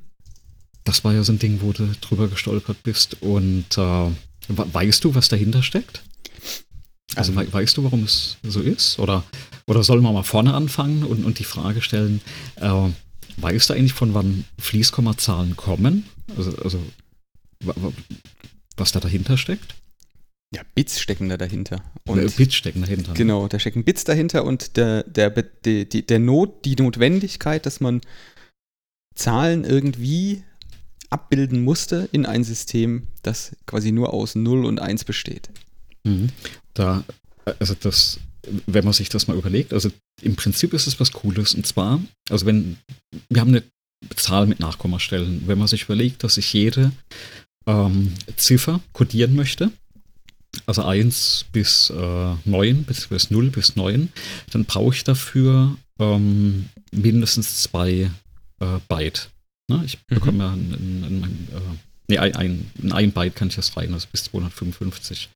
Das 0.84 1.04
war 1.04 1.12
ja 1.12 1.22
so 1.22 1.32
ein 1.32 1.38
Ding, 1.38 1.60
wo 1.60 1.72
du 1.72 1.86
drüber 2.00 2.28
gestolpert 2.28 2.82
bist. 2.82 3.22
Und 3.22 3.76
äh, 3.76 4.10
weißt 4.48 5.04
du, 5.04 5.14
was 5.14 5.28
dahinter 5.28 5.62
steckt? 5.62 6.02
Also 7.16 7.34
we 7.34 7.52
weißt 7.52 7.76
du, 7.76 7.84
warum 7.84 8.04
es 8.04 8.36
so 8.42 8.60
ist? 8.60 8.98
Oder, 8.98 9.24
oder 9.66 9.82
sollen 9.82 10.02
wir 10.02 10.12
mal 10.12 10.22
vorne 10.22 10.54
anfangen 10.54 11.04
und, 11.04 11.24
und 11.24 11.38
die 11.38 11.44
Frage 11.44 11.82
stellen, 11.82 12.20
äh, 12.56 12.88
weißt 13.36 13.70
du 13.70 13.74
eigentlich, 13.74 13.94
von 13.94 14.14
wann 14.14 14.44
Fließkommazahlen 14.58 15.56
kommen? 15.56 16.04
Also, 16.36 16.56
also 16.58 16.80
was 18.76 18.92
da 18.92 19.00
dahinter 19.00 19.36
steckt? 19.36 19.74
Ja, 20.52 20.62
Bits 20.74 21.00
stecken 21.00 21.28
da 21.28 21.36
dahinter. 21.36 21.80
Und 22.06 22.18
äh, 22.18 22.28
Bits 22.28 22.54
stecken 22.56 22.80
dahinter. 22.80 23.12
Ne? 23.12 23.16
Genau, 23.16 23.46
da 23.46 23.60
stecken 23.60 23.84
Bits 23.84 24.02
dahinter 24.02 24.44
und 24.44 24.76
der, 24.76 25.04
der, 25.04 25.30
die, 25.30 25.86
der 25.86 26.18
Not, 26.18 26.64
die 26.64 26.74
Notwendigkeit, 26.74 27.66
dass 27.66 27.80
man 27.80 28.00
Zahlen 29.14 29.64
irgendwie 29.64 30.42
abbilden 31.10 31.64
musste 31.64 32.08
in 32.12 32.24
ein 32.26 32.44
System, 32.44 33.08
das 33.22 33.56
quasi 33.66 33.92
nur 33.92 34.14
aus 34.14 34.34
0 34.34 34.64
und 34.64 34.80
1 34.80 35.04
besteht. 35.04 35.50
Mhm. 36.04 36.28
Da, 36.74 37.04
also 37.58 37.74
das, 37.74 38.20
wenn 38.66 38.84
man 38.84 38.92
sich 38.92 39.08
das 39.08 39.26
mal 39.26 39.36
überlegt, 39.36 39.72
also 39.72 39.90
im 40.22 40.36
Prinzip 40.36 40.72
ist 40.72 40.86
es 40.86 41.00
was 41.00 41.12
Cooles. 41.12 41.54
Und 41.54 41.66
zwar, 41.66 42.00
also 42.28 42.46
wenn, 42.46 42.76
wir 43.28 43.40
haben 43.40 43.48
eine 43.48 43.64
Zahl 44.16 44.46
mit 44.46 44.60
Nachkommastellen. 44.60 45.42
Wenn 45.46 45.58
man 45.58 45.68
sich 45.68 45.84
überlegt, 45.84 46.24
dass 46.24 46.38
ich 46.38 46.52
jede 46.52 46.92
ähm, 47.66 48.14
Ziffer 48.36 48.80
kodieren 48.92 49.34
möchte, 49.34 49.70
also 50.66 50.82
1 50.82 51.46
bis 51.52 51.90
äh, 51.90 52.34
9, 52.44 52.84
beziehungsweise 52.84 53.32
0 53.32 53.50
bis 53.50 53.76
9, 53.76 54.12
dann 54.50 54.64
brauche 54.64 54.94
ich 54.94 55.04
dafür 55.04 55.76
ähm, 55.98 56.68
mindestens 56.92 57.62
zwei 57.62 58.10
äh, 58.60 58.78
Byte. 58.88 59.30
Ne? 59.68 59.82
Ich 59.84 59.98
mhm. 60.08 60.14
bekomme 60.14 60.44
ja 60.44 60.52
ein, 60.52 60.72
ein, 60.72 61.24
ein, 61.24 61.48
äh, 61.52 61.78
nee, 62.08 62.18
ein, 62.18 62.34
ein, 62.36 62.92
ein 62.92 63.12
Byte 63.12 63.36
kann 63.36 63.48
ich 63.48 63.56
das 63.56 63.76
rein, 63.76 63.92
also 63.92 64.08
bis 64.10 64.24
255 64.24 65.28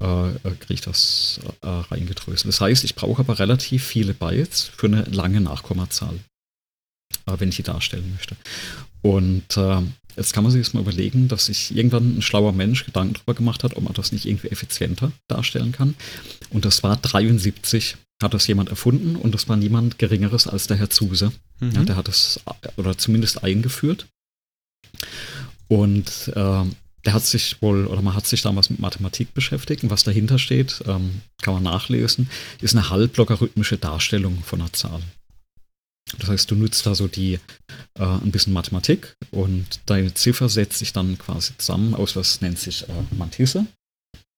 äh, 0.00 0.30
äh, 0.30 0.34
kriege 0.58 0.74
ich 0.74 0.80
das 0.80 1.40
äh, 1.62 1.68
reingedröselt. 1.68 2.48
Das 2.48 2.60
heißt, 2.60 2.84
ich 2.84 2.94
brauche 2.94 3.20
aber 3.20 3.38
relativ 3.38 3.84
viele 3.84 4.14
Bytes 4.14 4.70
für 4.74 4.86
eine 4.86 5.02
lange 5.02 5.40
Nachkommazahl, 5.40 6.18
äh, 7.26 7.34
wenn 7.38 7.50
ich 7.50 7.56
die 7.56 7.62
darstellen 7.62 8.10
möchte. 8.14 8.36
Und 9.02 9.56
äh, 9.56 9.82
jetzt 10.16 10.32
kann 10.32 10.42
man 10.42 10.52
sich 10.52 10.60
jetzt 10.64 10.74
mal 10.74 10.80
überlegen, 10.80 11.28
dass 11.28 11.46
sich 11.46 11.74
irgendwann 11.76 12.18
ein 12.18 12.22
schlauer 12.22 12.52
Mensch 12.52 12.86
Gedanken 12.86 13.14
darüber 13.14 13.34
gemacht 13.34 13.62
hat, 13.62 13.76
ob 13.76 13.82
man 13.82 13.92
das 13.92 14.12
nicht 14.12 14.26
irgendwie 14.26 14.48
effizienter 14.48 15.12
darstellen 15.28 15.72
kann. 15.72 15.94
Und 16.48 16.64
das 16.64 16.82
war 16.82 16.96
73 16.96 17.96
hat 18.22 18.34
das 18.34 18.46
jemand 18.46 18.68
erfunden 18.68 19.16
und 19.16 19.34
das 19.34 19.48
war 19.48 19.56
niemand 19.56 19.98
Geringeres 19.98 20.46
als 20.46 20.66
der 20.66 20.76
Herr 20.76 20.90
Zuse. 20.90 21.32
Mhm. 21.60 21.72
Ja, 21.72 21.84
der 21.84 21.96
hat 21.96 22.08
es 22.08 22.40
oder 22.76 22.96
zumindest 22.98 23.42
eingeführt. 23.42 24.06
Und 25.68 26.32
äh, 26.34 26.64
der 27.04 27.14
hat 27.14 27.24
sich 27.24 27.62
wohl, 27.62 27.86
oder 27.86 28.02
man 28.02 28.14
hat 28.14 28.26
sich 28.26 28.42
damals 28.42 28.70
mit 28.70 28.80
Mathematik 28.80 29.32
beschäftigt 29.32 29.82
und 29.82 29.90
was 29.90 30.04
dahinter 30.04 30.38
steht, 30.38 30.82
ähm, 30.86 31.22
kann 31.40 31.54
man 31.54 31.62
nachlesen, 31.62 32.28
ist 32.60 32.74
eine 32.74 32.90
halblogarithmische 32.90 33.78
Darstellung 33.78 34.42
von 34.42 34.60
einer 34.60 34.72
Zahl. 34.72 35.00
Das 36.18 36.28
heißt, 36.28 36.50
du 36.50 36.56
nutzt 36.56 36.84
da 36.86 36.94
so 36.94 37.08
die 37.08 37.34
äh, 37.94 38.04
ein 38.04 38.32
bisschen 38.32 38.52
Mathematik 38.52 39.14
und 39.30 39.80
deine 39.86 40.12
Ziffer 40.12 40.48
setzt 40.48 40.78
sich 40.78 40.92
dann 40.92 41.16
quasi 41.18 41.52
zusammen 41.56 41.94
aus, 41.94 42.16
was 42.16 42.40
nennt 42.40 42.58
sich 42.58 42.88
äh, 42.88 42.92
Mantisse, 43.16 43.66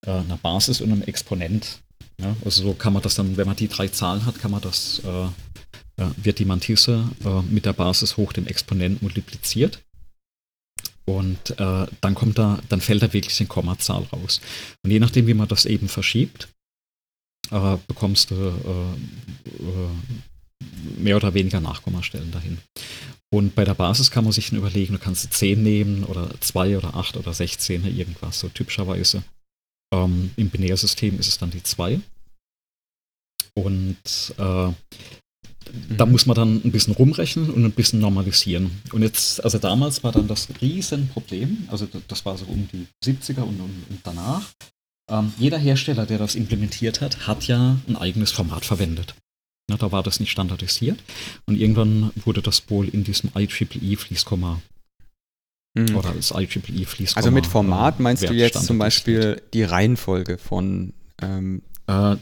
äh, 0.06 0.10
einer 0.10 0.36
Basis 0.36 0.80
und 0.80 0.92
einem 0.92 1.02
Exponent 1.02 1.80
ja, 2.22 2.36
also 2.44 2.62
so 2.62 2.74
kann 2.74 2.92
man 2.92 3.02
das 3.02 3.14
dann, 3.14 3.36
wenn 3.36 3.46
man 3.46 3.56
die 3.56 3.68
drei 3.68 3.88
Zahlen 3.88 4.24
hat, 4.24 4.38
kann 4.38 4.50
man 4.50 4.60
das, 4.60 5.02
äh, 5.04 5.24
äh, 6.02 6.08
wird 6.16 6.38
die 6.38 6.44
Mantisse 6.44 7.08
äh, 7.24 7.42
mit 7.42 7.66
der 7.66 7.72
Basis 7.72 8.16
hoch 8.16 8.32
dem 8.32 8.46
Exponent 8.46 9.02
multipliziert. 9.02 9.82
Und 11.04 11.58
äh, 11.58 11.86
dann 12.00 12.14
kommt 12.14 12.38
da, 12.38 12.60
dann 12.68 12.80
fällt 12.80 13.02
da 13.02 13.12
wirklich 13.12 13.40
eine 13.40 13.48
Kommazahl 13.48 14.04
raus. 14.04 14.40
Und 14.84 14.92
je 14.92 15.00
nachdem, 15.00 15.26
wie 15.26 15.34
man 15.34 15.48
das 15.48 15.66
eben 15.66 15.88
verschiebt, 15.88 16.48
äh, 17.50 17.76
bekommst 17.88 18.30
du 18.30 18.34
äh, 18.34 18.96
mehr 20.96 21.16
oder 21.16 21.34
weniger 21.34 21.60
Nachkommastellen 21.60 22.30
dahin. 22.30 22.58
Und 23.32 23.54
bei 23.54 23.64
der 23.64 23.74
Basis 23.74 24.10
kann 24.10 24.24
man 24.24 24.32
sich 24.32 24.50
dann 24.50 24.58
überlegen, 24.58 24.92
du 24.92 24.98
kannst 24.98 25.32
10 25.32 25.62
nehmen 25.62 26.04
oder 26.04 26.30
2 26.40 26.76
oder 26.76 26.94
8 26.94 27.16
oder 27.16 27.32
16 27.32 27.84
irgendwas, 27.86 28.38
so 28.38 28.48
typischerweise. 28.48 29.24
Ähm, 29.92 30.30
Im 30.36 30.50
Binärsystem 30.50 31.18
ist 31.18 31.28
es 31.28 31.38
dann 31.38 31.50
die 31.50 31.62
2. 31.62 32.00
Und 33.54 34.34
äh, 34.38 34.66
mhm. 34.66 34.74
da 35.96 36.06
muss 36.06 36.26
man 36.26 36.34
dann 36.34 36.62
ein 36.64 36.72
bisschen 36.72 36.94
rumrechnen 36.94 37.50
und 37.50 37.64
ein 37.64 37.72
bisschen 37.72 38.00
normalisieren. 38.00 38.70
Und 38.92 39.02
jetzt, 39.02 39.42
also 39.44 39.58
damals 39.58 40.02
war 40.04 40.12
dann 40.12 40.28
das 40.28 40.48
Riesenproblem, 40.60 41.68
also 41.68 41.86
das 42.08 42.24
war 42.24 42.36
so 42.38 42.46
um 42.46 42.68
die 42.72 42.86
70er 43.04 43.42
und, 43.42 43.60
und, 43.60 43.84
und 43.90 44.00
danach. 44.04 44.52
Ähm, 45.10 45.32
jeder 45.38 45.58
Hersteller, 45.58 46.06
der 46.06 46.18
das 46.18 46.34
implementiert 46.34 47.00
hat, 47.00 47.26
hat 47.26 47.46
ja 47.46 47.76
ein 47.88 47.96
eigenes 47.96 48.32
Format 48.32 48.64
verwendet. 48.64 49.14
Ja, 49.70 49.76
da 49.76 49.92
war 49.92 50.02
das 50.02 50.20
nicht 50.20 50.30
standardisiert. 50.30 50.98
Und 51.46 51.56
irgendwann 51.56 52.10
wurde 52.16 52.42
das 52.42 52.68
wohl 52.70 52.88
in 52.88 53.04
diesem 53.04 53.30
IEEE 53.34 53.96
Fließkomma 53.96 54.60
mhm. 55.74 55.96
oder 55.96 56.12
das 56.12 56.32
IEEE 56.32 56.86
Fließkomma. 56.86 57.16
Also 57.16 57.30
mit 57.30 57.46
Format 57.46 58.00
meinst 58.00 58.28
du 58.28 58.32
jetzt 58.32 58.64
zum 58.64 58.78
Beispiel 58.78 59.42
die 59.52 59.64
Reihenfolge 59.64 60.38
von 60.38 60.92
ähm, 61.20 61.62
äh, 61.86 62.16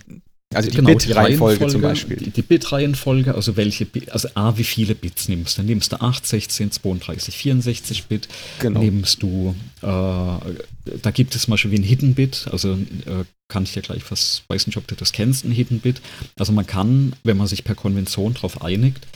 also 0.53 0.69
die 0.69 0.77
genau, 0.77 0.89
Bit-Reihenfolge 0.91 1.67
zum 1.69 1.81
Beispiel. 1.81 2.17
Die, 2.17 2.31
die 2.31 2.43
Bit-Reihenfolge, 2.43 3.35
also 3.35 3.57
welche, 3.57 3.87
also 4.11 4.29
A, 4.35 4.57
wie 4.57 4.65
viele 4.65 4.97
Bits 4.97 5.29
nimmst 5.29 5.57
du? 5.57 5.63
Dann 5.63 5.67
nimmst 5.67 5.93
du 5.93 6.01
8, 6.01 6.27
16, 6.27 6.73
32, 6.73 7.37
64 7.37 8.05
Bit. 8.07 8.29
Genau. 8.59 8.81
Nimmst 8.81 9.23
du, 9.23 9.55
äh, 9.83 9.87
da 9.87 11.11
gibt 11.13 11.37
es 11.37 11.43
zum 11.43 11.53
Beispiel 11.53 11.71
wie 11.71 11.79
ein 11.79 11.85
Hidden 11.85 12.15
Bit, 12.15 12.49
also 12.51 12.73
äh, 12.73 13.25
kann 13.47 13.63
ich 13.63 13.73
dir 13.73 13.83
gleich 13.83 14.03
was, 14.11 14.43
weiß 14.49 14.67
nicht, 14.67 14.77
ob 14.77 14.89
du 14.89 14.97
das 14.97 15.13
kennst, 15.13 15.45
ein 15.45 15.53
Hidden 15.53 15.79
Bit. 15.79 16.01
Also 16.37 16.53
man 16.53 16.67
kann, 16.67 17.15
wenn 17.23 17.37
man 17.37 17.47
sich 17.47 17.63
per 17.63 17.77
Konvention 17.77 18.35
darauf 18.35 18.63
einigt, 18.63 19.07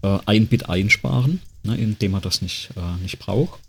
äh, 0.00 0.18
ein 0.24 0.46
Bit 0.46 0.70
einsparen, 0.70 1.42
ne, 1.64 1.76
indem 1.76 2.12
man 2.12 2.22
das 2.22 2.40
nicht, 2.40 2.70
äh, 2.76 3.02
nicht 3.02 3.18
braucht. 3.18 3.60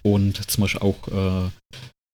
Und 0.00 0.50
zum 0.50 0.62
Beispiel 0.62 0.80
auch, 0.80 1.08
äh, 1.08 1.50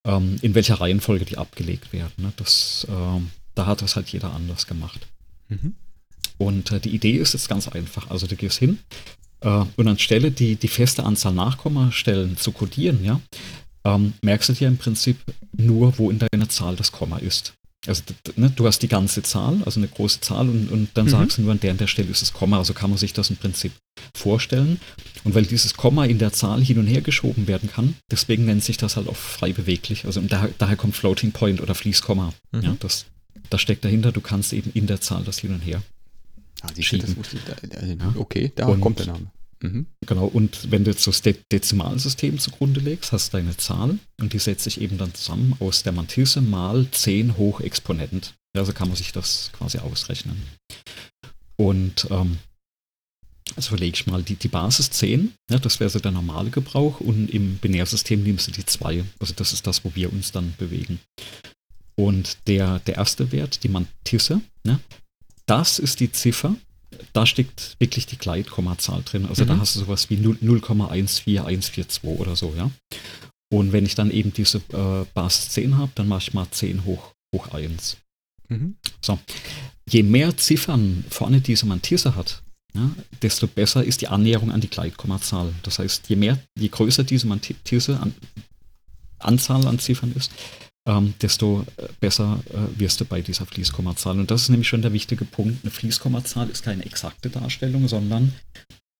ähm, 0.08 0.38
in 0.42 0.56
welcher 0.56 0.80
Reihenfolge 0.80 1.24
die 1.24 1.38
abgelegt 1.38 1.92
werden. 1.92 2.12
Ne? 2.16 2.32
Das 2.36 2.86
ähm, 2.90 3.30
da 3.58 3.66
hat 3.66 3.82
das 3.82 3.96
halt 3.96 4.08
jeder 4.08 4.32
anders 4.32 4.66
gemacht. 4.66 5.06
Mhm. 5.48 5.74
Und 6.38 6.70
äh, 6.70 6.80
die 6.80 6.90
Idee 6.90 7.16
ist 7.16 7.32
jetzt 7.32 7.48
ganz 7.48 7.68
einfach. 7.68 8.10
Also 8.10 8.26
du 8.26 8.36
gehst 8.36 8.58
hin 8.58 8.78
äh, 9.40 9.64
und 9.76 9.88
anstelle 9.88 10.30
die, 10.30 10.56
die 10.56 10.68
feste 10.68 11.04
Anzahl 11.04 11.32
Nachkommastellen 11.32 12.36
zu 12.36 12.52
codieren, 12.52 13.04
ja, 13.04 13.20
ähm, 13.84 14.14
merkst 14.22 14.48
du 14.48 14.52
dir 14.52 14.68
im 14.68 14.78
Prinzip 14.78 15.16
nur, 15.52 15.98
wo 15.98 16.10
in 16.10 16.18
deiner 16.18 16.48
Zahl 16.48 16.76
das 16.76 16.92
Komma 16.92 17.18
ist. 17.18 17.54
Also 17.86 18.02
ne, 18.36 18.50
du 18.50 18.66
hast 18.66 18.80
die 18.80 18.88
ganze 18.88 19.22
Zahl, 19.22 19.62
also 19.64 19.78
eine 19.78 19.88
große 19.88 20.20
Zahl 20.20 20.48
und, 20.48 20.68
und 20.70 20.88
dann 20.94 21.06
mhm. 21.06 21.10
sagst 21.10 21.38
du 21.38 21.42
nur 21.42 21.52
an 21.52 21.60
der 21.60 21.70
und 21.70 21.80
der 21.80 21.86
Stelle 21.86 22.10
ist 22.10 22.22
das 22.22 22.32
Komma. 22.32 22.58
Also 22.58 22.74
kann 22.74 22.90
man 22.90 22.98
sich 22.98 23.12
das 23.12 23.30
im 23.30 23.36
Prinzip 23.36 23.72
vorstellen. 24.14 24.80
Und 25.24 25.34
weil 25.34 25.46
dieses 25.46 25.74
Komma 25.74 26.04
in 26.04 26.18
der 26.18 26.32
Zahl 26.32 26.62
hin 26.62 26.78
und 26.78 26.86
her 26.86 27.00
geschoben 27.00 27.46
werden 27.46 27.70
kann, 27.70 27.94
deswegen 28.10 28.44
nennt 28.46 28.64
sich 28.64 28.76
das 28.76 28.96
halt 28.96 29.08
auch 29.08 29.16
frei 29.16 29.52
beweglich. 29.52 30.04
Also 30.06 30.20
daher, 30.20 30.50
daher 30.58 30.76
kommt 30.76 30.96
Floating 30.96 31.32
Point 31.32 31.60
oder 31.60 31.74
Fließkomma. 31.74 32.32
Mhm. 32.52 32.62
Ja, 32.62 32.76
das, 32.80 33.06
das 33.50 33.60
steckt 33.60 33.84
dahinter, 33.84 34.12
du 34.12 34.20
kannst 34.20 34.52
eben 34.52 34.70
in 34.72 34.86
der 34.86 35.00
Zahl 35.00 35.24
das 35.24 35.38
hin 35.38 35.54
und 35.54 35.60
her. 35.60 35.82
Ah, 36.62 36.68
schieben. 36.78 37.16
Das 37.16 38.16
okay, 38.16 38.52
da 38.54 38.66
und, 38.66 38.80
kommt 38.80 38.98
der 38.98 39.06
Name. 39.06 39.30
Mhm. 39.60 39.86
Genau, 40.06 40.26
und 40.26 40.70
wenn 40.70 40.84
du 40.84 40.90
jetzt 40.90 41.06
das 41.06 41.22
De 41.22 41.36
Dezimalsystem 41.50 42.38
zugrunde 42.38 42.80
legst, 42.80 43.12
hast 43.12 43.32
du 43.32 43.38
deine 43.38 43.56
Zahl 43.56 43.98
und 44.20 44.32
die 44.32 44.38
setzt 44.38 44.64
sich 44.64 44.80
eben 44.80 44.98
dann 44.98 45.14
zusammen 45.14 45.56
aus 45.60 45.82
der 45.82 45.92
Mantisse 45.92 46.40
mal 46.40 46.86
10 46.90 47.36
hoch 47.36 47.60
Exponent. 47.60 48.34
Also 48.56 48.72
kann 48.72 48.88
man 48.88 48.96
sich 48.96 49.12
das 49.12 49.50
quasi 49.52 49.78
ausrechnen. 49.78 50.42
Und 51.56 52.06
ähm, 52.10 52.38
also 53.56 53.70
verlege 53.70 53.94
ich 53.94 54.06
mal 54.06 54.22
die, 54.22 54.36
die 54.36 54.48
Basis 54.48 54.90
10, 54.90 55.34
ja, 55.50 55.58
das 55.58 55.80
wäre 55.80 55.90
so 55.90 55.98
der 55.98 56.12
normale 56.12 56.50
Gebrauch 56.50 57.00
und 57.00 57.28
im 57.28 57.56
Binärsystem 57.56 58.22
nimmst 58.22 58.48
du 58.48 58.52
die 58.52 58.64
2. 58.64 59.04
Also 59.18 59.34
das 59.34 59.52
ist 59.52 59.66
das, 59.66 59.84
wo 59.84 59.92
wir 59.94 60.12
uns 60.12 60.32
dann 60.32 60.54
bewegen. 60.58 61.00
Und 61.98 62.38
der, 62.46 62.78
der 62.80 62.94
erste 62.94 63.32
Wert, 63.32 63.64
die 63.64 63.68
Mantisse, 63.68 64.40
ja, 64.64 64.78
das 65.46 65.80
ist 65.80 65.98
die 65.98 66.12
Ziffer, 66.12 66.54
da 67.12 67.26
steckt 67.26 67.74
wirklich 67.80 68.06
die 68.06 68.18
Gleitkommazahl 68.18 69.02
drin. 69.02 69.26
Also 69.26 69.42
mhm. 69.42 69.48
da 69.48 69.58
hast 69.58 69.74
du 69.74 69.80
sowas 69.80 70.08
wie 70.08 70.16
0,14142 70.16 72.04
oder 72.04 72.36
so, 72.36 72.54
ja. 72.56 72.70
Und 73.50 73.72
wenn 73.72 73.84
ich 73.84 73.96
dann 73.96 74.12
eben 74.12 74.32
diese 74.32 74.58
äh, 74.72 75.06
Basis 75.12 75.48
10 75.50 75.76
habe, 75.76 75.90
dann 75.96 76.06
mache 76.06 76.22
ich 76.22 76.34
mal 76.34 76.48
10 76.48 76.84
hoch, 76.84 77.12
hoch 77.34 77.48
1. 77.48 77.96
Mhm. 78.48 78.76
So. 79.00 79.18
Je 79.88 80.04
mehr 80.04 80.36
Ziffern 80.36 81.04
vorne 81.10 81.40
diese 81.40 81.66
Mantisse 81.66 82.14
hat, 82.14 82.42
ja, 82.74 82.90
desto 83.22 83.48
besser 83.48 83.82
ist 83.82 84.02
die 84.02 84.08
Annäherung 84.08 84.52
an 84.52 84.60
die 84.60 84.70
Gleitkommazahl. 84.70 85.52
Das 85.64 85.80
heißt, 85.80 86.08
je 86.08 86.16
mehr, 86.16 86.38
je 86.56 86.68
größer 86.68 87.02
diese 87.02 87.26
Mantisse 87.26 87.98
an, 87.98 88.14
Anzahl 89.18 89.66
an 89.66 89.80
Ziffern 89.80 90.12
ist, 90.12 90.30
ähm, 90.88 91.14
desto 91.20 91.64
äh, 91.76 91.86
besser 92.00 92.40
äh, 92.50 92.80
wirst 92.80 93.00
du 93.00 93.04
bei 93.04 93.20
dieser 93.20 93.46
Fließkommazahl. 93.46 94.18
Und 94.18 94.30
das 94.30 94.42
ist 94.42 94.48
nämlich 94.48 94.68
schon 94.68 94.82
der 94.82 94.92
wichtige 94.92 95.24
Punkt. 95.24 95.62
Eine 95.62 95.70
Fließkommazahl 95.70 96.48
ist 96.48 96.64
keine 96.64 96.84
exakte 96.84 97.28
Darstellung, 97.28 97.86
sondern 97.86 98.32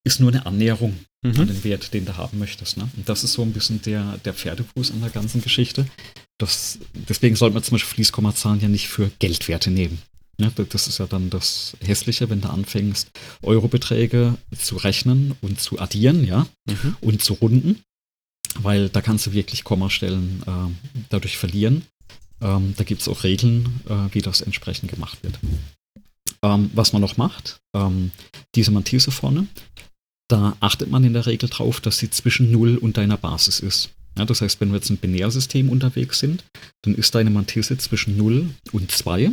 ist 0.05 0.21
nur 0.21 0.31
eine 0.31 0.47
Annäherung 0.47 0.97
mhm. 1.23 1.41
an 1.41 1.47
den 1.49 1.65
Wert, 1.65 1.93
den 1.95 2.05
du 2.05 2.17
haben 2.17 2.39
möchtest. 2.39 2.77
Ne? 2.77 2.89
Und 2.97 3.09
das 3.09 3.25
ist 3.25 3.33
so 3.33 3.43
ein 3.43 3.53
bisschen 3.53 3.83
der, 3.83 4.19
der 4.25 4.35
Pferdefuß 4.35 4.93
an 4.93 5.01
der 5.01 5.11
ganzen 5.11 5.41
Geschichte. 5.41 5.87
Das, 6.39 6.79
deswegen 7.09 7.35
sollte 7.35 7.55
man 7.55 7.63
zum 7.63 7.75
Beispiel 7.75 7.95
Fließkommazahlen 7.95 8.61
ja 8.61 8.69
nicht 8.69 8.89
für 8.89 9.11
Geldwerte 9.19 9.71
nehmen. 9.71 9.99
Ne? 10.41 10.53
das 10.69 10.87
ist 10.87 10.99
ja 10.99 11.07
dann 11.07 11.31
das 11.31 11.77
Hässliche, 11.81 12.31
wenn 12.31 12.41
du 12.41 12.49
anfängst, 12.49 13.11
Eurobeträge 13.43 14.37
zu 14.57 14.77
rechnen 14.77 15.35
und 15.41 15.61
zu 15.61 15.81
addieren, 15.81 16.25
ja, 16.25 16.47
mhm. 16.69 16.97
und 17.01 17.23
zu 17.23 17.35
runden 17.35 17.83
weil 18.63 18.89
da 18.89 19.01
kannst 19.01 19.27
du 19.27 19.33
wirklich 19.33 19.65
Kommastellen 19.65 20.43
äh, 20.47 21.03
dadurch 21.11 21.37
verlieren. 21.37 21.83
Ähm, 22.41 22.75
da 22.77 22.85
gibt 22.85 23.01
es 23.01 23.09
auch 23.09 23.25
Regeln, 23.25 23.81
äh, 23.89 24.15
wie 24.15 24.23
das 24.23 24.41
entsprechend 24.41 24.91
gemacht 24.91 25.19
wird. 25.23 25.39
Ähm, 26.43 26.71
was 26.75 26.93
man 26.93 27.03
noch 27.03 27.17
macht, 27.17 27.61
ähm, 27.75 28.13
diese 28.55 28.71
Mantisse 28.71 29.11
vorne, 29.11 29.49
da 30.29 30.57
achtet 30.61 30.91
man 30.91 31.05
in 31.05 31.15
der 31.15 31.27
Regel 31.27 31.49
drauf, 31.49 31.81
dass 31.81 31.99
sie 31.99 32.11
zwischen 32.11 32.53
0 32.53 32.77
und 32.77 32.97
deiner 32.97 33.17
Basis 33.17 33.61
ist. 33.61 33.91
Ja, 34.17 34.25
das 34.25 34.41
heißt, 34.41 34.61
wenn 34.61 34.71
wir 34.71 34.77
jetzt 34.77 34.91
im 34.91 34.97
Binärsystem 34.97 35.69
unterwegs 35.69 36.19
sind, 36.19 36.45
dann 36.83 36.95
ist 36.95 37.15
deine 37.15 37.31
Mantisse 37.31 37.79
zwischen 37.79 38.17
0 38.17 38.51
und 38.73 38.91
2. 38.91 39.33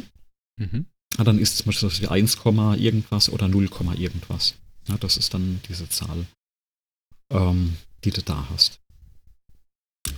Mhm. 0.58 0.86
Ja, 1.18 1.24
dann 1.24 1.40
ist 1.40 1.54
es 1.54 1.58
zum 1.58 1.68
Beispiel 1.68 1.90
wie 2.02 2.08
1, 2.08 2.38
irgendwas 2.78 3.30
oder 3.30 3.48
0, 3.48 3.70
irgendwas. 3.98 4.56
Ja, 4.88 4.98
das 4.98 5.18
ist 5.18 5.34
dann 5.34 5.60
diese 5.68 5.90
Zahl, 5.90 6.26
ähm, 7.32 7.78
die 8.04 8.12
du 8.12 8.22
da 8.22 8.48
hast. 8.52 8.80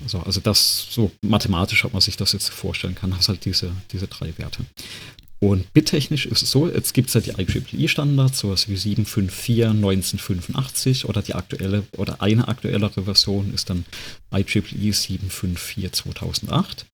So, 0.05 0.19
also 0.19 0.39
das, 0.41 0.88
so 0.89 1.11
mathematisch, 1.21 1.85
ob 1.85 1.93
man 1.93 2.01
sich 2.01 2.17
das 2.17 2.33
jetzt 2.33 2.49
vorstellen 2.49 2.95
kann, 2.95 3.15
hast 3.15 3.29
halt 3.29 3.45
diese, 3.45 3.71
diese 3.91 4.07
drei 4.07 4.38
Werte. 4.38 4.65
Und 5.39 5.71
bittechnisch 5.71 6.25
ist 6.25 6.41
es 6.41 6.51
so, 6.51 6.67
jetzt 6.67 6.93
gibt 6.93 7.09
es 7.09 7.13
ja 7.13 7.21
die 7.21 7.39
IEEE-Standards, 7.39 8.39
sowas 8.39 8.67
wie 8.69 8.75
754 8.75 9.65
1985 9.65 11.05
oder 11.05 11.21
die 11.21 11.35
aktuelle 11.35 11.83
oder 11.95 12.21
eine 12.21 12.47
aktuellere 12.47 13.03
Version 13.03 13.53
ist 13.53 13.69
dann 13.69 13.85
IEEE 14.33 14.93
754 14.93 15.91
2008. 15.91 16.88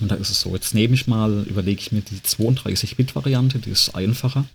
Und 0.00 0.10
da 0.10 0.14
ist 0.16 0.30
es 0.30 0.40
so, 0.40 0.54
jetzt 0.54 0.74
nehme 0.74 0.94
ich 0.94 1.06
mal, 1.06 1.44
überlege 1.46 1.80
ich 1.80 1.92
mir 1.92 2.00
die 2.00 2.16
32-Bit-Variante, 2.16 3.58
die 3.58 3.70
ist 3.70 3.94
einfacher. 3.94 4.46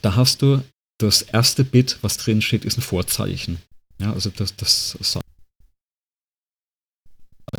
Da 0.00 0.14
hast 0.14 0.42
du 0.42 0.62
das 0.98 1.22
erste 1.22 1.64
Bit, 1.64 1.98
was 2.00 2.16
drin 2.16 2.42
steht, 2.42 2.64
ist 2.64 2.78
ein 2.78 2.82
Vorzeichen. 2.82 3.58
Ja, 4.00 4.12
also 4.12 4.30
das, 4.30 4.56
das 4.56 4.96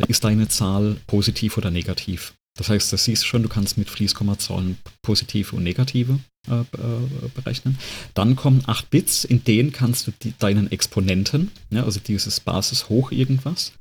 ist 0.08 0.24
deine 0.24 0.48
Zahl 0.48 0.96
positiv 1.06 1.56
oder 1.56 1.70
negativ. 1.70 2.34
Das 2.58 2.68
heißt, 2.68 2.92
das 2.92 3.04
siehst 3.04 3.22
du 3.22 3.26
schon, 3.26 3.42
du 3.42 3.48
kannst 3.48 3.78
mit 3.78 3.88
Fließkommazahlen 3.88 4.76
positive 5.00 5.56
und 5.56 5.62
negative 5.62 6.18
äh, 6.48 6.60
äh, 6.60 7.28
berechnen. 7.34 7.78
Dann 8.14 8.36
kommen 8.36 8.62
8 8.66 8.90
Bits, 8.90 9.24
in 9.24 9.42
denen 9.44 9.72
kannst 9.72 10.06
du 10.06 10.12
die, 10.22 10.34
deinen 10.38 10.70
Exponenten, 10.70 11.50
ja, 11.70 11.84
also 11.84 11.98
dieses 11.98 12.40
Basis 12.40 12.88
hoch 12.90 13.10
irgendwas, 13.10 13.72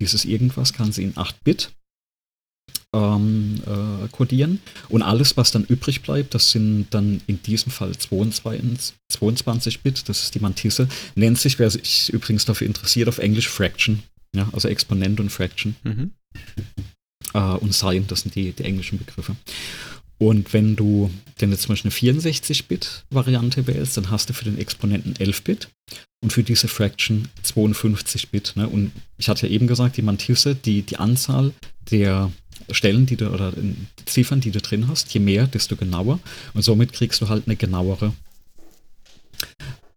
dieses 0.00 0.24
irgendwas 0.26 0.74
kannst 0.74 0.98
du 0.98 1.02
in 1.02 1.16
8 1.16 1.42
Bit 1.42 1.70
ähm, 2.94 3.62
äh, 3.66 4.08
codieren. 4.08 4.60
Und 4.88 5.02
alles, 5.02 5.36
was 5.36 5.50
dann 5.50 5.64
übrig 5.64 6.02
bleibt, 6.02 6.34
das 6.34 6.50
sind 6.50 6.88
dann 6.90 7.22
in 7.26 7.42
diesem 7.42 7.72
Fall 7.72 7.96
22, 7.96 8.94
22 9.08 9.80
Bit, 9.80 10.08
das 10.08 10.24
ist 10.24 10.34
die 10.34 10.40
Mantisse, 10.40 10.88
nennt 11.14 11.38
sich, 11.38 11.58
wer 11.58 11.70
sich 11.70 12.12
übrigens 12.12 12.44
dafür 12.44 12.66
interessiert, 12.66 13.08
auf 13.08 13.18
Englisch 13.18 13.48
Fraction. 13.48 14.02
Ja, 14.34 14.48
also 14.52 14.68
Exponent 14.68 15.20
und 15.20 15.30
Fraction. 15.30 15.76
Mhm. 15.84 16.12
Äh, 17.34 17.38
und 17.38 17.74
Sign, 17.74 18.06
das 18.06 18.22
sind 18.22 18.34
die, 18.34 18.52
die 18.52 18.64
englischen 18.64 18.98
Begriffe. 18.98 19.36
Und 20.18 20.52
wenn 20.52 20.74
du 20.74 21.10
denn 21.40 21.52
jetzt 21.52 21.62
zum 21.62 21.72
Beispiel 21.72 21.90
eine 21.90 22.20
64-Bit-Variante 22.20 23.66
wählst, 23.68 23.96
dann 23.96 24.10
hast 24.10 24.28
du 24.28 24.34
für 24.34 24.44
den 24.44 24.58
Exponenten 24.58 25.14
11-Bit 25.14 25.68
und 26.20 26.32
für 26.32 26.42
diese 26.42 26.66
Fraction 26.66 27.28
52-Bit. 27.44 28.54
Ne? 28.56 28.68
Und 28.68 28.90
ich 29.16 29.28
hatte 29.28 29.46
ja 29.46 29.52
eben 29.52 29.68
gesagt, 29.68 29.96
die 29.96 30.02
Mantisse, 30.02 30.56
die, 30.56 30.82
die 30.82 30.96
Anzahl 30.96 31.52
der 31.92 32.32
Stellen, 32.70 33.06
die 33.06 33.16
du 33.16 33.30
oder 33.30 33.52
Ziffern, 34.06 34.40
die 34.40 34.50
du 34.50 34.60
drin 34.60 34.88
hast, 34.88 35.14
je 35.14 35.20
mehr, 35.20 35.46
desto 35.46 35.76
genauer. 35.76 36.18
Und 36.52 36.62
somit 36.62 36.92
kriegst 36.92 37.20
du 37.20 37.28
halt 37.28 37.44
eine 37.46 37.54
genauere 37.54 38.12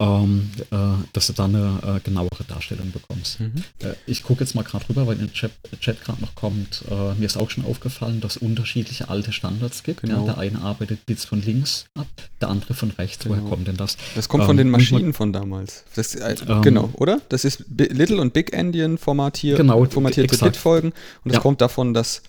ähm, 0.02 0.50
äh, 0.72 0.78
dass 1.14 1.28
du 1.28 1.34
da 1.34 1.46
eine 1.46 1.80
äh, 1.86 2.00
genauere 2.00 2.44
Darstellung 2.48 2.92
bekommst. 2.92 3.40
Mhm. 3.40 3.54
Äh, 3.84 3.94
ich 4.08 4.24
gucke 4.24 4.44
jetzt 4.44 4.56
mal 4.56 4.64
gerade 4.64 4.90
rüber, 4.90 5.06
weil 5.06 5.14
in 5.14 5.28
den 5.28 5.34
Chat, 5.34 5.52
Chat 5.80 6.04
gerade 6.04 6.20
noch 6.22 6.34
kommt. 6.34 6.84
Äh, 6.90 7.14
mir 7.20 7.26
ist 7.26 7.38
auch 7.38 7.52
schon 7.52 7.66
aufgefallen, 7.66 8.20
dass 8.20 8.38
es 8.38 8.42
unterschiedliche 8.42 9.10
alte 9.10 9.32
Standards 9.32 9.84
gibt. 9.84 10.02
Genau. 10.02 10.26
Ja, 10.26 10.34
der 10.34 10.38
eine 10.40 10.62
arbeitet 10.62 11.06
Bits 11.06 11.26
von 11.26 11.42
links 11.44 11.86
ab, 11.94 12.08
der 12.42 12.50
andere 12.50 12.74
von 12.74 12.90
rechts. 12.92 13.24
Genau. 13.24 13.36
Woher 13.36 13.50
kommt 13.50 13.68
denn 13.68 13.78
das? 13.78 13.96
Das 14.16 14.28
kommt 14.28 14.42
ähm, 14.42 14.48
von 14.48 14.58
den 14.58 14.72
Maschinen 14.72 15.14
von 15.14 15.32
damals. 15.34 15.84
Das, 15.96 16.16
äh, 16.16 16.36
ähm, 16.48 16.64
genau, 16.64 16.90
oder? 16.94 17.22
Das 17.30 17.46
ist 17.46 17.66
Little 17.70 18.20
und 18.20 18.34
Big 18.34 18.54
Endian 18.54 18.98
formatiert, 18.98 19.58
genau, 19.58 19.86
formatierte 19.86 20.36
Bitfolgen. 20.36 20.92
Und 21.24 21.30
das 21.30 21.36
ja. 21.36 21.42
kommt 21.42 21.62
davon, 21.62 21.94
dass 21.94 22.24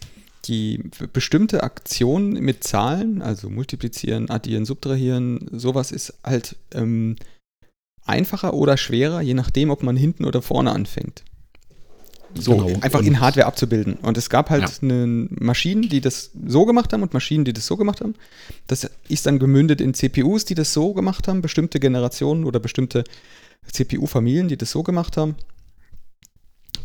die 0.44 0.82
bestimmte 1.12 1.62
Aktionen 1.62 2.32
mit 2.32 2.64
Zahlen, 2.64 3.22
also 3.22 3.48
multiplizieren, 3.48 4.28
addieren, 4.28 4.64
subtrahieren, 4.64 5.46
sowas 5.52 5.92
ist 5.92 6.14
halt 6.24 6.56
ähm, 6.74 7.16
einfacher 8.04 8.54
oder 8.54 8.76
schwerer, 8.76 9.20
je 9.20 9.34
nachdem, 9.34 9.70
ob 9.70 9.82
man 9.82 9.96
hinten 9.96 10.24
oder 10.24 10.42
vorne 10.42 10.72
anfängt. 10.72 11.24
So, 12.34 12.56
genau. 12.56 12.80
einfach 12.80 13.00
und 13.00 13.06
in 13.06 13.20
Hardware 13.20 13.46
abzubilden. 13.46 13.94
Und 13.94 14.16
es 14.16 14.30
gab 14.30 14.50
halt 14.50 14.80
ja. 14.80 15.06
Maschinen, 15.28 15.88
die 15.88 16.00
das 16.00 16.30
so 16.46 16.64
gemacht 16.64 16.92
haben 16.92 17.02
und 17.02 17.12
Maschinen, 17.12 17.44
die 17.44 17.52
das 17.52 17.66
so 17.66 17.76
gemacht 17.76 18.00
haben. 18.00 18.14
Das 18.66 18.88
ist 19.08 19.26
dann 19.26 19.38
gemündet 19.38 19.80
in 19.80 19.94
CPUs, 19.94 20.44
die 20.44 20.54
das 20.54 20.72
so 20.72 20.94
gemacht 20.94 21.28
haben, 21.28 21.42
bestimmte 21.42 21.78
Generationen 21.78 22.44
oder 22.44 22.58
bestimmte 22.58 23.04
CPU-Familien, 23.70 24.48
die 24.48 24.56
das 24.56 24.70
so 24.70 24.82
gemacht 24.82 25.16
haben. 25.16 25.36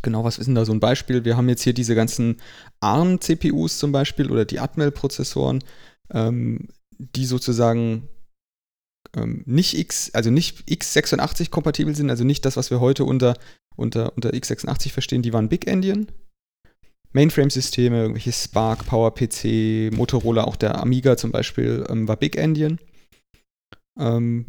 Genau, 0.01 0.23
was 0.23 0.37
ist 0.37 0.47
denn 0.47 0.55
da 0.55 0.65
so 0.65 0.73
ein 0.73 0.79
Beispiel? 0.79 1.25
Wir 1.25 1.37
haben 1.37 1.49
jetzt 1.49 1.63
hier 1.63 1.73
diese 1.73 1.95
ganzen 1.95 2.37
ARM-CPUs 2.81 3.79
zum 3.79 3.91
Beispiel 3.91 4.29
oder 4.29 4.45
die 4.45 4.59
Atmel-Prozessoren, 4.59 5.63
ähm, 6.11 6.67
die 6.97 7.25
sozusagen 7.25 8.09
ähm, 9.15 9.43
nicht 9.45 9.77
X, 9.77 10.11
also 10.13 10.29
nicht 10.29 10.67
x86 10.69 11.49
kompatibel 11.49 11.95
sind, 11.95 12.09
also 12.09 12.23
nicht 12.23 12.45
das, 12.45 12.57
was 12.57 12.71
wir 12.71 12.79
heute 12.79 13.05
unter, 13.05 13.35
unter, 13.75 14.13
unter 14.15 14.31
x86 14.31 14.91
verstehen, 14.91 15.21
die 15.21 15.33
waren 15.33 15.49
Big 15.49 15.67
Endian. 15.67 16.07
Mainframe-Systeme, 17.13 18.01
irgendwelche 18.01 18.33
Spark, 18.33 18.85
PowerPC, 18.85 19.91
Motorola, 19.95 20.43
auch 20.43 20.57
der 20.57 20.81
Amiga 20.81 21.17
zum 21.17 21.31
Beispiel, 21.31 21.85
ähm, 21.89 22.07
war 22.07 22.17
Big 22.17 22.35
Endian. 22.35 22.79
Ähm, 23.97 24.45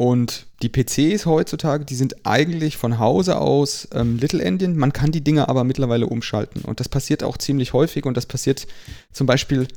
Und 0.00 0.46
die 0.62 0.70
PCs 0.70 1.26
heutzutage, 1.26 1.84
die 1.84 1.94
sind 1.94 2.24
eigentlich 2.24 2.78
von 2.78 2.98
Hause 2.98 3.36
aus 3.38 3.86
ähm, 3.92 4.16
Little 4.16 4.42
Endian. 4.42 4.74
Man 4.74 4.94
kann 4.94 5.12
die 5.12 5.20
Dinge 5.20 5.46
aber 5.50 5.62
mittlerweile 5.62 6.06
umschalten. 6.06 6.62
Und 6.62 6.80
das 6.80 6.88
passiert 6.88 7.22
auch 7.22 7.36
ziemlich 7.36 7.74
häufig. 7.74 8.06
Und 8.06 8.16
das 8.16 8.24
passiert 8.24 8.66
zum 9.12 9.26
Beispiel 9.26 9.68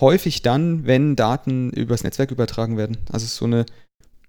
häufig 0.00 0.42
dann, 0.42 0.86
wenn 0.86 1.16
Daten 1.16 1.70
übers 1.70 2.04
Netzwerk 2.04 2.30
übertragen 2.30 2.76
werden. 2.76 2.98
Also 3.10 3.26
so 3.26 3.44
eine 3.44 3.66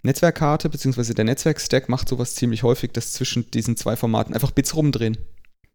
Netzwerkkarte 0.04 0.70
bzw. 0.70 1.14
der 1.14 1.26
Netzwerkstack 1.26 1.90
macht 1.90 2.10
sowas 2.10 2.36
ziemlich 2.36 2.64
häufig, 2.64 2.92
dass 2.92 3.14
zwischen 3.14 3.50
diesen 3.52 3.78
zwei 3.78 3.96
Formaten 3.96 4.34
einfach 4.34 4.52
Bits 4.52 4.76
rumdrehen. 4.76 5.18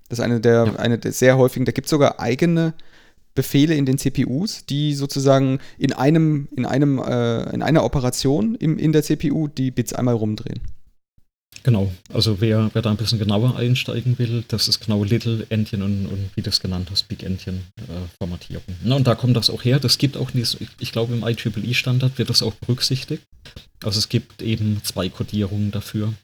Das 0.09 0.19
ist 0.19 0.25
eine 0.25 0.41
der, 0.41 0.67
ja. 0.67 0.77
eine 0.77 0.99
der 0.99 1.13
sehr 1.13 1.39
häufigen, 1.39 1.65
da 1.65 1.73
gibt 1.73 1.87
es 1.87 1.91
sogar 1.91 2.21
eigene 2.21 2.75
Befehle 3.35 3.75
in 3.75 3.87
den 3.87 3.99
CPUs, 3.99 4.67
die 4.67 4.95
sozusagen 4.95 5.61
in 5.79 5.93
einem, 5.93 6.49
in 6.57 6.67
einem, 6.67 6.99
äh, 6.99 7.43
in 7.55 7.63
einer 7.63 7.85
Operation 7.85 8.55
im, 8.57 8.79
in 8.79 8.93
der 8.93 9.03
CPU 9.03 9.49
die 9.49 9.71
Bits 9.71 9.93
einmal 9.93 10.15
rumdrehen. 10.15 10.61
Genau, 11.63 11.93
also 12.13 12.41
wer, 12.41 12.71
wer 12.73 12.83
da 12.83 12.91
ein 12.91 12.97
bisschen 12.97 13.19
genauer 13.19 13.57
einsteigen 13.57 14.19
will, 14.19 14.45
das 14.49 14.69
ist 14.69 14.81
genau 14.81 15.05
Little 15.05 15.47
Endian 15.49 15.83
und, 15.83 16.07
und 16.07 16.31
wie 16.35 16.43
du 16.43 16.51
es 16.51 16.61
genannt 16.61 16.89
hast, 16.91 17.09
Big 17.09 17.23
Endian 17.23 17.63
äh, 17.77 17.83
Formatierung. 18.19 18.65
Na, 18.83 18.97
und 18.97 19.07
da 19.07 19.15
kommt 19.15 19.37
das 19.37 19.51
auch 19.51 19.65
her. 19.65 19.79
Das 19.79 19.99
gibt 19.99 20.17
auch, 20.17 20.35
nicht, 20.35 20.59
ich 20.79 20.93
glaube 20.93 21.15
im 21.15 21.27
IEEE-Standard 21.27 22.19
wird 22.19 22.31
das 22.31 22.43
auch 22.43 22.55
berücksichtigt. 22.55 23.23
Also 23.83 23.99
es 23.99 24.09
gibt 24.09 24.43
eben 24.43 24.81
zwei 24.85 25.09
Codierungen 25.09 25.71
dafür, 25.71 26.15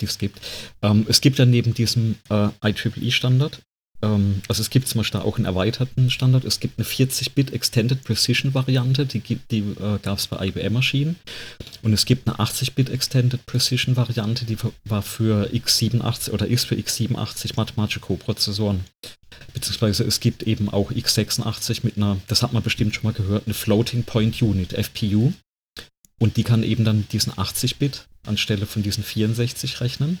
die 0.00 0.06
es 0.06 0.18
gibt. 0.18 0.40
Ähm, 0.82 1.06
es 1.08 1.20
gibt 1.20 1.38
ja 1.38 1.44
neben 1.44 1.74
diesem 1.74 2.16
äh, 2.30 2.48
IEEE-Standard 2.64 3.60
ähm, 4.02 4.42
also 4.48 4.60
es 4.60 4.70
gibt 4.70 4.88
zum 4.88 5.00
Beispiel 5.00 5.20
auch 5.20 5.36
einen 5.36 5.46
erweiterten 5.46 6.10
Standard. 6.10 6.44
Es 6.44 6.60
gibt 6.60 6.78
eine 6.78 6.86
40-Bit 6.86 7.52
Extended 7.52 8.02
Precision 8.04 8.54
Variante, 8.54 9.06
die, 9.06 9.20
die 9.20 9.58
äh, 9.58 9.98
gab 10.02 10.18
es 10.18 10.26
bei 10.26 10.48
IBM-Maschinen. 10.48 11.16
Und 11.82 11.92
es 11.92 12.04
gibt 12.04 12.28
eine 12.28 12.38
80-Bit 12.38 12.90
Extended 12.90 13.44
Precision 13.46 13.96
Variante, 13.96 14.44
die 14.44 14.56
war 14.84 15.02
für 15.02 15.50
x87 15.52 16.30
oder 16.30 16.46
ist 16.46 16.66
für 16.66 16.74
x87 16.74 17.52
mathematische 17.56 18.00
Koprozessoren. 18.00 18.84
Beziehungsweise 19.52 20.04
es 20.04 20.20
gibt 20.20 20.42
eben 20.44 20.68
auch 20.68 20.90
x86 20.90 21.80
mit 21.82 21.96
einer, 21.96 22.18
das 22.28 22.42
hat 22.42 22.52
man 22.52 22.62
bestimmt 22.62 22.94
schon 22.94 23.04
mal 23.04 23.12
gehört, 23.12 23.46
eine 23.46 23.54
Floating 23.54 24.04
Point 24.04 24.40
Unit, 24.42 24.72
FPU. 24.72 25.32
Und 26.20 26.36
die 26.36 26.44
kann 26.44 26.62
eben 26.62 26.84
dann 26.84 27.06
diesen 27.10 27.32
80-Bit 27.32 28.06
anstelle 28.26 28.66
von 28.66 28.82
diesen 28.82 29.04
64 29.04 29.80
rechnen. 29.80 30.20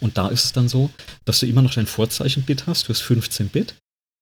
Und 0.00 0.18
da 0.18 0.28
ist 0.28 0.44
es 0.44 0.52
dann 0.52 0.68
so, 0.68 0.90
dass 1.24 1.40
du 1.40 1.46
immer 1.46 1.62
noch 1.62 1.74
dein 1.74 1.86
Vorzeichen-Bit 1.86 2.66
hast, 2.66 2.88
du 2.88 2.90
hast 2.90 3.02
15 3.02 3.48
Bit. 3.48 3.74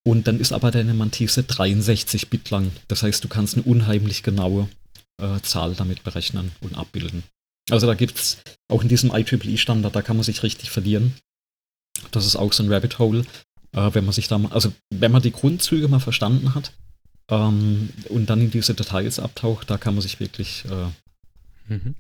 Und 0.07 0.27
dann 0.29 0.39
ist 0.39 0.53
aber 0.53 0.71
deine 0.71 0.95
Mantisse 0.95 1.45
63 1.45 2.29
Bit 2.29 2.51
lang. 2.51 2.71
Das 2.89 3.03
heißt, 3.03 3.25
du 3.25 3.29
kannst 3.29 3.55
eine 3.55 3.65
unheimlich 3.65 4.23
genaue 4.23 4.69
äh, 5.21 5.41
Zahl 5.41 5.75
damit 5.75 6.05
berechnen 6.05 6.53
und 6.61 6.77
abbilden. 6.77 7.23
Also 7.71 7.87
da 7.87 7.95
gibt 7.95 8.19
es 8.19 8.39
auch 8.69 8.83
in 8.83 8.89
diesem 8.89 9.11
IEEE-Standard, 9.15 9.95
da 9.95 10.03
kann 10.03 10.17
man 10.17 10.25
sich 10.25 10.43
richtig 10.43 10.71
verlieren. 10.71 11.15
Das 12.11 12.27
ist 12.27 12.37
auch 12.37 12.53
so 12.53 12.63
ein 12.63 12.73
Rabbit 12.73 12.99
Hole, 12.99 13.25
äh, 13.73 13.91
wenn 13.95 14.05
man 14.05 14.13
sich 14.13 14.29
da 14.29 14.39
mal, 14.39 14.53
also 14.53 14.73
wenn 14.91 15.13
man 15.13 15.23
die 15.23 15.33
Grundzüge 15.33 15.89
mal 15.89 16.01
verstanden 16.01 16.55
hat 16.55 16.73
ähm, 17.29 17.89
und 18.11 18.27
dann 18.27 18.41
in 18.41 18.51
diese 18.51 18.75
Details 18.75 19.19
abtaucht, 19.19 19.71
da 19.71 19.79
kann 19.79 19.95
man 19.95 20.03
sich 20.03 20.21
wirklich 20.21 20.65
äh, 20.67 21.73
mhm. 21.73 21.95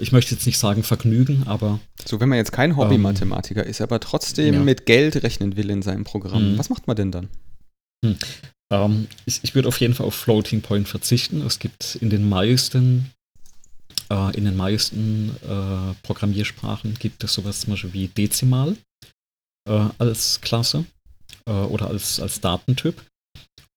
Ich 0.00 0.12
möchte 0.12 0.34
jetzt 0.34 0.46
nicht 0.46 0.58
sagen 0.58 0.82
Vergnügen, 0.82 1.44
aber. 1.46 1.80
So, 2.04 2.20
wenn 2.20 2.28
man 2.28 2.38
jetzt 2.38 2.52
kein 2.52 2.76
Hobby-Mathematiker 2.76 3.64
ähm, 3.64 3.70
ist, 3.70 3.80
aber 3.80 4.00
trotzdem 4.00 4.54
ja. 4.54 4.60
mit 4.60 4.86
Geld 4.86 5.22
rechnen 5.22 5.56
will 5.56 5.70
in 5.70 5.82
seinem 5.82 6.04
Programm, 6.04 6.52
mhm. 6.52 6.58
was 6.58 6.70
macht 6.70 6.86
man 6.86 6.96
denn 6.96 7.12
dann? 7.12 7.28
Hm. 8.04 8.16
Ähm, 8.72 9.08
ich, 9.24 9.40
ich 9.42 9.54
würde 9.54 9.68
auf 9.68 9.80
jeden 9.80 9.94
Fall 9.94 10.06
auf 10.06 10.14
Floating 10.14 10.62
Point 10.62 10.88
verzichten. 10.88 11.42
Es 11.42 11.58
gibt 11.58 11.96
in 11.96 12.10
den 12.10 12.28
meisten, 12.28 13.10
äh, 14.10 14.36
in 14.36 14.44
den 14.44 14.56
meisten 14.56 15.34
äh, 15.42 15.94
Programmiersprachen 16.02 16.94
gibt 16.94 17.24
es 17.24 17.34
sowas 17.34 17.60
zum 17.60 17.72
Beispiel 17.72 17.92
wie 17.92 18.08
Dezimal 18.08 18.76
äh, 19.68 19.88
als 19.98 20.40
Klasse 20.40 20.84
äh, 21.46 21.50
oder 21.50 21.88
als, 21.88 22.20
als 22.20 22.40
Datentyp. 22.40 23.02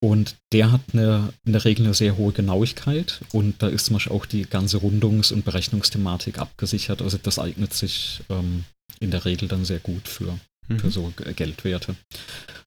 Und 0.03 0.38
der 0.52 0.72
hat 0.72 0.82
eine, 0.94 1.32
in 1.45 1.53
der 1.53 1.64
Regel 1.64 1.86
eine 1.86 1.94
sehr 1.94 2.18
hohe 2.18 2.34
Genauigkeit 2.34 3.22
und 3.34 3.61
da 3.61 3.68
ist 3.68 3.86
zum 3.86 3.94
Beispiel 3.94 4.14
auch 4.14 4.26
die 4.26 4.44
ganze 4.44 4.78
Rundungs- 4.78 5.32
und 5.32 5.45
Berechnungsthematik 5.45 6.40
abgesichert. 6.40 7.03
Also 7.03 7.19
das 7.22 7.38
eignet 7.38 7.73
sich 7.76 8.22
ähm, 8.30 8.64
in 8.99 9.11
der 9.11 9.26
Regel 9.26 9.48
dann 9.48 9.64
sehr 9.64 9.78
gut 9.78 10.07
für, 10.07 10.40
mhm. 10.68 10.80
für 10.80 10.90
so 10.90 11.14
Geldwerte. 11.36 11.95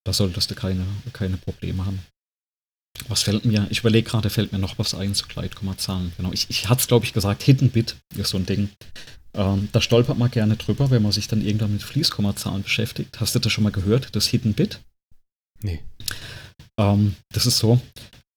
Da 0.04 0.12
solltest 0.12 0.52
du 0.52 0.54
keine, 0.54 0.84
keine 1.12 1.36
Probleme 1.36 1.84
haben. 1.84 1.98
Was 3.08 3.22
fällt 3.22 3.44
mir, 3.44 3.66
ich 3.70 3.80
überlege 3.80 4.08
gerade, 4.08 4.30
fällt 4.30 4.52
mir 4.52 4.60
noch 4.60 4.78
was 4.78 4.94
ein 4.94 5.14
zu 5.14 5.26
Gleitkommazahlen. 5.26 6.12
Genau, 6.16 6.32
ich, 6.32 6.48
ich 6.48 6.68
hatte 6.68 6.82
es, 6.82 6.86
glaube 6.86 7.04
ich, 7.04 7.12
gesagt, 7.12 7.42
Hidden 7.42 7.70
Bit 7.70 7.96
ist 8.16 8.30
so 8.30 8.38
ein 8.38 8.46
Ding. 8.46 8.68
Ähm, 9.34 9.68
da 9.72 9.80
stolpert 9.80 10.16
man 10.16 10.30
gerne 10.30 10.56
drüber, 10.56 10.90
wenn 10.90 11.02
man 11.02 11.10
sich 11.10 11.26
dann 11.26 11.44
irgendwann 11.44 11.72
mit 11.72 11.82
Fließkommazahlen 11.82 12.62
beschäftigt. 12.62 13.18
Hast 13.20 13.34
du 13.34 13.40
das 13.40 13.52
schon 13.52 13.64
mal 13.64 13.72
gehört, 13.72 14.14
das 14.14 14.28
Hidden 14.28 14.54
Bit? 14.54 14.78
Nee. 15.60 15.80
Ähm, 16.78 17.14
das 17.32 17.46
ist 17.46 17.58
so. 17.58 17.80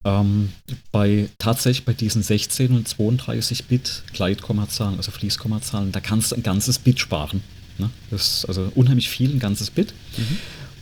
Ähm, 0.03 0.49
bei 0.91 1.30
tatsächlich 1.38 1.85
bei 1.85 1.93
diesen 1.93 2.23
16 2.23 2.72
und 2.72 2.88
32 2.88 3.65
Bit 3.65 4.03
Gleitkommazahlen, 4.14 4.97
also 4.97 5.11
Fließkommazahlen, 5.11 5.91
da 5.91 5.99
kannst 5.99 6.31
du 6.31 6.35
ein 6.35 6.43
ganzes 6.43 6.80
Bit 6.80 6.99
sparen. 6.99 7.41
Ne? 7.77 7.89
Das 8.09 8.39
ist 8.39 8.45
also 8.45 8.72
unheimlich 8.76 9.09
viel, 9.09 9.31
ein 9.31 9.39
ganzes 9.39 9.69
Bit. 9.72 9.93
Mhm. 10.18 10.38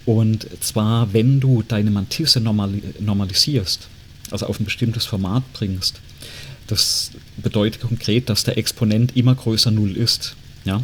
Und 0.06 0.48
zwar, 0.64 1.14
wenn 1.14 1.40
du 1.40 1.64
deine 1.64 1.92
Mantisse 1.92 2.40
normali 2.40 2.84
normalisierst, 3.00 3.88
also 4.32 4.46
auf 4.46 4.60
ein 4.60 4.66
bestimmtes 4.66 5.06
Format 5.06 5.44
bringst, 5.54 6.02
das 6.68 7.12
bedeutet 7.38 7.82
konkret, 7.82 8.30
dass 8.30 8.44
der 8.44 8.58
Exponent 8.58 9.16
immer 9.16 9.36
größer 9.36 9.72
0 9.72 9.98
ist. 9.98 10.36
Ja? 10.64 10.84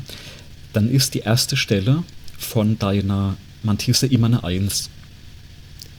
Dann 0.73 0.89
ist 0.89 1.13
die 1.13 1.19
erste 1.19 1.57
Stelle 1.57 2.03
von 2.37 2.79
deiner 2.79 3.37
Mantisse 3.63 4.07
immer 4.07 4.27
eine 4.27 4.43
1. 4.43 4.89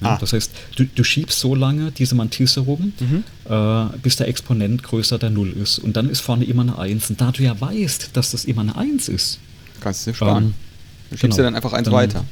Ne? 0.03 0.09
Ah. 0.11 0.19
Das 0.19 0.33
heißt, 0.33 0.51
du, 0.77 0.85
du, 0.85 1.05
schiebst 1.05 1.39
so 1.39 1.55
lange 1.55 1.93
diese 1.93 2.15
Mantisse 2.15 2.61
rum, 2.61 2.93
mhm. 2.99 3.25
äh, 3.49 3.99
bis 4.03 4.17
der 4.17 4.29
Exponent 4.29 4.83
größer 4.83 5.19
der 5.19 5.31
Null 5.31 5.53
ist. 5.53 5.79
Und 5.79 5.97
dann 5.97 6.09
ist 6.09 6.21
vorne 6.21 6.45
immer 6.45 6.63
eine 6.63 6.79
1. 6.79 7.11
Und 7.11 7.21
da 7.21 7.33
du 7.33 7.43
ja 7.43 7.59
weißt, 7.59 8.11
dass 8.15 8.33
das 8.33 8.45
immer 8.45 8.63
eine 8.63 8.77
1 8.77 9.09
ist, 9.09 9.39
kannst 9.81 10.07
du 10.07 10.11
dir 10.11 10.17
sparen. 10.17 10.45
Ähm, 10.45 10.55
du 11.11 11.17
schiebst 11.17 11.23
genau, 11.23 11.37
ja 11.37 11.43
dann 11.45 11.55
einfach 11.55 11.73
eins 11.73 11.85
dann, 11.85 11.95
weiter. 11.95 12.25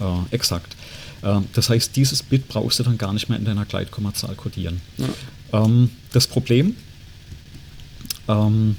Äh, 0.00 0.34
exakt. 0.34 0.76
Äh, 1.22 1.40
das 1.52 1.70
heißt, 1.70 1.96
dieses 1.96 2.22
Bit 2.22 2.48
brauchst 2.48 2.78
du 2.78 2.82
dann 2.82 2.98
gar 2.98 3.12
nicht 3.12 3.28
mehr 3.28 3.38
in 3.38 3.44
deiner 3.44 3.64
Gleitkommazahl 3.64 4.34
kodieren. 4.34 4.80
Ja. 4.98 5.64
Ähm, 5.64 5.90
das 6.12 6.26
Problem, 6.26 6.76
ähm, 8.28 8.76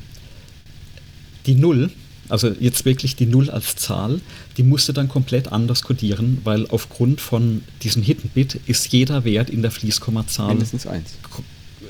die 1.45 1.55
Null 1.55 1.91
also 2.29 2.49
jetzt 2.59 2.85
wirklich 2.85 3.15
die 3.15 3.25
Null 3.25 3.49
als 3.49 3.75
Zahl, 3.75 4.21
die 4.57 4.63
musste 4.63 4.93
dann 4.93 5.09
komplett 5.09 5.51
anders 5.51 5.81
codieren, 5.81 6.39
weil 6.43 6.67
aufgrund 6.67 7.21
von 7.21 7.63
diesem 7.81 8.03
Hidden 8.03 8.29
Bit 8.33 8.59
ist 8.67 8.91
jeder 8.91 9.25
Wert 9.25 9.49
in 9.49 9.61
der 9.61 9.71
Fließkommazahl. 9.71 10.49
Mindestens 10.49 10.87
1. 10.87 11.03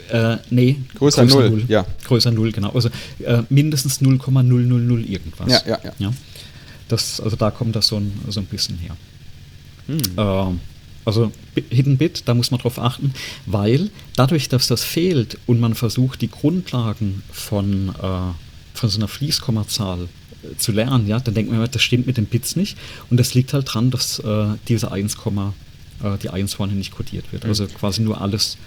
Äh, 0.10 0.38
nee, 0.50 0.78
größer, 0.96 1.24
größer 1.26 1.50
0, 1.50 1.50
0, 1.50 1.66
ja. 1.68 1.86
Größer 2.06 2.32
0, 2.32 2.52
genau. 2.52 2.72
Also 2.72 2.90
äh, 3.20 3.44
mindestens 3.50 4.02
0,000 4.02 5.08
irgendwas. 5.08 5.52
Ja, 5.52 5.62
ja, 5.68 5.80
ja. 5.84 5.92
ja? 6.00 6.14
Das, 6.88 7.22
also 7.22 7.36
da 7.36 7.52
kommt 7.52 7.76
das 7.76 7.88
so 7.88 7.98
ein, 7.98 8.12
so 8.30 8.40
ein 8.40 8.46
bisschen 8.46 8.78
her. 8.78 8.98
Hm. 9.88 10.00
Äh, 10.18 10.58
also 11.06 11.32
Hidden 11.70 11.98
Bit, 11.98 12.24
da 12.28 12.34
muss 12.34 12.52
man 12.52 12.60
drauf 12.60 12.80
achten, 12.80 13.14
weil 13.46 13.90
dadurch, 14.16 14.50
dass 14.50 14.68
das 14.68 14.84
fehlt 14.84 15.38
und 15.48 15.60
man 15.60 15.76
versucht, 15.76 16.22
die 16.22 16.30
Grundlagen 16.30 17.24
von, 17.32 17.90
äh, 17.90 18.74
von 18.74 18.90
so 18.90 18.98
einer 18.98 19.08
Fließkommazahl 19.08 20.08
zu 20.58 20.72
lernen, 20.72 21.08
ja, 21.08 21.20
dann 21.20 21.34
denkt 21.34 21.52
man, 21.52 21.70
das 21.70 21.82
stimmt 21.82 22.08
mit 22.08 22.18
den 22.18 22.26
Bits 22.26 22.56
nicht. 22.56 22.78
Und 23.10 23.20
das 23.20 23.34
liegt 23.34 23.54
halt 23.54 23.74
dran, 23.74 23.92
dass 23.92 24.20
äh, 24.20 24.48
diese 24.68 24.92
1, 24.92 25.16
äh, 25.16 26.18
die 26.22 26.30
1 26.30 26.54
vorne 26.54 26.74
nicht 26.74 26.92
kodiert 26.92 27.32
wird. 27.32 27.46
Also 27.46 27.64
mhm. 27.64 27.74
quasi 27.74 28.02
nur 28.02 28.22
alles 28.22 28.58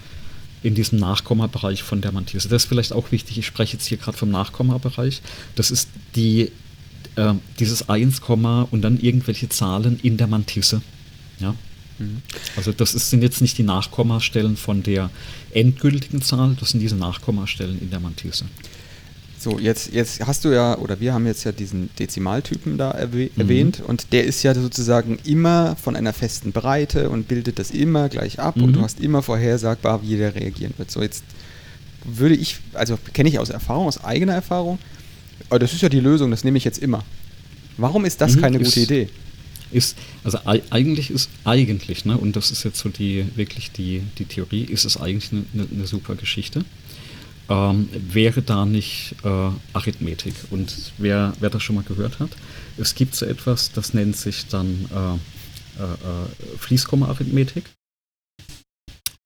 in 0.62 0.74
diesem 0.74 0.98
Nachkommabereich 0.98 1.82
von 1.82 2.00
der 2.00 2.12
Mantisse. 2.12 2.48
Das 2.48 2.64
ist 2.64 2.68
vielleicht 2.68 2.92
auch 2.92 3.10
wichtig, 3.10 3.38
ich 3.38 3.46
spreche 3.46 3.74
jetzt 3.74 3.86
hier 3.86 3.98
gerade 3.98 4.16
vom 4.16 4.30
Nachkommabereich. 4.30 5.20
Das 5.56 5.70
ist 5.70 5.88
die, 6.14 6.52
äh, 7.16 7.34
dieses 7.58 7.88
1, 7.88 8.20
und 8.20 8.82
dann 8.82 8.98
irgendwelche 8.98 9.48
Zahlen 9.48 9.98
in 10.02 10.16
der 10.16 10.28
Mantisse. 10.28 10.82
Ja? 11.40 11.54
Mhm. 11.98 12.22
Also 12.56 12.72
das 12.72 12.94
ist, 12.94 13.10
sind 13.10 13.22
jetzt 13.22 13.40
nicht 13.40 13.58
die 13.58 13.62
Nachkommastellen 13.64 14.56
von 14.56 14.82
der 14.82 15.10
endgültigen 15.52 16.22
Zahl, 16.22 16.56
das 16.58 16.70
sind 16.70 16.80
diese 16.80 16.96
Nachkommastellen 16.96 17.80
in 17.80 17.90
der 17.90 18.00
Mantisse. 18.00 18.44
So, 19.42 19.58
jetzt, 19.58 19.92
jetzt 19.92 20.24
hast 20.24 20.44
du 20.44 20.50
ja, 20.50 20.78
oder 20.78 21.00
wir 21.00 21.12
haben 21.12 21.26
jetzt 21.26 21.42
ja 21.42 21.50
diesen 21.50 21.90
Dezimaltypen 21.98 22.78
da 22.78 22.92
erwäh 22.92 23.28
mhm. 23.34 23.40
erwähnt 23.40 23.82
und 23.84 24.12
der 24.12 24.22
ist 24.22 24.44
ja 24.44 24.54
sozusagen 24.54 25.18
immer 25.24 25.74
von 25.74 25.96
einer 25.96 26.12
festen 26.12 26.52
Breite 26.52 27.10
und 27.10 27.26
bildet 27.26 27.58
das 27.58 27.72
immer 27.72 28.08
gleich 28.08 28.38
ab 28.38 28.56
mhm. 28.56 28.62
und 28.62 28.72
du 28.74 28.82
hast 28.82 29.00
immer 29.00 29.20
vorhersagbar, 29.20 30.00
wie 30.04 30.16
der 30.16 30.36
reagieren 30.36 30.74
wird. 30.76 30.92
So, 30.92 31.02
jetzt 31.02 31.24
würde 32.04 32.36
ich, 32.36 32.58
also 32.74 32.96
kenne 33.12 33.30
ich 33.30 33.40
aus 33.40 33.50
Erfahrung, 33.50 33.88
aus 33.88 34.04
eigener 34.04 34.34
Erfahrung, 34.34 34.78
aber 35.48 35.58
das 35.58 35.72
ist 35.72 35.82
ja 35.82 35.88
die 35.88 35.98
Lösung, 35.98 36.30
das 36.30 36.44
nehme 36.44 36.56
ich 36.56 36.64
jetzt 36.64 36.78
immer. 36.78 37.02
Warum 37.78 38.04
ist 38.04 38.20
das 38.20 38.36
mhm, 38.36 38.42
keine 38.42 38.58
ist, 38.58 38.68
gute 38.68 38.80
Idee? 38.80 39.08
Ist, 39.72 39.96
also 40.22 40.38
eigentlich 40.44 41.10
ist 41.10 41.30
eigentlich, 41.42 42.04
ne, 42.04 42.16
und 42.16 42.36
das 42.36 42.52
ist 42.52 42.62
jetzt 42.62 42.78
so 42.78 42.90
die 42.90 43.26
wirklich 43.34 43.72
die, 43.72 44.02
die 44.18 44.26
Theorie, 44.26 44.62
ist 44.62 44.84
es 44.84 44.98
eigentlich 44.98 45.32
eine, 45.32 45.44
eine, 45.52 45.66
eine 45.68 45.86
super 45.88 46.14
Geschichte. 46.14 46.64
Ähm, 47.52 47.88
wäre 47.92 48.40
da 48.40 48.64
nicht 48.64 49.14
äh, 49.24 49.50
Arithmetik. 49.74 50.34
Und 50.50 50.92
wer, 50.96 51.34
wer 51.38 51.50
das 51.50 51.62
schon 51.62 51.76
mal 51.76 51.84
gehört 51.84 52.18
hat, 52.18 52.30
es 52.78 52.94
gibt 52.94 53.14
so 53.14 53.26
etwas, 53.26 53.72
das 53.72 53.92
nennt 53.92 54.16
sich 54.16 54.46
dann 54.46 54.88
äh, 54.90 55.82
äh, 55.82 55.84
äh 55.84 56.56
Fließkomma-Arithmetik. 56.58 57.64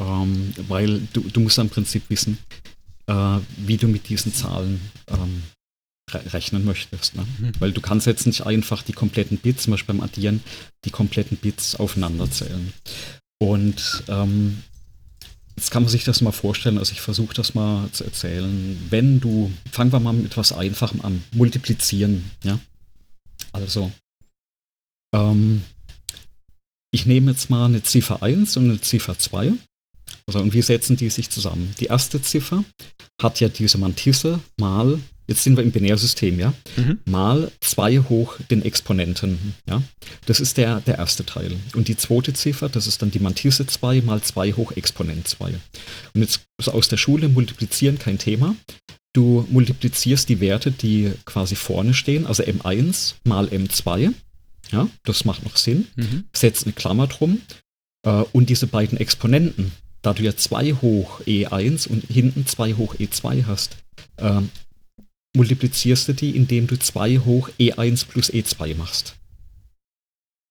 Ähm, 0.00 0.52
weil 0.68 1.00
du, 1.12 1.20
du 1.20 1.40
musst 1.40 1.58
im 1.58 1.70
Prinzip 1.70 2.02
wissen, 2.08 2.38
äh, 3.06 3.38
wie 3.58 3.76
du 3.76 3.86
mit 3.86 4.08
diesen 4.08 4.34
Zahlen 4.34 4.80
ähm, 5.06 5.44
rechnen 6.12 6.64
möchtest. 6.64 7.14
Ne? 7.14 7.26
Mhm. 7.38 7.52
Weil 7.60 7.72
du 7.72 7.80
kannst 7.80 8.08
jetzt 8.08 8.26
nicht 8.26 8.44
einfach 8.44 8.82
die 8.82 8.92
kompletten 8.92 9.38
Bits, 9.38 9.64
zum 9.64 9.70
Beispiel 9.70 9.94
beim 9.94 10.04
Addieren, 10.04 10.42
die 10.84 10.90
kompletten 10.90 11.36
Bits 11.36 11.76
aufeinander 11.76 12.28
zählen. 12.30 12.72
Und 13.38 14.02
ähm, 14.08 14.62
jetzt 15.56 15.70
kann 15.70 15.82
man 15.82 15.90
sich 15.90 16.04
das 16.04 16.20
mal 16.20 16.32
vorstellen, 16.32 16.78
also 16.78 16.92
ich 16.92 17.00
versuche 17.00 17.34
das 17.34 17.54
mal 17.54 17.90
zu 17.90 18.04
erzählen. 18.04 18.78
Wenn 18.90 19.20
du, 19.20 19.50
fangen 19.70 19.92
wir 19.92 20.00
mal 20.00 20.12
mit 20.12 20.26
etwas 20.26 20.52
Einfachem 20.52 21.00
an, 21.00 21.24
multiplizieren. 21.32 22.30
Ja? 22.44 22.58
Also, 23.52 23.90
ähm, 25.14 25.62
ich 26.92 27.06
nehme 27.06 27.32
jetzt 27.32 27.50
mal 27.50 27.66
eine 27.66 27.82
Ziffer 27.82 28.22
1 28.22 28.56
und 28.58 28.64
eine 28.70 28.80
Ziffer 28.80 29.18
2. 29.18 29.52
Also, 30.26 30.40
und 30.40 30.52
wie 30.52 30.62
setzen 30.62 30.96
die 30.96 31.10
sich 31.10 31.30
zusammen? 31.30 31.74
Die 31.80 31.86
erste 31.86 32.20
Ziffer 32.20 32.64
hat 33.20 33.40
ja 33.40 33.48
diese 33.48 33.78
Mantisse 33.78 34.40
mal 34.58 34.98
Jetzt 35.28 35.42
sind 35.42 35.56
wir 35.56 35.64
im 35.64 35.72
Binärsystem, 35.72 36.38
ja, 36.38 36.54
mhm. 36.76 36.98
mal 37.04 37.50
2 37.60 37.98
hoch 38.08 38.38
den 38.50 38.62
Exponenten, 38.62 39.54
ja. 39.68 39.82
Das 40.26 40.40
ist 40.40 40.56
der, 40.56 40.80
der 40.80 40.98
erste 40.98 41.26
Teil. 41.26 41.56
Und 41.74 41.88
die 41.88 41.96
zweite 41.96 42.32
Ziffer, 42.32 42.68
das 42.68 42.86
ist 42.86 43.02
dann 43.02 43.10
die 43.10 43.18
Mantisse 43.18 43.66
2 43.66 44.02
mal 44.02 44.22
2 44.22 44.52
hoch 44.52 44.72
Exponent 44.72 45.26
2. 45.26 45.54
Und 46.14 46.20
jetzt 46.20 46.42
also 46.58 46.72
aus 46.72 46.88
der 46.88 46.96
Schule 46.96 47.28
multiplizieren 47.28 47.98
kein 47.98 48.18
Thema. 48.18 48.54
Du 49.12 49.46
multiplizierst 49.50 50.28
die 50.28 50.40
Werte, 50.40 50.70
die 50.70 51.12
quasi 51.24 51.54
vorne 51.56 51.94
stehen, 51.94 52.26
also 52.26 52.42
M1 52.42 53.14
mal 53.24 53.46
M2. 53.48 54.12
Ja, 54.70 54.88
das 55.04 55.24
macht 55.24 55.44
noch 55.44 55.56
Sinn. 55.56 55.86
Mhm. 55.96 56.24
Setzt 56.34 56.64
eine 56.64 56.72
Klammer 56.72 57.06
drum. 57.06 57.40
Äh, 58.04 58.24
und 58.32 58.48
diese 58.48 58.66
beiden 58.66 58.98
Exponenten, 58.98 59.72
da 60.02 60.12
du 60.12 60.22
ja 60.22 60.36
2 60.36 60.74
hoch 60.74 61.20
E1 61.22 61.88
und 61.88 62.04
hinten 62.04 62.46
2 62.46 62.74
hoch 62.74 62.94
E2 62.96 63.46
hast, 63.46 63.76
äh, 64.18 64.40
multiplizierst 65.36 66.08
du 66.08 66.12
die, 66.14 66.30
indem 66.30 66.66
du 66.66 66.78
2 66.78 67.18
hoch 67.18 67.50
E1 67.60 68.06
plus 68.06 68.32
E2 68.32 68.74
machst. 68.76 69.16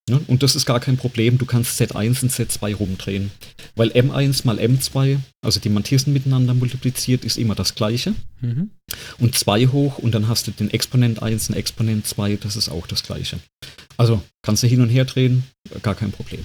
Ja, 0.08 0.20
und 0.28 0.44
das 0.44 0.56
ist 0.56 0.68
gar 0.68 0.80
kein 0.80 0.98
Problem, 0.98 1.40
du 1.40 1.48
kannst 1.48 1.82
Z1 1.82 2.22
und 2.22 2.32
Z2 2.32 2.76
rumdrehen. 2.76 3.32
Weil 3.76 3.90
M1 3.90 4.46
mal 4.46 4.60
M2, 4.60 5.18
also 5.42 5.60
die 5.60 5.70
Mantissen 5.70 6.14
miteinander 6.14 6.54
multipliziert, 6.54 7.26
ist 7.26 7.38
immer 7.38 7.56
das 7.56 7.74
gleiche. 7.74 8.14
Mhm. 8.40 8.70
Und 9.18 9.36
2 9.36 9.68
hoch 9.68 9.98
und 9.98 10.14
dann 10.14 10.28
hast 10.28 10.46
du 10.46 10.52
den 10.52 10.70
Exponent 10.70 11.24
1 11.24 11.50
und 11.50 11.56
Exponent 11.56 12.06
2, 12.06 12.36
das 12.36 12.56
ist 12.56 12.70
auch 12.70 12.86
das 12.86 13.02
gleiche. 13.02 13.40
Also 13.98 14.22
kannst 14.44 14.62
du 14.62 14.68
hin 14.68 14.82
und 14.82 14.90
her 14.90 15.06
drehen, 15.06 15.44
gar 15.82 15.96
kein 15.96 16.12
Problem. 16.12 16.44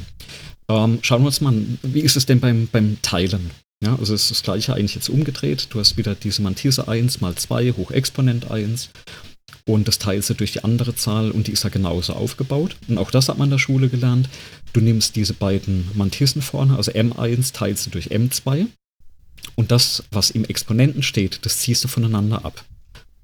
Ähm, 0.70 1.00
schauen 1.02 1.22
wir 1.22 1.26
uns 1.26 1.42
mal 1.42 1.50
an, 1.50 1.78
wie 1.82 2.00
ist 2.00 2.16
es 2.16 2.24
denn 2.24 2.40
beim, 2.40 2.66
beim 2.72 2.96
Teilen? 3.02 3.50
Ja, 3.82 3.96
also 3.96 4.12
ist 4.14 4.30
das 4.30 4.42
gleiche 4.42 4.74
eigentlich 4.74 4.94
jetzt 4.94 5.08
umgedreht. 5.08 5.68
Du 5.70 5.80
hast 5.80 5.96
wieder 5.96 6.14
diese 6.14 6.42
Mantisse 6.42 6.86
1 6.86 7.22
mal 7.22 7.34
2 7.34 7.72
hoch 7.72 7.90
Exponent 7.90 8.50
1 8.50 8.90
und 9.64 9.88
das 9.88 9.98
teilst 9.98 10.28
du 10.28 10.34
durch 10.34 10.52
die 10.52 10.64
andere 10.64 10.94
Zahl 10.94 11.30
und 11.30 11.46
die 11.46 11.52
ist 11.52 11.64
ja 11.64 11.70
genauso 11.70 12.12
aufgebaut. 12.12 12.76
Und 12.88 12.98
auch 12.98 13.10
das 13.10 13.28
hat 13.28 13.38
man 13.38 13.46
in 13.46 13.52
der 13.52 13.58
Schule 13.58 13.88
gelernt. 13.88 14.28
Du 14.74 14.80
nimmst 14.80 15.16
diese 15.16 15.32
beiden 15.32 15.88
Mantissen 15.94 16.42
vorne, 16.42 16.76
also 16.76 16.92
M1 16.92 17.54
teilst 17.54 17.86
du 17.86 17.90
durch 17.90 18.08
M2 18.08 18.66
und 19.54 19.70
das, 19.70 20.04
was 20.10 20.30
im 20.30 20.44
Exponenten 20.44 21.02
steht, 21.02 21.46
das 21.46 21.58
ziehst 21.58 21.82
du 21.82 21.88
voneinander 21.88 22.44
ab. 22.44 22.64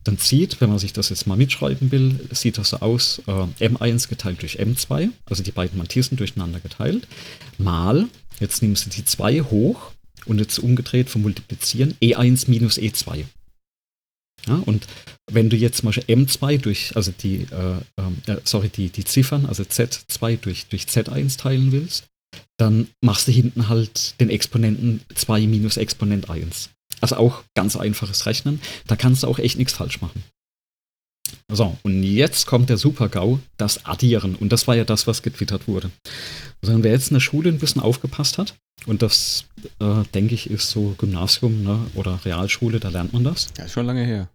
Dann 0.04 0.18
zieht, 0.18 0.60
wenn 0.60 0.70
man 0.70 0.78
sich 0.78 0.92
das 0.92 1.10
jetzt 1.10 1.26
mal 1.26 1.36
mitschreiben 1.36 1.90
will, 1.90 2.28
sieht 2.30 2.56
das 2.56 2.70
so 2.70 2.78
aus, 2.78 3.20
äh, 3.26 3.66
M1 3.66 4.08
geteilt 4.08 4.40
durch 4.40 4.58
M2, 4.60 5.10
also 5.26 5.42
die 5.42 5.52
beiden 5.52 5.76
Mantissen 5.76 6.16
durcheinander 6.16 6.60
geteilt, 6.60 7.06
mal, 7.58 8.06
jetzt 8.38 8.62
nimmst 8.62 8.86
du 8.86 8.90
die 8.90 9.04
2 9.04 9.40
hoch 9.42 9.92
und 10.26 10.38
jetzt 10.38 10.58
umgedreht 10.58 11.10
vom 11.10 11.22
Multiplizieren 11.22 11.94
E1 12.02 12.50
minus 12.50 12.78
E2. 12.78 13.24
Ja, 14.46 14.62
und 14.64 14.86
wenn 15.30 15.50
du 15.50 15.56
jetzt 15.56 15.78
zum 15.78 15.86
Beispiel 15.86 16.04
M2 16.04 16.58
durch, 16.58 16.94
also 16.94 17.12
die, 17.12 17.46
äh, 17.50 18.30
äh, 18.30 18.36
sorry, 18.44 18.68
die, 18.68 18.90
die 18.90 19.04
Ziffern, 19.04 19.46
also 19.46 19.64
Z2 19.64 20.36
durch, 20.36 20.66
durch 20.66 20.84
Z1 20.84 21.38
teilen 21.38 21.72
willst, 21.72 22.04
dann 22.58 22.88
machst 23.00 23.28
du 23.28 23.32
hinten 23.32 23.68
halt 23.68 24.18
den 24.20 24.30
Exponenten 24.30 25.00
2 25.14 25.46
minus 25.46 25.76
Exponent 25.76 26.30
1. 26.30 26.70
Also 27.00 27.16
auch 27.16 27.42
ganz 27.54 27.76
einfaches 27.76 28.26
Rechnen. 28.26 28.60
Da 28.86 28.96
kannst 28.96 29.22
du 29.22 29.26
auch 29.26 29.38
echt 29.38 29.58
nichts 29.58 29.74
falsch 29.74 30.00
machen. 30.00 30.22
So, 31.50 31.76
und 31.82 32.02
jetzt 32.02 32.46
kommt 32.46 32.70
der 32.70 32.76
Super-GAU, 32.76 33.38
das 33.56 33.86
Addieren. 33.86 34.34
Und 34.34 34.52
das 34.52 34.66
war 34.66 34.76
ja 34.76 34.84
das, 34.84 35.06
was 35.06 35.22
getwittert 35.22 35.68
wurde. 35.68 35.90
Also, 36.62 36.82
wer 36.82 36.92
jetzt 36.92 37.10
in 37.10 37.14
der 37.14 37.20
Schule 37.20 37.50
ein 37.50 37.58
bisschen 37.58 37.82
aufgepasst 37.82 38.38
hat, 38.38 38.54
und 38.84 39.02
das, 39.02 39.46
äh, 39.80 40.02
denke 40.14 40.34
ich, 40.34 40.50
ist 40.50 40.70
so 40.70 40.94
Gymnasium 40.98 41.62
ne, 41.62 41.78
oder 41.94 42.20
Realschule, 42.24 42.78
da 42.78 42.88
lernt 42.88 43.12
man 43.12 43.24
das. 43.24 43.48
Ja, 43.56 43.64
ist 43.64 43.72
schon 43.72 43.86
lange 43.86 44.04
her. 44.04 44.28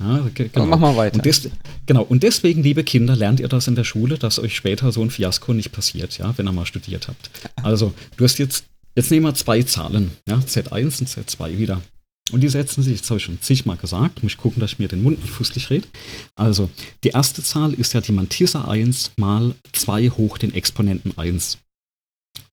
Ja, 0.00 0.28
genau. 0.32 0.50
Aber 0.54 0.66
mach 0.66 0.78
mal 0.78 0.96
weiter. 0.96 1.16
Und 1.16 1.24
des, 1.24 1.50
genau, 1.86 2.02
und 2.02 2.22
deswegen, 2.22 2.62
liebe 2.62 2.84
Kinder, 2.84 3.16
lernt 3.16 3.40
ihr 3.40 3.48
das 3.48 3.66
in 3.66 3.74
der 3.74 3.84
Schule, 3.84 4.18
dass 4.18 4.38
euch 4.38 4.54
später 4.54 4.92
so 4.92 5.02
ein 5.02 5.10
Fiasko 5.10 5.54
nicht 5.54 5.72
passiert, 5.72 6.18
ja, 6.18 6.36
wenn 6.36 6.46
ihr 6.46 6.52
mal 6.52 6.66
studiert 6.66 7.08
habt. 7.08 7.30
Also, 7.56 7.92
du 8.16 8.24
hast 8.24 8.38
jetzt, 8.38 8.66
jetzt 8.94 9.10
nehmen 9.10 9.26
wir 9.26 9.34
zwei 9.34 9.62
Zahlen, 9.62 10.12
ja, 10.28 10.36
Z1 10.36 11.00
und 11.00 11.08
Z2 11.08 11.58
wieder. 11.58 11.82
Und 12.30 12.40
die 12.40 12.48
setzen 12.48 12.82
sich, 12.82 13.00
das 13.00 13.10
habe 13.10 13.18
ich 13.18 13.24
schon 13.24 13.40
zigmal 13.40 13.76
gesagt, 13.76 14.22
muss 14.22 14.32
ich 14.32 14.38
gucken, 14.38 14.60
dass 14.60 14.72
ich 14.72 14.78
mir 14.78 14.88
den 14.88 15.02
Mund 15.02 15.20
nicht 15.20 15.32
fußlich 15.32 15.70
rede. 15.70 15.88
Also, 16.36 16.70
die 17.04 17.08
erste 17.08 17.42
Zahl 17.42 17.74
ist 17.74 17.94
ja 17.94 18.00
die 18.00 18.12
Mantissa 18.12 18.64
1 18.64 19.12
mal 19.16 19.54
2 19.72 20.10
hoch 20.10 20.38
den 20.38 20.54
Exponenten 20.54 21.16
1. 21.16 21.58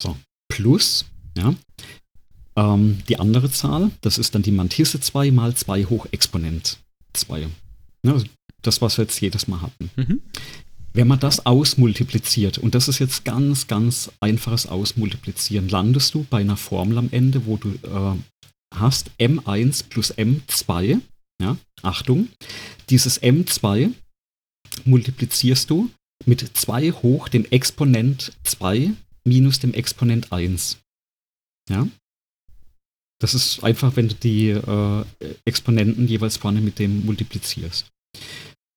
So, 0.02 0.18
plus, 0.50 1.06
ja, 1.38 1.54
ähm, 2.56 3.00
die 3.10 3.20
andere 3.20 3.52
Zahl, 3.52 3.92
das 4.02 4.18
ist 4.18 4.36
dann 4.36 4.42
die 4.42 4.52
Mantisse 4.52 5.00
2 5.00 5.32
mal 5.32 5.56
2 5.56 5.86
hoch 5.86 6.08
Exponent 6.12 6.78
2. 7.14 7.48
Ja, 8.04 8.14
also 8.14 8.26
das, 8.62 8.82
was 8.82 8.98
wir 8.98 9.04
jetzt 9.04 9.20
jedes 9.20 9.48
Mal 9.48 9.62
hatten. 9.62 9.90
Mhm. 9.96 10.22
Wenn 10.94 11.08
man 11.10 11.20
das 11.20 11.46
ausmultipliziert, 11.46 12.58
und 12.58 12.74
das 12.74 12.88
ist 12.88 13.00
jetzt 13.00 13.26
ganz, 13.26 13.68
ganz 13.68 14.12
einfaches 14.22 14.66
Ausmultiplizieren, 14.66 15.68
landest 15.68 16.14
du 16.14 16.26
bei 16.30 16.40
einer 16.40 16.56
Formel 16.56 16.98
am 16.98 17.10
Ende, 17.12 17.46
wo 17.46 17.58
du 17.58 17.70
äh, 17.70 18.18
hast 18.80 19.12
M1 19.20 19.86
plus 19.90 20.14
M2, 20.14 21.00
ja, 21.42 21.58
Achtung, 21.82 22.30
dieses 22.90 23.22
M2 23.22 23.92
multiplizierst 24.84 25.70
du 25.70 25.90
mit 26.26 26.58
2 26.58 26.92
hoch 26.92 27.28
dem 27.30 27.46
Exponent 27.46 28.34
2 28.44 28.92
minus 29.26 29.60
dem 29.60 29.74
Exponent 29.74 30.32
1. 30.32 30.78
Ja? 31.70 31.88
Das 33.20 33.34
ist 33.34 33.64
einfach, 33.64 33.96
wenn 33.96 34.10
du 34.10 34.16
die 34.16 34.50
äh, 34.50 35.06
Exponenten 35.46 36.08
jeweils 36.08 36.38
vorne 36.38 36.62
mit 36.62 36.80
dem 36.80 37.06
multiplizierst. 37.06 37.88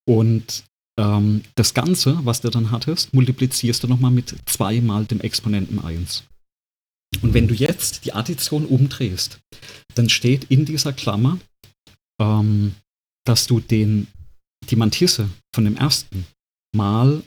Und 0.09 0.65
ähm, 0.99 1.43
das 1.55 1.75
Ganze, 1.75 2.25
was 2.25 2.41
du 2.41 2.51
dann 2.51 2.71
hattest, 2.71 3.13
multiplizierst 3.13 3.83
du 3.83 3.89
nochmal 3.89 4.11
mit 4.11 4.35
2 4.47 4.81
mal 4.81 5.05
dem 5.05 5.21
Exponenten 5.21 5.79
1. 5.81 6.25
Und 7.23 7.35
wenn 7.35 7.49
du 7.49 7.55
jetzt 7.55 8.05
die 8.05 8.13
Addition 8.13 8.67
umdrehst, 8.67 9.41
dann 9.95 10.09
steht 10.09 10.45
in 10.45 10.65
dieser 10.65 10.93
Klammer, 10.93 11.39
ähm, 12.21 12.75
dass 13.25 13.47
du 13.47 13.61
den, 13.61 14.07
die 14.71 14.77
Mantisse 14.77 15.29
von 15.55 15.65
dem 15.65 15.77
ersten 15.77 16.27
mal 16.75 17.23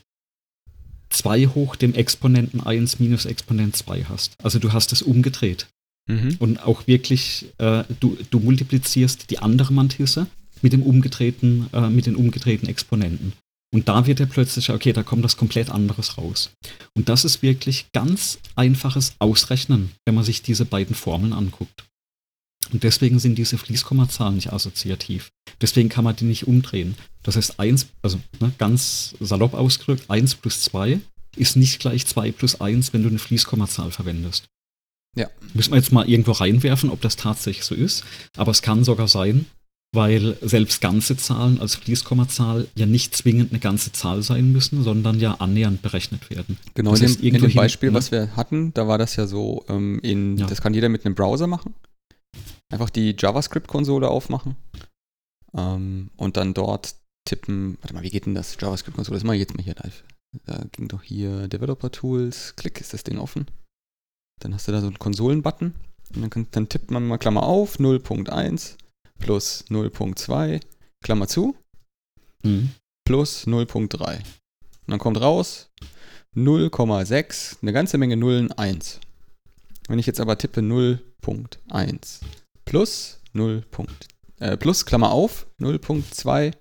2 1.10 1.48
hoch 1.48 1.76
dem 1.76 1.94
Exponenten 1.94 2.62
1 2.62 3.00
minus 3.00 3.26
Exponent 3.26 3.76
2 3.76 4.06
hast. 4.06 4.36
Also 4.44 4.60
du 4.60 4.72
hast 4.72 4.94
es 4.94 5.02
umgedreht. 5.02 5.68
Mhm. 6.08 6.38
Und 6.40 6.64
auch 6.64 6.88
wirklich, 6.88 7.48
äh, 7.58 7.84
du, 8.00 8.18
du 8.30 8.40
multiplizierst 8.40 9.30
die 9.30 9.40
andere 9.40 9.74
Mantisse 9.74 10.28
mit 10.62 10.74
dem 10.74 10.84
umgedrehten, 10.84 11.68
äh, 11.74 11.90
mit 11.90 12.06
den 12.06 12.16
umgedrehten 12.16 12.68
Exponenten. 12.68 13.34
Und 13.74 13.88
da 13.88 14.06
wird 14.06 14.20
er 14.20 14.26
plötzlich, 14.26 14.70
okay, 14.70 14.92
da 14.92 15.02
kommt 15.02 15.24
was 15.24 15.38
komplett 15.38 15.70
anderes 15.70 16.18
raus. 16.18 16.52
Und 16.94 17.08
das 17.08 17.24
ist 17.24 17.42
wirklich 17.42 17.92
ganz 17.94 18.40
einfaches 18.56 19.14
Ausrechnen, 19.20 19.92
wenn 20.06 20.16
man 20.16 20.26
sich 20.26 20.42
diese 20.42 20.66
beiden 20.66 20.96
Formeln 20.96 21.32
anguckt. 21.32 21.86
Und 22.72 22.84
deswegen 22.84 23.20
sind 23.20 23.38
diese 23.38 23.58
Fließkommazahlen 23.58 24.36
nicht 24.36 24.54
assoziativ. 24.54 25.32
Deswegen 25.62 25.90
kann 25.90 26.04
man 26.04 26.16
die 26.16 26.26
nicht 26.26 26.48
umdrehen. 26.48 26.96
Das 27.24 27.36
heißt, 27.36 27.60
1, 27.60 27.88
also 28.02 28.20
ne, 28.40 28.52
ganz 28.58 29.16
salopp 29.20 29.54
ausgedrückt, 29.54 30.10
1 30.10 30.36
plus 30.36 30.62
2 30.64 31.00
ist 31.38 31.56
nicht 31.56 31.80
gleich 31.80 32.06
2 32.06 32.32
plus 32.32 32.60
1, 32.60 32.94
wenn 32.94 33.04
du 33.04 33.10
eine 33.10 33.20
Fließkommazahl 33.20 33.92
verwendest. 33.92 34.46
Ja. 35.16 35.30
Müssen 35.54 35.72
wir 35.72 35.78
jetzt 35.78 35.92
mal 35.92 36.08
irgendwo 36.08 36.32
reinwerfen, 36.32 36.90
ob 36.90 37.02
das 37.02 37.16
tatsächlich 37.16 37.66
so 37.66 37.76
ist. 37.76 38.04
Aber 38.38 38.52
es 38.52 38.62
kann 38.62 38.84
sogar 38.84 39.08
sein, 39.08 39.46
weil 39.94 40.38
selbst 40.42 40.80
ganze 40.80 41.18
Zahlen 41.18 41.60
als 41.60 41.76
Fließkommazahl 41.76 42.68
ja 42.76 42.86
nicht 42.86 43.16
zwingend 43.16 43.52
eine 43.52 43.60
ganze 43.60 43.92
Zahl 43.92 44.24
sein 44.24 44.52
müssen, 44.52 44.84
sondern 44.84 45.20
ja 45.20 45.34
annähernd 45.36 45.82
berechnet 45.82 46.30
werden. 46.30 46.58
Genau, 46.76 46.92
das 46.92 47.02
heißt, 47.02 47.22
in, 47.22 47.34
dem, 47.34 47.54
Beispiel, 47.54 47.88
hin, 47.88 47.94
ne? 47.94 47.98
was 47.98 48.12
wir 48.12 48.36
hatten, 48.38 48.74
da 48.74 48.88
war 48.88 48.98
das 48.98 49.18
ja 49.18 49.28
so, 49.28 49.66
ähm, 49.68 50.00
in, 50.02 50.38
ja. 50.38 50.48
das 50.48 50.62
kann 50.62 50.74
jeder 50.74 50.88
mit 50.88 51.06
einem 51.06 51.16
Browser 51.16 51.48
machen. 51.48 51.76
Einfach 52.70 52.90
die 52.90 53.16
JavaScript-Konsole 53.18 54.08
aufmachen 54.08 54.56
ähm, 55.54 56.10
und 56.16 56.38
dann 56.38 56.54
dort 56.54 56.96
tippen. 57.26 57.78
Warte 57.82 57.94
mal, 57.94 58.04
wie 58.04 58.10
geht 58.10 58.26
denn 58.26 58.36
das? 58.36 58.56
JavaScript-Konsole, 58.60 59.18
das 59.18 59.26
mache 59.26 59.36
ich 59.36 59.42
jetzt 59.42 59.58
mal 59.58 59.64
hier 59.64 59.76
live. 59.76 60.06
Da 60.46 60.64
ging 60.72 60.88
doch 60.88 61.04
hier 61.04 61.50
Developer 61.50 61.92
Tools, 61.92 62.56
Klick, 62.56 62.80
ist 62.80 62.94
das 62.94 63.04
Ding 63.04 63.18
offen. 63.18 63.48
Dann 64.40 64.54
hast 64.54 64.70
du 64.70 64.72
da 64.72 64.80
so 64.80 64.88
einen 64.88 65.00
Konsolen-Button 65.00 65.74
und 66.16 66.22
dann, 66.22 66.30
kann, 66.30 66.48
dann 66.52 66.70
tippt 66.70 66.92
man 66.92 67.06
mal 67.06 67.18
Klammer 67.18 67.44
auf 67.44 67.78
0.1 67.78 68.78
plus 69.22 69.66
0.2 69.70 70.60
Klammer 71.04 71.28
zu 71.28 71.56
Mhm. 72.44 72.72
plus 73.06 73.46
0.3. 73.46 74.16
Und 74.18 74.24
dann 74.88 75.00
kommt 75.00 75.22
raus 75.22 75.70
0,6, 76.36 77.58
eine 77.62 77.74
ganze 77.74 77.98
Menge 77.98 78.18
Nullen, 78.18 78.52
1. 78.52 79.00
Wenn 79.88 80.00
ich 80.00 80.06
jetzt 80.08 80.20
aber 80.20 80.38
tippe 80.38 80.62
0.1 80.62 82.22
plus 82.66 83.20
0. 83.34 83.64
Äh, 84.40 84.58
plus 84.58 84.86
Klammer 84.86 85.12
auf 85.12 85.46
0.2 85.60 86.54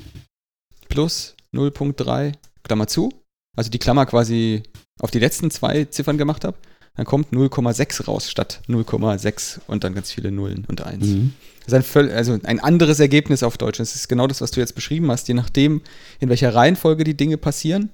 plus 0.88 1.34
0.3 1.54 2.32
Klammer 2.62 2.86
zu, 2.86 3.10
also 3.56 3.70
die 3.70 3.78
Klammer 3.78 4.06
quasi 4.06 4.62
auf 5.00 5.10
die 5.10 5.18
letzten 5.18 5.50
zwei 5.50 5.84
Ziffern 5.86 6.18
gemacht 6.18 6.44
habe, 6.44 6.58
dann 6.96 7.06
kommt 7.06 7.32
0,6 7.32 8.04
raus 8.04 8.30
statt 8.30 8.60
0,6 8.68 9.60
und 9.66 9.84
dann 9.84 9.94
ganz 9.94 10.10
viele 10.12 10.30
Nullen 10.30 10.64
und 10.68 10.82
1. 10.82 11.04
Mhm. 11.06 11.32
Das 11.64 11.68
ist 11.68 11.74
ein, 11.74 11.82
völ- 11.82 12.12
also 12.12 12.38
ein 12.42 12.60
anderes 12.60 13.00
Ergebnis 13.00 13.42
auf 13.42 13.56
Deutsch. 13.58 13.78
Das 13.78 13.94
ist 13.94 14.08
genau 14.08 14.26
das, 14.26 14.40
was 14.40 14.50
du 14.50 14.60
jetzt 14.60 14.74
beschrieben 14.74 15.10
hast. 15.10 15.28
Je 15.28 15.34
nachdem, 15.34 15.82
in 16.18 16.28
welcher 16.28 16.54
Reihenfolge 16.54 17.04
die 17.04 17.16
Dinge 17.16 17.36
passieren, 17.36 17.90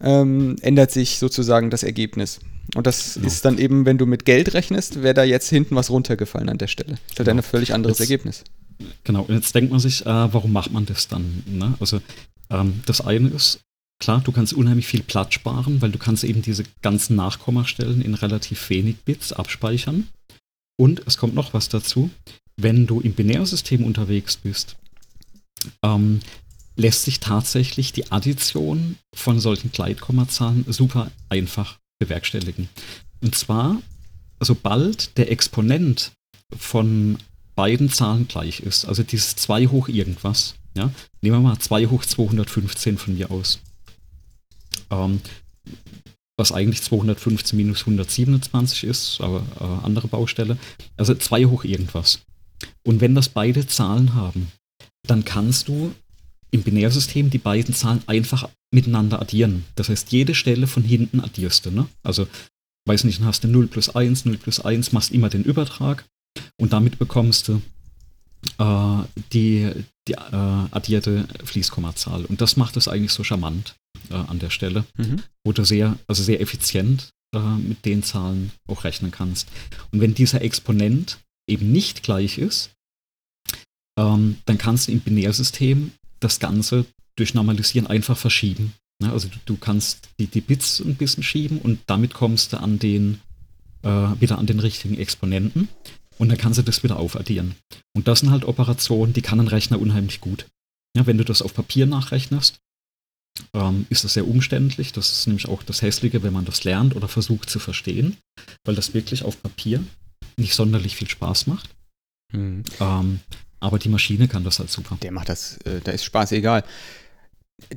ähm, 0.00 0.56
ändert 0.62 0.90
sich 0.90 1.18
sozusagen 1.18 1.70
das 1.70 1.82
Ergebnis. 1.82 2.40
Und 2.74 2.86
das 2.86 3.14
Genau. 3.14 3.26
ist 3.26 3.44
dann 3.44 3.58
eben, 3.58 3.86
wenn 3.86 3.98
du 3.98 4.06
mit 4.06 4.24
Geld 4.24 4.54
rechnest, 4.54 5.02
wäre 5.02 5.14
da 5.14 5.24
jetzt 5.24 5.48
hinten 5.50 5.76
was 5.76 5.90
runtergefallen 5.90 6.48
an 6.48 6.58
der 6.58 6.68
Stelle. 6.68 6.92
Das 6.92 7.00
ist 7.12 7.18
halt 7.18 7.28
Genau. 7.28 7.38
ein 7.40 7.42
völlig 7.42 7.74
anderes 7.74 7.98
Jetzt- 7.98 8.10
Ergebnis. 8.10 8.44
Genau, 9.04 9.22
und 9.22 9.34
jetzt 9.34 9.54
denkt 9.54 9.70
man 9.70 9.78
sich, 9.80 10.02
äh, 10.02 10.06
warum 10.06 10.52
macht 10.52 10.72
man 10.72 10.86
das 10.86 11.06
dann? 11.06 11.42
Ne? 11.46 11.74
Also 11.78 12.00
ähm, 12.50 12.80
das 12.86 13.00
eine 13.00 13.28
ist, 13.28 13.60
klar, 14.02 14.20
du 14.20 14.32
kannst 14.32 14.52
unheimlich 14.52 14.88
viel 14.88 15.04
Platz 15.04 15.34
sparen, 15.34 15.80
weil 15.80 15.92
du 15.92 15.98
kannst 15.98 16.24
eben 16.24 16.42
diese 16.42 16.64
ganzen 16.82 17.14
Nachkommastellen 17.14 18.02
in 18.02 18.14
relativ 18.14 18.68
wenig 18.68 18.96
Bits 19.04 19.32
abspeichern. 19.32 20.08
Und 20.76 21.06
es 21.06 21.18
kommt 21.18 21.34
noch 21.34 21.54
was 21.54 21.68
dazu, 21.68 22.10
wenn 22.56 22.88
du 22.88 23.00
im 23.00 23.12
Binärsystem 23.12 23.84
unterwegs 23.84 24.36
bist, 24.36 24.74
ähm, 25.84 26.18
lässt 26.74 27.04
sich 27.04 27.20
tatsächlich 27.20 27.92
die 27.92 28.10
Addition 28.10 28.96
von 29.14 29.38
solchen 29.38 29.70
Gleitkommazahlen 29.70 30.64
super 30.68 31.12
einfach 31.28 31.78
bewerkstelligen. 32.00 32.68
Und 33.20 33.36
zwar, 33.36 33.80
sobald 34.40 35.16
der 35.16 35.30
Exponent 35.30 36.10
von 36.56 37.18
beiden 37.54 37.88
Zahlen 37.88 38.26
gleich 38.26 38.60
ist, 38.60 38.84
also 38.84 39.04
dieses 39.04 39.36
2 39.36 39.68
hoch 39.68 39.88
irgendwas, 39.88 40.56
ja, 40.76 40.90
nehmen 41.20 41.36
wir 41.36 41.50
mal 41.50 41.58
2 41.58 41.86
hoch 41.86 42.04
215 42.04 42.98
von 42.98 43.14
mir 43.14 43.30
aus. 43.30 43.60
Ähm, 44.92 45.20
was 46.36 46.52
eigentlich 46.52 46.82
215 46.82 47.56
minus 47.56 47.80
127 47.80 48.84
ist, 48.84 49.20
aber 49.20 49.44
äh, 49.60 49.84
andere 49.84 50.08
Baustelle. 50.08 50.56
Also 50.96 51.14
2 51.14 51.44
hoch 51.46 51.64
irgendwas. 51.64 52.20
Und 52.84 53.00
wenn 53.00 53.14
das 53.14 53.28
beide 53.28 53.66
Zahlen 53.66 54.14
haben, 54.14 54.50
dann 55.06 55.24
kannst 55.24 55.68
du 55.68 55.94
im 56.50 56.62
Binärsystem 56.62 57.30
die 57.30 57.38
beiden 57.38 57.74
Zahlen 57.74 58.02
einfach 58.06 58.48
miteinander 58.72 59.20
addieren. 59.20 59.64
Das 59.74 59.88
heißt, 59.88 60.12
jede 60.12 60.34
Stelle 60.34 60.66
von 60.66 60.82
hinten 60.82 61.20
addierst 61.20 61.66
du. 61.66 61.70
Ne? 61.70 61.86
Also, 62.02 62.26
weiß 62.86 63.04
nicht, 63.04 63.20
dann 63.20 63.26
hast 63.26 63.44
du 63.44 63.48
0 63.48 63.68
plus 63.68 63.94
1, 63.94 64.24
0 64.24 64.36
plus 64.38 64.60
1, 64.60 64.92
machst 64.92 65.12
immer 65.12 65.28
den 65.28 65.44
Übertrag 65.44 66.04
und 66.58 66.72
damit 66.72 66.98
bekommst 66.98 67.48
du 67.48 67.62
äh, 68.58 69.04
die, 69.32 69.70
die 70.08 70.12
äh, 70.12 70.16
addierte 70.70 71.28
Fließkommazahl. 71.44 72.24
Und 72.24 72.40
das 72.40 72.56
macht 72.56 72.76
es 72.76 72.88
eigentlich 72.88 73.12
so 73.12 73.22
charmant 73.24 73.76
äh, 74.10 74.14
an 74.14 74.38
der 74.38 74.50
Stelle, 74.50 74.84
Mhm. 74.96 75.22
wo 75.44 75.52
du 75.52 75.64
sehr, 75.64 75.98
also 76.06 76.22
sehr 76.22 76.40
effizient 76.40 77.10
äh, 77.34 77.38
mit 77.38 77.84
den 77.84 78.02
Zahlen 78.02 78.50
auch 78.68 78.84
rechnen 78.84 79.10
kannst. 79.10 79.48
Und 79.90 80.00
wenn 80.00 80.14
dieser 80.14 80.42
Exponent 80.42 81.18
eben 81.48 81.72
nicht 81.72 82.02
gleich 82.02 82.38
ist, 82.38 82.70
ähm, 83.98 84.38
dann 84.46 84.58
kannst 84.58 84.88
du 84.88 84.92
im 84.92 85.00
Binärsystem 85.00 85.92
das 86.20 86.40
Ganze 86.40 86.86
durch 87.16 87.34
Normalisieren 87.34 87.86
einfach 87.86 88.16
verschieben. 88.16 88.72
Ne? 89.02 89.12
Also 89.12 89.28
du, 89.28 89.38
du 89.44 89.56
kannst 89.56 90.08
die, 90.18 90.26
die 90.26 90.40
Bits 90.40 90.80
ein 90.80 90.94
bisschen 90.96 91.22
schieben 91.22 91.58
und 91.58 91.80
damit 91.86 92.14
kommst 92.14 92.52
du 92.52 92.58
an 92.60 92.78
den, 92.78 93.20
äh, 93.82 93.88
wieder 93.88 94.38
an 94.38 94.46
den 94.46 94.60
richtigen 94.60 94.96
Exponenten 94.96 95.68
und 96.18 96.28
dann 96.28 96.38
kannst 96.38 96.58
du 96.58 96.62
das 96.62 96.82
wieder 96.82 96.98
aufaddieren. 96.98 97.54
Und 97.94 98.08
das 98.08 98.20
sind 98.20 98.30
halt 98.30 98.44
Operationen, 98.44 99.12
die 99.12 99.22
kann 99.22 99.40
ein 99.40 99.48
Rechner 99.48 99.80
unheimlich 99.80 100.20
gut. 100.20 100.46
Ja, 100.96 101.06
wenn 101.06 101.18
du 101.18 101.24
das 101.24 101.42
auf 101.42 101.54
Papier 101.54 101.86
nachrechnest, 101.86 102.58
ähm, 103.54 103.86
ist 103.90 104.04
das 104.04 104.14
sehr 104.14 104.26
umständlich. 104.26 104.92
Das 104.92 105.10
ist 105.10 105.26
nämlich 105.26 105.48
auch 105.48 105.62
das 105.62 105.82
Hässliche, 105.82 106.22
wenn 106.22 106.32
man 106.32 106.44
das 106.44 106.64
lernt 106.64 106.96
oder 106.96 107.08
versucht 107.08 107.50
zu 107.50 107.58
verstehen, 107.58 108.16
weil 108.64 108.74
das 108.74 108.94
wirklich 108.94 109.24
auf 109.24 109.42
Papier 109.42 109.82
nicht 110.36 110.54
sonderlich 110.54 110.96
viel 110.96 111.08
Spaß 111.08 111.46
macht. 111.46 111.70
Mhm. 112.32 112.62
Ähm, 112.80 113.20
aber 113.60 113.78
die 113.78 113.88
Maschine 113.88 114.28
kann 114.28 114.44
das 114.44 114.58
halt 114.58 114.70
super. 114.70 114.98
Der 115.02 115.12
macht 115.12 115.28
das, 115.28 115.58
äh, 115.58 115.80
da 115.82 115.92
ist 115.92 116.04
Spaß 116.04 116.32
egal. 116.32 116.64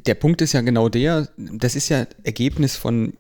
Der 0.06 0.16
Punkt 0.16 0.42
ist 0.42 0.54
ja 0.54 0.62
genau 0.62 0.90
der, 0.90 1.30
das 1.38 1.76
ist 1.76 1.90
ja 1.90 2.08
Ergebnis 2.24 2.76
von 2.76 3.14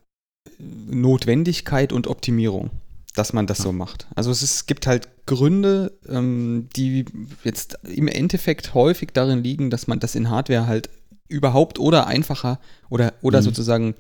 Notwendigkeit 0.60 1.94
und 1.94 2.08
Optimierung, 2.08 2.72
dass 3.16 3.34
man 3.34 3.46
das 3.48 3.60
Ja. 3.60 3.66
so 3.66 3.72
macht. 3.72 4.08
Also 4.16 4.32
es, 4.32 4.42
ist, 4.42 4.56
es 4.56 4.66
gibt 4.66 4.88
halt 4.88 5.10
Gründe, 5.26 5.92
ähm, 6.08 6.70
die 6.76 7.06
jetzt 7.44 7.78
im 7.84 8.08
Endeffekt 8.08 8.74
häufig 8.74 9.10
darin 9.14 9.44
liegen, 9.44 9.70
dass 9.70 9.88
man 9.88 10.00
das 10.00 10.16
in 10.16 10.30
Hardware 10.30 10.66
halt 10.68 10.90
überhaupt 11.28 11.80
oder 11.80 12.08
einfacher 12.08 12.60
oder, 12.90 13.14
oder 13.22 13.40
Mhm. 13.40 13.44
sozusagen 13.46 13.96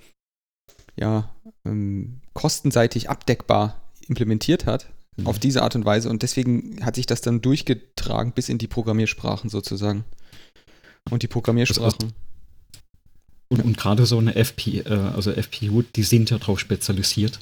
ja 0.95 1.29
ähm, 1.65 2.21
kostenseitig 2.33 3.09
abdeckbar 3.09 3.81
implementiert 4.07 4.65
hat 4.65 4.87
Mhm. 5.17 5.27
auf 5.27 5.39
diese 5.39 5.63
Art 5.63 5.75
und 5.75 5.85
Weise 5.85 6.09
und 6.09 6.23
deswegen 6.23 6.83
hat 6.85 6.95
sich 6.95 7.05
das 7.05 7.21
dann 7.21 7.41
durchgetragen 7.41 8.33
bis 8.33 8.49
in 8.49 8.57
die 8.57 8.67
Programmiersprachen 8.67 9.49
sozusagen. 9.49 10.03
Und 11.09 11.23
die 11.23 11.27
Programmiersprachen. 11.27 12.11
Und, 13.47 13.63
und 13.63 13.77
gerade 13.77 14.05
so 14.05 14.17
eine 14.17 14.35
FP, 14.35 14.79
äh, 14.79 14.89
also 14.89 15.31
FPU, 15.31 15.83
die 15.83 16.03
sind 16.03 16.31
ja 16.31 16.37
darauf 16.39 16.59
spezialisiert, 16.59 17.39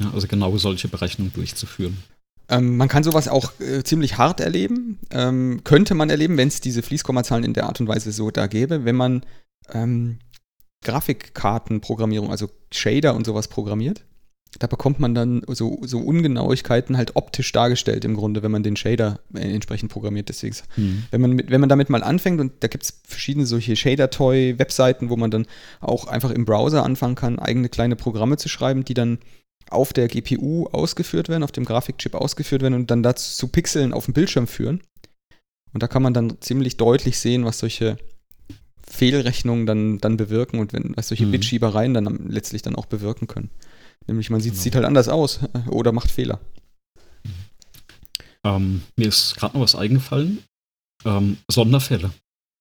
ja, 0.00 0.10
also 0.12 0.28
genau 0.28 0.56
solche 0.58 0.86
Berechnungen 0.86 1.32
durchzuführen. 1.32 1.96
Ähm, 2.50 2.76
man 2.76 2.88
kann 2.88 3.04
sowas 3.04 3.28
auch 3.28 3.52
äh, 3.60 3.82
ziemlich 3.84 4.18
hart 4.18 4.40
erleben. 4.40 4.98
Ähm, 5.10 5.60
könnte 5.64 5.94
man 5.94 6.10
erleben, 6.10 6.36
wenn 6.36 6.48
es 6.48 6.60
diese 6.60 6.82
Fließkommazahlen 6.82 7.44
in 7.44 7.54
der 7.54 7.66
Art 7.66 7.80
und 7.80 7.88
Weise 7.88 8.12
so 8.12 8.30
da 8.30 8.48
gäbe, 8.48 8.84
wenn 8.84 8.96
man 8.96 9.24
ähm, 9.72 10.18
Grafikkartenprogrammierung, 10.84 12.30
also 12.30 12.48
Shader 12.72 13.14
und 13.14 13.24
sowas 13.24 13.48
programmiert. 13.48 14.04
Da 14.58 14.66
bekommt 14.66 14.98
man 14.98 15.14
dann 15.14 15.42
so, 15.46 15.78
so 15.82 16.00
Ungenauigkeiten 16.00 16.96
halt 16.96 17.14
optisch 17.14 17.52
dargestellt 17.52 18.04
im 18.04 18.16
Grunde, 18.16 18.42
wenn 18.42 18.50
man 18.50 18.64
den 18.64 18.74
Shader 18.74 19.20
äh, 19.32 19.42
entsprechend 19.42 19.92
programmiert. 19.92 20.28
Deswegen 20.28 20.56
Hm. 20.74 21.04
wenn 21.12 21.20
man, 21.20 21.32
mit, 21.32 21.50
wenn 21.50 21.60
man 21.60 21.68
damit 21.68 21.88
mal 21.88 22.02
anfängt, 22.02 22.40
und 22.40 22.52
da 22.58 22.66
gibt 22.66 22.82
es 22.82 23.00
verschiedene 23.04 23.46
solche 23.46 23.76
Shader-Toy-Webseiten, 23.76 25.08
wo 25.08 25.16
man 25.16 25.30
dann 25.30 25.46
auch 25.78 26.08
einfach 26.08 26.32
im 26.32 26.46
Browser 26.46 26.84
anfangen 26.84 27.14
kann, 27.14 27.38
eigene 27.38 27.68
kleine 27.68 27.94
Programme 27.94 28.38
zu 28.38 28.48
schreiben, 28.48 28.84
die 28.84 28.94
dann 28.94 29.18
auf 29.68 29.92
der 29.92 30.08
GPU 30.08 30.66
ausgeführt 30.66 31.28
werden, 31.28 31.42
auf 31.42 31.52
dem 31.52 31.64
Grafikchip 31.64 32.14
ausgeführt 32.14 32.62
werden 32.62 32.74
und 32.74 32.90
dann 32.90 33.02
dazu 33.02 33.34
zu 33.36 33.48
Pixeln 33.48 33.92
auf 33.92 34.06
dem 34.06 34.14
Bildschirm 34.14 34.46
führen. 34.46 34.82
Und 35.72 35.82
da 35.82 35.88
kann 35.88 36.02
man 36.02 36.14
dann 36.14 36.40
ziemlich 36.40 36.76
deutlich 36.76 37.18
sehen, 37.18 37.44
was 37.44 37.58
solche 37.60 37.96
Fehlrechnungen 38.88 39.66
dann, 39.66 39.98
dann 39.98 40.16
bewirken 40.16 40.58
und 40.58 40.72
wenn, 40.72 40.96
was 40.96 41.08
solche 41.08 41.26
Mhm. 41.26 41.30
Bitschiebereien 41.32 41.94
dann 41.94 42.28
letztlich 42.28 42.62
dann 42.62 42.74
auch 42.74 42.86
bewirken 42.86 43.28
können. 43.28 43.50
Nämlich 44.08 44.30
man 44.30 44.40
sieht, 44.40 44.54
Genau. 44.54 44.62
sieht 44.62 44.74
halt 44.74 44.84
anders 44.84 45.08
aus 45.08 45.40
äh, 45.54 45.68
oder 45.70 45.92
macht 45.92 46.10
Fehler. 46.10 46.40
Ähm, 48.44 48.82
mir 48.96 49.08
ist 49.08 49.36
gerade 49.36 49.54
noch 49.56 49.62
was 49.62 49.74
eingefallen. 49.74 50.42
Ähm, 51.04 51.36
Sonderfälle. 51.48 52.10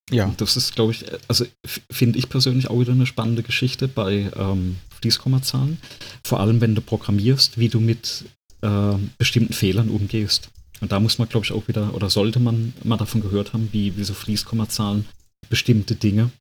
Ja. 0.09 0.33
Das 0.37 0.57
ist, 0.57 0.75
glaube 0.75 0.91
ich, 0.91 1.07
äh, 1.07 1.17
also 1.27 1.45
finde 1.89 2.19
ich 2.19 2.29
persönlich 2.29 2.69
auch 2.69 2.79
wieder 2.79 2.93
eine 2.93 3.05
spannende 3.05 3.43
Geschichte 3.43 3.87
bei 3.87 4.31
ähm, 4.35 4.77
Fließkommazahlen. 5.01 5.77
Vor 6.23 6.39
allem, 6.39 6.61
wenn 6.61 6.75
du 6.75 6.81
programmierst, 6.81 7.57
wie 7.57 7.69
du 7.69 7.79
mit 7.79 8.25
ähm, 8.61 9.11
bestimmten 9.17 9.53
Fehlern 9.53 9.89
umgehst. 9.89 10.49
Und 10.81 10.91
da 10.91 10.99
muss 10.99 11.17
man, 11.17 11.29
glaube 11.29 11.45
ich, 11.45 11.51
auch 11.51 11.67
wieder, 11.67 11.93
oder 11.93 12.09
sollte 12.09 12.39
man 12.39 12.73
mal 12.83 12.97
davon 12.97 13.21
gehört 13.21 13.53
haben, 13.53 13.69
wie, 13.71 13.97
wie 13.97 14.03
so 14.03 14.13
Fließkommazahlen 14.13 15.05
bestimmte 15.49 15.95
Dinge 15.95 16.31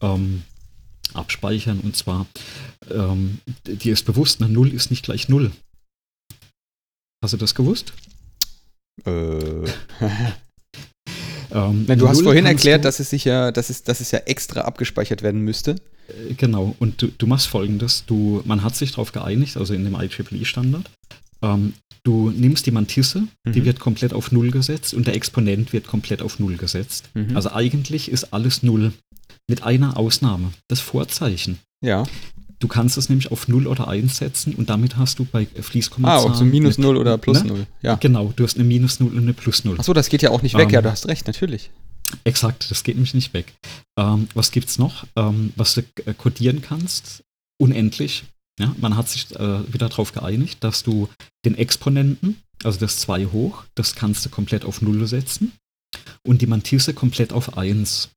ähm, 0.00 0.42
abspeichern. 1.14 1.80
Und 1.80 1.96
zwar, 1.96 2.26
ähm, 2.90 3.38
dir 3.66 3.92
ist 3.92 4.04
bewusst, 4.04 4.40
na, 4.40 4.48
Null 4.48 4.72
ist 4.72 4.90
nicht 4.90 5.04
gleich 5.04 5.28
Null. 5.28 5.52
Hast 7.22 7.34
du 7.34 7.36
das 7.36 7.54
gewusst? 7.54 7.92
Äh. 9.04 9.64
Ähm, 11.52 11.86
du 11.86 12.08
hast 12.08 12.22
vorhin 12.22 12.46
erklärt, 12.46 12.84
dass 12.84 13.00
es 13.00 13.10
sich 13.10 13.24
ja, 13.24 13.50
dass 13.52 13.70
es, 13.70 13.82
dass 13.82 14.00
es 14.00 14.10
ja 14.10 14.18
extra 14.20 14.62
abgespeichert 14.62 15.22
werden 15.22 15.40
müsste. 15.42 15.76
Äh, 16.08 16.34
Genau, 16.36 16.74
und 16.78 17.00
du, 17.02 17.08
du 17.08 17.26
machst 17.26 17.46
folgendes, 17.48 18.04
du, 18.06 18.42
man 18.44 18.62
hat 18.62 18.74
sich 18.76 18.90
darauf 18.92 19.12
geeinigt, 19.12 19.56
also 19.56 19.74
in 19.74 19.84
dem 19.84 19.94
IEEE-Standard, 19.94 20.90
Ähm, 21.42 21.74
du 22.02 22.30
nimmst 22.30 22.66
die 22.66 22.70
Mantisse, 22.72 23.22
die 23.46 23.60
Mhm. 23.60 23.64
wird 23.64 23.78
komplett 23.80 24.12
auf 24.12 24.32
Null 24.32 24.50
gesetzt 24.50 24.92
und 24.94 25.06
der 25.06 25.14
Exponent 25.14 25.72
wird 25.72 25.86
komplett 25.86 26.20
auf 26.22 26.38
Null 26.40 26.56
gesetzt. 26.56 27.10
Mhm. 27.14 27.36
Also 27.36 27.52
eigentlich 27.52 28.10
ist 28.10 28.32
alles 28.32 28.62
Null. 28.62 28.92
Mit 29.50 29.62
einer 29.62 29.96
Ausnahme, 29.96 30.50
das 30.68 30.80
Vorzeichen. 30.80 31.58
ja. 31.82 32.04
Du 32.60 32.66
kannst 32.68 32.96
es 32.98 33.08
nämlich 33.08 33.30
auf 33.30 33.46
0 33.46 33.66
oder 33.68 33.86
1 33.88 34.16
setzen 34.18 34.54
und 34.54 34.68
damit 34.68 34.96
hast 34.96 35.18
du 35.20 35.24
bei 35.24 35.46
Ah, 35.56 35.62
Fließkommazahlen... 35.62 36.30
ob 36.32 36.36
so 36.36 36.44
minus 36.44 36.76
eine- 36.78 36.86
0 36.88 36.96
oder 36.96 37.16
plus 37.18 37.42
ne? 37.44 37.48
0. 37.50 37.66
Ja. 37.82 37.94
Genau, 37.96 38.32
du 38.34 38.42
hast 38.44 38.56
eine 38.56 38.64
Minus 38.64 38.98
0 38.98 39.12
und 39.12 39.18
eine 39.18 39.32
Plus 39.34 39.64
0. 39.64 39.78
Achso, 39.78 39.92
das 39.92 40.08
geht 40.08 40.22
ja 40.22 40.30
auch 40.30 40.42
nicht 40.42 40.56
weg. 40.56 40.68
Ähm, 40.68 40.74
ja, 40.74 40.82
du 40.82 40.90
hast 40.90 41.06
recht, 41.06 41.26
natürlich. 41.28 41.70
Exakt, 42.24 42.70
das 42.70 42.82
geht 42.82 42.96
nämlich 42.96 43.14
nicht 43.14 43.32
weg. 43.34 43.54
Ähm, 43.98 44.28
was 44.34 44.50
gibt's 44.50 44.78
noch, 44.78 45.06
ähm, 45.14 45.52
was 45.56 45.74
du 45.74 45.82
äh, 46.06 46.14
codieren 46.14 46.62
kannst? 46.62 47.22
Unendlich. 47.60 48.24
Ja, 48.58 48.74
man 48.80 48.96
hat 48.96 49.08
sich 49.08 49.30
äh, 49.36 49.72
wieder 49.72 49.88
darauf 49.88 50.12
geeinigt, 50.12 50.64
dass 50.64 50.82
du 50.82 51.08
den 51.44 51.54
Exponenten, 51.56 52.38
also 52.64 52.80
das 52.80 52.98
2 52.98 53.26
hoch, 53.26 53.62
das 53.76 53.94
kannst 53.94 54.24
du 54.26 54.30
komplett 54.30 54.64
auf 54.64 54.82
0 54.82 55.06
setzen 55.06 55.52
und 56.26 56.42
die 56.42 56.46
Mantisse 56.48 56.92
komplett 56.92 57.32
auf 57.32 57.56
1. 57.56 58.08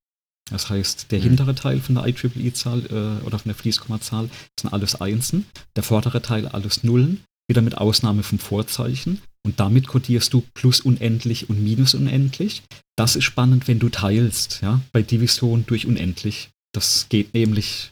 Das 0.52 0.70
heißt, 0.70 1.12
der 1.12 1.20
Mhm. 1.20 1.24
hintere 1.24 1.56
Teil 1.56 1.80
von 1.80 1.96
der 1.96 2.06
IEEE-Zahl 2.06 2.86
äh, 2.86 3.26
oder 3.26 3.40
von 3.40 3.50
der 3.50 3.56
Fließkommazahl 3.56 4.30
sind 4.60 4.72
alles 4.72 5.00
Einsen, 5.02 5.46
der 5.76 5.84
vordere 5.84 6.22
Teil 6.22 6.48
alles 6.48 6.84
Nullen, 6.84 7.24
wieder 7.48 7.62
mit 7.62 7.78
Ausnahme 7.78 8.22
vom 8.22 8.38
Vorzeichen. 8.38 9.22
Und 9.44 9.60
damit 9.60 9.88
codierst 9.88 10.32
du 10.34 10.44
plus 10.54 10.82
unendlich 10.82 11.50
und 11.50 11.64
minus 11.64 11.96
unendlich. 11.96 12.62
Das 12.96 13.16
ist 13.16 13.24
spannend, 13.24 13.68
wenn 13.68 13.80
du 13.80 13.90
teilst, 13.90 14.60
ja, 14.62 14.82
bei 14.92 15.02
Division 15.02 15.64
durch 15.66 15.88
unendlich. 15.88 16.50
Das 16.74 17.08
geht 17.10 17.34
nämlich 17.34 17.92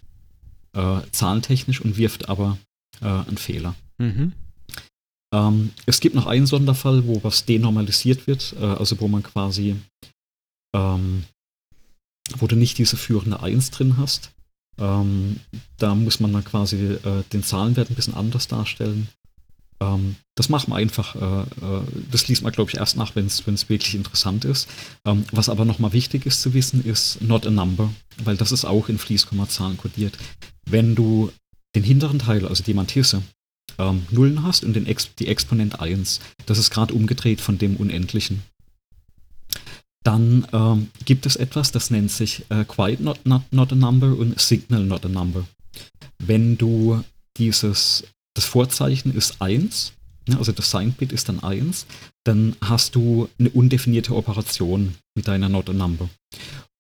äh, 0.74 1.00
zahlentechnisch 1.12 1.82
und 1.82 1.98
wirft 1.98 2.30
aber 2.30 2.58
äh, 3.02 3.06
einen 3.06 3.38
Fehler. 3.38 3.74
Mhm. 3.98 4.34
Ähm, 5.34 5.72
es 5.86 6.00
gibt 6.00 6.16
noch 6.16 6.28
einen 6.28 6.46
Sonderfall, 6.46 7.08
wo 7.08 7.24
was 7.24 7.46
denormalisiert 7.46 8.28
wird, 8.28 8.54
äh, 8.60 8.66
also 8.66 9.00
wo 9.00 9.08
man 9.08 9.24
quasi, 9.24 9.76
ähm, 10.76 11.24
wo 12.38 12.48
du 12.48 12.56
nicht 12.56 12.78
diese 12.78 12.98
führende 12.98 13.42
1 13.42 13.72
drin 13.72 13.98
hast. 13.98 14.32
Ähm, 14.78 15.38
da 15.78 15.96
muss 15.96 16.20
man 16.20 16.32
dann 16.32 16.46
quasi 16.46 16.78
äh, 16.78 17.24
den 17.34 17.44
Zahlenwert 17.44 17.90
ein 17.90 17.96
bisschen 17.96 18.14
anders 18.14 18.48
darstellen. 18.48 19.10
Ähm, 19.82 20.16
das 20.36 20.50
machen 20.50 20.72
wir 20.72 20.78
einfach, 20.78 21.16
äh, 21.16 21.42
äh, 21.42 21.82
das 22.12 22.28
liest 22.28 22.44
man, 22.44 22.52
glaube 22.52 22.72
ich, 22.72 22.78
erst 22.78 22.96
nach, 22.98 23.16
wenn 23.16 23.26
es 23.26 23.70
wirklich 23.70 23.96
interessant 23.96 24.46
ist. 24.46 24.70
Ähm, 25.06 25.26
was 25.32 25.50
aber 25.50 25.66
nochmal 25.66 25.94
wichtig 25.94 26.26
ist 26.26 26.42
zu 26.42 26.54
wissen, 26.54 26.84
ist 26.84 27.22
not 27.22 27.46
a 27.46 27.52
number, 27.52 27.92
weil 28.24 28.38
das 28.38 28.52
ist 28.52 28.66
auch 28.66 28.90
in 28.90 28.98
Fließkommazahlen 28.98 29.78
kodiert. 29.78 30.18
Wenn 30.66 30.96
du 30.96 31.32
den 31.76 31.84
hinteren 31.84 32.20
Teil, 32.20 32.48
also 32.48 32.64
die 32.64 32.74
Mantisse, 32.74 33.22
ähm, 33.78 34.06
Nullen 34.12 34.44
hast 34.44 34.64
und 34.64 34.74
den 34.74 34.86
Ex 34.86 35.14
die 35.16 35.28
Exponent 35.28 35.80
1. 35.80 36.20
Das 36.46 36.58
ist 36.58 36.70
gerade 36.70 36.94
umgedreht 36.94 37.42
von 37.42 37.58
dem 37.58 37.76
Unendlichen. 37.78 38.42
Dann 40.04 40.48
ähm, 40.54 40.90
gibt 41.06 41.26
es 41.26 41.36
etwas, 41.36 41.72
das 41.72 41.92
nennt 41.92 42.12
sich 42.12 42.46
äh, 42.50 42.64
Quite 42.64 43.04
not, 43.04 43.26
not, 43.26 43.42
not 43.52 43.72
a 43.72 43.76
Number 43.76 44.18
und 44.18 44.40
Signal 44.40 44.84
not 44.84 45.06
a 45.06 45.10
Number. 45.10 45.46
Wenn 46.20 46.58
du 46.58 47.04
dieses, 47.38 48.06
das 48.34 48.46
Vorzeichen 48.46 49.14
ist 49.14 49.42
1, 49.42 49.94
ne, 50.28 50.38
also 50.38 50.52
das 50.52 50.72
Sign-Bit 50.72 51.12
ist 51.12 51.30
dann 51.30 51.42
1, 51.42 51.86
dann 52.24 52.56
hast 52.62 52.96
du 52.96 53.30
eine 53.40 53.50
undefinierte 53.50 54.16
Operation 54.16 54.96
mit 55.16 55.28
deiner 55.28 55.50
Not 55.50 55.70
a 55.70 55.74
Number. 55.74 56.10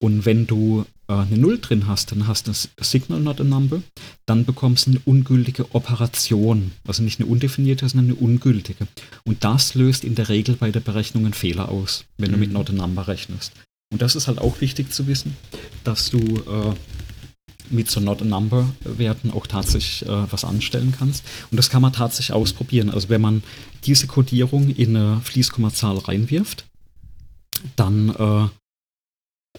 Und 0.01 0.25
wenn 0.25 0.47
du 0.47 0.85
äh, 1.07 1.13
eine 1.13 1.37
0 1.37 1.59
drin 1.59 1.87
hast, 1.87 2.11
dann 2.11 2.27
hast 2.27 2.47
du 2.47 2.51
das 2.51 2.69
Signal 2.79 3.19
not 3.19 3.41
a 3.41 3.43
Number, 3.43 3.81
dann 4.25 4.45
bekommst 4.45 4.87
du 4.87 4.91
eine 4.91 5.01
ungültige 5.05 5.73
Operation. 5.75 6.71
Also 6.87 7.03
nicht 7.03 7.19
eine 7.19 7.29
undefinierte, 7.29 7.87
sondern 7.89 8.11
eine 8.11 8.15
ungültige. 8.15 8.87
Und 9.25 9.43
das 9.43 9.75
löst 9.75 10.03
in 10.03 10.15
der 10.15 10.29
Regel 10.29 10.55
bei 10.55 10.71
der 10.71 10.79
Berechnung 10.79 11.25
einen 11.25 11.33
Fehler 11.33 11.69
aus, 11.69 12.05
wenn 12.17 12.31
du 12.31 12.37
mit 12.37 12.49
Mhm. 12.49 12.53
Not 12.53 12.69
a 12.69 12.73
Number 12.73 13.07
rechnest. 13.07 13.51
Und 13.91 14.01
das 14.01 14.15
ist 14.15 14.27
halt 14.27 14.39
auch 14.39 14.61
wichtig 14.61 14.93
zu 14.93 15.07
wissen, 15.07 15.35
dass 15.83 16.11
du 16.11 16.19
äh, 16.19 16.75
mit 17.69 17.89
so 17.89 17.99
Not 17.99 18.21
a 18.21 18.25
Number 18.25 18.69
Werten 18.83 19.31
auch 19.31 19.47
tatsächlich 19.47 20.07
äh, 20.07 20.31
was 20.31 20.45
anstellen 20.45 20.93
kannst. 20.97 21.23
Und 21.51 21.57
das 21.57 21.69
kann 21.69 21.81
man 21.81 21.93
tatsächlich 21.93 22.33
ausprobieren. 22.33 22.89
Also 22.89 23.09
wenn 23.09 23.21
man 23.21 23.43
diese 23.85 24.07
Codierung 24.07 24.69
in 24.69 24.95
eine 24.95 25.21
Fließkommazahl 25.21 25.97
reinwirft, 25.97 26.65
dann 27.75 28.09
äh, 28.09 28.47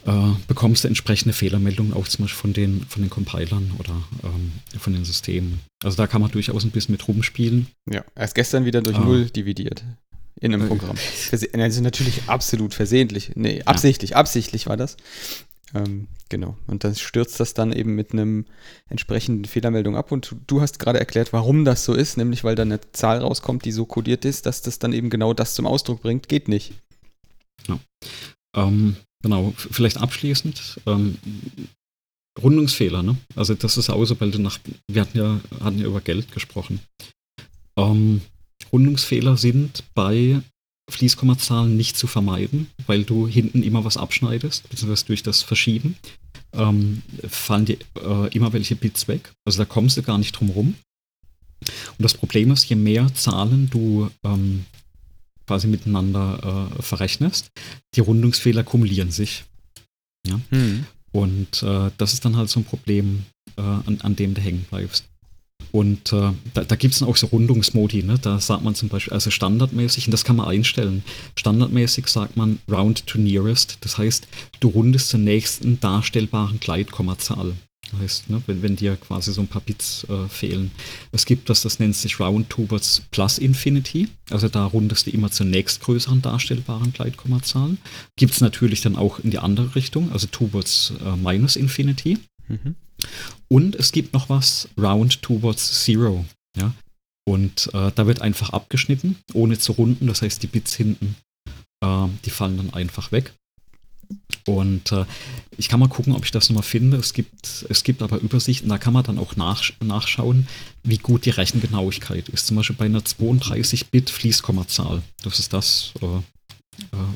äh, 0.05 0.31
bekommst 0.47 0.83
du 0.83 0.87
entsprechende 0.87 1.33
Fehlermeldungen 1.33 1.93
auch 1.93 2.07
zum 2.07 2.23
Beispiel 2.25 2.39
von 2.39 2.53
den, 2.53 2.85
von 2.87 3.01
den 3.03 3.09
Compilern 3.09 3.71
oder 3.77 4.01
ähm, 4.23 4.51
von 4.79 4.93
den 4.93 5.05
Systemen. 5.05 5.59
Also 5.83 5.97
da 5.97 6.07
kann 6.07 6.21
man 6.21 6.31
durchaus 6.31 6.63
ein 6.63 6.71
bisschen 6.71 6.93
mit 6.93 7.07
rumspielen. 7.07 7.67
Ja, 7.89 8.03
erst 8.15 8.35
gestern 8.35 8.65
wieder 8.65 8.81
durch 8.81 8.97
Ah. 8.97 9.03
0 9.03 9.25
dividiert. 9.29 9.83
In 10.39 10.53
einem 10.53 10.63
Äh. 10.63 10.67
Programm. 10.69 10.95
Also 11.53 11.81
natürlich 11.81 12.23
absolut 12.27 12.73
versehentlich. 12.73 13.33
Nee, 13.35 13.61
absichtlich, 13.65 14.15
absichtlich 14.15 14.65
war 14.65 14.77
das. 14.77 14.97
Ähm, 15.73 16.07
genau. 16.29 16.57
Und 16.67 16.83
dann 16.83 16.95
stürzt 16.95 17.39
das 17.39 17.53
dann 17.53 17.71
eben 17.71 17.93
mit 17.95 18.11
einem 18.13 18.45
entsprechenden 18.89 19.45
Fehlermeldung 19.45 19.95
ab. 19.95 20.11
Und 20.11 20.35
du- 20.47 20.61
hast 20.61 20.79
gerade 20.79 20.99
erklärt, 20.99 21.31
warum 21.31 21.63
das 21.63 21.85
so 21.85 21.93
ist, 21.93 22.17
nämlich 22.17 22.43
weil 22.43 22.55
da 22.55 22.63
eine 22.63 22.79
Zahl 22.91 23.19
rauskommt, 23.19 23.63
die 23.65 23.71
so 23.71 23.85
kodiert 23.85 24.25
ist, 24.25 24.45
dass 24.47 24.61
das 24.63 24.79
dann 24.79 24.93
eben 24.93 25.09
genau 25.09 25.33
das 25.33 25.53
zum 25.53 25.67
Ausdruck 25.67 26.01
bringt. 26.01 26.27
Geht 26.27 26.47
nicht. 26.47 26.73
Ähm, 28.55 28.95
genau, 29.21 29.53
vielleicht 29.55 29.97
abschließend. 29.97 30.81
Ähm, 30.85 31.17
Rundungsfehler, 32.41 33.03
ne? 33.03 33.17
Also 33.35 33.53
das 33.55 33.77
ist 33.77 33.89
du 34.31 34.39
nach, 34.39 34.59
wir 34.87 35.01
hatten 35.01 35.17
ja, 35.17 35.39
hatten 35.61 35.79
ja 35.79 35.85
über 35.85 36.01
Geld 36.01 36.31
gesprochen. 36.31 36.79
Ähm, 37.77 38.21
Rundungsfehler 38.71 39.37
sind 39.37 39.83
bei 39.93 40.41
Fließkommazahlen 40.89 41.75
nicht 41.75 41.97
zu 41.97 42.07
vermeiden, 42.07 42.67
weil 42.85 43.03
du 43.03 43.27
hinten 43.27 43.63
immer 43.63 43.83
was 43.85 43.97
abschneidest, 43.97 44.69
beziehungsweise 44.69 45.05
durch 45.05 45.23
das 45.23 45.41
Verschieben 45.41 45.95
ähm, 46.53 47.01
fallen 47.27 47.65
dir 47.65 47.77
äh, 48.01 48.33
immer 48.35 48.53
welche 48.53 48.75
Bits 48.75 49.07
weg. 49.07 49.31
Also 49.45 49.59
da 49.59 49.65
kommst 49.65 49.97
du 49.97 50.03
gar 50.03 50.17
nicht 50.17 50.33
drum 50.33 50.49
rum. 50.49 50.75
Und 51.61 52.03
das 52.03 52.13
Problem 52.13 52.51
ist, 52.51 52.65
je 52.65 52.75
mehr 52.75 53.13
Zahlen 53.13 53.69
du 53.69 54.09
ähm, 54.23 54.65
quasi 55.51 55.67
miteinander 55.67 56.69
äh, 56.79 56.81
verrechnest, 56.81 57.51
die 57.95 57.99
Rundungsfehler 57.99 58.63
kumulieren 58.63 59.11
sich. 59.11 59.43
Hm. 60.49 60.85
Und 61.11 61.61
äh, 61.61 61.91
das 61.97 62.13
ist 62.13 62.23
dann 62.23 62.37
halt 62.37 62.49
so 62.49 62.61
ein 62.61 62.63
Problem, 62.63 63.25
äh, 63.57 63.61
an, 63.61 63.99
an 64.01 64.15
dem 64.15 64.33
du 64.33 64.39
hängen 64.39 64.65
bleibst. 64.69 65.09
Und 65.73 66.13
äh, 66.13 66.31
da, 66.53 66.63
da 66.63 66.75
gibt 66.77 66.93
es 66.93 67.01
dann 67.01 67.09
auch 67.09 67.17
so 67.17 67.27
Rundungsmodi, 67.27 68.03
ne? 68.03 68.17
Da 68.17 68.39
sagt 68.39 68.63
man 68.63 68.75
zum 68.75 68.87
Beispiel, 68.87 69.11
also 69.11 69.29
standardmäßig, 69.29 70.07
und 70.07 70.11
das 70.11 70.23
kann 70.23 70.37
man 70.37 70.47
einstellen. 70.47 71.03
Standardmäßig 71.35 72.07
sagt 72.07 72.37
man 72.37 72.59
round 72.71 73.05
to 73.05 73.19
nearest. 73.19 73.77
Das 73.81 73.97
heißt, 73.97 74.29
du 74.61 74.69
rundest 74.69 75.09
zur 75.09 75.19
nächsten 75.19 75.81
darstellbaren 75.81 76.61
Gleitkommazahl. 76.61 77.55
Das 77.91 77.99
heißt, 77.99 78.29
ne, 78.29 78.41
wenn, 78.47 78.61
wenn 78.61 78.75
dir 78.75 78.95
quasi 78.95 79.33
so 79.33 79.41
ein 79.41 79.47
paar 79.47 79.61
Bits 79.61 80.05
äh, 80.05 80.27
fehlen. 80.27 80.71
Es 81.11 81.25
gibt 81.25 81.49
was, 81.49 81.61
das 81.61 81.79
nennt 81.79 81.95
sich 81.95 82.19
round 82.19 82.49
towards 82.49 83.03
plus 83.11 83.37
infinity. 83.37 84.07
Also 84.29 84.47
da 84.47 84.65
rundest 84.65 85.07
du 85.07 85.11
immer 85.11 85.31
zur 85.31 85.45
nächstgrößeren 85.47 86.21
darstellbaren 86.21 86.93
Gleitkommazahlen. 86.93 87.77
Gibt 88.15 88.33
es 88.33 88.41
natürlich 88.41 88.81
dann 88.81 88.95
auch 88.95 89.19
in 89.19 89.31
die 89.31 89.39
andere 89.39 89.75
Richtung, 89.75 90.11
also 90.11 90.27
towards 90.27 90.93
äh, 91.03 91.15
minus 91.17 91.55
infinity. 91.55 92.17
Mhm. 92.47 92.75
Und 93.47 93.75
es 93.75 93.91
gibt 93.91 94.13
noch 94.13 94.29
was 94.29 94.69
round 94.77 95.21
towards 95.21 95.83
zero. 95.83 96.25
Ja? 96.57 96.73
Und 97.25 97.69
äh, 97.73 97.91
da 97.93 98.07
wird 98.07 98.21
einfach 98.21 98.51
abgeschnitten, 98.51 99.17
ohne 99.33 99.57
zu 99.57 99.73
runden. 99.73 100.07
Das 100.07 100.21
heißt, 100.21 100.41
die 100.43 100.47
Bits 100.47 100.73
hinten, 100.75 101.15
äh, 101.83 102.07
die 102.25 102.29
fallen 102.29 102.57
dann 102.57 102.73
einfach 102.73 103.11
weg. 103.11 103.33
Und 104.47 104.91
äh, 104.91 105.05
ich 105.57 105.69
kann 105.69 105.79
mal 105.79 105.89
gucken, 105.89 106.13
ob 106.13 106.25
ich 106.25 106.31
das 106.31 106.49
nochmal 106.49 106.63
finde. 106.63 106.97
Es 106.97 107.13
gibt, 107.13 107.65
es 107.69 107.83
gibt 107.83 108.01
aber 108.01 108.19
Übersichten, 108.19 108.69
da 108.69 108.77
kann 108.77 108.93
man 108.93 109.03
dann 109.03 109.19
auch 109.19 109.35
nach, 109.35 109.63
nachschauen, 109.83 110.47
wie 110.83 110.97
gut 110.97 111.25
die 111.25 111.29
Rechengenauigkeit 111.29 112.29
ist. 112.29 112.47
Zum 112.47 112.57
Beispiel 112.57 112.75
bei 112.75 112.85
einer 112.85 113.01
32-Bit-Fließkommazahl. 113.01 115.01
Das 115.23 115.39
ist 115.39 115.53
das, 115.53 115.93
äh, 116.01 116.05
äh, 116.05 116.21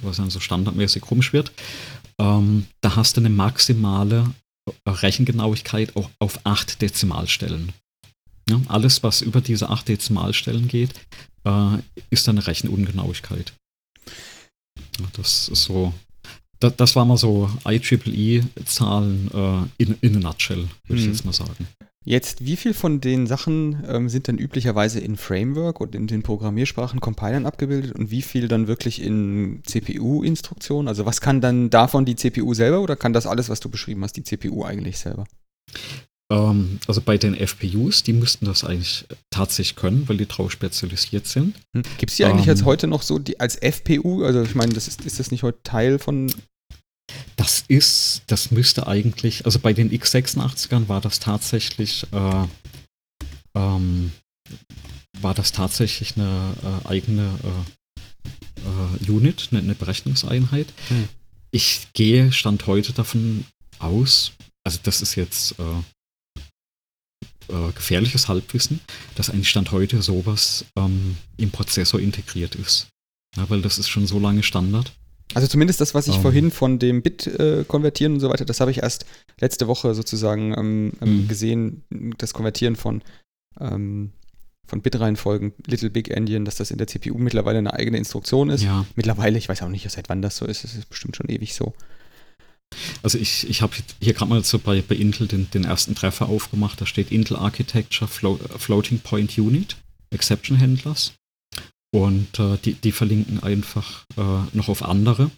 was 0.01 0.17
dann 0.17 0.29
so 0.29 0.39
standardmäßig 0.39 1.09
rumschwirrt. 1.09 1.51
Ähm, 2.19 2.67
da 2.81 2.95
hast 2.95 3.17
du 3.17 3.21
eine 3.21 3.29
maximale 3.29 4.31
Rechengenauigkeit 4.87 5.95
auch 5.95 6.09
auf 6.19 6.45
8 6.45 6.81
Dezimalstellen. 6.81 7.73
Ja, 8.49 8.61
alles, 8.67 9.03
was 9.03 9.21
über 9.21 9.41
diese 9.41 9.69
8 9.69 9.87
Dezimalstellen 9.87 10.67
geht, 10.67 10.93
äh, 11.45 11.77
ist 12.09 12.27
dann 12.27 12.37
eine 12.37 12.47
Rechenungenauigkeit. 12.47 13.53
Das 15.13 15.49
ist 15.49 15.63
so. 15.63 15.93
Das, 16.65 16.75
das 16.77 16.95
war 16.95 17.05
mal 17.05 17.17
so 17.17 17.49
IEEE-Zahlen 17.67 19.29
äh, 19.33 19.83
in, 19.83 19.97
in 20.01 20.17
a 20.17 20.19
nutshell, 20.19 20.67
würde 20.87 20.99
ich 20.99 21.05
Hm. 21.05 21.13
jetzt 21.13 21.25
mal 21.25 21.33
sagen. 21.33 21.67
Jetzt, 22.03 22.45
wie 22.45 22.55
viel 22.55 22.73
von 22.73 23.01
den 23.01 23.25
Sachen 23.27 23.83
ähm, 23.87 24.09
sind 24.09 24.27
denn 24.27 24.37
üblicherweise 24.37 24.99
in 24.99 25.15
Framework 25.15 25.81
und 25.81 25.95
in 25.95 26.07
den 26.07 26.21
Programmiersprachen 26.23 26.99
Compilern 27.01 27.45
abgebildet 27.45 27.93
und 27.93 28.11
wie 28.11 28.21
viel 28.21 28.47
dann 28.47 28.67
wirklich 28.67 29.01
in 29.01 29.61
CPU-Instruktionen? 29.65 30.87
Also 30.87 31.05
was 31.05 31.21
kann 31.21 31.41
dann 31.41 31.69
davon 31.69 32.05
die 32.05 32.15
CPU 32.15 32.53
selber 32.53 32.81
oder 32.81 32.95
kann 32.95 33.13
das 33.13 33.25
alles, 33.25 33.49
was 33.49 33.59
du 33.59 33.69
beschrieben 33.69 34.03
hast, 34.03 34.17
die 34.17 34.23
CPU 34.23 34.63
eigentlich 34.63 34.99
selber? 34.99 35.25
Ähm, 36.31 36.79
also 36.87 37.01
bei 37.01 37.17
den 37.17 37.35
FPUs, 37.35 38.03
die 38.03 38.13
müssten 38.13 38.45
das 38.45 38.63
eigentlich 38.63 39.05
tatsächlich 39.31 39.75
können, 39.75 40.07
weil 40.07 40.17
die 40.17 40.27
drauf 40.27 40.51
spezialisiert 40.51 41.27
sind. 41.27 41.55
Hm. 41.75 41.83
Gibt 41.97 42.11
es 42.11 42.17
die 42.17 42.25
eigentlich 42.25 42.47
ähm, 42.47 42.53
jetzt 42.53 42.65
heute 42.65 42.87
noch 42.87 43.01
so 43.01 43.17
die, 43.19 43.39
als 43.39 43.55
FPU? 43.55 44.23
Also 44.23 44.43
ich 44.43 44.55
meine, 44.55 44.73
das 44.73 44.87
ist, 44.87 45.05
ist 45.05 45.19
das 45.19 45.31
nicht 45.31 45.43
heute 45.43 45.61
Teil 45.63 45.97
von 45.99 46.31
das 47.35 47.63
ist, 47.67 48.23
das 48.27 48.51
müsste 48.51 48.87
eigentlich, 48.87 49.45
also 49.45 49.59
bei 49.59 49.73
den 49.73 49.91
x86ern 49.91 50.87
war 50.87 51.01
das 51.01 51.19
tatsächlich, 51.19 52.05
äh, 52.11 52.47
ähm, 53.55 54.11
war 55.21 55.33
das 55.33 55.51
tatsächlich 55.51 56.15
eine 56.15 56.81
äh, 56.85 56.87
eigene 56.87 57.39
äh, 57.43 59.07
äh 59.07 59.11
Unit, 59.11 59.49
eine, 59.51 59.61
eine 59.61 59.75
Berechnungseinheit. 59.75 60.67
Hm. 60.87 61.07
Ich 61.51 61.87
gehe 61.93 62.31
Stand 62.31 62.67
heute 62.67 62.93
davon 62.93 63.45
aus, 63.79 64.31
also 64.63 64.79
das 64.83 65.01
ist 65.01 65.15
jetzt 65.15 65.55
äh, 65.59 65.63
äh, 67.47 67.71
gefährliches 67.73 68.27
Halbwissen, 68.27 68.79
dass 69.15 69.29
eigentlich 69.29 69.49
Stand 69.49 69.71
heute 69.71 70.01
sowas 70.01 70.65
ähm, 70.75 71.17
im 71.37 71.51
Prozessor 71.51 71.99
integriert 71.99 72.55
ist. 72.55 72.87
Ja, 73.37 73.49
weil 73.49 73.61
das 73.61 73.77
ist 73.77 73.89
schon 73.89 74.07
so 74.07 74.19
lange 74.19 74.43
Standard. 74.43 74.91
Also 75.33 75.47
zumindest 75.47 75.81
das, 75.81 75.93
was 75.93 76.07
ich 76.07 76.17
um. 76.17 76.21
vorhin 76.21 76.51
von 76.51 76.79
dem 76.79 77.01
Bit 77.01 77.27
äh, 77.27 77.65
konvertieren 77.67 78.13
und 78.13 78.19
so 78.19 78.29
weiter, 78.29 78.45
das 78.45 78.59
habe 78.59 78.71
ich 78.71 78.83
erst 78.83 79.05
letzte 79.39 79.67
Woche 79.67 79.95
sozusagen 79.95 80.53
ähm, 80.57 80.91
mhm. 80.99 81.27
gesehen, 81.27 81.83
das 82.17 82.33
Konvertieren 82.33 82.75
von, 82.75 83.01
ähm, 83.59 84.11
von 84.67 84.81
Bit-Reihenfolgen, 84.81 85.53
Little 85.65 85.89
Big 85.89 86.09
Endian, 86.09 86.45
dass 86.45 86.55
das 86.55 86.71
in 86.71 86.77
der 86.77 86.87
CPU 86.87 87.17
mittlerweile 87.17 87.57
eine 87.57 87.73
eigene 87.73 87.97
Instruktion 87.97 88.49
ist. 88.49 88.63
Ja. 88.63 88.85
Mittlerweile, 88.95 89.37
ich 89.37 89.49
weiß 89.49 89.63
auch 89.63 89.69
nicht, 89.69 89.89
seit 89.89 90.09
wann 90.09 90.21
das 90.21 90.37
so 90.37 90.45
ist, 90.45 90.63
es 90.63 90.75
ist 90.75 90.89
bestimmt 90.89 91.15
schon 91.15 91.27
ewig 91.27 91.55
so. 91.55 91.73
Also 93.03 93.17
ich, 93.17 93.49
ich 93.49 93.61
habe 93.61 93.73
hier 94.01 94.13
gerade 94.13 94.29
mal 94.29 94.43
so 94.43 94.59
bei, 94.59 94.81
bei 94.81 94.95
Intel 94.95 95.27
den, 95.27 95.49
den 95.51 95.65
ersten 95.65 95.95
Treffer 95.95 96.27
aufgemacht, 96.27 96.79
da 96.81 96.85
steht 96.85 97.11
Intel 97.11 97.37
Architecture 97.37 98.07
Flo 98.07 98.39
Floating 98.57 98.99
Point 98.99 99.37
Unit, 99.37 99.77
Exception 100.11 100.59
Handlers. 100.59 101.13
Und 101.95 102.39
äh, 102.39 102.57
die, 102.65 102.73
die 102.73 102.91
verlinken 102.91 103.41
einfach 103.41 104.03
äh, 104.17 104.21
noch 104.51 104.67
auf 104.67 104.83
andere 104.83 105.31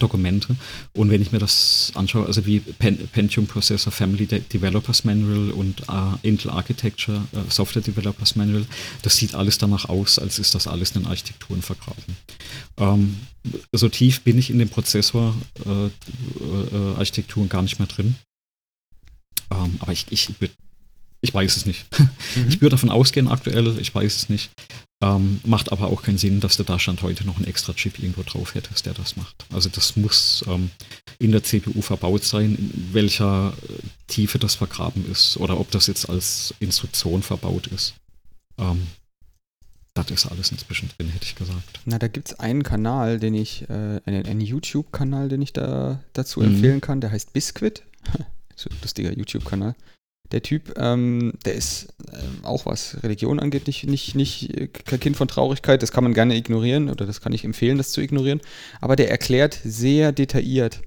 Dokumente. 0.00 0.56
Und 0.94 1.10
wenn 1.10 1.22
ich 1.22 1.30
mir 1.30 1.38
das 1.38 1.92
anschaue, 1.94 2.26
also 2.26 2.44
wie 2.44 2.58
Pen 2.58 3.06
Pentium 3.12 3.46
Processor 3.46 3.92
Family 3.92 4.26
De 4.26 4.40
Developers 4.40 5.04
Manual 5.04 5.52
und 5.52 5.82
äh, 5.82 6.16
Intel 6.22 6.50
Architecture 6.50 7.22
äh, 7.30 7.48
Software 7.50 7.82
Developers 7.82 8.34
Manual, 8.34 8.66
das 9.02 9.16
sieht 9.16 9.36
alles 9.36 9.58
danach 9.58 9.88
aus, 9.88 10.18
als 10.18 10.40
ist 10.40 10.56
das 10.56 10.66
alles 10.66 10.90
in 10.96 11.06
Architekturen 11.06 11.62
vergraben. 11.62 12.16
Ähm, 12.76 13.20
so 13.70 13.88
tief 13.88 14.22
bin 14.22 14.38
ich 14.38 14.50
in 14.50 14.58
den 14.58 14.70
Prozessor-Architekturen 14.70 17.44
äh, 17.44 17.46
äh, 17.46 17.48
gar 17.48 17.62
nicht 17.62 17.78
mehr 17.78 17.86
drin. 17.86 18.16
Ähm, 19.52 19.76
aber 19.78 19.92
ich, 19.92 20.06
ich, 20.10 20.30
ich 21.20 21.34
weiß 21.34 21.56
es 21.56 21.66
nicht. 21.66 21.86
Mhm. 21.98 22.48
Ich 22.48 22.60
würde 22.60 22.76
davon 22.76 22.90
ausgehen 22.90 23.28
aktuell, 23.28 23.78
ich 23.78 23.94
weiß 23.94 24.16
es 24.16 24.28
nicht. 24.28 24.50
Ähm, 25.00 25.40
macht 25.44 25.70
aber 25.70 25.88
auch 25.88 26.02
keinen 26.02 26.18
Sinn, 26.18 26.40
dass 26.40 26.56
du 26.56 26.64
da 26.64 26.78
Stand 26.78 27.02
heute 27.02 27.24
noch 27.24 27.36
einen 27.36 27.46
extra 27.46 27.72
Chip 27.72 28.00
irgendwo 28.00 28.24
drauf 28.24 28.54
hättest, 28.54 28.84
der 28.84 28.94
das 28.94 29.16
macht. 29.16 29.46
Also 29.52 29.68
das 29.68 29.94
muss 29.96 30.44
ähm, 30.48 30.70
in 31.20 31.30
der 31.30 31.44
CPU 31.44 31.82
verbaut 31.82 32.24
sein, 32.24 32.56
in 32.56 32.88
welcher 32.92 33.52
äh, 33.68 33.72
Tiefe 34.08 34.40
das 34.40 34.56
vergraben 34.56 35.08
ist 35.10 35.36
oder 35.36 35.60
ob 35.60 35.70
das 35.70 35.86
jetzt 35.86 36.10
als 36.10 36.52
Instruktion 36.58 37.22
verbaut 37.22 37.68
ist. 37.68 37.94
Ähm, 38.58 38.88
das 39.94 40.10
ist 40.10 40.26
alles 40.26 40.50
inzwischen 40.50 40.90
drin, 40.96 41.08
hätte 41.08 41.24
ich 41.24 41.36
gesagt. 41.36 41.80
Na, 41.84 41.98
da 41.98 42.08
gibt 42.08 42.28
es 42.28 42.38
einen 42.40 42.64
Kanal, 42.64 43.20
den 43.20 43.34
ich, 43.34 43.68
äh, 43.68 44.00
einen, 44.04 44.26
einen 44.26 44.40
YouTube-Kanal, 44.40 45.28
den 45.28 45.42
ich 45.42 45.52
da 45.52 46.02
dazu 46.12 46.40
mhm. 46.40 46.46
empfehlen 46.46 46.80
kann, 46.80 47.00
der 47.00 47.12
heißt 47.12 47.32
Biscuit. 47.32 47.82
so 48.56 48.68
ein 48.68 48.76
lustiger 48.82 49.12
YouTube-Kanal. 49.12 49.76
Der 50.30 50.42
Typ, 50.42 50.74
ähm, 50.76 51.32
der 51.44 51.54
ist 51.54 51.88
äh, 52.12 52.44
auch 52.44 52.66
was 52.66 53.02
Religion 53.02 53.40
angeht, 53.40 53.66
nicht, 53.66 53.86
nicht, 53.86 54.14
nicht 54.14 54.54
äh, 54.54 54.66
kein 54.68 55.00
Kind 55.00 55.16
von 55.16 55.28
Traurigkeit. 55.28 55.82
Das 55.82 55.92
kann 55.92 56.04
man 56.04 56.14
gerne 56.14 56.36
ignorieren 56.36 56.90
oder 56.90 57.06
das 57.06 57.20
kann 57.20 57.32
ich 57.32 57.44
empfehlen, 57.44 57.78
das 57.78 57.92
zu 57.92 58.00
ignorieren. 58.00 58.40
Aber 58.80 58.94
der 58.94 59.10
erklärt 59.10 59.58
sehr 59.64 60.12
detailliert, 60.12 60.82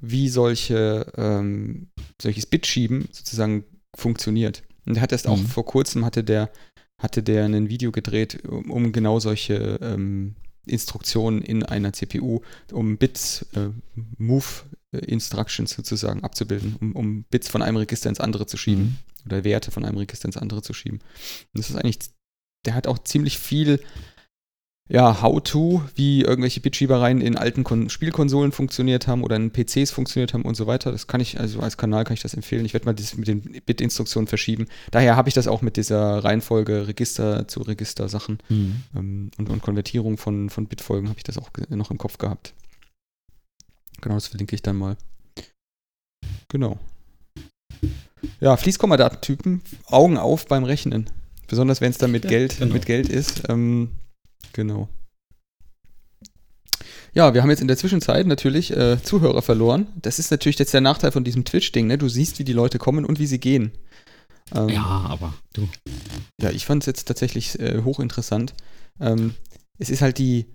wie 0.00 0.28
solche, 0.28 1.06
ähm, 1.16 1.88
solches 2.20 2.46
Bitschieben 2.46 3.08
sozusagen 3.12 3.64
funktioniert. 3.94 4.62
Und 4.86 4.96
er 4.96 5.02
hat 5.02 5.12
erst 5.12 5.26
mhm. 5.26 5.32
auch 5.32 5.38
vor 5.38 5.66
kurzem 5.66 6.04
hatte 6.04 6.24
der, 6.24 6.50
hatte 6.98 7.22
der 7.22 7.44
ein 7.44 7.68
Video 7.68 7.92
gedreht, 7.92 8.42
um, 8.48 8.70
um 8.70 8.92
genau 8.92 9.20
solche 9.20 9.78
ähm, 9.82 10.34
Instruktionen 10.66 11.42
in 11.42 11.62
einer 11.62 11.92
CPU, 11.92 12.40
um 12.72 12.96
Bits, 12.96 13.46
äh, 13.54 13.68
Move 14.18 14.46
Instructions 14.98 15.72
sozusagen 15.72 16.22
abzubilden, 16.22 16.76
um, 16.80 16.92
um, 16.94 17.24
Bits 17.24 17.48
von 17.48 17.62
einem 17.62 17.76
Register 17.76 18.08
ins 18.08 18.20
andere 18.20 18.46
zu 18.46 18.56
schieben 18.56 18.82
mhm. 18.82 19.26
oder 19.26 19.44
Werte 19.44 19.70
von 19.70 19.84
einem 19.84 19.98
Register 19.98 20.26
ins 20.26 20.36
andere 20.36 20.62
zu 20.62 20.72
schieben. 20.72 20.98
Und 20.98 21.58
das 21.58 21.70
ist 21.70 21.76
eigentlich, 21.76 21.98
der 22.64 22.74
hat 22.74 22.86
auch 22.86 22.98
ziemlich 22.98 23.38
viel 23.38 23.80
ja, 24.88 25.22
How-to, 25.22 25.82
wie 25.94 26.22
irgendwelche 26.22 26.60
Bitschiebereien 26.60 27.20
in 27.20 27.36
alten 27.36 27.64
Kon 27.64 27.88
Spielkonsolen 27.88 28.52
funktioniert 28.52 29.06
haben 29.06 29.22
oder 29.24 29.36
in 29.36 29.50
PCs 29.50 29.90
funktioniert 29.90 30.34
haben 30.34 30.42
und 30.42 30.54
so 30.54 30.66
weiter. 30.66 30.92
Das 30.92 31.06
kann 31.06 31.20
ich, 31.20 31.40
also 31.40 31.60
als 31.60 31.78
Kanal 31.78 32.04
kann 32.04 32.14
ich 32.14 32.22
das 32.22 32.34
empfehlen. 32.34 32.66
Ich 32.66 32.74
werde 32.74 32.86
mal 32.86 32.92
das 32.92 33.16
mit 33.16 33.28
den 33.28 33.40
Bit-Instruktionen 33.64 34.26
verschieben. 34.26 34.66
Daher 34.90 35.16
habe 35.16 35.28
ich 35.28 35.34
das 35.34 35.48
auch 35.48 35.62
mit 35.62 35.78
dieser 35.78 36.22
Reihenfolge 36.22 36.88
Register 36.88 37.48
zu 37.48 37.60
Register-Sachen 37.60 38.38
mhm. 38.48 38.82
ähm, 38.94 39.30
und, 39.38 39.48
und, 39.48 39.62
Konvertierung 39.62 40.18
von, 40.18 40.50
von 40.50 40.66
Bitfolgen 40.66 41.08
habe 41.08 41.18
ich 41.18 41.24
das 41.24 41.38
auch 41.38 41.50
noch 41.70 41.90
im 41.90 41.98
Kopf 41.98 42.18
gehabt. 42.18 42.52
Genau, 44.02 44.16
das 44.16 44.26
verlinke 44.26 44.54
ich 44.54 44.62
dann 44.62 44.76
mal. 44.76 44.96
Genau. 46.48 46.78
Ja, 48.40 48.56
Fließkommadatentypen, 48.56 49.62
Augen 49.86 50.18
auf 50.18 50.46
beim 50.46 50.64
Rechnen. 50.64 51.08
Besonders 51.48 51.80
wenn 51.80 51.90
es 51.90 51.98
dann 51.98 52.12
mit, 52.12 52.24
ja, 52.24 52.30
Geld, 52.30 52.58
genau. 52.58 52.74
mit 52.74 52.84
Geld 52.84 53.08
ist. 53.08 53.48
Ähm, 53.48 53.90
Genau. 54.52 54.88
Ja, 57.14 57.34
wir 57.34 57.42
haben 57.42 57.50
jetzt 57.50 57.60
in 57.60 57.68
der 57.68 57.76
Zwischenzeit 57.76 58.26
natürlich 58.26 58.74
äh, 58.74 59.02
Zuhörer 59.02 59.42
verloren. 59.42 59.86
Das 60.00 60.18
ist 60.18 60.30
natürlich 60.30 60.58
jetzt 60.58 60.72
der 60.72 60.80
Nachteil 60.80 61.12
von 61.12 61.24
diesem 61.24 61.44
Twitch-Ding, 61.44 61.86
ne? 61.86 61.98
Du 61.98 62.08
siehst, 62.08 62.38
wie 62.38 62.44
die 62.44 62.54
Leute 62.54 62.78
kommen 62.78 63.04
und 63.04 63.18
wie 63.18 63.26
sie 63.26 63.38
gehen. 63.38 63.72
Ähm, 64.54 64.70
ja, 64.70 64.82
aber 65.08 65.34
du. 65.52 65.68
Ja, 66.40 66.50
ich 66.50 66.64
fand 66.64 66.82
es 66.82 66.86
jetzt 66.86 67.06
tatsächlich 67.06 67.58
äh, 67.60 67.82
hochinteressant. 67.82 68.54
Ähm, 68.98 69.34
es 69.78 69.90
ist 69.90 70.00
halt 70.00 70.18
die. 70.18 70.46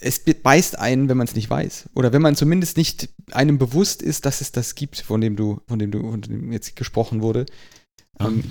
Es 0.00 0.20
beißt 0.20 0.78
einen, 0.78 1.08
wenn 1.08 1.16
man 1.16 1.26
es 1.26 1.34
nicht 1.34 1.48
weiß. 1.48 1.90
Oder 1.94 2.12
wenn 2.12 2.22
man 2.22 2.34
zumindest 2.34 2.76
nicht 2.76 3.10
einem 3.30 3.58
bewusst 3.58 4.02
ist, 4.02 4.26
dass 4.26 4.40
es 4.40 4.50
das 4.50 4.74
gibt, 4.74 4.98
von 4.98 5.20
dem 5.20 5.36
du, 5.36 5.60
von 5.68 5.78
dem 5.78 5.90
du, 5.90 6.00
von 6.10 6.20
dem 6.22 6.52
jetzt 6.52 6.74
gesprochen 6.76 7.22
wurde. 7.22 7.46
Ähm, 8.18 8.42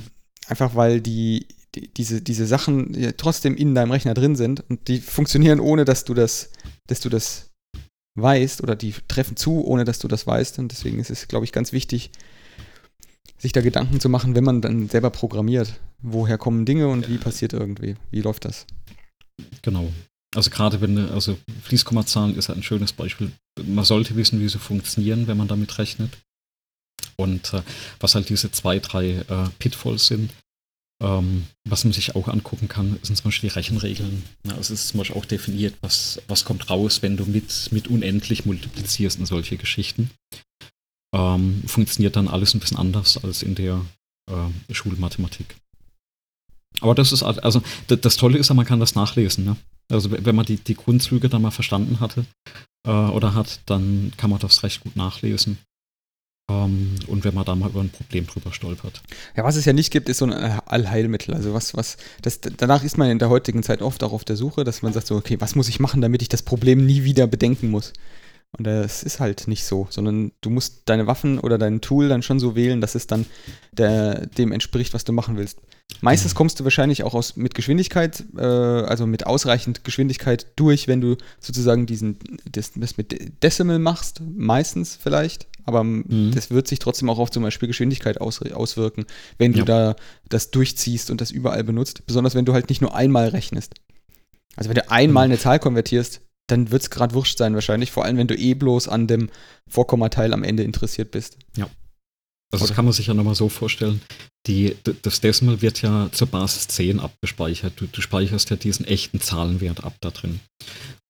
einfach 0.48 0.76
weil 0.76 1.02
die 1.02 1.48
die, 1.76 1.94
diese, 1.94 2.22
diese 2.22 2.46
Sachen 2.46 2.94
ja, 2.94 3.12
trotzdem 3.14 3.56
in 3.56 3.76
deinem 3.76 3.92
Rechner 3.92 4.14
drin 4.14 4.36
sind 4.36 4.64
und 4.70 4.88
die 4.88 5.00
funktionieren 5.00 5.60
ohne, 5.60 5.86
dass 5.86 6.04
du 6.04 6.14
das, 6.14 6.52
dass 6.88 7.00
du 7.00 7.10
das 7.10 7.52
weißt 8.16 8.62
oder 8.62 8.76
die 8.76 8.94
treffen 9.08 9.38
zu, 9.38 9.66
ohne 9.66 9.86
dass 9.86 10.00
du 10.00 10.08
das 10.08 10.28
weißt. 10.28 10.60
Und 10.60 10.72
deswegen 10.72 11.00
ist 11.00 11.10
es, 11.10 11.28
glaube 11.28 11.46
ich, 11.46 11.52
ganz 11.52 11.72
wichtig, 11.72 12.12
sich 13.38 13.54
da 13.54 13.62
Gedanken 13.62 14.00
zu 14.00 14.10
machen, 14.10 14.36
wenn 14.36 14.44
man 14.44 14.62
dann 14.62 14.90
selber 14.90 15.10
programmiert. 15.10 15.80
Woher 16.02 16.38
kommen 16.38 16.66
Dinge 16.66 16.88
und 16.90 17.10
wie 17.10 17.18
passiert 17.18 17.54
irgendwie? 17.54 17.96
Wie 18.12 18.22
läuft 18.22 18.46
das? 18.46 18.66
Genau. 19.62 19.90
Also 20.36 20.50
gerade 20.50 20.80
wenn, 20.80 20.98
also 21.10 21.38
Fließkommazahlen 21.64 22.38
ist 22.38 22.48
halt 22.48 22.60
ein 22.60 22.64
schönes 22.64 22.94
Beispiel. 22.94 23.32
Man 23.62 23.84
sollte 23.86 24.16
wissen, 24.16 24.40
wie 24.40 24.48
sie 24.48 24.60
funktionieren, 24.60 25.28
wenn 25.28 25.38
man 25.38 25.48
damit 25.48 25.78
rechnet. 25.78 26.18
Und 27.18 27.54
äh, 27.54 27.62
was 28.00 28.16
halt 28.16 28.30
diese 28.30 28.52
zwei, 28.52 28.80
drei 28.80 29.26
äh, 29.28 29.50
Pitfalls 29.60 30.08
sind, 30.08 30.32
ähm, 31.02 31.48
was 31.68 31.84
man 31.84 31.94
sich 31.94 32.16
auch 32.16 32.28
angucken 32.28 32.68
kann, 32.68 33.00
sind 33.02 33.16
zum 33.16 33.26
Beispiel 33.26 33.50
die 33.50 33.56
Rechenregeln. 33.56 34.24
Ja, 34.46 34.54
also 34.54 34.74
es 34.74 34.82
ist 34.82 34.88
zum 34.90 35.00
Beispiel 35.00 35.18
auch 35.18 35.26
definiert, 35.26 35.76
was, 35.82 36.22
was 36.28 36.46
kommt 36.46 36.70
raus, 36.70 37.02
wenn 37.02 37.18
du 37.18 37.26
mit, 37.26 37.70
mit 37.72 37.88
unendlich 37.88 38.46
multiplizierst 38.46 39.20
und 39.20 39.26
solche 39.26 39.58
Geschichten. 39.58 40.12
Ähm, 41.14 41.64
funktioniert 41.66 42.16
dann 42.16 42.28
alles 42.28 42.54
ein 42.54 42.60
bisschen 42.60 42.78
anders 42.78 43.22
als 43.22 43.44
in 43.44 43.56
der 43.56 43.84
äh, 44.30 44.74
Schulmathematik. 44.74 45.56
Aber 46.80 46.96
das 46.96 47.12
ist, 47.12 47.24
also 47.24 47.62
das 47.88 48.16
Tolle 48.16 48.38
ist 48.38 48.50
ja, 48.50 48.56
man 48.56 48.66
kann 48.66 48.80
das 48.80 48.96
nachlesen. 48.96 49.46
Ne? 49.46 49.56
Also 49.92 50.10
wenn 50.12 50.36
man 50.36 50.46
die, 50.46 50.58
die 50.58 50.76
Grundzüge 50.76 51.30
dann 51.30 51.42
mal 51.42 51.52
verstanden 51.52 52.00
hatte 52.00 52.26
äh, 52.88 52.92
oder 52.92 53.36
hat, 53.36 53.60
dann 53.66 54.12
kann 54.18 54.30
man 54.30 54.40
das 54.40 54.64
recht 54.64 54.82
gut 54.82 54.96
nachlesen. 54.96 55.58
Ähm, 56.50 56.96
und 57.08 57.24
wenn 57.24 57.34
man 57.34 57.46
da 57.46 57.56
mal 57.56 57.70
über 57.70 57.82
ein 57.82 57.90
Problem 57.90 58.26
drüber 58.26 58.52
stolpert. 58.54 59.02
Ja, 59.36 59.44
was 59.44 59.56
es 59.56 59.66
ja 59.66 59.74
nicht 59.74 59.92
gibt, 59.92 60.10
ist 60.10 60.20
so 60.20 60.26
ein 60.26 60.34
Allheilmittel. 60.34 61.34
Also 61.34 61.54
was, 61.54 61.76
was, 61.76 61.98
das, 62.22 62.40
danach 62.42 62.84
ist 62.84 62.98
man 62.98 63.10
in 63.10 63.20
der 63.20 63.30
heutigen 63.30 63.64
Zeit 63.64 63.82
oft 63.82 64.04
auch 64.04 64.14
auf 64.14 64.24
der 64.24 64.36
Suche, 64.38 64.64
dass 64.64 64.82
man 64.82 64.94
sagt 64.94 65.08
so, 65.08 65.16
okay, 65.16 65.40
was 65.40 65.56
muss 65.56 65.70
ich 65.70 65.80
machen, 65.80 66.02
damit 66.02 66.22
ich 66.22 66.30
das 66.30 66.42
Problem 66.42 66.86
nie 66.86 67.04
wieder 67.04 67.28
bedenken 67.28 67.70
muss? 67.70 67.94
Und 68.58 68.66
das 68.66 69.04
ist 69.04 69.22
halt 69.22 69.48
nicht 69.48 69.64
so, 69.64 69.88
sondern 69.90 70.34
du 70.42 70.50
musst 70.50 70.82
deine 70.86 71.08
Waffen 71.08 71.40
oder 71.40 71.58
dein 71.58 71.80
Tool 71.80 72.10
dann 72.10 72.22
schon 72.22 72.40
so 72.40 72.56
wählen, 72.56 72.82
dass 72.82 72.96
es 72.96 73.08
dann 73.08 73.26
der, 73.72 74.26
dem 74.26 74.52
entspricht, 74.52 74.94
was 74.94 75.06
du 75.06 75.14
machen 75.14 75.38
willst. 75.38 75.60
Meistens 76.00 76.34
kommst 76.34 76.60
du 76.60 76.64
wahrscheinlich 76.64 77.04
auch 77.04 77.14
aus, 77.14 77.36
mit 77.36 77.54
Geschwindigkeit, 77.54 78.24
äh, 78.38 78.42
also 78.42 79.06
mit 79.06 79.28
ausreichend 79.28 79.84
Geschwindigkeit 79.84 80.48
durch, 80.56 80.88
wenn 80.88 81.02
du 81.02 81.18
sozusagen 81.40 81.86
diesen, 81.86 82.18
das, 82.50 82.72
das 82.76 82.98
mit 82.98 83.44
Decimal 83.44 83.80
machst, 83.80 84.22
meistens 84.22 84.98
vielleicht. 85.02 85.48
aber 85.66 85.84
mhm. 85.84 86.32
das 86.34 86.50
wird 86.50 86.68
sich 86.68 86.80
trotzdem 86.80 87.10
auch 87.10 87.20
auf 87.20 87.32
zum 87.32 87.44
Beispiel 87.44 87.68
Geschwindigkeit 87.68 88.20
aus, 88.20 88.42
auswirken, 88.42 89.06
wenn 89.38 89.54
du 89.54 89.60
ja. 89.60 89.66
da 89.66 89.96
das 90.30 90.52
durchziehst 90.52 91.12
und 91.12 91.22
das 91.22 91.32
überall 91.32 91.64
benutzt. 91.64 92.06
Besonders 92.06 92.36
wenn 92.36 92.46
du 92.46 92.54
halt 92.54 92.70
nicht 92.70 92.82
nur 92.82 92.96
einmal 92.96 93.28
rechnest. 93.28 93.76
Also 94.56 94.70
wenn 94.70 94.76
du 94.76 94.90
einmal 94.90 95.28
mhm. 95.28 95.34
eine 95.34 95.40
Zahl 95.40 95.60
konvertierst, 95.60 96.22
dann 96.48 96.72
wird 96.72 96.82
es 96.82 96.90
gerade 96.90 97.14
wurscht 97.14 97.38
sein 97.38 97.54
wahrscheinlich, 97.54 97.92
vor 97.92 98.06
allem 98.06 98.18
wenn 98.18 98.28
du 98.28 98.36
eh 98.36 98.54
bloß 98.54 98.88
an 98.88 99.08
dem 99.08 99.30
Vorkommateil 99.68 100.34
am 100.34 100.44
Ende 100.44 100.64
interessiert 100.64 101.12
bist. 101.12 101.38
Ja. 101.56 101.68
Also 102.52 102.66
das 102.66 102.76
kann 102.76 102.86
man 102.86 102.94
sich 102.94 103.08
ja 103.08 103.14
nochmal 103.14 103.36
so 103.36 103.48
vorstellen. 103.50 104.02
Die, 104.48 104.76
das 105.04 105.22
Decimal 105.22 105.62
wird 105.62 105.82
ja 105.82 106.10
zur 106.12 106.28
Basis 106.28 106.68
10 106.68 107.00
abgespeichert. 107.00 107.74
Du, 107.78 107.86
du, 107.88 108.02
speicherst 108.02 108.50
ja 108.50 108.58
diesen 108.58 108.86
echten 108.86 109.22
Zahlenwert 109.22 109.84
ab 109.84 109.96
da 110.02 110.12
drin. 110.12 110.42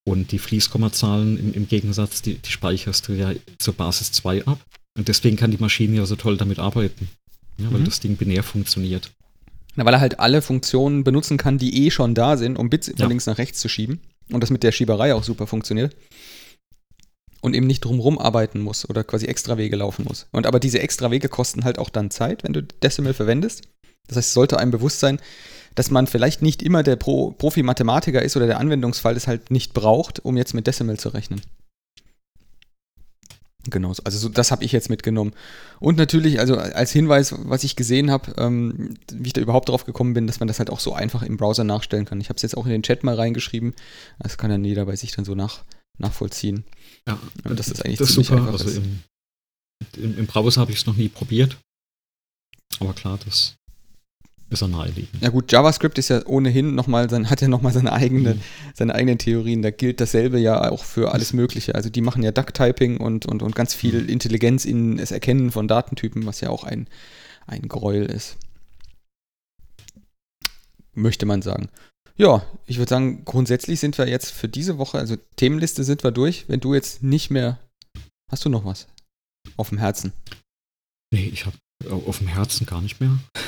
Und 0.03 0.31
die 0.31 0.39
Fließkommazahlen 0.39 1.39
im, 1.39 1.53
im 1.53 1.67
Gegensatz, 1.67 2.21
die, 2.21 2.35
die, 2.35 2.51
speicherst 2.51 3.07
du 3.07 3.13
ja 3.13 3.33
zur 3.57 3.73
Basis 3.73 4.11
2 4.11 4.45
ab. 4.45 4.59
Und 4.97 5.07
deswegen 5.07 5.37
kann 5.37 5.51
die 5.51 5.57
Maschine 5.57 5.97
ja 5.97 6.05
so 6.05 6.15
toll 6.15 6.37
damit 6.37 6.59
arbeiten. 6.59 7.09
Ja, 7.57 7.71
weil 7.71 7.79
mhm. 7.79 7.85
das 7.85 7.99
Ding 7.99 8.17
binär 8.17 8.43
funktioniert. 8.43 9.11
Na, 9.75 9.85
weil 9.85 9.93
er 9.93 10.01
halt 10.01 10.19
alle 10.19 10.41
Funktionen 10.41 11.03
benutzen 11.03 11.37
kann, 11.37 11.57
die 11.57 11.85
eh 11.85 11.91
schon 11.91 12.13
da 12.13 12.37
sind, 12.37 12.57
um 12.57 12.69
Bits 12.69 12.87
von 12.87 12.97
ja. 12.97 13.07
links 13.07 13.25
nach 13.25 13.37
rechts 13.37 13.59
zu 13.59 13.69
schieben. 13.69 14.01
Und 14.31 14.41
das 14.41 14.49
mit 14.49 14.63
der 14.63 14.71
Schieberei 14.71 15.15
auch 15.15 15.23
super 15.23 15.47
funktioniert. 15.47 15.95
Und 17.41 17.55
eben 17.55 17.67
nicht 17.67 17.81
drumrum 17.81 18.19
arbeiten 18.19 18.61
muss 18.61 18.87
oder 18.87 19.03
quasi 19.03 19.25
extra 19.25 19.57
Wege 19.57 19.75
laufen 19.75 20.05
muss. 20.07 20.27
Und 20.31 20.45
aber 20.45 20.59
diese 20.59 20.79
extra 20.79 21.09
Wege 21.09 21.27
kosten 21.27 21.63
halt 21.63 21.79
auch 21.79 21.89
dann 21.89 22.11
Zeit, 22.11 22.43
wenn 22.43 22.53
du 22.53 22.61
Decimal 22.61 23.13
verwendest. 23.13 23.63
Das 24.07 24.17
heißt, 24.17 24.27
es 24.29 24.33
sollte 24.33 24.59
einem 24.59 24.71
bewusst 24.71 24.99
sein, 24.99 25.19
dass 25.75 25.89
man 25.89 26.05
vielleicht 26.05 26.41
nicht 26.41 26.61
immer 26.61 26.83
der 26.83 26.97
Pro 26.97 27.31
Profi-Mathematiker 27.31 28.21
ist 28.21 28.35
oder 28.37 28.45
der 28.45 28.59
Anwendungsfall 28.59 29.15
es 29.15 29.27
halt 29.27 29.51
nicht 29.51 29.73
braucht, 29.73 30.19
um 30.23 30.37
jetzt 30.37 30.53
mit 30.53 30.67
Decimal 30.67 30.99
zu 30.99 31.09
rechnen. 31.09 31.41
Genau, 33.69 33.93
also 34.03 34.17
so, 34.17 34.29
das 34.29 34.49
habe 34.49 34.63
ich 34.63 34.71
jetzt 34.71 34.89
mitgenommen. 34.89 35.33
Und 35.79 35.97
natürlich, 35.97 36.39
also 36.39 36.57
als 36.57 36.91
Hinweis, 36.91 37.35
was 37.37 37.63
ich 37.63 37.75
gesehen 37.75 38.09
habe, 38.09 38.33
ähm, 38.37 38.95
wie 39.11 39.27
ich 39.27 39.33
da 39.33 39.41
überhaupt 39.41 39.69
drauf 39.69 39.85
gekommen 39.85 40.15
bin, 40.15 40.25
dass 40.25 40.39
man 40.39 40.47
das 40.47 40.57
halt 40.57 40.71
auch 40.71 40.79
so 40.79 40.93
einfach 40.93 41.21
im 41.21 41.37
Browser 41.37 41.63
nachstellen 41.63 42.05
kann. 42.05 42.19
Ich 42.19 42.29
habe 42.29 42.37
es 42.37 42.41
jetzt 42.41 42.57
auch 42.57 42.65
in 42.65 42.71
den 42.71 42.81
Chat 42.81 43.03
mal 43.03 43.15
reingeschrieben. 43.15 43.75
Das 44.17 44.37
kann 44.39 44.49
dann 44.49 44.65
jeder 44.65 44.85
bei 44.85 44.95
sich 44.95 45.11
dann 45.11 45.25
so 45.25 45.35
nach, 45.35 45.63
nachvollziehen. 46.01 46.65
Ja, 47.07 47.19
und 47.45 47.59
das 47.59 47.69
ist 47.69 47.85
eigentlich 47.85 47.99
das 47.99 48.09
ziemlich 48.09 48.27
super. 48.27 48.41
Einfach. 48.41 48.65
Also 48.65 48.81
im, 48.81 48.99
im, 49.97 50.17
im 50.19 50.25
Browser 50.27 50.61
habe 50.61 50.71
ich 50.71 50.79
es 50.79 50.85
noch 50.85 50.95
nie 50.95 51.09
probiert. 51.09 51.57
Aber 52.79 52.93
klar, 52.93 53.19
das 53.25 53.55
ist 54.49 54.61
er 54.61 54.67
naheliegend. 54.67 55.21
Ja 55.21 55.29
gut, 55.29 55.51
JavaScript 55.51 55.97
ist 55.97 56.09
ja 56.09 56.25
ohnehin 56.25 56.75
nochmal, 56.75 57.09
sein, 57.09 57.29
hat 57.29 57.41
ja 57.41 57.47
nochmal 57.47 57.71
seine, 57.71 57.93
eigene, 57.93 58.35
mhm. 58.35 58.41
seine 58.73 58.93
eigenen 58.93 59.17
Theorien. 59.17 59.61
Da 59.61 59.71
gilt 59.71 60.01
dasselbe 60.01 60.39
ja 60.39 60.69
auch 60.69 60.83
für 60.83 61.13
alles 61.13 61.31
Mögliche. 61.31 61.73
Also 61.75 61.89
die 61.89 62.01
machen 62.01 62.21
ja 62.21 62.31
Duck-Typing 62.31 62.97
und, 62.97 63.25
und, 63.25 63.41
und 63.41 63.55
ganz 63.55 63.73
viel 63.73 64.01
mhm. 64.01 64.09
Intelligenz 64.09 64.65
in 64.65 64.97
das 64.97 65.11
Erkennen 65.11 65.51
von 65.51 65.67
Datentypen, 65.69 66.25
was 66.25 66.41
ja 66.41 66.49
auch 66.49 66.65
ein, 66.65 66.87
ein 67.47 67.67
Gräuel 67.67 68.05
ist. 68.05 68.37
Möchte 70.93 71.25
man 71.25 71.41
sagen. 71.41 71.69
Ja, 72.17 72.45
ich 72.65 72.77
würde 72.77 72.89
sagen, 72.89 73.25
grundsätzlich 73.25 73.79
sind 73.79 73.97
wir 73.97 74.07
jetzt 74.07 74.31
für 74.31 74.47
diese 74.47 74.77
Woche, 74.77 74.99
also 74.99 75.15
Themenliste 75.35 75.83
sind 75.83 76.03
wir 76.03 76.11
durch. 76.11 76.45
Wenn 76.47 76.59
du 76.59 76.73
jetzt 76.73 77.03
nicht 77.03 77.31
mehr. 77.31 77.59
Hast 78.29 78.45
du 78.45 78.49
noch 78.49 78.63
was 78.63 78.87
auf 79.57 79.69
dem 79.69 79.77
Herzen? 79.77 80.13
Nee, 81.13 81.29
ich 81.33 81.45
habe 81.45 81.57
auf 81.89 82.19
dem 82.19 82.27
Herzen 82.27 82.65
gar 82.65 82.81
nicht 82.81 83.01
mehr 83.01 83.17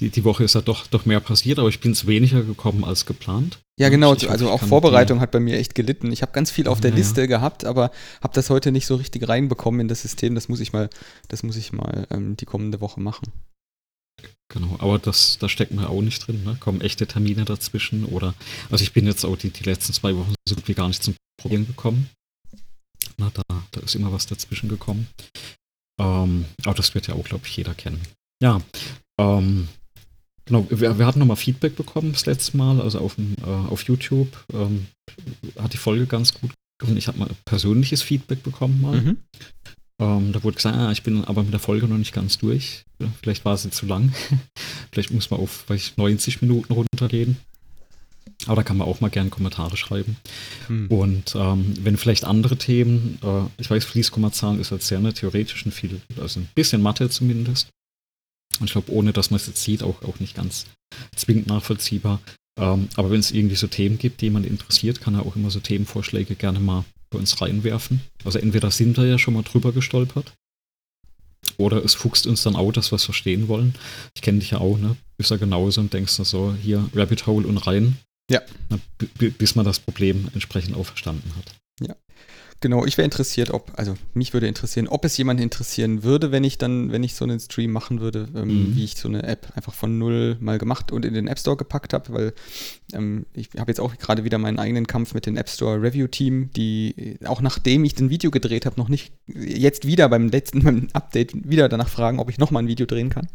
die, 0.00 0.10
die 0.10 0.24
Woche 0.24 0.44
ist 0.44 0.54
ja 0.54 0.60
doch, 0.60 0.86
doch 0.86 1.06
mehr 1.06 1.20
passiert, 1.20 1.58
aber 1.58 1.68
ich 1.68 1.80
bin 1.80 1.92
es 1.92 2.06
weniger 2.06 2.42
gekommen 2.42 2.84
als 2.84 3.06
geplant. 3.06 3.58
Ja, 3.78 3.88
genau. 3.88 4.14
Ich, 4.14 4.30
also 4.30 4.50
auch 4.50 4.62
Vorbereitung 4.62 5.20
hat 5.20 5.30
bei 5.30 5.40
mir 5.40 5.58
echt 5.58 5.74
gelitten. 5.74 6.12
Ich 6.12 6.22
habe 6.22 6.32
ganz 6.32 6.50
viel 6.50 6.68
auf 6.68 6.80
der 6.80 6.90
ja, 6.90 6.96
Liste 6.96 7.28
gehabt, 7.28 7.64
aber 7.64 7.90
habe 8.22 8.34
das 8.34 8.50
heute 8.50 8.72
nicht 8.72 8.86
so 8.86 8.96
richtig 8.96 9.28
reinbekommen 9.28 9.80
in 9.80 9.88
das 9.88 10.02
System. 10.02 10.34
Das 10.34 10.48
muss 10.48 10.60
ich 10.60 10.72
mal, 10.72 10.90
das 11.28 11.42
muss 11.42 11.56
ich 11.56 11.72
mal 11.72 12.06
ähm, 12.10 12.36
die 12.36 12.46
kommende 12.46 12.80
Woche 12.80 13.00
machen. 13.00 13.32
Genau, 14.48 14.76
aber 14.78 14.98
das, 14.98 15.38
da 15.38 15.48
steckt 15.48 15.72
mir 15.72 15.88
auch 15.90 16.02
nicht 16.02 16.26
drin. 16.26 16.44
Ne? 16.44 16.56
Kommen 16.60 16.80
echte 16.80 17.06
Termine 17.06 17.44
dazwischen 17.44 18.04
oder, 18.04 18.34
also 18.70 18.82
ich 18.82 18.92
bin 18.92 19.06
jetzt 19.06 19.24
auch 19.24 19.36
die, 19.36 19.50
die 19.50 19.64
letzten 19.64 19.92
zwei 19.92 20.16
Wochen 20.16 20.34
so 20.48 20.54
gut 20.54 20.68
wie 20.68 20.74
gar 20.74 20.88
nicht 20.88 21.02
zum 21.02 21.14
Problem 21.40 21.66
gekommen. 21.66 22.08
Na, 23.18 23.30
da, 23.30 23.42
da 23.70 23.80
ist 23.80 23.94
immer 23.94 24.12
was 24.12 24.26
dazwischen 24.26 24.68
gekommen. 24.68 25.08
Ähm, 25.98 26.44
aber 26.64 26.74
das 26.74 26.94
wird 26.94 27.06
ja 27.08 27.14
auch, 27.14 27.24
glaube 27.24 27.46
ich, 27.46 27.56
jeder 27.56 27.74
kennen. 27.74 28.00
Ja, 28.40 28.60
ähm, 29.18 29.68
Genau, 30.46 30.64
wir, 30.70 30.96
wir 30.98 31.06
hatten 31.06 31.18
nochmal 31.18 31.36
Feedback 31.36 31.74
bekommen 31.74 32.12
das 32.12 32.24
letzte 32.24 32.56
Mal, 32.56 32.80
also 32.80 33.00
auf, 33.00 33.18
äh, 33.18 33.44
auf 33.44 33.82
YouTube. 33.82 34.28
Ähm, 34.52 34.86
hat 35.58 35.72
die 35.72 35.78
Folge 35.78 36.06
ganz 36.06 36.34
gut 36.34 36.52
und 36.82 36.96
ich 36.96 37.08
habe 37.08 37.18
mal 37.18 37.28
persönliches 37.44 38.02
Feedback 38.02 38.42
bekommen 38.42 38.80
mal. 38.80 39.00
Mhm. 39.00 39.16
Ähm, 39.98 40.32
da 40.32 40.42
wurde 40.42 40.56
gesagt, 40.56 40.76
ah, 40.76 40.92
ich 40.92 41.02
bin 41.02 41.24
aber 41.24 41.42
mit 41.42 41.52
der 41.52 41.60
Folge 41.60 41.88
noch 41.88 41.96
nicht 41.96 42.12
ganz 42.12 42.38
durch. 42.38 42.84
Vielleicht 43.22 43.44
war 43.44 43.56
sie 43.56 43.70
zu 43.70 43.86
lang. 43.86 44.12
Vielleicht 44.92 45.10
muss 45.10 45.30
man 45.30 45.40
auf 45.40 45.64
ich, 45.70 45.96
90 45.96 46.42
Minuten 46.42 46.72
runtergehen. 46.72 47.38
Aber 48.44 48.56
da 48.56 48.62
kann 48.62 48.76
man 48.76 48.86
auch 48.86 49.00
mal 49.00 49.08
gerne 49.08 49.30
Kommentare 49.30 49.76
schreiben. 49.76 50.16
Mhm. 50.68 50.88
Und 50.88 51.34
ähm, 51.34 51.74
wenn 51.80 51.96
vielleicht 51.96 52.24
andere 52.24 52.56
Themen, 52.56 53.18
äh, 53.22 53.48
ich 53.60 53.70
weiß, 53.70 53.84
Fließkommazahlen 53.86 54.60
ist 54.60 54.72
halt 54.72 54.82
sehr 54.82 55.00
ne, 55.00 55.14
theoretisch 55.14 55.64
und 55.64 55.72
viel, 55.72 56.00
also 56.20 56.40
ein 56.40 56.48
bisschen 56.54 56.82
Mathe 56.82 57.08
zumindest. 57.08 57.70
Und 58.60 58.66
ich 58.66 58.72
glaube, 58.72 58.92
ohne 58.92 59.12
dass 59.12 59.30
man 59.30 59.36
es 59.36 59.46
jetzt 59.46 59.62
sieht, 59.62 59.82
auch, 59.82 60.02
auch 60.02 60.20
nicht 60.20 60.36
ganz 60.36 60.66
zwingend 61.14 61.46
nachvollziehbar. 61.46 62.20
Ähm, 62.58 62.88
aber 62.96 63.10
wenn 63.10 63.20
es 63.20 63.32
irgendwie 63.32 63.56
so 63.56 63.66
Themen 63.66 63.98
gibt, 63.98 64.20
die 64.20 64.26
jemand 64.26 64.46
interessiert, 64.46 65.00
kann 65.00 65.14
er 65.14 65.24
auch 65.24 65.36
immer 65.36 65.50
so 65.50 65.60
Themenvorschläge 65.60 66.34
gerne 66.34 66.60
mal 66.60 66.84
bei 67.10 67.18
uns 67.18 67.40
reinwerfen. 67.40 68.00
Also 68.24 68.38
entweder 68.38 68.70
sind 68.70 68.96
wir 68.96 69.06
ja 69.06 69.18
schon 69.18 69.34
mal 69.34 69.42
drüber 69.42 69.72
gestolpert, 69.72 70.32
oder 71.58 71.84
es 71.84 71.94
fuchst 71.94 72.26
uns 72.26 72.42
dann 72.42 72.56
auch, 72.56 72.72
dass 72.72 72.92
wir 72.92 72.96
es 72.96 73.04
verstehen 73.04 73.48
wollen. 73.48 73.74
Ich 74.14 74.22
kenne 74.22 74.40
dich 74.40 74.50
ja 74.50 74.58
auch, 74.58 74.78
ne? 74.78 74.96
Bist 75.16 75.30
ja 75.30 75.36
genauso 75.36 75.80
und 75.80 75.92
denkst 75.92 76.12
so, 76.12 76.54
hier 76.60 76.88
Rabbit 76.94 77.26
Hole 77.26 77.46
und 77.46 77.58
rein. 77.58 77.96
Ja. 78.30 78.42
bis 79.18 79.54
man 79.54 79.64
das 79.64 79.78
Problem 79.78 80.28
entsprechend 80.34 80.76
auch 80.76 80.86
verstanden 80.86 81.32
hat. 81.36 81.54
Ja. 81.80 81.94
Genau, 82.60 82.86
ich 82.86 82.96
wäre 82.96 83.04
interessiert, 83.04 83.50
ob, 83.50 83.72
also 83.76 83.96
mich 84.14 84.32
würde 84.32 84.46
interessieren, 84.46 84.88
ob 84.88 85.04
es 85.04 85.16
jemanden 85.18 85.42
interessieren 85.42 86.02
würde, 86.02 86.32
wenn 86.32 86.42
ich 86.42 86.56
dann, 86.56 86.90
wenn 86.90 87.04
ich 87.04 87.14
so 87.14 87.24
einen 87.24 87.38
Stream 87.38 87.70
machen 87.70 88.00
würde, 88.00 88.28
ähm, 88.34 88.70
mhm. 88.70 88.76
wie 88.76 88.84
ich 88.84 88.96
so 88.96 89.08
eine 89.08 89.24
App 89.24 89.48
einfach 89.54 89.74
von 89.74 89.98
null 89.98 90.38
mal 90.40 90.56
gemacht 90.56 90.90
und 90.90 91.04
in 91.04 91.12
den 91.12 91.28
App 91.28 91.38
Store 91.38 91.56
gepackt 91.56 91.92
habe, 91.92 92.12
weil 92.14 92.34
ähm, 92.94 93.26
ich 93.34 93.50
habe 93.58 93.70
jetzt 93.70 93.80
auch 93.80 93.94
gerade 93.98 94.24
wieder 94.24 94.38
meinen 94.38 94.58
eigenen 94.58 94.86
Kampf 94.86 95.12
mit 95.12 95.26
dem 95.26 95.36
App 95.36 95.50
Store 95.50 95.82
Review 95.82 96.06
Team, 96.06 96.50
die 96.56 97.18
auch 97.26 97.42
nachdem 97.42 97.84
ich 97.84 97.98
ein 97.98 98.08
Video 98.08 98.30
gedreht 98.30 98.64
habe, 98.64 98.80
noch 98.80 98.88
nicht 98.88 99.12
jetzt 99.26 99.86
wieder 99.86 100.08
beim 100.08 100.28
letzten 100.28 100.62
beim 100.64 100.88
Update 100.94 101.48
wieder 101.48 101.68
danach 101.68 101.90
fragen, 101.90 102.20
ob 102.20 102.30
ich 102.30 102.38
nochmal 102.38 102.62
ein 102.62 102.68
Video 102.68 102.86
drehen 102.86 103.10
kann. 103.10 103.28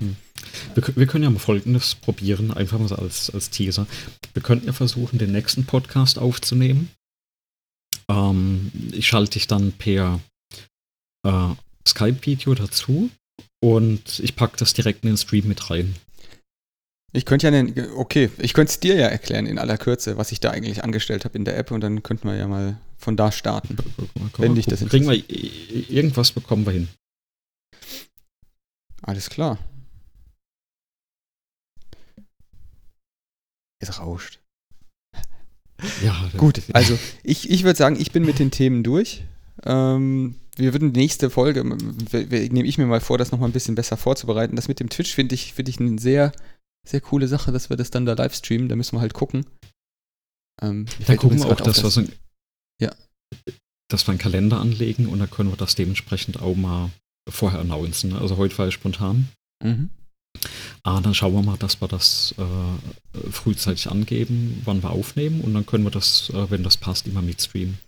Hm. 0.00 0.16
Wir, 0.74 0.96
wir, 0.96 1.06
können 1.06 1.22
ja 1.22 1.30
mal 1.30 1.38
Folgendes 1.38 1.94
probieren, 1.94 2.50
einfach 2.50 2.80
mal 2.80 2.88
so 2.88 2.96
als, 2.96 3.30
als 3.30 3.50
Teaser. 3.50 3.86
Wir 4.34 4.42
könnten 4.42 4.66
ja 4.66 4.72
versuchen, 4.72 5.18
den 5.18 5.32
nächsten 5.32 5.64
Podcast 5.64 6.18
aufzunehmen 6.18 6.90
ähm, 8.10 8.70
ich 8.92 9.06
schalte 9.06 9.32
dich 9.32 9.46
dann 9.46 9.72
per 9.72 10.20
äh, 11.26 11.54
Skype-Video 11.86 12.54
dazu 12.54 13.10
und 13.60 14.20
ich 14.20 14.36
packe 14.36 14.56
das 14.56 14.74
direkt 14.74 15.04
in 15.04 15.10
den 15.10 15.16
Stream 15.16 15.48
mit 15.48 15.70
rein. 15.70 15.96
Ich 17.12 17.24
könnte 17.24 17.46
ja, 17.46 17.50
den, 17.50 17.92
okay, 17.92 18.30
ich 18.38 18.52
könnte 18.52 18.70
es 18.70 18.80
dir 18.80 18.96
ja 18.96 19.06
erklären 19.06 19.46
in 19.46 19.58
aller 19.58 19.78
Kürze, 19.78 20.18
was 20.18 20.32
ich 20.32 20.40
da 20.40 20.50
eigentlich 20.50 20.84
angestellt 20.84 21.24
habe 21.24 21.38
in 21.38 21.44
der 21.44 21.56
App 21.56 21.70
und 21.70 21.80
dann 21.80 22.02
könnten 22.02 22.28
wir 22.28 22.36
ja 22.36 22.46
mal 22.46 22.78
von 22.98 23.16
da 23.16 23.32
starten. 23.32 23.76
wenn 24.36 24.54
dich 24.54 24.66
das 24.66 24.80
Kriegen 24.80 25.08
wir 25.08 25.22
irgendwas 25.90 26.32
bekommen 26.32 26.66
wir 26.66 26.72
hin. 26.72 26.88
Alles 29.02 29.30
klar. 29.30 29.58
Es 33.78 33.98
rauscht. 33.98 34.40
Ja, 36.04 36.30
gut. 36.36 36.62
Also 36.72 36.98
ich, 37.22 37.50
ich 37.50 37.64
würde 37.64 37.76
sagen, 37.76 37.96
ich 37.98 38.12
bin 38.12 38.24
mit 38.24 38.38
den 38.38 38.50
Themen 38.50 38.82
durch. 38.82 39.24
Ähm, 39.64 40.36
wir 40.56 40.72
würden 40.72 40.92
die 40.92 41.00
nächste 41.00 41.28
Folge, 41.28 41.64
nehme 41.64 42.64
ich 42.64 42.78
mir 42.78 42.86
mal 42.86 43.00
vor, 43.00 43.18
das 43.18 43.30
nochmal 43.30 43.48
ein 43.48 43.52
bisschen 43.52 43.74
besser 43.74 43.96
vorzubereiten. 43.96 44.56
Das 44.56 44.68
mit 44.68 44.80
dem 44.80 44.88
Twitch 44.88 45.14
finde 45.14 45.34
ich, 45.34 45.52
find 45.52 45.68
ich 45.68 45.78
eine 45.78 45.98
sehr, 45.98 46.32
sehr 46.86 47.00
coole 47.00 47.28
Sache, 47.28 47.52
dass 47.52 47.68
wir 47.68 47.76
das 47.76 47.90
dann 47.90 48.06
da 48.06 48.14
live 48.14 48.34
streamen. 48.34 48.68
Da 48.68 48.76
müssen 48.76 48.96
wir 48.96 49.00
halt 49.00 49.14
gucken. 49.14 49.44
Ähm, 50.62 50.86
da 51.06 51.16
gucken 51.16 51.38
wir 51.38 51.46
auch, 51.46 51.60
dass 51.60 51.82
wir 51.82 51.90
so 51.90 52.00
ein, 52.00 52.12
ja. 52.80 52.94
dass 53.88 54.06
wir 54.06 54.12
einen 54.12 54.18
Kalender 54.18 54.60
anlegen 54.60 55.06
und 55.06 55.18
dann 55.18 55.30
können 55.30 55.50
wir 55.50 55.56
das 55.56 55.74
dementsprechend 55.74 56.40
auch 56.40 56.56
mal 56.56 56.90
vorher 57.28 57.60
announcen. 57.60 58.14
Also 58.14 58.38
heute 58.38 58.56
war 58.56 58.66
es 58.66 58.74
spontan. 58.74 59.28
Mhm. 59.62 59.90
Ah, 60.82 61.00
dann 61.00 61.14
schauen 61.14 61.34
wir 61.34 61.42
mal, 61.42 61.56
dass 61.56 61.80
wir 61.80 61.88
das 61.88 62.34
äh, 62.38 63.30
frühzeitig 63.30 63.90
angeben, 63.90 64.62
wann 64.64 64.82
wir 64.82 64.90
aufnehmen 64.90 65.40
und 65.40 65.54
dann 65.54 65.66
können 65.66 65.84
wir 65.84 65.90
das, 65.90 66.30
äh, 66.30 66.50
wenn 66.50 66.62
das 66.62 66.76
passt, 66.76 67.06
immer 67.06 67.22
mitstreamen. 67.22 67.78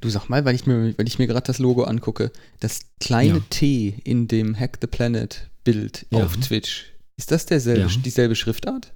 Du 0.00 0.10
sag 0.10 0.28
mal, 0.28 0.44
weil 0.44 0.54
ich 0.54 0.66
mir, 0.66 0.96
weil 0.98 1.08
ich 1.08 1.18
mir 1.18 1.26
gerade 1.26 1.46
das 1.46 1.58
Logo 1.58 1.84
angucke, 1.84 2.30
das 2.60 2.80
kleine 3.00 3.38
ja. 3.38 3.44
T 3.50 4.00
in 4.04 4.28
dem 4.28 4.58
Hack 4.58 4.78
the 4.80 4.86
Planet 4.86 5.48
Bild 5.64 6.06
ja. 6.10 6.24
auf 6.24 6.36
Twitch, 6.36 6.86
ist 7.16 7.30
das 7.30 7.46
derselbe, 7.46 7.90
ja. 7.90 8.00
dieselbe 8.04 8.36
Schriftart? 8.36 8.92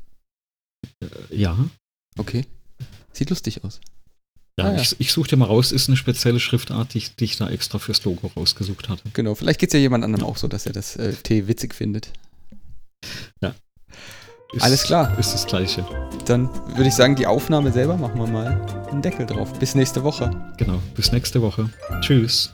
Äh, 1.00 1.06
ja. 1.36 1.56
Okay. 2.18 2.44
Sieht 3.12 3.30
lustig 3.30 3.64
aus. 3.64 3.80
Ja, 4.58 4.66
Ah, 4.66 4.72
ja. 4.74 4.82
ich, 4.82 4.96
ich 4.98 5.12
suche 5.12 5.28
dir 5.28 5.36
mal 5.36 5.46
raus, 5.46 5.72
ist 5.72 5.88
eine 5.88 5.96
spezielle 5.96 6.40
Schriftart, 6.40 6.94
die 6.94 6.98
ich, 6.98 7.16
die 7.16 7.24
ich 7.24 7.36
da 7.36 7.48
extra 7.48 7.78
fürs 7.78 8.04
Logo 8.04 8.30
rausgesucht 8.36 8.88
hatte. 8.88 9.02
Genau, 9.14 9.34
vielleicht 9.34 9.60
geht 9.60 9.70
es 9.70 9.74
ja 9.74 9.80
jemand 9.80 10.04
anderem 10.04 10.26
auch 10.26 10.36
so, 10.36 10.48
dass 10.48 10.66
er 10.66 10.72
das 10.72 10.96
äh, 10.96 11.12
T 11.14 11.48
witzig 11.48 11.74
findet. 11.74 12.12
Ist, 14.52 14.62
Alles 14.62 14.82
klar. 14.82 15.16
Ist 15.18 15.32
das 15.32 15.46
gleiche. 15.46 15.84
Dann 16.26 16.48
würde 16.74 16.88
ich 16.88 16.94
sagen, 16.94 17.14
die 17.14 17.26
Aufnahme 17.26 17.70
selber 17.70 17.96
machen 17.96 18.18
wir 18.18 18.26
mal 18.26 18.60
einen 18.90 19.00
Deckel 19.00 19.24
drauf. 19.24 19.52
Bis 19.60 19.76
nächste 19.76 20.02
Woche. 20.02 20.30
Genau. 20.56 20.80
Bis 20.96 21.12
nächste 21.12 21.40
Woche. 21.40 21.70
Tschüss. 22.00 22.52